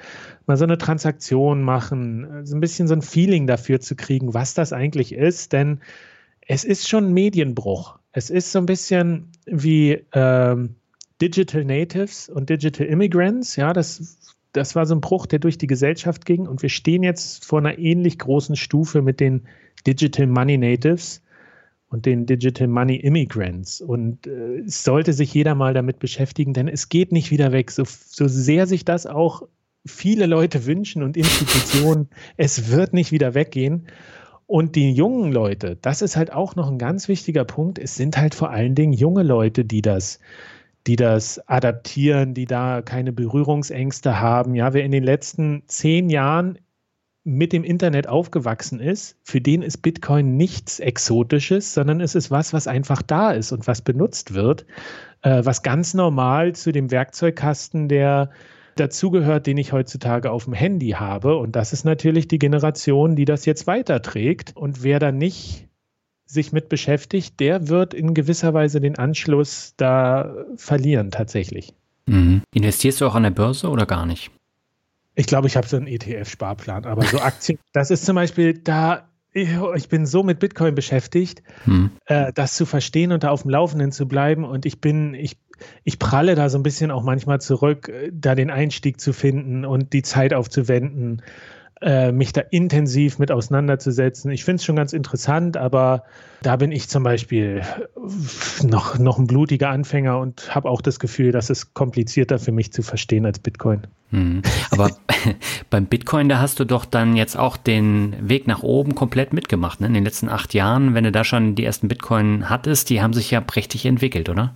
mal 0.46 0.58
so 0.58 0.64
eine 0.64 0.76
Transaktion 0.76 1.62
machen, 1.62 2.44
so 2.44 2.56
ein 2.56 2.60
bisschen 2.60 2.86
so 2.86 2.94
ein 2.94 3.02
Feeling 3.02 3.46
dafür 3.46 3.80
zu 3.80 3.96
kriegen, 3.96 4.34
was 4.34 4.52
das 4.54 4.72
eigentlich 4.72 5.12
ist, 5.12 5.52
denn 5.54 5.80
es 6.46 6.64
ist 6.64 6.88
schon 6.88 7.06
ein 7.06 7.14
Medienbruch. 7.14 7.98
Es 8.12 8.28
ist 8.28 8.52
so 8.52 8.58
ein 8.58 8.66
bisschen 8.66 9.28
wie 9.46 10.04
ähm, 10.12 10.74
Digital 11.20 11.64
Natives 11.64 12.28
und 12.28 12.50
Digital 12.50 12.86
Immigrants, 12.86 13.56
ja, 13.56 13.72
das 13.72 13.98
das 14.52 14.74
war 14.74 14.86
so 14.86 14.94
ein 14.94 15.00
Bruch, 15.00 15.26
der 15.26 15.38
durch 15.38 15.58
die 15.58 15.66
Gesellschaft 15.66 16.24
ging. 16.24 16.46
Und 16.46 16.62
wir 16.62 16.68
stehen 16.68 17.02
jetzt 17.02 17.44
vor 17.44 17.58
einer 17.58 17.78
ähnlich 17.78 18.18
großen 18.18 18.56
Stufe 18.56 19.02
mit 19.02 19.20
den 19.20 19.42
Digital 19.86 20.26
Money 20.26 20.58
Natives 20.58 21.22
und 21.88 22.06
den 22.06 22.26
Digital 22.26 22.68
Money 22.68 22.96
Immigrants. 22.96 23.80
Und 23.80 24.26
äh, 24.26 24.60
es 24.60 24.84
sollte 24.84 25.12
sich 25.12 25.34
jeder 25.34 25.54
mal 25.54 25.74
damit 25.74 25.98
beschäftigen, 25.98 26.52
denn 26.52 26.68
es 26.68 26.88
geht 26.88 27.12
nicht 27.12 27.30
wieder 27.30 27.52
weg. 27.52 27.70
So, 27.70 27.84
so 27.84 28.28
sehr 28.28 28.66
sich 28.66 28.84
das 28.84 29.06
auch 29.06 29.42
viele 29.86 30.26
Leute 30.26 30.66
wünschen 30.66 31.02
und 31.02 31.16
Institutionen, 31.16 32.08
es 32.36 32.70
wird 32.70 32.92
nicht 32.92 33.12
wieder 33.12 33.34
weggehen. 33.34 33.86
Und 34.46 34.74
die 34.74 34.92
jungen 34.92 35.30
Leute, 35.30 35.76
das 35.80 36.02
ist 36.02 36.16
halt 36.16 36.32
auch 36.32 36.56
noch 36.56 36.70
ein 36.70 36.78
ganz 36.78 37.06
wichtiger 37.06 37.44
Punkt. 37.44 37.78
Es 37.78 37.94
sind 37.94 38.16
halt 38.16 38.34
vor 38.34 38.50
allen 38.50 38.74
Dingen 38.74 38.92
junge 38.92 39.22
Leute, 39.22 39.64
die 39.64 39.80
das 39.80 40.18
die 40.86 40.96
das 40.96 41.46
adaptieren, 41.48 42.34
die 42.34 42.46
da 42.46 42.82
keine 42.82 43.12
Berührungsängste 43.12 44.20
haben. 44.20 44.54
Ja, 44.54 44.72
wer 44.72 44.84
in 44.84 44.92
den 44.92 45.04
letzten 45.04 45.62
zehn 45.66 46.08
Jahren 46.08 46.58
mit 47.22 47.52
dem 47.52 47.64
Internet 47.64 48.08
aufgewachsen 48.08 48.80
ist, 48.80 49.18
für 49.22 49.40
den 49.40 49.62
ist 49.62 49.78
Bitcoin 49.78 50.36
nichts 50.36 50.80
Exotisches, 50.80 51.74
sondern 51.74 52.00
es 52.00 52.14
ist 52.14 52.30
was, 52.30 52.52
was 52.52 52.66
einfach 52.66 53.02
da 53.02 53.32
ist 53.32 53.52
und 53.52 53.66
was 53.66 53.82
benutzt 53.82 54.32
wird, 54.32 54.64
äh, 55.22 55.44
was 55.44 55.62
ganz 55.62 55.92
normal 55.92 56.54
zu 56.54 56.72
dem 56.72 56.90
Werkzeugkasten 56.90 57.88
der 57.88 58.30
dazugehört, 58.76 59.46
den 59.46 59.58
ich 59.58 59.72
heutzutage 59.72 60.30
auf 60.30 60.44
dem 60.44 60.54
Handy 60.54 60.90
habe. 60.90 61.36
Und 61.36 61.56
das 61.56 61.72
ist 61.72 61.84
natürlich 61.84 62.28
die 62.28 62.38
Generation, 62.38 63.16
die 63.16 63.26
das 63.26 63.44
jetzt 63.44 63.66
weiterträgt. 63.66 64.56
Und 64.56 64.82
wer 64.82 64.98
da 64.98 65.12
nicht 65.12 65.68
sich 66.32 66.52
mit 66.52 66.68
beschäftigt, 66.68 67.40
der 67.40 67.68
wird 67.68 67.94
in 67.94 68.14
gewisser 68.14 68.54
Weise 68.54 68.80
den 68.80 68.98
Anschluss 68.98 69.74
da 69.76 70.34
verlieren 70.56 71.10
tatsächlich. 71.10 71.74
Mhm. 72.06 72.42
Investierst 72.52 73.00
du 73.00 73.06
auch 73.06 73.14
an 73.14 73.24
der 73.24 73.30
Börse 73.30 73.68
oder 73.68 73.86
gar 73.86 74.06
nicht? 74.06 74.30
Ich 75.14 75.26
glaube, 75.26 75.48
ich 75.48 75.56
habe 75.56 75.66
so 75.66 75.76
einen 75.76 75.86
ETF-Sparplan, 75.86 76.86
aber 76.86 77.02
so 77.02 77.20
Aktien, 77.20 77.58
das 77.72 77.90
ist 77.90 78.06
zum 78.06 78.14
Beispiel 78.14 78.54
da, 78.54 79.08
ich 79.32 79.88
bin 79.88 80.06
so 80.06 80.22
mit 80.22 80.38
Bitcoin 80.38 80.74
beschäftigt, 80.74 81.42
hm. 81.64 81.90
äh, 82.06 82.32
das 82.32 82.54
zu 82.54 82.66
verstehen 82.66 83.12
und 83.12 83.22
da 83.22 83.30
auf 83.30 83.42
dem 83.42 83.50
Laufenden 83.50 83.92
zu 83.92 84.08
bleiben. 84.08 84.44
Und 84.44 84.66
ich 84.66 84.80
bin, 84.80 85.14
ich, 85.14 85.36
ich 85.84 85.98
pralle 85.98 86.34
da 86.34 86.48
so 86.48 86.58
ein 86.58 86.62
bisschen 86.62 86.90
auch 86.90 87.02
manchmal 87.04 87.40
zurück, 87.40 87.88
äh, 87.88 88.10
da 88.12 88.34
den 88.34 88.50
Einstieg 88.50 89.00
zu 89.00 89.12
finden 89.12 89.64
und 89.64 89.92
die 89.92 90.02
Zeit 90.02 90.34
aufzuwenden 90.34 91.22
äh, 91.82 92.12
mich 92.12 92.32
da 92.32 92.42
intensiv 92.42 93.18
mit 93.18 93.32
auseinanderzusetzen. 93.32 94.30
Ich 94.30 94.44
finde 94.44 94.56
es 94.56 94.64
schon 94.64 94.76
ganz 94.76 94.92
interessant, 94.92 95.56
aber 95.56 96.04
da 96.42 96.56
bin 96.56 96.72
ich 96.72 96.88
zum 96.88 97.02
Beispiel 97.02 97.62
noch, 98.62 98.98
noch 98.98 99.18
ein 99.18 99.26
blutiger 99.26 99.70
Anfänger 99.70 100.18
und 100.18 100.54
habe 100.54 100.68
auch 100.68 100.80
das 100.80 100.98
Gefühl, 100.98 101.32
dass 101.32 101.50
es 101.50 101.74
komplizierter 101.74 102.38
für 102.38 102.52
mich 102.52 102.72
zu 102.72 102.82
verstehen 102.82 103.26
als 103.26 103.38
Bitcoin. 103.38 103.86
Mhm. 104.10 104.42
Aber 104.70 104.90
beim 105.70 105.86
Bitcoin, 105.86 106.28
da 106.28 106.38
hast 106.38 106.60
du 106.60 106.64
doch 106.64 106.84
dann 106.84 107.16
jetzt 107.16 107.38
auch 107.38 107.56
den 107.56 108.16
Weg 108.20 108.46
nach 108.46 108.62
oben 108.62 108.94
komplett 108.94 109.32
mitgemacht. 109.32 109.80
Ne? 109.80 109.86
In 109.86 109.94
den 109.94 110.04
letzten 110.04 110.28
acht 110.28 110.54
Jahren, 110.54 110.94
wenn 110.94 111.04
du 111.04 111.12
da 111.12 111.24
schon 111.24 111.54
die 111.54 111.64
ersten 111.64 111.88
Bitcoin 111.88 112.48
hattest, 112.50 112.90
die 112.90 113.00
haben 113.00 113.12
sich 113.12 113.30
ja 113.30 113.40
prächtig 113.40 113.86
entwickelt, 113.86 114.28
oder? 114.28 114.54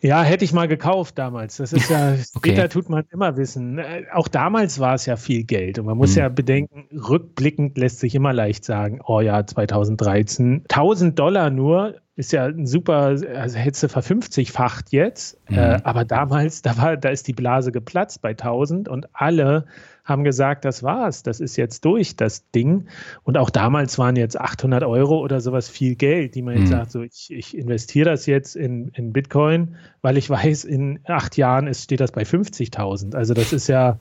Ja, 0.00 0.22
hätte 0.22 0.44
ich 0.44 0.52
mal 0.52 0.68
gekauft 0.68 1.18
damals. 1.18 1.56
Das 1.56 1.72
ist 1.72 1.88
ja, 1.90 2.12
okay. 2.34 2.50
später 2.50 2.68
tut 2.68 2.88
man 2.88 3.04
immer 3.10 3.36
wissen. 3.36 3.78
Äh, 3.78 4.04
auch 4.12 4.28
damals 4.28 4.78
war 4.78 4.94
es 4.94 5.06
ja 5.06 5.16
viel 5.16 5.44
Geld. 5.44 5.78
Und 5.78 5.86
man 5.86 5.96
muss 5.96 6.14
hm. 6.14 6.22
ja 6.22 6.28
bedenken, 6.28 6.88
rückblickend 6.92 7.78
lässt 7.78 8.00
sich 8.00 8.14
immer 8.14 8.32
leicht 8.32 8.64
sagen, 8.64 9.00
oh 9.06 9.20
ja, 9.20 9.46
2013, 9.46 10.64
1000 10.68 11.18
Dollar 11.18 11.50
nur 11.50 12.01
ist 12.14 12.32
ja 12.32 12.44
ein 12.44 12.66
super, 12.66 13.16
also 13.36 13.58
hättest 13.58 13.84
du 13.84 13.88
verfünfzigfacht 13.88 14.92
jetzt. 14.92 15.38
Mhm. 15.48 15.58
Äh, 15.58 15.80
aber 15.84 16.04
damals, 16.04 16.60
da 16.62 16.76
war, 16.76 16.96
da 16.96 17.08
ist 17.08 17.26
die 17.26 17.32
Blase 17.32 17.72
geplatzt 17.72 18.20
bei 18.20 18.30
1000 18.30 18.88
und 18.88 19.08
alle 19.14 19.64
haben 20.04 20.24
gesagt, 20.24 20.64
das 20.64 20.82
war's, 20.82 21.22
das 21.22 21.40
ist 21.40 21.56
jetzt 21.56 21.84
durch, 21.84 22.16
das 22.16 22.50
Ding. 22.50 22.88
Und 23.22 23.38
auch 23.38 23.50
damals 23.50 23.98
waren 23.98 24.16
jetzt 24.16 24.38
800 24.38 24.82
Euro 24.82 25.20
oder 25.20 25.40
sowas 25.40 25.68
viel 25.68 25.94
Geld, 25.94 26.34
die 26.34 26.42
man 26.42 26.54
jetzt 26.56 26.64
mhm. 26.64 26.72
sagt, 26.72 26.90
so 26.90 27.02
ich, 27.02 27.32
ich 27.32 27.56
investiere 27.56 28.10
das 28.10 28.26
jetzt 28.26 28.56
in, 28.56 28.88
in 28.88 29.12
Bitcoin, 29.12 29.76
weil 30.02 30.18
ich 30.18 30.28
weiß, 30.28 30.64
in 30.64 31.00
acht 31.06 31.36
Jahren 31.36 31.66
ist, 31.66 31.84
steht 31.84 32.00
das 32.00 32.12
bei 32.12 32.22
50.000. 32.22 33.14
Also 33.14 33.32
das 33.32 33.52
ist 33.52 33.68
ja, 33.68 34.00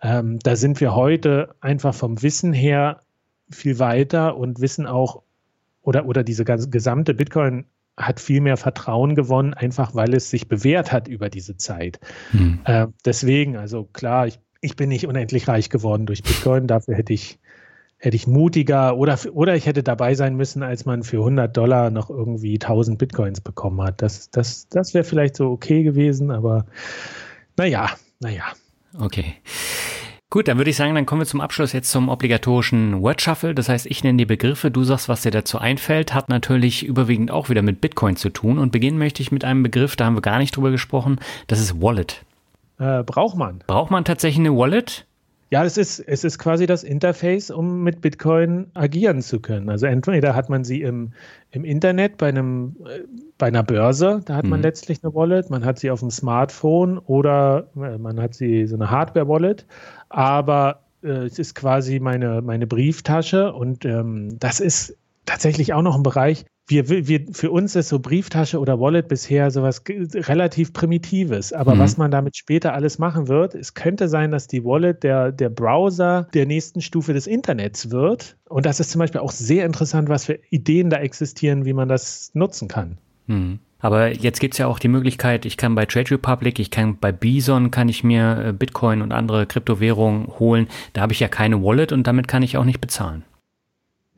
ähm, 0.00 0.38
da 0.40 0.54
sind 0.54 0.80
wir 0.80 0.94
heute 0.94 1.54
einfach 1.60 1.94
vom 1.94 2.22
Wissen 2.22 2.52
her 2.52 3.00
viel 3.50 3.78
weiter 3.78 4.36
und 4.36 4.60
wissen 4.60 4.86
auch, 4.86 5.22
oder, 5.88 6.06
oder 6.06 6.22
diese 6.22 6.44
ganze 6.44 6.70
gesamte 6.70 7.14
Bitcoin 7.14 7.64
hat 7.96 8.20
viel 8.20 8.40
mehr 8.40 8.56
Vertrauen 8.56 9.14
gewonnen, 9.14 9.54
einfach 9.54 9.94
weil 9.94 10.14
es 10.14 10.30
sich 10.30 10.46
bewährt 10.48 10.92
hat 10.92 11.08
über 11.08 11.30
diese 11.30 11.56
Zeit. 11.56 11.98
Hm. 12.30 12.60
Äh, 12.64 12.86
deswegen, 13.04 13.56
also 13.56 13.84
klar, 13.92 14.28
ich 14.28 14.38
ich 14.60 14.76
bin 14.76 14.88
nicht 14.88 15.06
unendlich 15.06 15.48
reich 15.48 15.70
geworden 15.70 16.06
durch 16.06 16.22
Bitcoin. 16.22 16.66
Dafür 16.66 16.94
hätte 16.94 17.12
ich, 17.12 17.38
hätte 17.96 18.16
ich 18.16 18.26
mutiger 18.26 18.96
oder, 18.96 19.18
oder 19.32 19.54
ich 19.54 19.66
hätte 19.66 19.82
dabei 19.82 20.14
sein 20.14 20.36
müssen, 20.36 20.62
als 20.62 20.84
man 20.84 21.02
für 21.02 21.18
100 21.18 21.56
Dollar 21.56 21.90
noch 21.90 22.10
irgendwie 22.10 22.54
1000 22.54 22.98
Bitcoins 22.98 23.40
bekommen 23.40 23.80
hat. 23.82 24.02
Das, 24.02 24.30
das, 24.30 24.68
das 24.68 24.94
wäre 24.94 25.04
vielleicht 25.04 25.36
so 25.36 25.50
okay 25.50 25.82
gewesen, 25.82 26.30
aber 26.30 26.66
naja, 27.56 27.90
naja. 28.20 28.44
Okay. 28.98 29.34
Gut, 30.30 30.46
dann 30.46 30.58
würde 30.58 30.68
ich 30.68 30.76
sagen, 30.76 30.94
dann 30.94 31.06
kommen 31.06 31.22
wir 31.22 31.26
zum 31.26 31.40
Abschluss 31.40 31.72
jetzt 31.72 31.90
zum 31.90 32.10
obligatorischen 32.10 33.00
Word 33.00 33.22
Shuffle. 33.22 33.54
Das 33.54 33.70
heißt, 33.70 33.86
ich 33.86 34.04
nenne 34.04 34.18
die 34.18 34.26
Begriffe, 34.26 34.70
du 34.70 34.84
sagst, 34.84 35.08
was 35.08 35.22
dir 35.22 35.30
dazu 35.30 35.58
einfällt, 35.58 36.12
hat 36.12 36.28
natürlich 36.28 36.84
überwiegend 36.84 37.30
auch 37.30 37.48
wieder 37.48 37.62
mit 37.62 37.80
Bitcoin 37.80 38.14
zu 38.14 38.28
tun. 38.28 38.58
Und 38.58 38.70
beginnen 38.70 38.98
möchte 38.98 39.22
ich 39.22 39.32
mit 39.32 39.46
einem 39.46 39.62
Begriff, 39.62 39.96
da 39.96 40.04
haben 40.04 40.16
wir 40.16 40.20
gar 40.20 40.36
nicht 40.36 40.54
drüber 40.54 40.70
gesprochen, 40.70 41.18
das 41.46 41.60
ist 41.60 41.80
Wallet. 41.80 42.26
Äh, 42.78 43.04
braucht 43.04 43.38
man. 43.38 43.64
Braucht 43.66 43.90
man 43.90 44.04
tatsächlich 44.04 44.40
eine 44.40 44.54
Wallet? 44.54 45.06
Ja, 45.50 45.64
es 45.64 45.78
ist, 45.78 46.00
es 46.00 46.24
ist 46.24 46.38
quasi 46.38 46.66
das 46.66 46.84
Interface, 46.84 47.50
um 47.50 47.82
mit 47.82 48.02
Bitcoin 48.02 48.66
agieren 48.74 49.22
zu 49.22 49.40
können. 49.40 49.70
Also 49.70 49.86
entweder 49.86 50.34
hat 50.34 50.50
man 50.50 50.62
sie 50.62 50.82
im, 50.82 51.12
im 51.50 51.64
Internet 51.64 52.18
bei, 52.18 52.28
einem, 52.28 52.76
äh, 52.86 53.00
bei 53.38 53.46
einer 53.46 53.62
Börse, 53.62 54.20
da 54.26 54.36
hat 54.36 54.44
man 54.44 54.60
mhm. 54.60 54.64
letztlich 54.64 55.02
eine 55.02 55.14
Wallet, 55.14 55.48
man 55.48 55.64
hat 55.64 55.78
sie 55.78 55.90
auf 55.90 56.00
dem 56.00 56.10
Smartphone 56.10 56.98
oder 56.98 57.68
äh, 57.76 57.96
man 57.96 58.20
hat 58.20 58.34
sie 58.34 58.66
so 58.66 58.74
eine 58.74 58.90
Hardware-Wallet, 58.90 59.64
aber 60.10 60.82
äh, 61.02 61.08
es 61.08 61.38
ist 61.38 61.54
quasi 61.54 61.98
meine, 61.98 62.42
meine 62.42 62.66
Brieftasche 62.66 63.52
und 63.54 63.86
ähm, 63.86 64.38
das 64.38 64.60
ist 64.60 64.98
tatsächlich 65.24 65.72
auch 65.72 65.82
noch 65.82 65.96
ein 65.96 66.02
Bereich, 66.02 66.44
wir, 66.68 66.88
wir, 67.08 67.24
für 67.32 67.50
uns 67.50 67.74
ist 67.74 67.88
so 67.88 67.98
Brieftasche 67.98 68.58
oder 68.58 68.78
Wallet 68.78 69.08
bisher 69.08 69.50
sowas 69.50 69.82
relativ 69.88 70.72
Primitives. 70.72 71.52
Aber 71.52 71.74
mhm. 71.74 71.78
was 71.80 71.96
man 71.96 72.10
damit 72.10 72.36
später 72.36 72.74
alles 72.74 72.98
machen 72.98 73.26
wird, 73.26 73.54
es 73.54 73.74
könnte 73.74 74.08
sein, 74.08 74.30
dass 74.30 74.46
die 74.46 74.64
Wallet 74.64 75.02
der, 75.02 75.32
der 75.32 75.48
Browser 75.48 76.28
der 76.34 76.46
nächsten 76.46 76.80
Stufe 76.80 77.14
des 77.14 77.26
Internets 77.26 77.90
wird. 77.90 78.36
Und 78.48 78.66
das 78.66 78.80
ist 78.80 78.90
zum 78.90 78.98
Beispiel 78.98 79.20
auch 79.20 79.32
sehr 79.32 79.64
interessant, 79.64 80.08
was 80.08 80.26
für 80.26 80.38
Ideen 80.50 80.90
da 80.90 80.98
existieren, 80.98 81.64
wie 81.64 81.72
man 81.72 81.88
das 81.88 82.30
nutzen 82.34 82.68
kann. 82.68 82.98
Mhm. 83.26 83.58
Aber 83.80 84.12
jetzt 84.12 84.40
gibt 84.40 84.54
es 84.54 84.58
ja 84.58 84.66
auch 84.66 84.80
die 84.80 84.88
Möglichkeit, 84.88 85.46
ich 85.46 85.56
kann 85.56 85.74
bei 85.74 85.86
Trade 85.86 86.10
Republic, 86.10 86.58
ich 86.58 86.70
kann 86.70 86.98
bei 86.98 87.12
Bison, 87.12 87.70
kann 87.70 87.88
ich 87.88 88.02
mir 88.02 88.46
äh, 88.46 88.52
Bitcoin 88.52 89.02
und 89.02 89.12
andere 89.12 89.46
Kryptowährungen 89.46 90.26
holen. 90.38 90.66
Da 90.94 91.02
habe 91.02 91.12
ich 91.12 91.20
ja 91.20 91.28
keine 91.28 91.62
Wallet 91.62 91.92
und 91.92 92.06
damit 92.06 92.26
kann 92.26 92.42
ich 92.42 92.56
auch 92.56 92.64
nicht 92.64 92.80
bezahlen. 92.80 93.22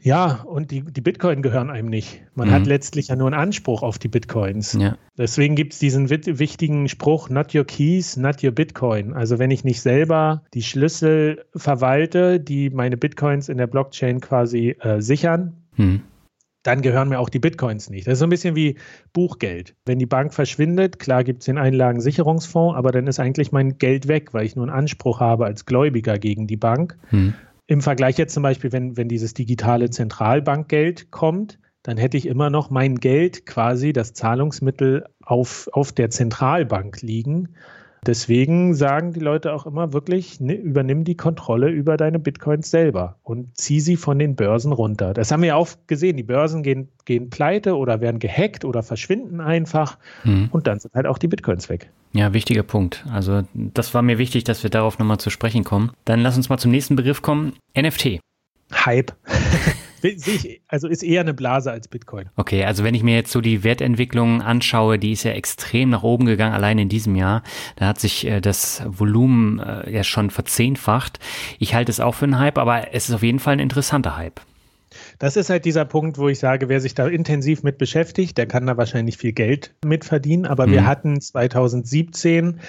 Ja, 0.02 0.42
und 0.44 0.70
die, 0.70 0.82
die 0.82 1.00
Bitcoin 1.00 1.42
gehören 1.42 1.70
einem 1.70 1.88
nicht. 1.88 2.22
Man 2.34 2.48
mhm. 2.48 2.52
hat 2.52 2.66
letztlich 2.66 3.08
ja 3.08 3.16
nur 3.16 3.28
einen 3.28 3.40
Anspruch 3.40 3.82
auf 3.82 3.98
die 3.98 4.08
Bitcoins. 4.08 4.76
Ja. 4.80 4.96
Deswegen 5.16 5.54
gibt 5.54 5.74
es 5.74 5.78
diesen 5.78 6.08
wichtigen 6.08 6.88
Spruch, 6.88 7.28
not 7.28 7.54
your 7.54 7.64
keys, 7.64 8.16
not 8.16 8.42
your 8.42 8.52
Bitcoin. 8.52 9.12
Also 9.12 9.38
wenn 9.38 9.50
ich 9.50 9.64
nicht 9.64 9.82
selber 9.82 10.42
die 10.54 10.62
Schlüssel 10.62 11.44
verwalte, 11.54 12.40
die 12.40 12.70
meine 12.70 12.96
Bitcoins 12.96 13.48
in 13.48 13.58
der 13.58 13.66
Blockchain 13.66 14.20
quasi 14.20 14.76
äh, 14.80 15.02
sichern, 15.02 15.64
mhm. 15.76 16.02
dann 16.62 16.80
gehören 16.80 17.10
mir 17.10 17.18
auch 17.18 17.28
die 17.28 17.38
Bitcoins 17.38 17.90
nicht. 17.90 18.06
Das 18.06 18.14
ist 18.14 18.18
so 18.20 18.26
ein 18.26 18.30
bisschen 18.30 18.56
wie 18.56 18.76
Buchgeld. 19.12 19.74
Wenn 19.84 19.98
die 19.98 20.06
Bank 20.06 20.32
verschwindet, 20.32 20.98
klar 20.98 21.24
gibt 21.24 21.42
es 21.42 21.46
den 21.46 21.58
Einlagensicherungsfonds, 21.58 22.76
aber 22.76 22.90
dann 22.90 23.06
ist 23.06 23.20
eigentlich 23.20 23.52
mein 23.52 23.76
Geld 23.76 24.08
weg, 24.08 24.32
weil 24.32 24.46
ich 24.46 24.56
nur 24.56 24.64
einen 24.64 24.74
Anspruch 24.74 25.20
habe 25.20 25.44
als 25.44 25.66
Gläubiger 25.66 26.18
gegen 26.18 26.46
die 26.46 26.56
Bank. 26.56 26.96
Mhm. 27.10 27.34
Im 27.70 27.82
Vergleich 27.82 28.18
jetzt 28.18 28.34
zum 28.34 28.42
Beispiel, 28.42 28.72
wenn, 28.72 28.96
wenn 28.96 29.06
dieses 29.06 29.32
digitale 29.32 29.90
Zentralbankgeld 29.90 31.12
kommt, 31.12 31.60
dann 31.84 31.98
hätte 31.98 32.16
ich 32.16 32.26
immer 32.26 32.50
noch 32.50 32.68
mein 32.68 32.96
Geld 32.96 33.46
quasi, 33.46 33.92
das 33.92 34.12
Zahlungsmittel 34.12 35.06
auf, 35.22 35.68
auf 35.72 35.92
der 35.92 36.10
Zentralbank 36.10 37.00
liegen. 37.00 37.54
Deswegen 38.06 38.74
sagen 38.74 39.12
die 39.12 39.20
Leute 39.20 39.52
auch 39.52 39.66
immer 39.66 39.92
wirklich, 39.92 40.40
ne, 40.40 40.54
übernimm 40.54 41.04
die 41.04 41.16
Kontrolle 41.16 41.68
über 41.68 41.96
deine 41.96 42.18
Bitcoins 42.18 42.70
selber 42.70 43.16
und 43.22 43.56
zieh 43.56 43.80
sie 43.80 43.96
von 43.96 44.18
den 44.18 44.36
Börsen 44.36 44.72
runter. 44.72 45.12
Das 45.12 45.30
haben 45.30 45.42
wir 45.42 45.48
ja 45.48 45.56
auch 45.56 45.68
gesehen. 45.86 46.16
Die 46.16 46.22
Börsen 46.22 46.62
gehen, 46.62 46.88
gehen 47.04 47.30
pleite 47.30 47.76
oder 47.76 48.00
werden 48.00 48.18
gehackt 48.18 48.64
oder 48.64 48.82
verschwinden 48.82 49.40
einfach 49.40 49.98
mhm. 50.24 50.48
und 50.50 50.66
dann 50.66 50.80
sind 50.80 50.94
halt 50.94 51.06
auch 51.06 51.18
die 51.18 51.28
Bitcoins 51.28 51.68
weg. 51.68 51.90
Ja, 52.12 52.32
wichtiger 52.32 52.62
Punkt. 52.62 53.04
Also 53.12 53.42
das 53.54 53.94
war 53.94 54.02
mir 54.02 54.18
wichtig, 54.18 54.44
dass 54.44 54.62
wir 54.62 54.70
darauf 54.70 54.98
nochmal 54.98 55.18
zu 55.18 55.30
sprechen 55.30 55.64
kommen. 55.64 55.92
Dann 56.04 56.20
lass 56.20 56.36
uns 56.36 56.48
mal 56.48 56.58
zum 56.58 56.70
nächsten 56.70 56.96
Begriff 56.96 57.22
kommen. 57.22 57.52
NFT. 57.76 58.20
Hype. 58.72 59.12
Also 60.68 60.88
ist 60.88 61.02
eher 61.02 61.20
eine 61.20 61.34
Blase 61.34 61.70
als 61.70 61.88
Bitcoin. 61.88 62.28
Okay, 62.36 62.64
also 62.64 62.84
wenn 62.84 62.94
ich 62.94 63.02
mir 63.02 63.14
jetzt 63.14 63.32
so 63.32 63.40
die 63.40 63.64
Wertentwicklung 63.64 64.42
anschaue, 64.42 64.98
die 64.98 65.12
ist 65.12 65.24
ja 65.24 65.32
extrem 65.32 65.90
nach 65.90 66.02
oben 66.02 66.26
gegangen, 66.26 66.54
allein 66.54 66.78
in 66.78 66.88
diesem 66.88 67.16
Jahr. 67.16 67.42
Da 67.76 67.86
hat 67.86 68.00
sich 68.00 68.26
äh, 68.26 68.40
das 68.40 68.82
Volumen 68.86 69.58
äh, 69.58 69.90
ja 69.90 70.04
schon 70.04 70.30
verzehnfacht. 70.30 71.18
Ich 71.58 71.74
halte 71.74 71.90
es 71.90 72.00
auch 72.00 72.14
für 72.14 72.24
einen 72.24 72.38
Hype, 72.38 72.58
aber 72.58 72.94
es 72.94 73.08
ist 73.08 73.14
auf 73.14 73.22
jeden 73.22 73.38
Fall 73.38 73.54
ein 73.54 73.60
interessanter 73.60 74.16
Hype. 74.16 74.40
Das 75.18 75.36
ist 75.36 75.50
halt 75.50 75.64
dieser 75.64 75.84
Punkt, 75.84 76.18
wo 76.18 76.28
ich 76.28 76.38
sage, 76.38 76.68
wer 76.68 76.80
sich 76.80 76.94
da 76.94 77.06
intensiv 77.06 77.62
mit 77.62 77.78
beschäftigt, 77.78 78.38
der 78.38 78.46
kann 78.46 78.66
da 78.66 78.76
wahrscheinlich 78.76 79.18
viel 79.18 79.32
Geld 79.32 79.72
mit 79.84 80.04
verdienen. 80.04 80.46
Aber 80.46 80.66
mhm. 80.66 80.72
wir 80.72 80.86
hatten 80.86 81.20
2017 81.20 82.60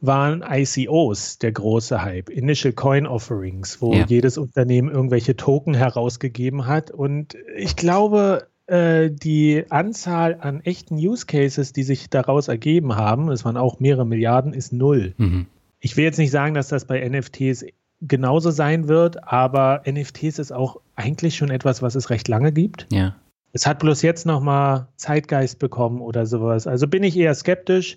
waren 0.00 0.44
ICOs 0.48 1.38
der 1.38 1.52
große 1.52 2.02
Hype, 2.02 2.28
Initial 2.30 2.72
Coin 2.72 3.06
Offerings, 3.06 3.80
wo 3.82 3.92
ja. 3.92 4.04
jedes 4.06 4.38
Unternehmen 4.38 4.90
irgendwelche 4.90 5.36
Token 5.36 5.74
herausgegeben 5.74 6.66
hat. 6.66 6.90
Und 6.90 7.36
ich 7.56 7.76
glaube, 7.76 8.46
äh, 8.66 9.10
die 9.10 9.64
Anzahl 9.70 10.38
an 10.40 10.60
echten 10.60 10.96
Use 10.96 11.26
Cases, 11.26 11.72
die 11.72 11.82
sich 11.82 12.10
daraus 12.10 12.48
ergeben 12.48 12.96
haben, 12.96 13.30
es 13.30 13.44
waren 13.44 13.56
auch 13.56 13.80
mehrere 13.80 14.06
Milliarden, 14.06 14.52
ist 14.52 14.72
null. 14.72 15.14
Mhm. 15.16 15.46
Ich 15.80 15.96
will 15.96 16.04
jetzt 16.04 16.18
nicht 16.18 16.30
sagen, 16.30 16.54
dass 16.54 16.68
das 16.68 16.84
bei 16.84 17.06
NFTs 17.08 17.64
genauso 18.00 18.50
sein 18.50 18.86
wird, 18.86 19.24
aber 19.24 19.82
NFTs 19.88 20.38
ist 20.38 20.52
auch 20.52 20.80
eigentlich 20.94 21.36
schon 21.36 21.50
etwas, 21.50 21.82
was 21.82 21.94
es 21.94 22.10
recht 22.10 22.28
lange 22.28 22.52
gibt. 22.52 22.86
Ja. 22.92 23.16
Es 23.52 23.66
hat 23.66 23.78
bloß 23.80 24.02
jetzt 24.02 24.26
nochmal 24.26 24.88
Zeitgeist 24.96 25.58
bekommen 25.58 26.00
oder 26.00 26.26
sowas. 26.26 26.66
Also 26.66 26.86
bin 26.86 27.02
ich 27.02 27.16
eher 27.16 27.34
skeptisch 27.34 27.96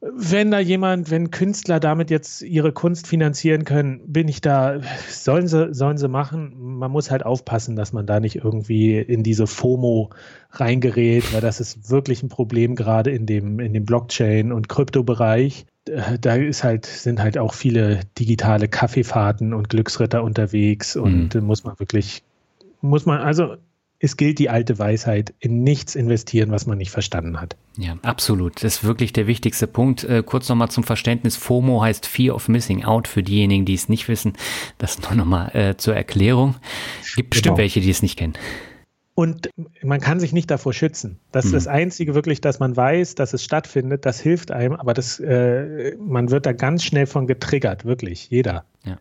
wenn 0.00 0.52
da 0.52 0.60
jemand, 0.60 1.10
wenn 1.10 1.32
Künstler 1.32 1.80
damit 1.80 2.10
jetzt 2.10 2.42
ihre 2.42 2.72
Kunst 2.72 3.08
finanzieren 3.08 3.64
können, 3.64 4.00
bin 4.06 4.28
ich 4.28 4.40
da, 4.40 4.80
sollen 5.08 5.48
sie, 5.48 5.74
sollen 5.74 5.98
sie 5.98 6.08
machen. 6.08 6.54
Man 6.56 6.92
muss 6.92 7.10
halt 7.10 7.26
aufpassen, 7.26 7.74
dass 7.74 7.92
man 7.92 8.06
da 8.06 8.20
nicht 8.20 8.36
irgendwie 8.36 8.98
in 8.98 9.24
diese 9.24 9.48
FOMO 9.48 10.10
reingerät, 10.52 11.32
weil 11.32 11.40
das 11.40 11.58
ist 11.58 11.90
wirklich 11.90 12.22
ein 12.22 12.28
Problem 12.28 12.76
gerade 12.76 13.10
in 13.10 13.26
dem, 13.26 13.58
in 13.58 13.72
dem 13.72 13.84
Blockchain- 13.84 14.52
und 14.52 14.68
Kryptobereich. 14.68 15.66
Da 16.20 16.34
ist 16.34 16.62
halt, 16.62 16.86
sind 16.86 17.20
halt 17.20 17.36
auch 17.38 17.54
viele 17.54 18.00
digitale 18.18 18.68
Kaffeefahrten 18.68 19.52
und 19.52 19.68
Glücksritter 19.68 20.22
unterwegs 20.22 20.96
und 20.96 21.34
mhm. 21.34 21.44
muss 21.44 21.64
man 21.64 21.78
wirklich, 21.80 22.22
muss 22.82 23.04
man, 23.04 23.20
also 23.20 23.56
es 24.00 24.16
gilt 24.16 24.38
die 24.38 24.48
alte 24.48 24.78
Weisheit, 24.78 25.34
in 25.40 25.64
nichts 25.64 25.96
investieren, 25.96 26.50
was 26.50 26.66
man 26.66 26.78
nicht 26.78 26.90
verstanden 26.90 27.40
hat. 27.40 27.56
Ja, 27.76 27.98
absolut. 28.02 28.62
Das 28.62 28.76
ist 28.76 28.84
wirklich 28.84 29.12
der 29.12 29.26
wichtigste 29.26 29.66
Punkt. 29.66 30.04
Äh, 30.04 30.22
kurz 30.24 30.48
nochmal 30.48 30.70
zum 30.70 30.84
Verständnis. 30.84 31.36
FOMO 31.36 31.82
heißt 31.82 32.06
Fear 32.06 32.34
of 32.34 32.48
Missing 32.48 32.84
Out 32.84 33.08
für 33.08 33.22
diejenigen, 33.22 33.64
die 33.64 33.74
es 33.74 33.88
nicht 33.88 34.08
wissen. 34.08 34.34
Das 34.78 35.00
nur 35.00 35.14
nochmal 35.14 35.54
äh, 35.54 35.76
zur 35.76 35.96
Erklärung. 35.96 36.54
Gibt 37.16 37.30
bestimmt 37.30 37.56
genau. 37.56 37.58
welche, 37.58 37.80
die 37.80 37.90
es 37.90 38.02
nicht 38.02 38.16
kennen. 38.16 38.34
Und 39.14 39.50
man 39.82 40.00
kann 40.00 40.20
sich 40.20 40.32
nicht 40.32 40.48
davor 40.48 40.72
schützen. 40.72 41.18
Das 41.32 41.46
ist 41.46 41.50
mhm. 41.50 41.56
das 41.56 41.66
Einzige 41.66 42.14
wirklich, 42.14 42.40
dass 42.40 42.60
man 42.60 42.76
weiß, 42.76 43.16
dass 43.16 43.32
es 43.32 43.42
stattfindet. 43.42 44.06
Das 44.06 44.20
hilft 44.20 44.52
einem, 44.52 44.74
aber 44.74 44.94
das, 44.94 45.18
äh, 45.18 45.96
man 45.96 46.30
wird 46.30 46.46
da 46.46 46.52
ganz 46.52 46.84
schnell 46.84 47.06
von 47.06 47.26
getriggert, 47.26 47.84
wirklich, 47.84 48.30
jeder. 48.30 48.64
Ja. 48.84 48.98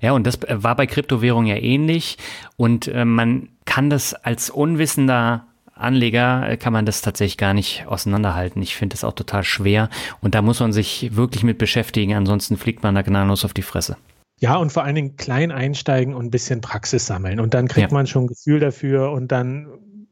Ja, 0.00 0.12
und 0.12 0.26
das 0.26 0.42
äh, 0.42 0.62
war 0.62 0.76
bei 0.76 0.86
Kryptowährungen 0.86 1.48
ja 1.48 1.56
ähnlich. 1.56 2.18
Und 2.56 2.88
äh, 2.88 3.04
man 3.04 3.48
kann 3.64 3.90
das 3.90 4.14
als 4.14 4.50
unwissender 4.50 5.46
Anleger 5.74 6.48
äh, 6.48 6.56
kann 6.56 6.72
man 6.72 6.86
das 6.86 7.02
tatsächlich 7.02 7.36
gar 7.36 7.54
nicht 7.54 7.84
auseinanderhalten. 7.86 8.62
Ich 8.62 8.76
finde 8.76 8.94
das 8.94 9.04
auch 9.04 9.14
total 9.14 9.44
schwer 9.44 9.88
und 10.20 10.34
da 10.34 10.42
muss 10.42 10.60
man 10.60 10.72
sich 10.72 11.14
wirklich 11.16 11.42
mit 11.42 11.58
beschäftigen, 11.58 12.14
ansonsten 12.14 12.56
fliegt 12.56 12.82
man 12.82 12.94
da 12.94 13.02
gnadenlos 13.02 13.44
auf 13.44 13.54
die 13.54 13.62
Fresse. 13.62 13.96
Ja, 14.40 14.56
und 14.56 14.72
vor 14.72 14.84
allen 14.84 14.94
Dingen 14.94 15.16
klein 15.16 15.52
einsteigen 15.52 16.14
und 16.14 16.26
ein 16.26 16.30
bisschen 16.30 16.60
Praxis 16.60 17.06
sammeln 17.06 17.40
und 17.40 17.54
dann 17.54 17.68
kriegt 17.68 17.90
ja. 17.90 17.94
man 17.94 18.06
schon 18.06 18.24
ein 18.24 18.28
Gefühl 18.28 18.60
dafür 18.60 19.12
und 19.12 19.30
dann 19.30 19.68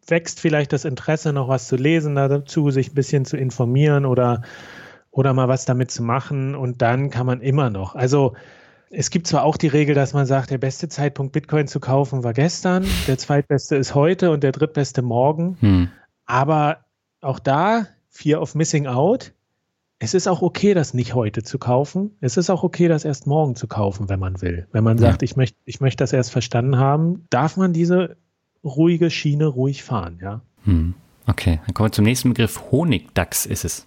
wächst 0.06 0.40
vielleicht 0.40 0.72
das 0.72 0.84
Interesse, 0.84 1.32
noch 1.32 1.48
was 1.48 1.68
zu 1.68 1.76
lesen 1.76 2.14
dazu, 2.14 2.70
sich 2.70 2.90
ein 2.90 2.94
bisschen 2.94 3.24
zu 3.24 3.36
informieren 3.36 4.04
oder, 4.04 4.42
oder 5.10 5.34
mal 5.34 5.48
was 5.48 5.64
damit 5.64 5.90
zu 5.90 6.02
machen 6.02 6.54
und 6.54 6.82
dann 6.82 7.10
kann 7.10 7.26
man 7.26 7.40
immer 7.40 7.70
noch. 7.70 7.94
Also 7.94 8.34
es 8.90 9.10
gibt 9.10 9.28
zwar 9.28 9.44
auch 9.44 9.56
die 9.56 9.68
Regel, 9.68 9.94
dass 9.94 10.12
man 10.12 10.26
sagt, 10.26 10.50
der 10.50 10.58
beste 10.58 10.88
Zeitpunkt, 10.88 11.32
Bitcoin 11.32 11.68
zu 11.68 11.78
kaufen, 11.78 12.24
war 12.24 12.32
gestern, 12.32 12.84
der 13.06 13.18
zweitbeste 13.18 13.76
ist 13.76 13.94
heute 13.94 14.32
und 14.32 14.42
der 14.42 14.52
drittbeste 14.52 15.00
morgen. 15.00 15.56
Hm. 15.60 15.88
Aber 16.26 16.78
auch 17.20 17.38
da, 17.38 17.86
Fear 18.08 18.42
of 18.42 18.56
Missing 18.56 18.88
Out, 18.88 19.32
es 20.00 20.14
ist 20.14 20.26
auch 20.26 20.42
okay, 20.42 20.74
das 20.74 20.92
nicht 20.92 21.14
heute 21.14 21.42
zu 21.42 21.58
kaufen. 21.58 22.16
Es 22.20 22.36
ist 22.36 22.50
auch 22.50 22.64
okay, 22.64 22.88
das 22.88 23.04
erst 23.04 23.26
morgen 23.26 23.54
zu 23.54 23.68
kaufen, 23.68 24.08
wenn 24.08 24.18
man 24.18 24.40
will. 24.40 24.66
Wenn 24.72 24.82
man 24.82 24.98
sagt, 24.98 25.22
ja. 25.22 25.24
ich 25.24 25.36
möchte 25.36 25.58
ich 25.66 25.80
möchte 25.80 26.02
das 26.02 26.12
erst 26.12 26.32
verstanden 26.32 26.78
haben, 26.78 27.26
darf 27.30 27.56
man 27.56 27.72
diese 27.72 28.16
ruhige 28.64 29.10
Schiene 29.10 29.46
ruhig 29.46 29.84
fahren, 29.84 30.18
ja. 30.20 30.40
Hm. 30.64 30.94
Okay, 31.26 31.60
dann 31.64 31.74
kommen 31.74 31.90
wir 31.90 31.92
zum 31.92 32.04
nächsten 32.04 32.30
Begriff. 32.30 32.72
Honigdachs 32.72 33.46
ist 33.46 33.64
es. 33.64 33.86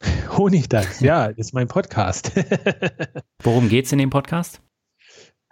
Honigdachs, 0.36 1.00
ja, 1.00 1.26
ist 1.26 1.54
mein 1.54 1.68
Podcast. 1.68 2.32
Worum 3.42 3.68
geht 3.68 3.86
es 3.86 3.92
in 3.92 3.98
dem 3.98 4.10
Podcast? 4.10 4.60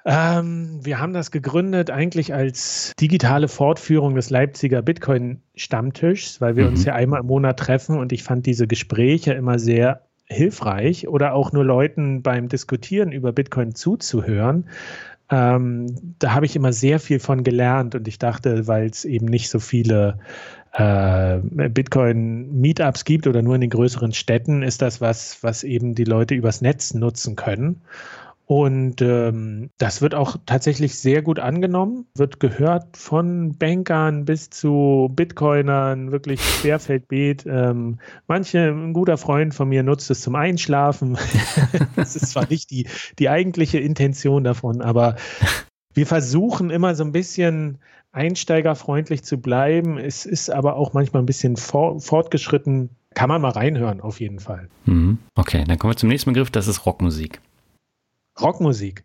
Ähm, 0.05 0.79
wir 0.85 1.01
haben 1.01 1.13
das 1.13 1.33
gegründet 1.33 1.91
eigentlich 1.91 2.33
als 2.33 2.93
digitale 3.01 3.49
Fortführung 3.49 4.15
des 4.15 4.31
Leipziger 4.31 4.81
Bitcoin-Stammtischs, 4.81 6.41
weil 6.41 6.55
wir 6.55 6.65
mhm. 6.65 6.71
uns 6.71 6.85
ja 6.85 6.95
einmal 6.95 7.21
im 7.21 7.27
Monat 7.27 7.59
treffen 7.59 7.99
und 7.99 8.13
ich 8.13 8.23
fand 8.23 8.47
diese 8.47 8.69
Gespräche 8.69 9.33
immer 9.33 9.59
sehr 9.59 10.03
hilfreich 10.27 11.09
oder 11.09 11.35
auch 11.35 11.53
nur 11.53 11.65
Leuten 11.65 12.23
beim 12.23 12.49
Diskutieren 12.49 13.11
über 13.11 13.33
Bitcoin 13.33 13.75
zuzuhören. 13.75 14.69
Ähm, 15.29 16.15
da 16.21 16.35
habe 16.35 16.47
ich 16.47 16.55
immer 16.55 16.73
sehr 16.73 17.01
viel 17.01 17.19
von 17.19 17.43
gelernt 17.43 17.97
und 17.97 18.07
ich 18.07 18.19
dachte, 18.19 18.69
weil 18.69 18.87
es 18.87 19.05
eben 19.05 19.27
nicht 19.27 19.49
so 19.49 19.59
viele 19.59 20.21
äh, 20.77 21.39
Bitcoin-Meetups 21.43 23.05
gibt 23.05 23.27
oder 23.27 23.43
nur 23.43 23.55
in 23.55 23.63
den 23.63 23.71
größeren 23.71 24.13
Städten, 24.13 24.63
ist 24.63 24.83
das 24.83 25.01
was, 25.01 25.43
was 25.43 25.65
eben 25.65 25.95
die 25.95 26.05
Leute 26.05 26.35
übers 26.35 26.61
Netz 26.61 26.93
nutzen 26.95 27.35
können. 27.37 27.81
Und 28.45 29.03
ähm, 29.03 29.71
das 29.79 30.03
wird 30.03 30.15
auch 30.15 30.37
tatsächlich 30.47 30.97
sehr 30.97 31.21
gut 31.23 31.41
angenommen, 31.41 32.07
wird 32.15 32.39
gehört 32.39 32.97
von 32.97 33.59
Bankern 33.59 34.25
bis 34.25 34.51
zu 34.51 35.11
Bitcoinern, 35.13 36.13
wirklich 36.13 36.41
querfeldbeet. 36.61 37.45
Ähm, 37.47 37.99
manche, 38.29 38.69
ein 38.69 38.93
guter 38.93 39.17
Freund 39.17 39.53
von 39.53 39.69
mir 39.69 39.83
nutzt 39.83 40.11
es 40.13 40.21
zum 40.21 40.37
Einschlafen. 40.37 41.19
das 41.97 42.15
ist 42.15 42.29
zwar 42.29 42.49
nicht 42.49 42.71
die, 42.71 42.87
die 43.19 43.29
eigentliche 43.29 43.81
Intention 43.81 44.45
davon, 44.45 44.81
aber 44.81 45.17
wir 45.95 46.07
versuchen 46.07 46.71
immer 46.71 46.95
so 46.95 47.03
ein 47.03 47.13
bisschen 47.13 47.79
einsteigerfreundlich 48.17 49.23
zu 49.23 49.39
bleiben. 49.39 49.99
Es 49.99 50.25
ist 50.27 50.51
aber 50.51 50.77
auch 50.77 50.95
manchmal 50.95 51.23
ein 51.23 51.27
bisschen 51.27 51.57
for 51.57 52.01
fortgeschritten. 52.01 52.91
Kann 53.15 53.29
man 53.29 53.41
mal 53.41 53.51
reinhören, 53.51 54.01
auf 54.01 54.21
jeden 54.21 54.41
Fall. 54.41 54.69
Mhm. 54.87 55.19
Okay, 55.35 55.65
dann 55.67 55.79
kommen 55.79 55.93
wir 55.93 55.97
zum 55.97 56.09
nächsten 56.09 56.33
Begriff, 56.33 56.51
das 56.51 56.67
ist 56.67 56.85
Rockmusik. 56.87 57.41
Rockmusik. 58.41 59.05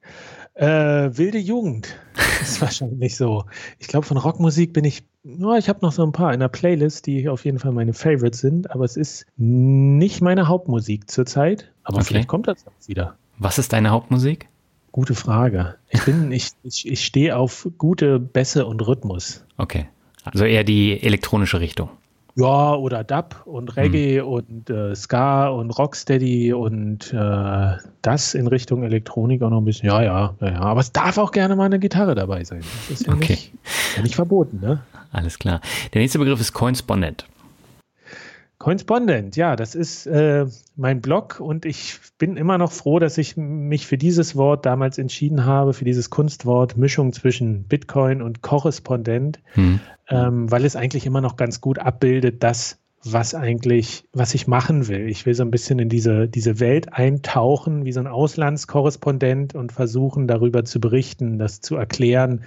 Äh, 0.54 0.66
wilde 0.68 1.38
Jugend 1.38 1.96
ist 2.42 2.60
wahrscheinlich 2.62 3.16
so. 3.16 3.46
Ich 3.80 3.88
glaube, 3.88 4.06
von 4.06 4.18
Rockmusik 4.18 4.74
bin 4.74 4.84
ich 4.84 5.04
Ja, 5.24 5.58
ich 5.58 5.70
habe 5.70 5.80
noch 5.82 5.92
so 5.92 6.04
ein 6.04 6.12
paar 6.12 6.34
in 6.34 6.40
der 6.40 6.50
Playlist, 6.50 7.06
die 7.06 7.30
auf 7.30 7.46
jeden 7.46 7.60
Fall 7.60 7.72
meine 7.72 7.94
Favorites 7.94 8.40
sind, 8.40 8.72
aber 8.72 8.84
es 8.84 8.98
ist 8.98 9.26
nicht 9.38 10.22
meine 10.22 10.48
Hauptmusik 10.48 11.10
zurzeit. 11.10 11.72
Aber 11.84 11.98
okay. 11.98 12.06
vielleicht 12.06 12.28
kommt 12.28 12.48
das 12.48 12.66
wieder. 12.86 13.16
Was 13.38 13.58
ist 13.58 13.72
deine 13.74 13.92
Hauptmusik? 13.92 14.50
Gute 14.92 15.16
Frage. 15.16 15.76
Ich 15.90 16.04
bin, 16.04 16.32
ich, 16.32 16.50
ich, 16.64 16.88
ich 16.88 17.06
stehe 17.06 17.38
auf 17.38 17.68
gute 17.78 18.20
Bässe 18.20 18.66
und 18.66 18.86
Rhythmus. 18.86 19.44
Okay. 19.58 19.88
Also 20.24 20.46
eher 20.46 20.64
die 20.64 21.02
elektronische 21.02 21.60
Richtung. 21.60 21.90
Ja, 22.36 22.76
oder 22.76 23.04
Dub 23.04 23.42
und 23.46 23.76
Reggae 23.76 24.20
hm. 24.20 24.28
und 24.28 24.70
äh, 24.70 24.96
Ska 24.96 25.50
und 25.50 25.72
Rocksteady 25.72 26.54
und 26.54 27.12
äh, 27.14 27.78
das 28.02 28.34
in 28.34 28.48
Richtung 28.48 28.84
Elektronik 28.84 29.42
auch 29.42 29.50
noch 29.50 29.60
ein 29.60 29.66
bisschen. 29.66 29.88
Ja, 29.88 30.02
ja, 30.02 30.34
ja, 30.40 30.48
ja. 30.48 30.60
Aber 30.62 30.80
es 30.80 30.94
darf 30.94 31.18
auch 31.18 31.32
gerne 31.32 31.56
mal 31.56 31.66
eine 31.66 31.80
Gitarre 31.80 32.16
dabei 32.16 32.44
sein. 32.46 32.62
Das 32.88 33.02
ist 33.02 33.08
ja, 33.08 33.14
okay. 33.14 33.34
nicht, 33.34 33.54
ja 33.98 34.04
nicht 34.04 34.16
verboten, 34.16 34.60
ne? 34.62 34.82
Alles 35.12 35.40
klar. 35.40 35.60
Der 35.94 36.02
nächste 36.02 36.20
Begriff 36.20 36.40
ist 36.40 36.54
Coinspondent. 36.54 37.26
Correspondent, 38.62 39.36
ja, 39.38 39.56
das 39.56 39.74
ist 39.74 40.06
äh, 40.06 40.46
mein 40.76 41.02
Blog 41.02 41.40
und 41.40 41.66
ich 41.66 41.98
bin 42.20 42.38
immer 42.38 42.60
noch 42.60 42.72
froh, 42.72 43.00
dass 43.00 43.18
ich 43.18 43.36
mich 43.36 43.88
für 43.88 43.98
dieses 43.98 44.36
Wort 44.36 44.68
damals 44.68 45.00
entschieden 45.00 45.46
habe, 45.46 45.74
für 45.74 45.84
dieses 45.84 46.12
Kunstwort 46.12 46.78
Mischung 46.78 47.12
zwischen 47.12 47.64
Bitcoin 47.64 48.22
und 48.22 48.44
Korrespondent, 48.44 49.40
hm. 49.54 49.80
ähm, 50.10 50.52
weil 50.52 50.64
es 50.64 50.76
eigentlich 50.76 51.08
immer 51.08 51.22
noch 51.22 51.38
ganz 51.38 51.60
gut 51.60 51.80
abbildet, 51.80 52.44
das, 52.44 52.78
was 53.04 53.34
eigentlich, 53.34 54.04
was 54.14 54.36
ich 54.36 54.46
machen 54.46 54.88
will. 54.88 55.10
Ich 55.10 55.26
will 55.26 55.34
so 55.34 55.42
ein 55.42 55.50
bisschen 55.50 55.80
in 55.80 55.90
diese, 55.90 56.28
diese 56.28 56.60
Welt 56.60 56.94
eintauchen, 56.94 57.84
wie 57.84 57.92
so 57.92 58.00
ein 58.00 58.06
Auslandskorrespondent 58.06 59.56
und 59.56 59.72
versuchen, 59.72 60.28
darüber 60.28 60.66
zu 60.66 60.80
berichten, 60.80 61.40
das 61.40 61.62
zu 61.62 61.78
erklären, 61.78 62.44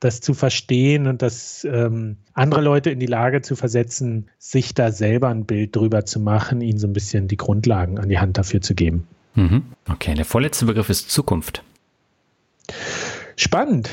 das 0.00 0.20
zu 0.20 0.34
verstehen 0.34 1.06
und 1.06 1.22
das 1.22 1.66
ähm, 1.70 2.16
andere 2.34 2.60
Leute 2.60 2.90
in 2.90 3.00
die 3.00 3.06
Lage 3.06 3.42
zu 3.42 3.56
versetzen, 3.56 4.28
sich 4.38 4.74
da 4.74 4.92
selber 4.92 5.28
ein 5.28 5.44
Bild 5.44 5.74
drüber 5.74 6.04
zu 6.04 6.20
machen, 6.20 6.60
ihnen 6.60 6.78
so 6.78 6.86
ein 6.86 6.92
bisschen 6.92 7.28
die 7.28 7.36
Grundlagen 7.36 7.98
an 7.98 8.08
die 8.08 8.18
Hand 8.18 8.38
dafür 8.38 8.60
zu 8.60 8.74
geben. 8.74 9.06
Mhm. 9.34 9.62
Okay, 9.88 10.14
der 10.14 10.24
vorletzte 10.24 10.66
Begriff 10.66 10.90
ist 10.90 11.10
Zukunft. 11.10 11.62
Spannend. 13.36 13.90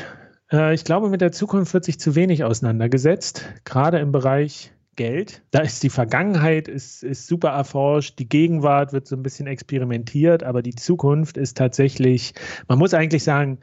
Äh, 0.51 0.73
ich 0.73 0.83
glaube, 0.83 1.09
mit 1.09 1.21
der 1.21 1.31
Zukunft 1.31 1.73
wird 1.73 1.85
sich 1.85 1.99
zu 1.99 2.15
wenig 2.15 2.43
auseinandergesetzt, 2.43 3.45
gerade 3.65 3.99
im 3.99 4.11
Bereich 4.11 4.71
Geld. 4.95 5.41
Da 5.51 5.59
ist 5.59 5.81
die 5.81 5.89
Vergangenheit 5.89 6.67
ist, 6.67 7.03
ist 7.03 7.27
super 7.27 7.49
erforscht, 7.49 8.19
die 8.19 8.29
Gegenwart 8.29 8.93
wird 8.93 9.07
so 9.07 9.15
ein 9.15 9.23
bisschen 9.23 9.47
experimentiert, 9.47 10.43
aber 10.43 10.61
die 10.61 10.75
Zukunft 10.75 11.37
ist 11.37 11.57
tatsächlich, 11.57 12.33
man 12.67 12.77
muss 12.77 12.93
eigentlich 12.93 13.23
sagen, 13.23 13.57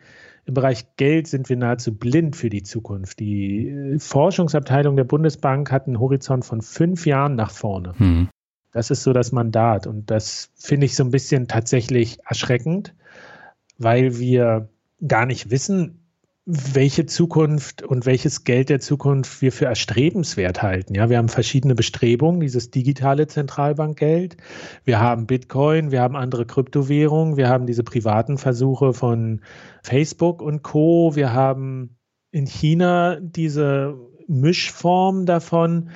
im 0.47 0.55
Bereich 0.55 0.97
Geld 0.97 1.27
sind 1.27 1.49
wir 1.49 1.57
nahezu 1.57 1.95
blind 1.95 2.37
für 2.37 2.51
die 2.51 2.63
Zukunft. 2.63 3.21
Die 3.21 3.69
äh, 3.69 3.99
Forschungsabteilung 3.99 4.97
der 4.97 5.05
Bundesbank 5.05 5.71
hat 5.71 5.87
einen 5.87 6.01
Horizont 6.01 6.45
von 6.45 6.63
fünf 6.63 7.07
Jahren 7.07 7.37
nach 7.37 7.51
vorne. 7.51 7.95
Mhm. 7.99 8.29
Das 8.73 8.91
ist 8.91 9.03
so 9.03 9.13
das 9.13 9.33
Mandat. 9.33 9.87
Und 9.87 10.11
das 10.11 10.51
finde 10.57 10.87
ich 10.87 10.95
so 10.95 11.05
ein 11.05 11.11
bisschen 11.11 11.49
tatsächlich 11.49 12.19
erschreckend, 12.27 12.95
weil 13.79 14.19
wir 14.19 14.69
gar 15.07 15.27
nicht 15.27 15.51
wissen, 15.51 16.00
welche 16.47 17.07
Zukunft 17.07 17.83
und 17.83 18.07
welches 18.07 18.45
Geld 18.45 18.71
der 18.71 18.81
Zukunft 18.81 19.43
wir 19.43 19.53
für 19.53 19.67
erstrebenswert 19.67 20.63
halten. 20.63 20.95
Ja, 20.95 21.11
wir 21.11 21.19
haben 21.19 21.29
verschiedene 21.29 21.75
Bestrebungen, 21.75 22.41
dieses 22.41 22.71
digitale 22.71 23.27
Zentralbankgeld. 23.27 24.37
Wir 24.85 25.01
haben 25.01 25.27
Bitcoin, 25.27 25.91
wir 25.91 26.01
haben 26.01 26.17
andere 26.17 26.47
Kryptowährungen, 26.47 27.37
wir 27.37 27.49
haben 27.49 27.67
diese 27.67 27.85
privaten 27.85 28.39
Versuche 28.39 28.95
von 28.95 29.43
Facebook 29.83 30.41
und 30.41 30.63
Co. 30.63 31.15
Wir 31.15 31.33
haben 31.33 31.97
in 32.31 32.47
China 32.47 33.19
diese 33.21 33.97
Mischform 34.27 35.27
davon. 35.27 35.91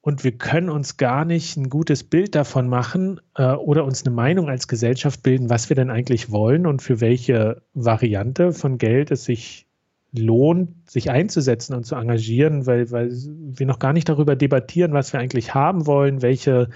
Und 0.00 0.24
wir 0.24 0.32
können 0.32 0.70
uns 0.70 0.96
gar 0.96 1.24
nicht 1.24 1.56
ein 1.56 1.68
gutes 1.68 2.04
Bild 2.04 2.34
davon 2.34 2.68
machen 2.68 3.20
äh, 3.34 3.52
oder 3.52 3.84
uns 3.84 4.06
eine 4.06 4.14
Meinung 4.14 4.48
als 4.48 4.68
Gesellschaft 4.68 5.22
bilden, 5.22 5.50
was 5.50 5.68
wir 5.68 5.76
denn 5.76 5.90
eigentlich 5.90 6.30
wollen 6.30 6.66
und 6.66 6.80
für 6.80 7.00
welche 7.00 7.62
Variante 7.74 8.52
von 8.52 8.78
Geld 8.78 9.10
es 9.10 9.24
sich 9.24 9.67
lohnt, 10.12 10.90
sich 10.90 11.10
einzusetzen 11.10 11.74
und 11.74 11.84
zu 11.84 11.94
engagieren, 11.94 12.66
weil, 12.66 12.90
weil 12.90 13.10
wir 13.12 13.66
noch 13.66 13.78
gar 13.78 13.92
nicht 13.92 14.08
darüber 14.08 14.36
debattieren, 14.36 14.92
was 14.92 15.12
wir 15.12 15.20
eigentlich 15.20 15.54
haben 15.54 15.86
wollen, 15.86 16.22
welche, 16.22 16.70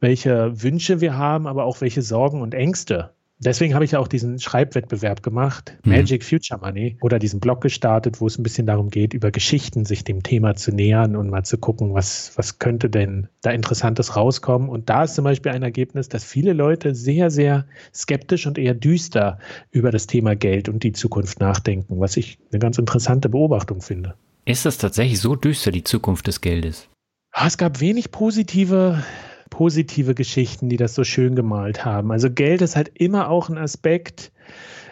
welche 0.00 0.62
Wünsche 0.62 1.00
wir 1.00 1.16
haben, 1.16 1.46
aber 1.46 1.64
auch 1.64 1.80
welche 1.80 2.02
Sorgen 2.02 2.42
und 2.42 2.54
Ängste 2.54 3.10
Deswegen 3.40 3.74
habe 3.74 3.84
ich 3.84 3.92
ja 3.92 4.00
auch 4.00 4.08
diesen 4.08 4.40
Schreibwettbewerb 4.40 5.22
gemacht, 5.22 5.76
mhm. 5.84 5.92
Magic 5.92 6.24
Future 6.24 6.58
Money, 6.60 6.96
oder 7.00 7.20
diesen 7.20 7.38
Blog 7.38 7.60
gestartet, 7.60 8.20
wo 8.20 8.26
es 8.26 8.36
ein 8.36 8.42
bisschen 8.42 8.66
darum 8.66 8.90
geht, 8.90 9.14
über 9.14 9.30
Geschichten 9.30 9.84
sich 9.84 10.02
dem 10.02 10.24
Thema 10.24 10.56
zu 10.56 10.72
nähern 10.72 11.14
und 11.14 11.30
mal 11.30 11.44
zu 11.44 11.56
gucken, 11.58 11.94
was, 11.94 12.32
was 12.36 12.58
könnte 12.58 12.90
denn 12.90 13.28
da 13.42 13.50
Interessantes 13.50 14.16
rauskommen. 14.16 14.68
Und 14.68 14.90
da 14.90 15.04
ist 15.04 15.14
zum 15.14 15.24
Beispiel 15.24 15.52
ein 15.52 15.62
Ergebnis, 15.62 16.08
dass 16.08 16.24
viele 16.24 16.52
Leute 16.52 16.96
sehr, 16.96 17.30
sehr 17.30 17.66
skeptisch 17.94 18.46
und 18.46 18.58
eher 18.58 18.74
düster 18.74 19.38
über 19.70 19.92
das 19.92 20.08
Thema 20.08 20.34
Geld 20.34 20.68
und 20.68 20.82
die 20.82 20.92
Zukunft 20.92 21.38
nachdenken, 21.38 22.00
was 22.00 22.16
ich 22.16 22.38
eine 22.50 22.58
ganz 22.58 22.78
interessante 22.78 23.28
Beobachtung 23.28 23.80
finde. 23.82 24.14
Ist 24.46 24.64
das 24.64 24.78
tatsächlich 24.78 25.20
so 25.20 25.36
düster, 25.36 25.70
die 25.70 25.84
Zukunft 25.84 26.26
des 26.26 26.40
Geldes? 26.40 26.88
Ah, 27.30 27.46
es 27.46 27.56
gab 27.58 27.80
wenig 27.80 28.10
positive 28.10 29.04
positive 29.48 30.14
Geschichten, 30.14 30.68
die 30.68 30.76
das 30.76 30.94
so 30.94 31.04
schön 31.04 31.34
gemalt 31.34 31.84
haben. 31.84 32.12
Also 32.12 32.30
Geld 32.30 32.62
ist 32.62 32.76
halt 32.76 32.90
immer 32.94 33.28
auch 33.28 33.48
ein 33.48 33.58
Aspekt, 33.58 34.32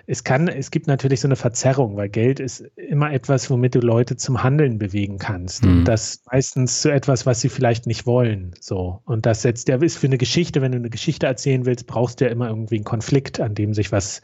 es 0.09 0.23
kann, 0.23 0.47
es 0.47 0.71
gibt 0.71 0.87
natürlich 0.87 1.21
so 1.21 1.29
eine 1.29 1.37
Verzerrung, 1.37 1.97
weil 1.97 2.09
Geld 2.09 2.39
ist 2.39 2.61
immer 2.77 3.13
etwas, 3.13 3.51
womit 3.51 3.75
du 3.75 3.81
Leute 3.81 4.17
zum 4.17 4.43
Handeln 4.43 4.79
bewegen 4.79 5.19
kannst. 5.19 5.65
Mhm. 5.65 5.79
Und 5.79 5.85
das 5.85 6.23
meistens 6.31 6.81
zu 6.81 6.93
etwas, 6.93 7.27
was 7.27 7.41
sie 7.41 7.49
vielleicht 7.49 7.87
nicht 7.87 8.07
wollen. 8.07 8.55
So. 8.61 9.01
Und 9.05 9.27
das 9.27 9.43
setzt 9.43 9.69
ja, 9.69 9.77
ist 9.83 9.99
für 9.99 10.07
eine 10.07 10.19
Geschichte, 10.19 10.63
wenn 10.63 10.73
du 10.73 10.79
eine 10.79 10.91
Geschichte 10.91 11.27
erzählen 11.27 11.67
willst, 11.67 11.89
brauchst 11.89 12.21
du 12.21 12.27
ja 12.27 12.31
immer 12.31 12.49
irgendwie 12.49 12.77
einen 12.77 12.85
Konflikt, 12.85 13.41
an 13.41 13.55
dem 13.55 13.75
sich 13.75 13.91
was, 13.91 14.23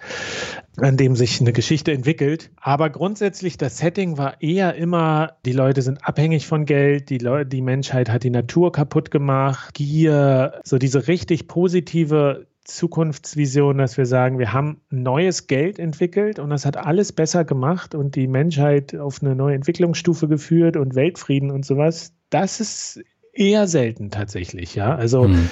an 0.76 0.96
dem 0.96 1.16
sich 1.16 1.40
eine 1.40 1.52
Geschichte 1.52 1.92
entwickelt. 1.92 2.50
Aber 2.60 2.88
grundsätzlich, 2.88 3.58
das 3.58 3.78
Setting 3.78 4.18
war 4.18 4.40
eher 4.40 4.76
immer, 4.76 5.32
die 5.44 5.52
Leute 5.52 5.82
sind 5.82 6.06
abhängig 6.06 6.46
von 6.46 6.64
Geld, 6.64 7.10
die 7.10 7.18
Leute, 7.18 7.50
die 7.50 7.60
Menschheit 7.62 8.08
hat 8.08 8.22
die 8.22 8.30
Natur 8.30 8.70
kaputt 8.70 9.10
gemacht, 9.10 9.74
Gier, 9.74 10.60
so 10.64 10.78
diese 10.78 11.08
richtig 11.08 11.48
positive 11.48 12.46
Zukunftsvision, 12.64 13.78
dass 13.78 13.96
wir 13.96 14.06
sagen, 14.06 14.38
wir 14.38 14.52
haben 14.52 14.80
neues 14.88 15.48
Geld 15.48 15.78
entwickelt 15.78 16.38
und 16.38 16.50
das 16.50 16.64
hat 16.64 16.76
alles 16.76 17.12
besser 17.12 17.44
gemacht 17.44 17.94
und 17.94 18.14
die 18.14 18.28
Menschheit 18.28 18.94
auf 18.94 19.22
eine 19.22 19.34
neue 19.34 19.56
Entwicklungsstufe 19.56 20.28
geführt 20.28 20.76
und 20.76 20.94
Weltfrieden 20.94 21.50
und 21.50 21.66
sowas. 21.66 22.14
Das 22.30 22.60
ist 22.60 23.02
eher 23.32 23.66
selten 23.66 24.10
tatsächlich, 24.10 24.74
ja. 24.74 24.94
Also 24.94 25.26
mhm. 25.26 25.48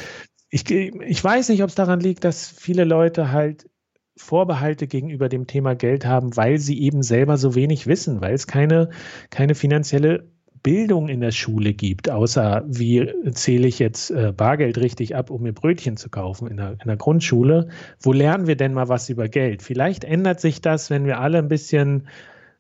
ich, 0.51 0.71
ich 0.71 1.25
weiß 1.25 1.49
nicht, 1.49 1.63
ob 1.63 1.71
es 1.71 1.75
daran 1.75 2.01
liegt, 2.01 2.25
dass 2.25 2.49
viele 2.49 2.85
Leute 2.85 3.33
halt 3.33 3.69
Vorbehalte 4.17 4.87
gegenüber 4.87 5.29
dem 5.29 5.47
Thema 5.47 5.75
Geld 5.75 6.05
haben, 6.05 6.37
weil 6.37 6.59
sie 6.59 6.81
eben 6.81 7.03
selber 7.03 7.39
so 7.39 7.55
wenig 7.55 7.87
wissen, 7.87 8.21
weil 8.21 8.35
es 8.35 8.47
keine, 8.47 8.91
keine 9.31 9.55
finanzielle 9.55 10.29
Bildung 10.63 11.09
in 11.09 11.21
der 11.21 11.31
Schule 11.31 11.73
gibt, 11.73 12.11
außer 12.11 12.65
wie 12.67 13.11
zähle 13.33 13.67
ich 13.67 13.79
jetzt 13.79 14.11
äh, 14.11 14.33
Bargeld 14.37 14.79
richtig 14.79 15.17
ab, 15.17 15.31
um 15.31 15.43
mir 15.43 15.53
Brötchen 15.53 15.97
zu 15.97 16.11
kaufen 16.11 16.49
in 16.49 16.59
der, 16.59 16.73
in 16.73 16.87
der 16.87 16.97
Grundschule. 16.97 17.69
Wo 18.01 18.13
lernen 18.13 18.47
wir 18.47 18.57
denn 18.57 18.75
mal 18.75 18.89
was 18.89 19.09
über 19.09 19.29
Geld? 19.29 19.63
Vielleicht 19.63 20.05
ändert 20.05 20.41
sich 20.41 20.61
das, 20.61 20.91
wenn 20.91 21.07
wir 21.07 21.19
alle 21.19 21.39
ein 21.39 21.49
bisschen, 21.49 22.09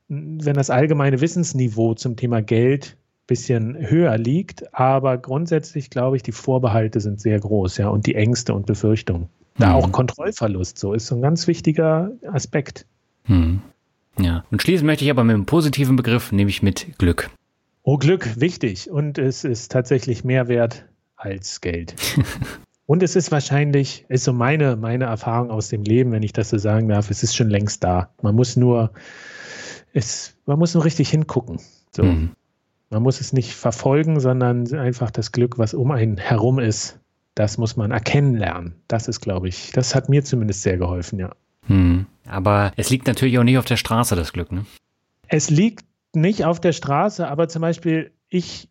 wenn 0.08 0.54
das 0.54 0.70
allgemeine 0.70 1.20
Wissensniveau 1.20 1.94
zum 1.94 2.16
Thema 2.16 2.40
Geld 2.40 2.96
ein 2.96 3.26
bisschen 3.26 3.76
höher 3.78 4.16
liegt. 4.16 4.74
Aber 4.74 5.18
grundsätzlich 5.18 5.90
glaube 5.90 6.16
ich, 6.16 6.22
die 6.22 6.32
Vorbehalte 6.32 7.00
sind 7.00 7.20
sehr 7.20 7.38
groß, 7.38 7.76
ja, 7.76 7.88
und 7.88 8.06
die 8.06 8.14
Ängste 8.14 8.54
und 8.54 8.64
Befürchtungen. 8.64 9.28
Da 9.58 9.68
mhm. 9.68 9.74
auch 9.74 9.92
Kontrollverlust 9.92 10.78
so 10.78 10.94
ist 10.94 11.06
so 11.06 11.16
ein 11.16 11.22
ganz 11.22 11.46
wichtiger 11.46 12.12
Aspekt. 12.32 12.86
Mhm. 13.26 13.60
Ja, 14.18 14.44
und 14.50 14.62
schließen 14.62 14.86
möchte 14.86 15.04
ich 15.04 15.10
aber 15.10 15.24
mit 15.24 15.34
einem 15.34 15.46
positiven 15.46 15.96
Begriff, 15.96 16.32
nämlich 16.32 16.62
mit 16.62 16.98
Glück. 16.98 17.30
Oh, 17.82 17.96
Glück, 17.96 18.40
wichtig. 18.40 18.90
Und 18.90 19.18
es 19.18 19.44
ist 19.44 19.72
tatsächlich 19.72 20.24
mehr 20.24 20.48
wert 20.48 20.86
als 21.16 21.60
Geld. 21.60 21.94
Und 22.86 23.04
es 23.04 23.14
ist 23.14 23.30
wahrscheinlich, 23.30 24.04
ist 24.08 24.24
so 24.24 24.32
meine, 24.32 24.74
meine 24.74 25.04
Erfahrung 25.04 25.50
aus 25.50 25.68
dem 25.68 25.84
Leben, 25.84 26.10
wenn 26.10 26.24
ich 26.24 26.32
das 26.32 26.50
so 26.50 26.58
sagen 26.58 26.88
darf, 26.88 27.08
es 27.10 27.22
ist 27.22 27.36
schon 27.36 27.48
längst 27.48 27.84
da. 27.84 28.10
Man 28.20 28.34
muss 28.34 28.56
nur, 28.56 28.90
es, 29.92 30.36
man 30.44 30.58
muss 30.58 30.74
nur 30.74 30.84
richtig 30.84 31.08
hingucken. 31.08 31.60
So. 31.92 32.02
Mhm. 32.02 32.30
Man 32.90 33.04
muss 33.04 33.20
es 33.20 33.32
nicht 33.32 33.54
verfolgen, 33.54 34.18
sondern 34.18 34.74
einfach 34.74 35.12
das 35.12 35.30
Glück, 35.30 35.56
was 35.56 35.72
um 35.72 35.92
einen 35.92 36.16
herum 36.16 36.58
ist, 36.58 36.98
das 37.36 37.58
muss 37.58 37.76
man 37.76 37.92
erkennen 37.92 38.34
lernen. 38.34 38.74
Das 38.88 39.06
ist, 39.06 39.20
glaube 39.20 39.46
ich, 39.46 39.70
das 39.72 39.94
hat 39.94 40.08
mir 40.08 40.24
zumindest 40.24 40.62
sehr 40.62 40.76
geholfen, 40.76 41.20
ja. 41.20 41.30
Mhm. 41.68 42.06
Aber 42.26 42.72
es 42.76 42.90
liegt 42.90 43.06
natürlich 43.06 43.38
auch 43.38 43.44
nicht 43.44 43.58
auf 43.58 43.64
der 43.64 43.76
Straße, 43.76 44.16
das 44.16 44.32
Glück, 44.32 44.50
ne? 44.50 44.66
Es 45.28 45.48
liegt 45.48 45.84
nicht 46.14 46.44
auf 46.44 46.60
der 46.60 46.72
Straße, 46.72 47.26
aber 47.26 47.48
zum 47.48 47.62
Beispiel, 47.62 48.12
ich 48.28 48.68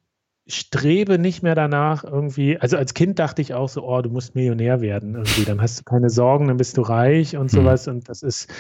strebe 0.48 1.20
nicht 1.20 1.44
mehr 1.44 1.56
danach 1.56 2.04
irgendwie, 2.04 2.58
also 2.58 2.76
als 2.76 2.94
Kind 2.94 3.20
dachte 3.20 3.42
ich 3.42 3.54
auch 3.54 3.70
so, 3.70 3.84
oh, 3.84 4.02
du 4.02 4.10
musst 4.10 4.36
Millionär 4.36 4.82
werden 4.82 5.16
irgendwie, 5.16 5.46
dann 5.46 5.62
hast 5.62 5.80
du 5.80 5.84
keine 5.84 6.10
Sorgen, 6.10 6.48
dann 6.48 6.58
bist 6.58 6.78
du 6.78 6.82
reich 6.82 7.38
und 7.38 7.54
mhm. 7.54 7.58
sowas 7.58 7.88
und 7.88 8.10
das 8.10 8.24
ist, 8.24 8.52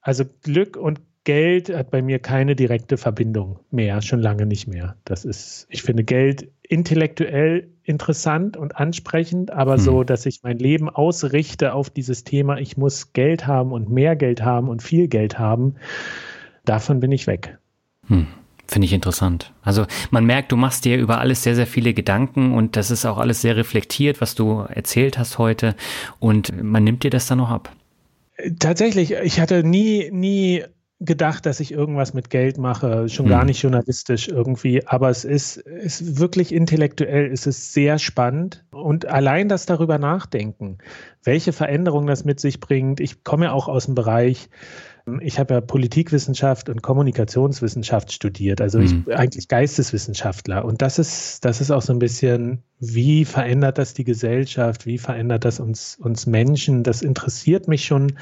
also 0.00 0.24
Glück 0.42 0.76
und 0.76 1.00
Geld 1.24 1.68
hat 1.68 1.90
bei 1.90 2.00
mir 2.00 2.20
keine 2.20 2.56
direkte 2.56 2.96
Verbindung 2.96 3.58
mehr, 3.70 4.00
schon 4.00 4.20
lange 4.20 4.46
nicht 4.46 4.66
mehr. 4.66 4.96
Das 5.04 5.26
ist, 5.26 5.66
ich 5.68 5.82
finde 5.82 6.02
Geld 6.02 6.48
intellektuell 6.62 7.68
interessant 7.82 8.56
und 8.56 8.76
ansprechend, 8.76 9.50
aber 9.50 9.74
hm. 9.74 9.80
so, 9.80 10.04
dass 10.04 10.24
ich 10.24 10.42
mein 10.42 10.58
Leben 10.58 10.88
ausrichte 10.88 11.74
auf 11.74 11.90
dieses 11.90 12.24
Thema, 12.24 12.58
ich 12.58 12.78
muss 12.78 13.12
Geld 13.12 13.46
haben 13.46 13.72
und 13.72 13.90
mehr 13.90 14.16
Geld 14.16 14.42
haben 14.42 14.70
und 14.70 14.82
viel 14.82 15.08
Geld 15.08 15.38
haben, 15.38 15.74
davon 16.64 17.00
bin 17.00 17.12
ich 17.12 17.26
weg. 17.26 17.58
Hm. 18.08 18.26
Finde 18.70 18.84
ich 18.84 18.92
interessant. 18.92 19.54
Also 19.62 19.86
man 20.10 20.26
merkt, 20.26 20.52
du 20.52 20.56
machst 20.56 20.84
dir 20.84 20.98
über 20.98 21.18
alles 21.20 21.42
sehr, 21.42 21.54
sehr 21.54 21.66
viele 21.66 21.94
Gedanken 21.94 22.52
und 22.52 22.76
das 22.76 22.90
ist 22.90 23.06
auch 23.06 23.16
alles 23.16 23.40
sehr 23.40 23.56
reflektiert, 23.56 24.20
was 24.20 24.34
du 24.34 24.60
erzählt 24.68 25.16
hast 25.16 25.38
heute 25.38 25.74
und 26.18 26.62
man 26.62 26.84
nimmt 26.84 27.02
dir 27.02 27.10
das 27.10 27.26
dann 27.26 27.38
noch 27.38 27.48
ab. 27.48 27.72
Tatsächlich, 28.58 29.12
ich 29.12 29.40
hatte 29.40 29.64
nie, 29.64 30.10
nie 30.12 30.64
gedacht, 31.00 31.46
dass 31.46 31.60
ich 31.60 31.72
irgendwas 31.72 32.12
mit 32.12 32.28
Geld 32.28 32.58
mache, 32.58 33.08
schon 33.08 33.26
gar 33.26 33.40
hm. 33.40 33.46
nicht 33.46 33.62
journalistisch 33.62 34.28
irgendwie, 34.28 34.84
aber 34.86 35.08
es 35.10 35.24
ist, 35.24 35.56
ist 35.56 36.18
wirklich 36.18 36.52
intellektuell, 36.52 37.30
es 37.32 37.46
ist 37.46 37.72
sehr 37.72 37.98
spannend 37.98 38.64
und 38.70 39.06
allein 39.06 39.48
das 39.48 39.64
darüber 39.64 39.98
nachdenken, 39.98 40.78
welche 41.22 41.52
Veränderungen 41.52 42.08
das 42.08 42.24
mit 42.24 42.40
sich 42.40 42.58
bringt. 42.60 43.00
Ich 43.00 43.22
komme 43.22 43.46
ja 43.46 43.52
auch 43.52 43.68
aus 43.68 43.86
dem 43.86 43.94
Bereich 43.94 44.50
ich 45.20 45.38
habe 45.38 45.54
ja 45.54 45.60
Politikwissenschaft 45.60 46.68
und 46.68 46.82
Kommunikationswissenschaft 46.82 48.12
studiert, 48.12 48.60
also 48.60 48.78
ich 48.78 48.92
mhm. 48.92 49.06
eigentlich 49.14 49.48
Geisteswissenschaftler. 49.48 50.64
Und 50.64 50.82
das 50.82 50.98
ist, 50.98 51.44
das 51.44 51.60
ist 51.60 51.70
auch 51.70 51.82
so 51.82 51.92
ein 51.92 51.98
bisschen, 51.98 52.62
wie 52.80 53.24
verändert 53.24 53.78
das 53.78 53.94
die 53.94 54.04
Gesellschaft, 54.04 54.86
wie 54.86 54.98
verändert 54.98 55.44
das 55.44 55.60
uns, 55.60 55.96
uns 56.00 56.26
Menschen? 56.26 56.82
Das 56.82 57.02
interessiert 57.02 57.68
mich 57.68 57.84
schon 57.84 58.14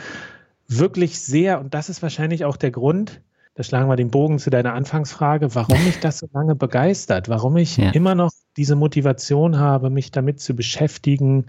wirklich 0.68 1.20
sehr. 1.20 1.60
Und 1.60 1.74
das 1.74 1.88
ist 1.88 2.02
wahrscheinlich 2.02 2.44
auch 2.44 2.56
der 2.56 2.70
Grund, 2.70 3.20
da 3.56 3.62
schlagen 3.62 3.88
wir 3.88 3.96
den 3.96 4.10
Bogen 4.10 4.38
zu 4.38 4.50
deiner 4.50 4.74
Anfangsfrage, 4.74 5.54
warum 5.54 5.78
mich 5.84 5.98
das 6.00 6.18
so 6.18 6.28
lange 6.32 6.54
begeistert, 6.54 7.28
warum 7.28 7.56
ich 7.56 7.78
ja. 7.78 7.90
immer 7.90 8.14
noch 8.14 8.30
diese 8.56 8.76
Motivation 8.76 9.58
habe, 9.58 9.90
mich 9.90 10.10
damit 10.10 10.40
zu 10.40 10.54
beschäftigen, 10.54 11.46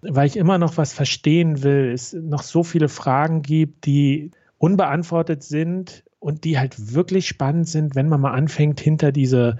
weil 0.00 0.28
ich 0.28 0.36
immer 0.36 0.58
noch 0.58 0.76
was 0.76 0.92
verstehen 0.92 1.62
will, 1.62 1.90
es 1.92 2.12
noch 2.12 2.42
so 2.42 2.62
viele 2.62 2.88
Fragen 2.88 3.42
gibt, 3.42 3.86
die 3.86 4.30
unbeantwortet 4.58 5.42
sind 5.42 6.04
und 6.18 6.44
die 6.44 6.58
halt 6.58 6.94
wirklich 6.94 7.28
spannend 7.28 7.68
sind, 7.68 7.94
wenn 7.94 8.08
man 8.08 8.20
mal 8.20 8.32
anfängt, 8.32 8.80
hinter 8.80 9.12
diese, 9.12 9.58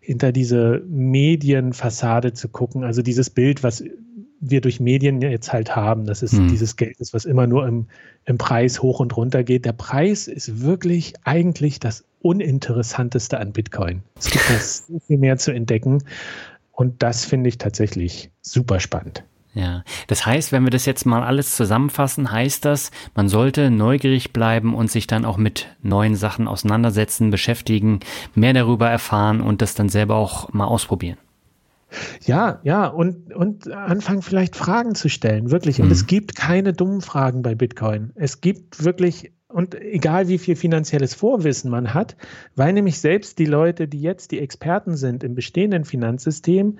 hinter 0.00 0.32
diese 0.32 0.82
Medienfassade 0.88 2.32
zu 2.32 2.48
gucken. 2.48 2.84
Also 2.84 3.02
dieses 3.02 3.30
Bild, 3.30 3.62
was 3.62 3.84
wir 4.40 4.60
durch 4.60 4.80
Medien 4.80 5.20
jetzt 5.20 5.52
halt 5.52 5.76
haben, 5.76 6.06
das 6.06 6.22
ist 6.22 6.32
hm. 6.32 6.48
dieses 6.48 6.76
Geld 6.76 6.98
ist, 6.98 7.12
was 7.12 7.26
immer 7.26 7.46
nur 7.46 7.66
im, 7.66 7.86
im 8.24 8.38
Preis 8.38 8.82
hoch 8.82 8.98
und 8.98 9.16
runter 9.16 9.44
geht. 9.44 9.66
Der 9.66 9.72
Preis 9.72 10.26
ist 10.26 10.62
wirklich 10.62 11.14
eigentlich 11.24 11.78
das 11.78 12.04
Uninteressanteste 12.22 13.38
an 13.38 13.52
Bitcoin. 13.52 14.02
Es 14.18 14.30
gibt 14.30 14.48
da 14.48 14.58
so 14.58 14.98
viel 15.06 15.18
mehr 15.18 15.36
zu 15.36 15.52
entdecken. 15.52 16.02
Und 16.72 17.02
das 17.02 17.26
finde 17.26 17.48
ich 17.48 17.58
tatsächlich 17.58 18.30
super 18.40 18.80
spannend. 18.80 19.24
Ja, 19.52 19.82
das 20.06 20.26
heißt, 20.26 20.52
wenn 20.52 20.62
wir 20.62 20.70
das 20.70 20.86
jetzt 20.86 21.06
mal 21.06 21.24
alles 21.24 21.56
zusammenfassen, 21.56 22.30
heißt 22.30 22.64
das, 22.64 22.92
man 23.16 23.28
sollte 23.28 23.70
neugierig 23.70 24.32
bleiben 24.32 24.74
und 24.74 24.90
sich 24.90 25.08
dann 25.08 25.24
auch 25.24 25.38
mit 25.38 25.66
neuen 25.82 26.14
Sachen 26.14 26.46
auseinandersetzen, 26.46 27.30
beschäftigen, 27.30 27.98
mehr 28.36 28.52
darüber 28.52 28.88
erfahren 28.88 29.40
und 29.40 29.60
das 29.60 29.74
dann 29.74 29.88
selber 29.88 30.14
auch 30.14 30.52
mal 30.52 30.66
ausprobieren. 30.66 31.18
Ja, 32.24 32.60
ja, 32.62 32.86
und, 32.86 33.34
und 33.34 33.68
anfangen 33.72 34.22
vielleicht 34.22 34.54
Fragen 34.54 34.94
zu 34.94 35.08
stellen, 35.08 35.50
wirklich. 35.50 35.80
Und 35.80 35.86
mhm. 35.86 35.92
es 35.92 36.06
gibt 36.06 36.36
keine 36.36 36.72
dummen 36.72 37.00
Fragen 37.00 37.42
bei 37.42 37.56
Bitcoin. 37.56 38.12
Es 38.14 38.40
gibt 38.40 38.84
wirklich, 38.84 39.32
und 39.48 39.74
egal 39.74 40.28
wie 40.28 40.38
viel 40.38 40.54
finanzielles 40.54 41.14
Vorwissen 41.14 41.70
man 41.72 41.92
hat, 41.92 42.16
weil 42.54 42.72
nämlich 42.72 43.00
selbst 43.00 43.40
die 43.40 43.46
Leute, 43.46 43.88
die 43.88 44.00
jetzt 44.00 44.30
die 44.30 44.38
Experten 44.38 44.96
sind 44.96 45.24
im 45.24 45.34
bestehenden 45.34 45.84
Finanzsystem, 45.84 46.78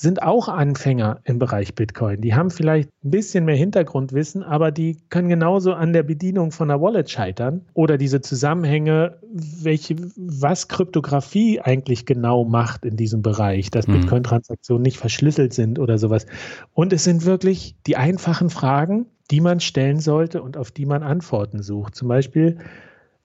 sind 0.00 0.22
auch 0.22 0.48
Anfänger 0.48 1.20
im 1.24 1.38
Bereich 1.38 1.74
Bitcoin. 1.74 2.22
Die 2.22 2.34
haben 2.34 2.50
vielleicht 2.50 2.88
ein 3.04 3.10
bisschen 3.10 3.44
mehr 3.44 3.56
Hintergrundwissen, 3.56 4.42
aber 4.42 4.70
die 4.70 4.96
können 5.10 5.28
genauso 5.28 5.74
an 5.74 5.92
der 5.92 6.02
Bedienung 6.02 6.52
von 6.52 6.70
einer 6.70 6.80
Wallet 6.80 7.10
scheitern 7.10 7.66
oder 7.74 7.98
diese 7.98 8.22
Zusammenhänge, 8.22 9.18
welche, 9.30 9.96
was 10.16 10.68
Kryptographie 10.68 11.60
eigentlich 11.60 12.06
genau 12.06 12.46
macht 12.46 12.86
in 12.86 12.96
diesem 12.96 13.20
Bereich, 13.20 13.70
dass 13.70 13.86
mhm. 13.86 14.00
Bitcoin-Transaktionen 14.00 14.82
nicht 14.82 14.96
verschlüsselt 14.96 15.52
sind 15.52 15.78
oder 15.78 15.98
sowas. 15.98 16.24
Und 16.72 16.94
es 16.94 17.04
sind 17.04 17.26
wirklich 17.26 17.76
die 17.86 17.98
einfachen 17.98 18.48
Fragen, 18.48 19.04
die 19.30 19.42
man 19.42 19.60
stellen 19.60 20.00
sollte 20.00 20.40
und 20.40 20.56
auf 20.56 20.70
die 20.70 20.86
man 20.86 21.02
Antworten 21.02 21.62
sucht. 21.62 21.94
Zum 21.94 22.08
Beispiel, 22.08 22.56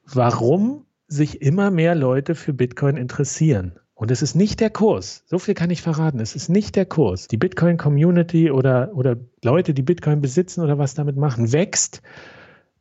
warum 0.03 0.85
sich 1.07 1.41
immer 1.41 1.72
mehr 1.72 1.95
Leute 1.95 2.35
für 2.35 2.52
Bitcoin 2.52 2.97
interessieren. 2.97 3.80
Und 3.96 4.12
es 4.12 4.22
ist 4.22 4.36
nicht 4.36 4.60
der 4.60 4.70
Kurs. 4.70 5.24
So 5.26 5.40
viel 5.40 5.54
kann 5.54 5.72
ich 5.72 5.82
verraten. 5.82 6.20
Es 6.20 6.36
ist 6.36 6.50
nicht 6.50 6.76
der 6.76 6.86
Kurs. 6.86 7.28
Die 7.30 7.38
Bitcoin-Community 7.38 8.52
oder, 8.52 8.92
oder 8.94 9.16
Leute, 9.42 9.74
die 9.74 9.82
Bitcoin 9.82 10.22
besitzen 10.22 10.62
oder 10.62 10.78
was 10.78 10.96
damit 10.96 11.16
machen, 11.16 11.54
wächst 11.54 12.02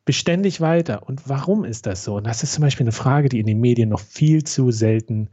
beständig 0.05 0.61
weiter. 0.61 1.07
Und 1.07 1.29
warum 1.29 1.65
ist 1.65 1.87
das 1.87 2.03
so? 2.05 2.17
Und 2.17 2.27
das 2.27 2.43
ist 2.43 2.53
zum 2.53 2.63
Beispiel 2.63 2.85
eine 2.85 2.93
Frage, 2.93 3.29
die 3.29 3.39
in 3.39 3.47
den 3.47 3.61
Medien 3.61 3.89
noch 3.89 4.01
viel 4.01 4.43
zu 4.43 4.73
selten 4.73 5.31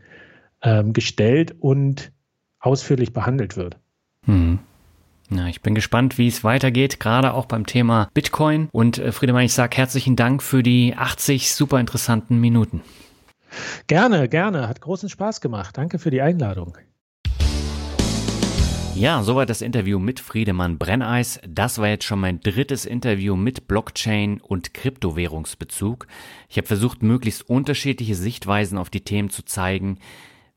ähm, 0.61 0.93
gestellt 0.93 1.55
und 1.59 2.11
ausführlich 2.59 3.11
behandelt 3.11 3.57
wird. 3.57 3.77
Hm. 4.25 4.59
Ja, 5.31 5.47
ich 5.47 5.61
bin 5.61 5.73
gespannt, 5.75 6.17
wie 6.17 6.27
es 6.27 6.43
weitergeht, 6.43 6.99
gerade 6.99 7.33
auch 7.33 7.45
beim 7.45 7.65
Thema 7.65 8.09
Bitcoin. 8.13 8.69
Und 8.71 8.99
äh, 8.99 9.11
Friedemann, 9.11 9.45
ich 9.45 9.53
sage 9.53 9.77
herzlichen 9.77 10.15
Dank 10.15 10.43
für 10.43 10.61
die 10.61 10.93
80 10.95 11.53
super 11.53 11.79
interessanten 11.79 12.39
Minuten. 12.39 12.81
Gerne, 13.87 14.29
gerne. 14.29 14.67
Hat 14.67 14.81
großen 14.81 15.09
Spaß 15.09 15.41
gemacht. 15.41 15.77
Danke 15.77 15.99
für 15.99 16.11
die 16.11 16.21
Einladung. 16.21 16.77
Ja, 18.93 19.23
soweit 19.23 19.49
das 19.49 19.61
Interview 19.61 19.99
mit 19.99 20.19
Friedemann 20.19 20.77
Brenneis. 20.77 21.39
Das 21.47 21.79
war 21.79 21.87
jetzt 21.87 22.03
schon 22.03 22.19
mein 22.19 22.41
drittes 22.41 22.85
Interview 22.85 23.35
mit 23.35 23.67
Blockchain 23.67 24.41
und 24.41 24.73
Kryptowährungsbezug. 24.73 26.07
Ich 26.49 26.57
habe 26.57 26.67
versucht, 26.67 27.01
möglichst 27.01 27.49
unterschiedliche 27.49 28.15
Sichtweisen 28.15 28.77
auf 28.77 28.89
die 28.89 29.01
Themen 29.01 29.29
zu 29.29 29.43
zeigen. 29.43 29.97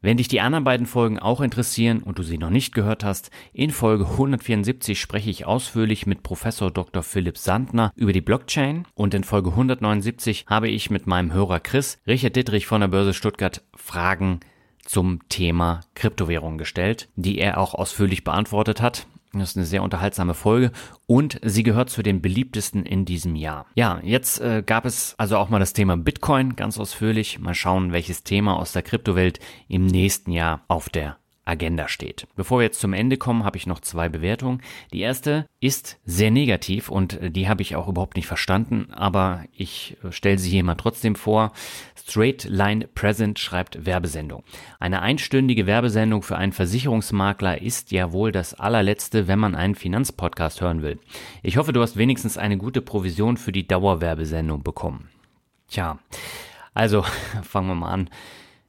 Wenn 0.05 0.19
dich 0.19 0.29
die 0.29 0.43
anderen 0.43 0.65
beiden 0.65 0.85
Folgen 0.85 1.19
auch 1.19 1.41
interessieren 1.41 2.03
und 2.03 2.19
du 2.19 2.23
sie 2.23 2.37
noch 2.37 2.51
nicht 2.51 2.75
gehört 2.75 3.05
hast, 3.05 3.31
in 3.55 3.71
Folge 3.71 4.05
174 4.05 5.01
spreche 5.01 5.31
ich 5.31 5.47
ausführlich 5.47 6.05
mit 6.05 6.23
Professor 6.23 6.71
Dr. 6.71 7.03
Philipp 7.03 7.39
Sandner 7.39 7.91
über 7.97 8.13
die 8.13 8.21
Blockchain 8.21 8.87
und 8.93 9.15
in 9.15 9.25
Folge 9.25 9.49
179 9.49 10.45
habe 10.47 10.69
ich 10.69 10.91
mit 10.91 11.07
meinem 11.07 11.33
Hörer 11.33 11.59
Chris 11.59 11.97
Richard 12.07 12.37
Dittrich 12.37 12.67
von 12.67 12.83
der 12.83 12.89
Börse 12.89 13.15
Stuttgart 13.15 13.65
Fragen 13.75 14.41
zum 14.85 15.27
Thema 15.31 15.81
Kryptowährung 15.95 16.59
gestellt, 16.59 17.09
die 17.17 17.39
er 17.39 17.57
auch 17.57 17.73
ausführlich 17.73 18.25
beantwortet 18.25 18.83
hat. 18.83 19.07
Das 19.41 19.51
ist 19.51 19.57
eine 19.57 19.67
sehr 19.67 19.83
unterhaltsame 19.83 20.35
Folge 20.35 20.73
und 21.07 21.41
sie 21.43 21.63
gehört 21.63 21.91
zu 21.91 22.03
den 22.03 22.23
beliebtesten 22.23 22.85
in 22.87 23.05
diesem 23.05 23.37
Jahr. 23.37 23.67
Ja, 23.75 24.01
jetzt 24.03 24.41
äh, 24.41 24.63
gab 24.65 24.85
es 24.85 25.15
also 25.19 25.37
auch 25.37 25.49
mal 25.49 25.59
das 25.59 25.73
Thema 25.73 25.97
Bitcoin 25.97 26.57
ganz 26.57 26.79
ausführlich. 26.79 27.39
Mal 27.39 27.55
schauen, 27.55 27.93
welches 27.93 28.23
Thema 28.23 28.59
aus 28.59 28.73
der 28.73 28.83
Kryptowelt 28.83 29.41
im 29.69 29.87
nächsten 29.87 30.31
Jahr 30.31 30.63
auf 30.69 30.89
der 30.89 31.17
Agenda 31.45 31.89
steht. 31.89 32.27
Bevor 32.37 32.59
wir 32.59 32.65
jetzt 32.65 32.81
zum 32.81 32.93
Ende 32.93 33.17
kommen, 33.17 33.45
habe 33.45 33.57
ich 33.57 33.67
noch 33.67 33.81
zwei 33.81 34.09
Bewertungen. 34.09 34.63
Die 34.93 35.01
erste 35.01 35.47
ist 35.61 35.99
sehr 36.05 36.31
negativ 36.31 36.89
und 36.89 37.19
die 37.23 37.49
habe 37.49 37.63
ich 37.63 37.77
auch 37.77 37.89
überhaupt 37.89 38.17
nicht 38.17 38.27
verstanden, 38.27 38.89
aber 38.93 39.45
ich 39.53 39.97
stelle 40.11 40.39
sie 40.39 40.51
hier 40.51 40.65
mal 40.65 40.75
trotzdem 40.75 41.17
vor. 41.17 41.53
Straight 41.97 42.45
Line 42.45 42.89
Present 42.95 43.39
schreibt 43.39 43.85
Werbesendung. 43.85 44.43
Eine 44.79 45.03
einstündige 45.03 45.67
Werbesendung 45.67 46.23
für 46.23 46.37
einen 46.37 46.53
Versicherungsmakler 46.53 47.61
ist 47.61 47.93
ja 47.93 48.13
wohl 48.13 48.33
das 48.33 48.55
allerletzte, 48.55 49.29
wenn 49.29 49.39
man 49.39 49.55
einen 49.55 49.75
Finanzpodcast 49.75 50.61
hören 50.61 50.83
will. 50.83 50.99
Ich 51.43 51.57
hoffe, 51.57 51.73
du 51.73 51.83
hast 51.83 51.97
wenigstens 51.97 52.39
eine 52.39 52.57
gute 52.57 52.83
Provision 52.83 53.37
für 53.37 53.53
die 53.53 53.67
Dauerwerbesendung 53.67 54.63
bekommen. 54.63 55.09
Tja, 55.69 55.99
also 56.73 57.05
fangen 57.43 57.69
wir 57.69 57.75
mal 57.75 57.91
an. 57.91 58.11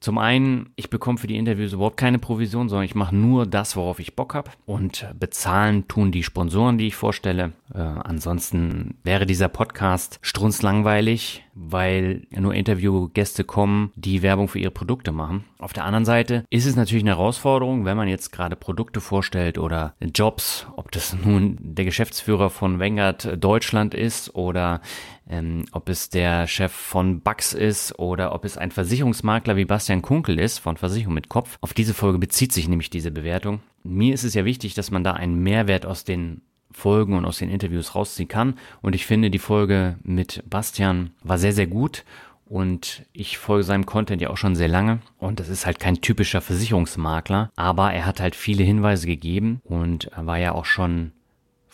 Zum 0.00 0.18
einen, 0.18 0.70
ich 0.76 0.90
bekomme 0.90 1.18
für 1.18 1.26
die 1.26 1.36
Interviews 1.36 1.72
überhaupt 1.72 1.96
keine 1.96 2.18
Provision, 2.18 2.68
sondern 2.68 2.84
ich 2.84 2.94
mache 2.94 3.16
nur 3.16 3.46
das, 3.46 3.76
worauf 3.76 3.98
ich 3.98 4.14
Bock 4.14 4.34
habe. 4.34 4.50
Und 4.66 5.06
bezahlen 5.18 5.88
tun 5.88 6.12
die 6.12 6.22
Sponsoren, 6.22 6.78
die 6.78 6.88
ich 6.88 6.96
vorstelle. 6.96 7.52
Äh, 7.74 7.78
ansonsten 7.78 8.98
wäre 9.04 9.26
dieser 9.26 9.48
Podcast 9.48 10.18
strunzlangweilig, 10.22 11.45
weil 11.58 12.26
nur 12.30 12.54
Interviewgäste 12.54 13.42
kommen, 13.42 13.90
die 13.96 14.20
Werbung 14.20 14.46
für 14.46 14.58
ihre 14.58 14.70
Produkte 14.70 15.10
machen. 15.10 15.44
Auf 15.58 15.72
der 15.72 15.84
anderen 15.84 16.04
Seite 16.04 16.44
ist 16.50 16.66
es 16.66 16.76
natürlich 16.76 17.02
eine 17.02 17.12
Herausforderung, 17.12 17.86
wenn 17.86 17.96
man 17.96 18.08
jetzt 18.08 18.30
gerade 18.30 18.56
Produkte 18.56 19.00
vorstellt 19.00 19.56
oder 19.56 19.94
Jobs, 20.14 20.66
ob 20.76 20.92
das 20.92 21.16
nun 21.24 21.56
der 21.58 21.86
Geschäftsführer 21.86 22.50
von 22.50 22.78
Vanguard 22.78 23.42
Deutschland 23.42 23.94
ist 23.94 24.34
oder 24.34 24.82
ähm, 25.28 25.64
ob 25.72 25.88
es 25.88 26.10
der 26.10 26.46
Chef 26.46 26.72
von 26.72 27.20
Bugs 27.22 27.54
ist 27.54 27.98
oder 27.98 28.34
ob 28.34 28.44
es 28.44 28.58
ein 28.58 28.70
Versicherungsmakler 28.70 29.56
wie 29.56 29.64
Bastian 29.64 30.02
Kunkel 30.02 30.38
ist 30.38 30.58
von 30.58 30.76
Versicherung 30.76 31.14
mit 31.14 31.30
Kopf. 31.30 31.56
Auf 31.62 31.72
diese 31.72 31.94
Folge 31.94 32.18
bezieht 32.18 32.52
sich 32.52 32.68
nämlich 32.68 32.90
diese 32.90 33.10
Bewertung. 33.10 33.60
Mir 33.82 34.12
ist 34.12 34.24
es 34.24 34.34
ja 34.34 34.44
wichtig, 34.44 34.74
dass 34.74 34.90
man 34.90 35.04
da 35.04 35.12
einen 35.12 35.42
Mehrwert 35.42 35.86
aus 35.86 36.04
den 36.04 36.42
Folgen 36.76 37.14
und 37.14 37.24
aus 37.24 37.38
den 37.38 37.48
Interviews 37.48 37.94
rausziehen 37.94 38.28
kann. 38.28 38.54
Und 38.82 38.94
ich 38.94 39.06
finde, 39.06 39.30
die 39.30 39.38
Folge 39.38 39.96
mit 40.02 40.44
Bastian 40.48 41.10
war 41.22 41.38
sehr, 41.38 41.54
sehr 41.54 41.66
gut. 41.66 42.04
Und 42.44 43.06
ich 43.14 43.38
folge 43.38 43.64
seinem 43.64 43.86
Content 43.86 44.20
ja 44.20 44.28
auch 44.28 44.36
schon 44.36 44.54
sehr 44.54 44.68
lange. 44.68 44.98
Und 45.16 45.40
das 45.40 45.48
ist 45.48 45.64
halt 45.64 45.80
kein 45.80 46.02
typischer 46.02 46.42
Versicherungsmakler, 46.42 47.50
aber 47.56 47.92
er 47.94 48.04
hat 48.04 48.20
halt 48.20 48.36
viele 48.36 48.62
Hinweise 48.62 49.06
gegeben 49.06 49.62
und 49.64 50.10
war 50.14 50.38
ja 50.38 50.52
auch 50.52 50.66
schon 50.66 51.12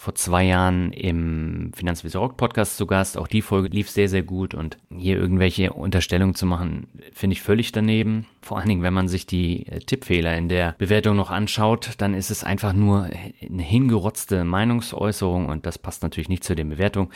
vor 0.03 0.17
zwei 0.17 0.43
Jahren 0.43 0.91
im 0.91 1.71
Finanzvisier 1.77 2.19
Rock 2.19 2.37
Podcast 2.37 2.77
zu 2.77 2.87
Gast. 2.89 3.17
Auch 3.17 3.29
die 3.29 3.41
Folge 3.41 3.69
lief 3.69 3.89
sehr, 3.89 4.09
sehr 4.09 4.25
gut 4.25 4.53
und 4.53 4.77
hier 4.93 5.17
irgendwelche 5.17 5.73
Unterstellungen 5.73 6.35
zu 6.35 6.45
machen, 6.45 6.89
finde 7.13 7.35
ich 7.35 7.43
völlig 7.43 7.71
daneben. 7.71 8.27
Vor 8.41 8.59
allen 8.59 8.69
Dingen, 8.69 8.83
wenn 8.83 8.95
man 8.95 9.07
sich 9.07 9.27
die 9.27 9.65
äh, 9.69 9.79
Tippfehler 9.79 10.37
in 10.37 10.49
der 10.49 10.75
Bewertung 10.77 11.15
noch 11.15 11.31
anschaut, 11.31 11.91
dann 11.99 12.15
ist 12.15 12.33
es 12.33 12.43
einfach 12.43 12.73
nur 12.73 13.05
eine 13.05 13.63
hingerotzte 13.63 14.43
Meinungsäußerung 14.43 15.47
und 15.47 15.67
das 15.67 15.79
passt 15.79 16.03
natürlich 16.03 16.29
nicht 16.29 16.43
zu 16.43 16.57
den 16.57 16.71
Bewertungen. 16.71 17.11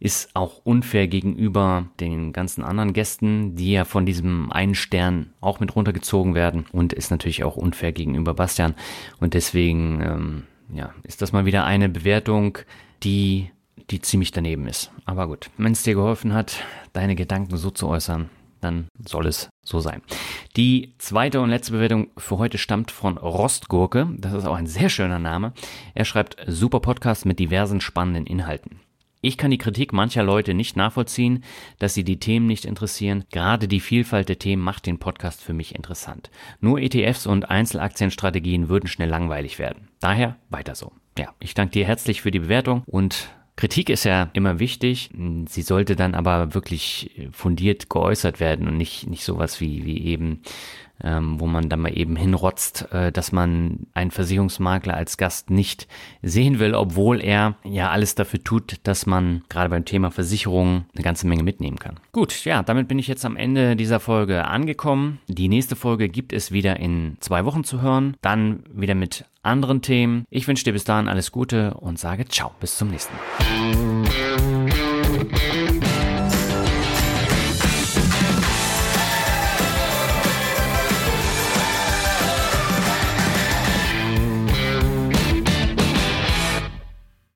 Ist 0.00 0.34
auch 0.34 0.62
unfair 0.64 1.06
gegenüber 1.06 1.90
den 2.00 2.32
ganzen 2.32 2.64
anderen 2.64 2.92
Gästen, 2.92 3.54
die 3.54 3.70
ja 3.70 3.84
von 3.84 4.04
diesem 4.04 4.50
einen 4.50 4.74
Stern 4.74 5.32
auch 5.40 5.60
mit 5.60 5.76
runtergezogen 5.76 6.34
werden 6.34 6.66
und 6.72 6.92
ist 6.92 7.12
natürlich 7.12 7.44
auch 7.44 7.56
unfair 7.56 7.92
gegenüber 7.92 8.34
Bastian 8.34 8.74
und 9.20 9.34
deswegen 9.34 10.00
ähm, 10.00 10.42
ja, 10.72 10.94
ist 11.02 11.22
das 11.22 11.32
mal 11.32 11.44
wieder 11.44 11.64
eine 11.64 11.88
Bewertung, 11.88 12.58
die, 13.02 13.50
die 13.90 14.00
ziemlich 14.00 14.32
daneben 14.32 14.66
ist. 14.66 14.90
Aber 15.04 15.26
gut, 15.26 15.50
wenn 15.58 15.72
es 15.72 15.82
dir 15.82 15.94
geholfen 15.94 16.32
hat, 16.32 16.64
deine 16.92 17.14
Gedanken 17.14 17.56
so 17.56 17.70
zu 17.70 17.88
äußern, 17.88 18.30
dann 18.60 18.86
soll 19.06 19.26
es 19.26 19.48
so 19.64 19.80
sein. 19.80 20.02
Die 20.56 20.94
zweite 20.98 21.40
und 21.40 21.50
letzte 21.50 21.72
Bewertung 21.72 22.10
für 22.16 22.38
heute 22.38 22.58
stammt 22.58 22.90
von 22.90 23.18
Rostgurke. 23.18 24.08
Das 24.16 24.32
ist 24.32 24.46
auch 24.46 24.54
ein 24.54 24.66
sehr 24.66 24.88
schöner 24.88 25.18
Name. 25.18 25.52
Er 25.94 26.04
schreibt 26.04 26.36
super 26.46 26.80
Podcast 26.80 27.26
mit 27.26 27.38
diversen 27.38 27.80
spannenden 27.80 28.26
Inhalten. 28.26 28.80
Ich 29.24 29.38
kann 29.38 29.52
die 29.52 29.58
Kritik 29.58 29.92
mancher 29.92 30.24
Leute 30.24 30.52
nicht 30.52 30.76
nachvollziehen, 30.76 31.44
dass 31.78 31.94
sie 31.94 32.02
die 32.02 32.18
Themen 32.18 32.46
nicht 32.46 32.64
interessieren. 32.64 33.24
Gerade 33.30 33.68
die 33.68 33.78
Vielfalt 33.78 34.28
der 34.28 34.40
Themen 34.40 34.62
macht 34.62 34.86
den 34.86 34.98
Podcast 34.98 35.42
für 35.42 35.52
mich 35.52 35.76
interessant. 35.76 36.30
Nur 36.60 36.80
ETFs 36.80 37.26
und 37.26 37.48
Einzelaktienstrategien 37.48 38.68
würden 38.68 38.88
schnell 38.88 39.08
langweilig 39.08 39.60
werden. 39.60 39.91
Daher 40.02 40.36
weiter 40.50 40.74
so. 40.74 40.92
Ja, 41.16 41.32
ich 41.38 41.54
danke 41.54 41.72
dir 41.72 41.86
herzlich 41.86 42.22
für 42.22 42.32
die 42.32 42.40
Bewertung 42.40 42.82
und 42.86 43.30
Kritik 43.54 43.88
ist 43.88 44.02
ja 44.02 44.30
immer 44.32 44.58
wichtig. 44.58 45.10
Sie 45.46 45.62
sollte 45.62 45.94
dann 45.94 46.16
aber 46.16 46.54
wirklich 46.54 47.28
fundiert 47.30 47.88
geäußert 47.88 48.40
werden 48.40 48.66
und 48.66 48.76
nicht, 48.76 49.06
nicht 49.06 49.24
sowas 49.24 49.60
wie, 49.60 49.84
wie 49.84 50.04
eben 50.06 50.42
ähm, 51.02 51.40
wo 51.40 51.46
man 51.46 51.68
dann 51.68 51.80
mal 51.80 51.96
eben 51.96 52.16
hinrotzt, 52.16 52.88
äh, 52.92 53.12
dass 53.12 53.32
man 53.32 53.86
einen 53.94 54.10
Versicherungsmakler 54.10 54.94
als 54.94 55.16
Gast 55.16 55.50
nicht 55.50 55.88
sehen 56.22 56.58
will, 56.58 56.74
obwohl 56.74 57.20
er 57.20 57.56
ja 57.64 57.90
alles 57.90 58.14
dafür 58.14 58.42
tut, 58.42 58.76
dass 58.84 59.06
man 59.06 59.42
gerade 59.48 59.70
beim 59.70 59.84
Thema 59.84 60.10
Versicherung 60.10 60.86
eine 60.94 61.04
ganze 61.04 61.26
Menge 61.26 61.42
mitnehmen 61.42 61.78
kann. 61.78 62.00
Gut, 62.12 62.44
ja, 62.44 62.62
damit 62.62 62.88
bin 62.88 62.98
ich 62.98 63.08
jetzt 63.08 63.24
am 63.24 63.36
Ende 63.36 63.76
dieser 63.76 64.00
Folge 64.00 64.46
angekommen. 64.46 65.18
Die 65.28 65.48
nächste 65.48 65.76
Folge 65.76 66.08
gibt 66.08 66.32
es 66.32 66.52
wieder 66.52 66.78
in 66.78 67.16
zwei 67.20 67.44
Wochen 67.44 67.64
zu 67.64 67.82
hören, 67.82 68.16
dann 68.22 68.64
wieder 68.72 68.94
mit 68.94 69.24
anderen 69.42 69.82
Themen. 69.82 70.24
Ich 70.30 70.46
wünsche 70.46 70.64
dir 70.64 70.72
bis 70.72 70.84
dahin 70.84 71.08
alles 71.08 71.32
Gute 71.32 71.74
und 71.74 71.98
sage 71.98 72.26
ciao, 72.26 72.52
bis 72.60 72.78
zum 72.78 72.88
nächsten 72.88 73.14
Mal. 73.14 73.91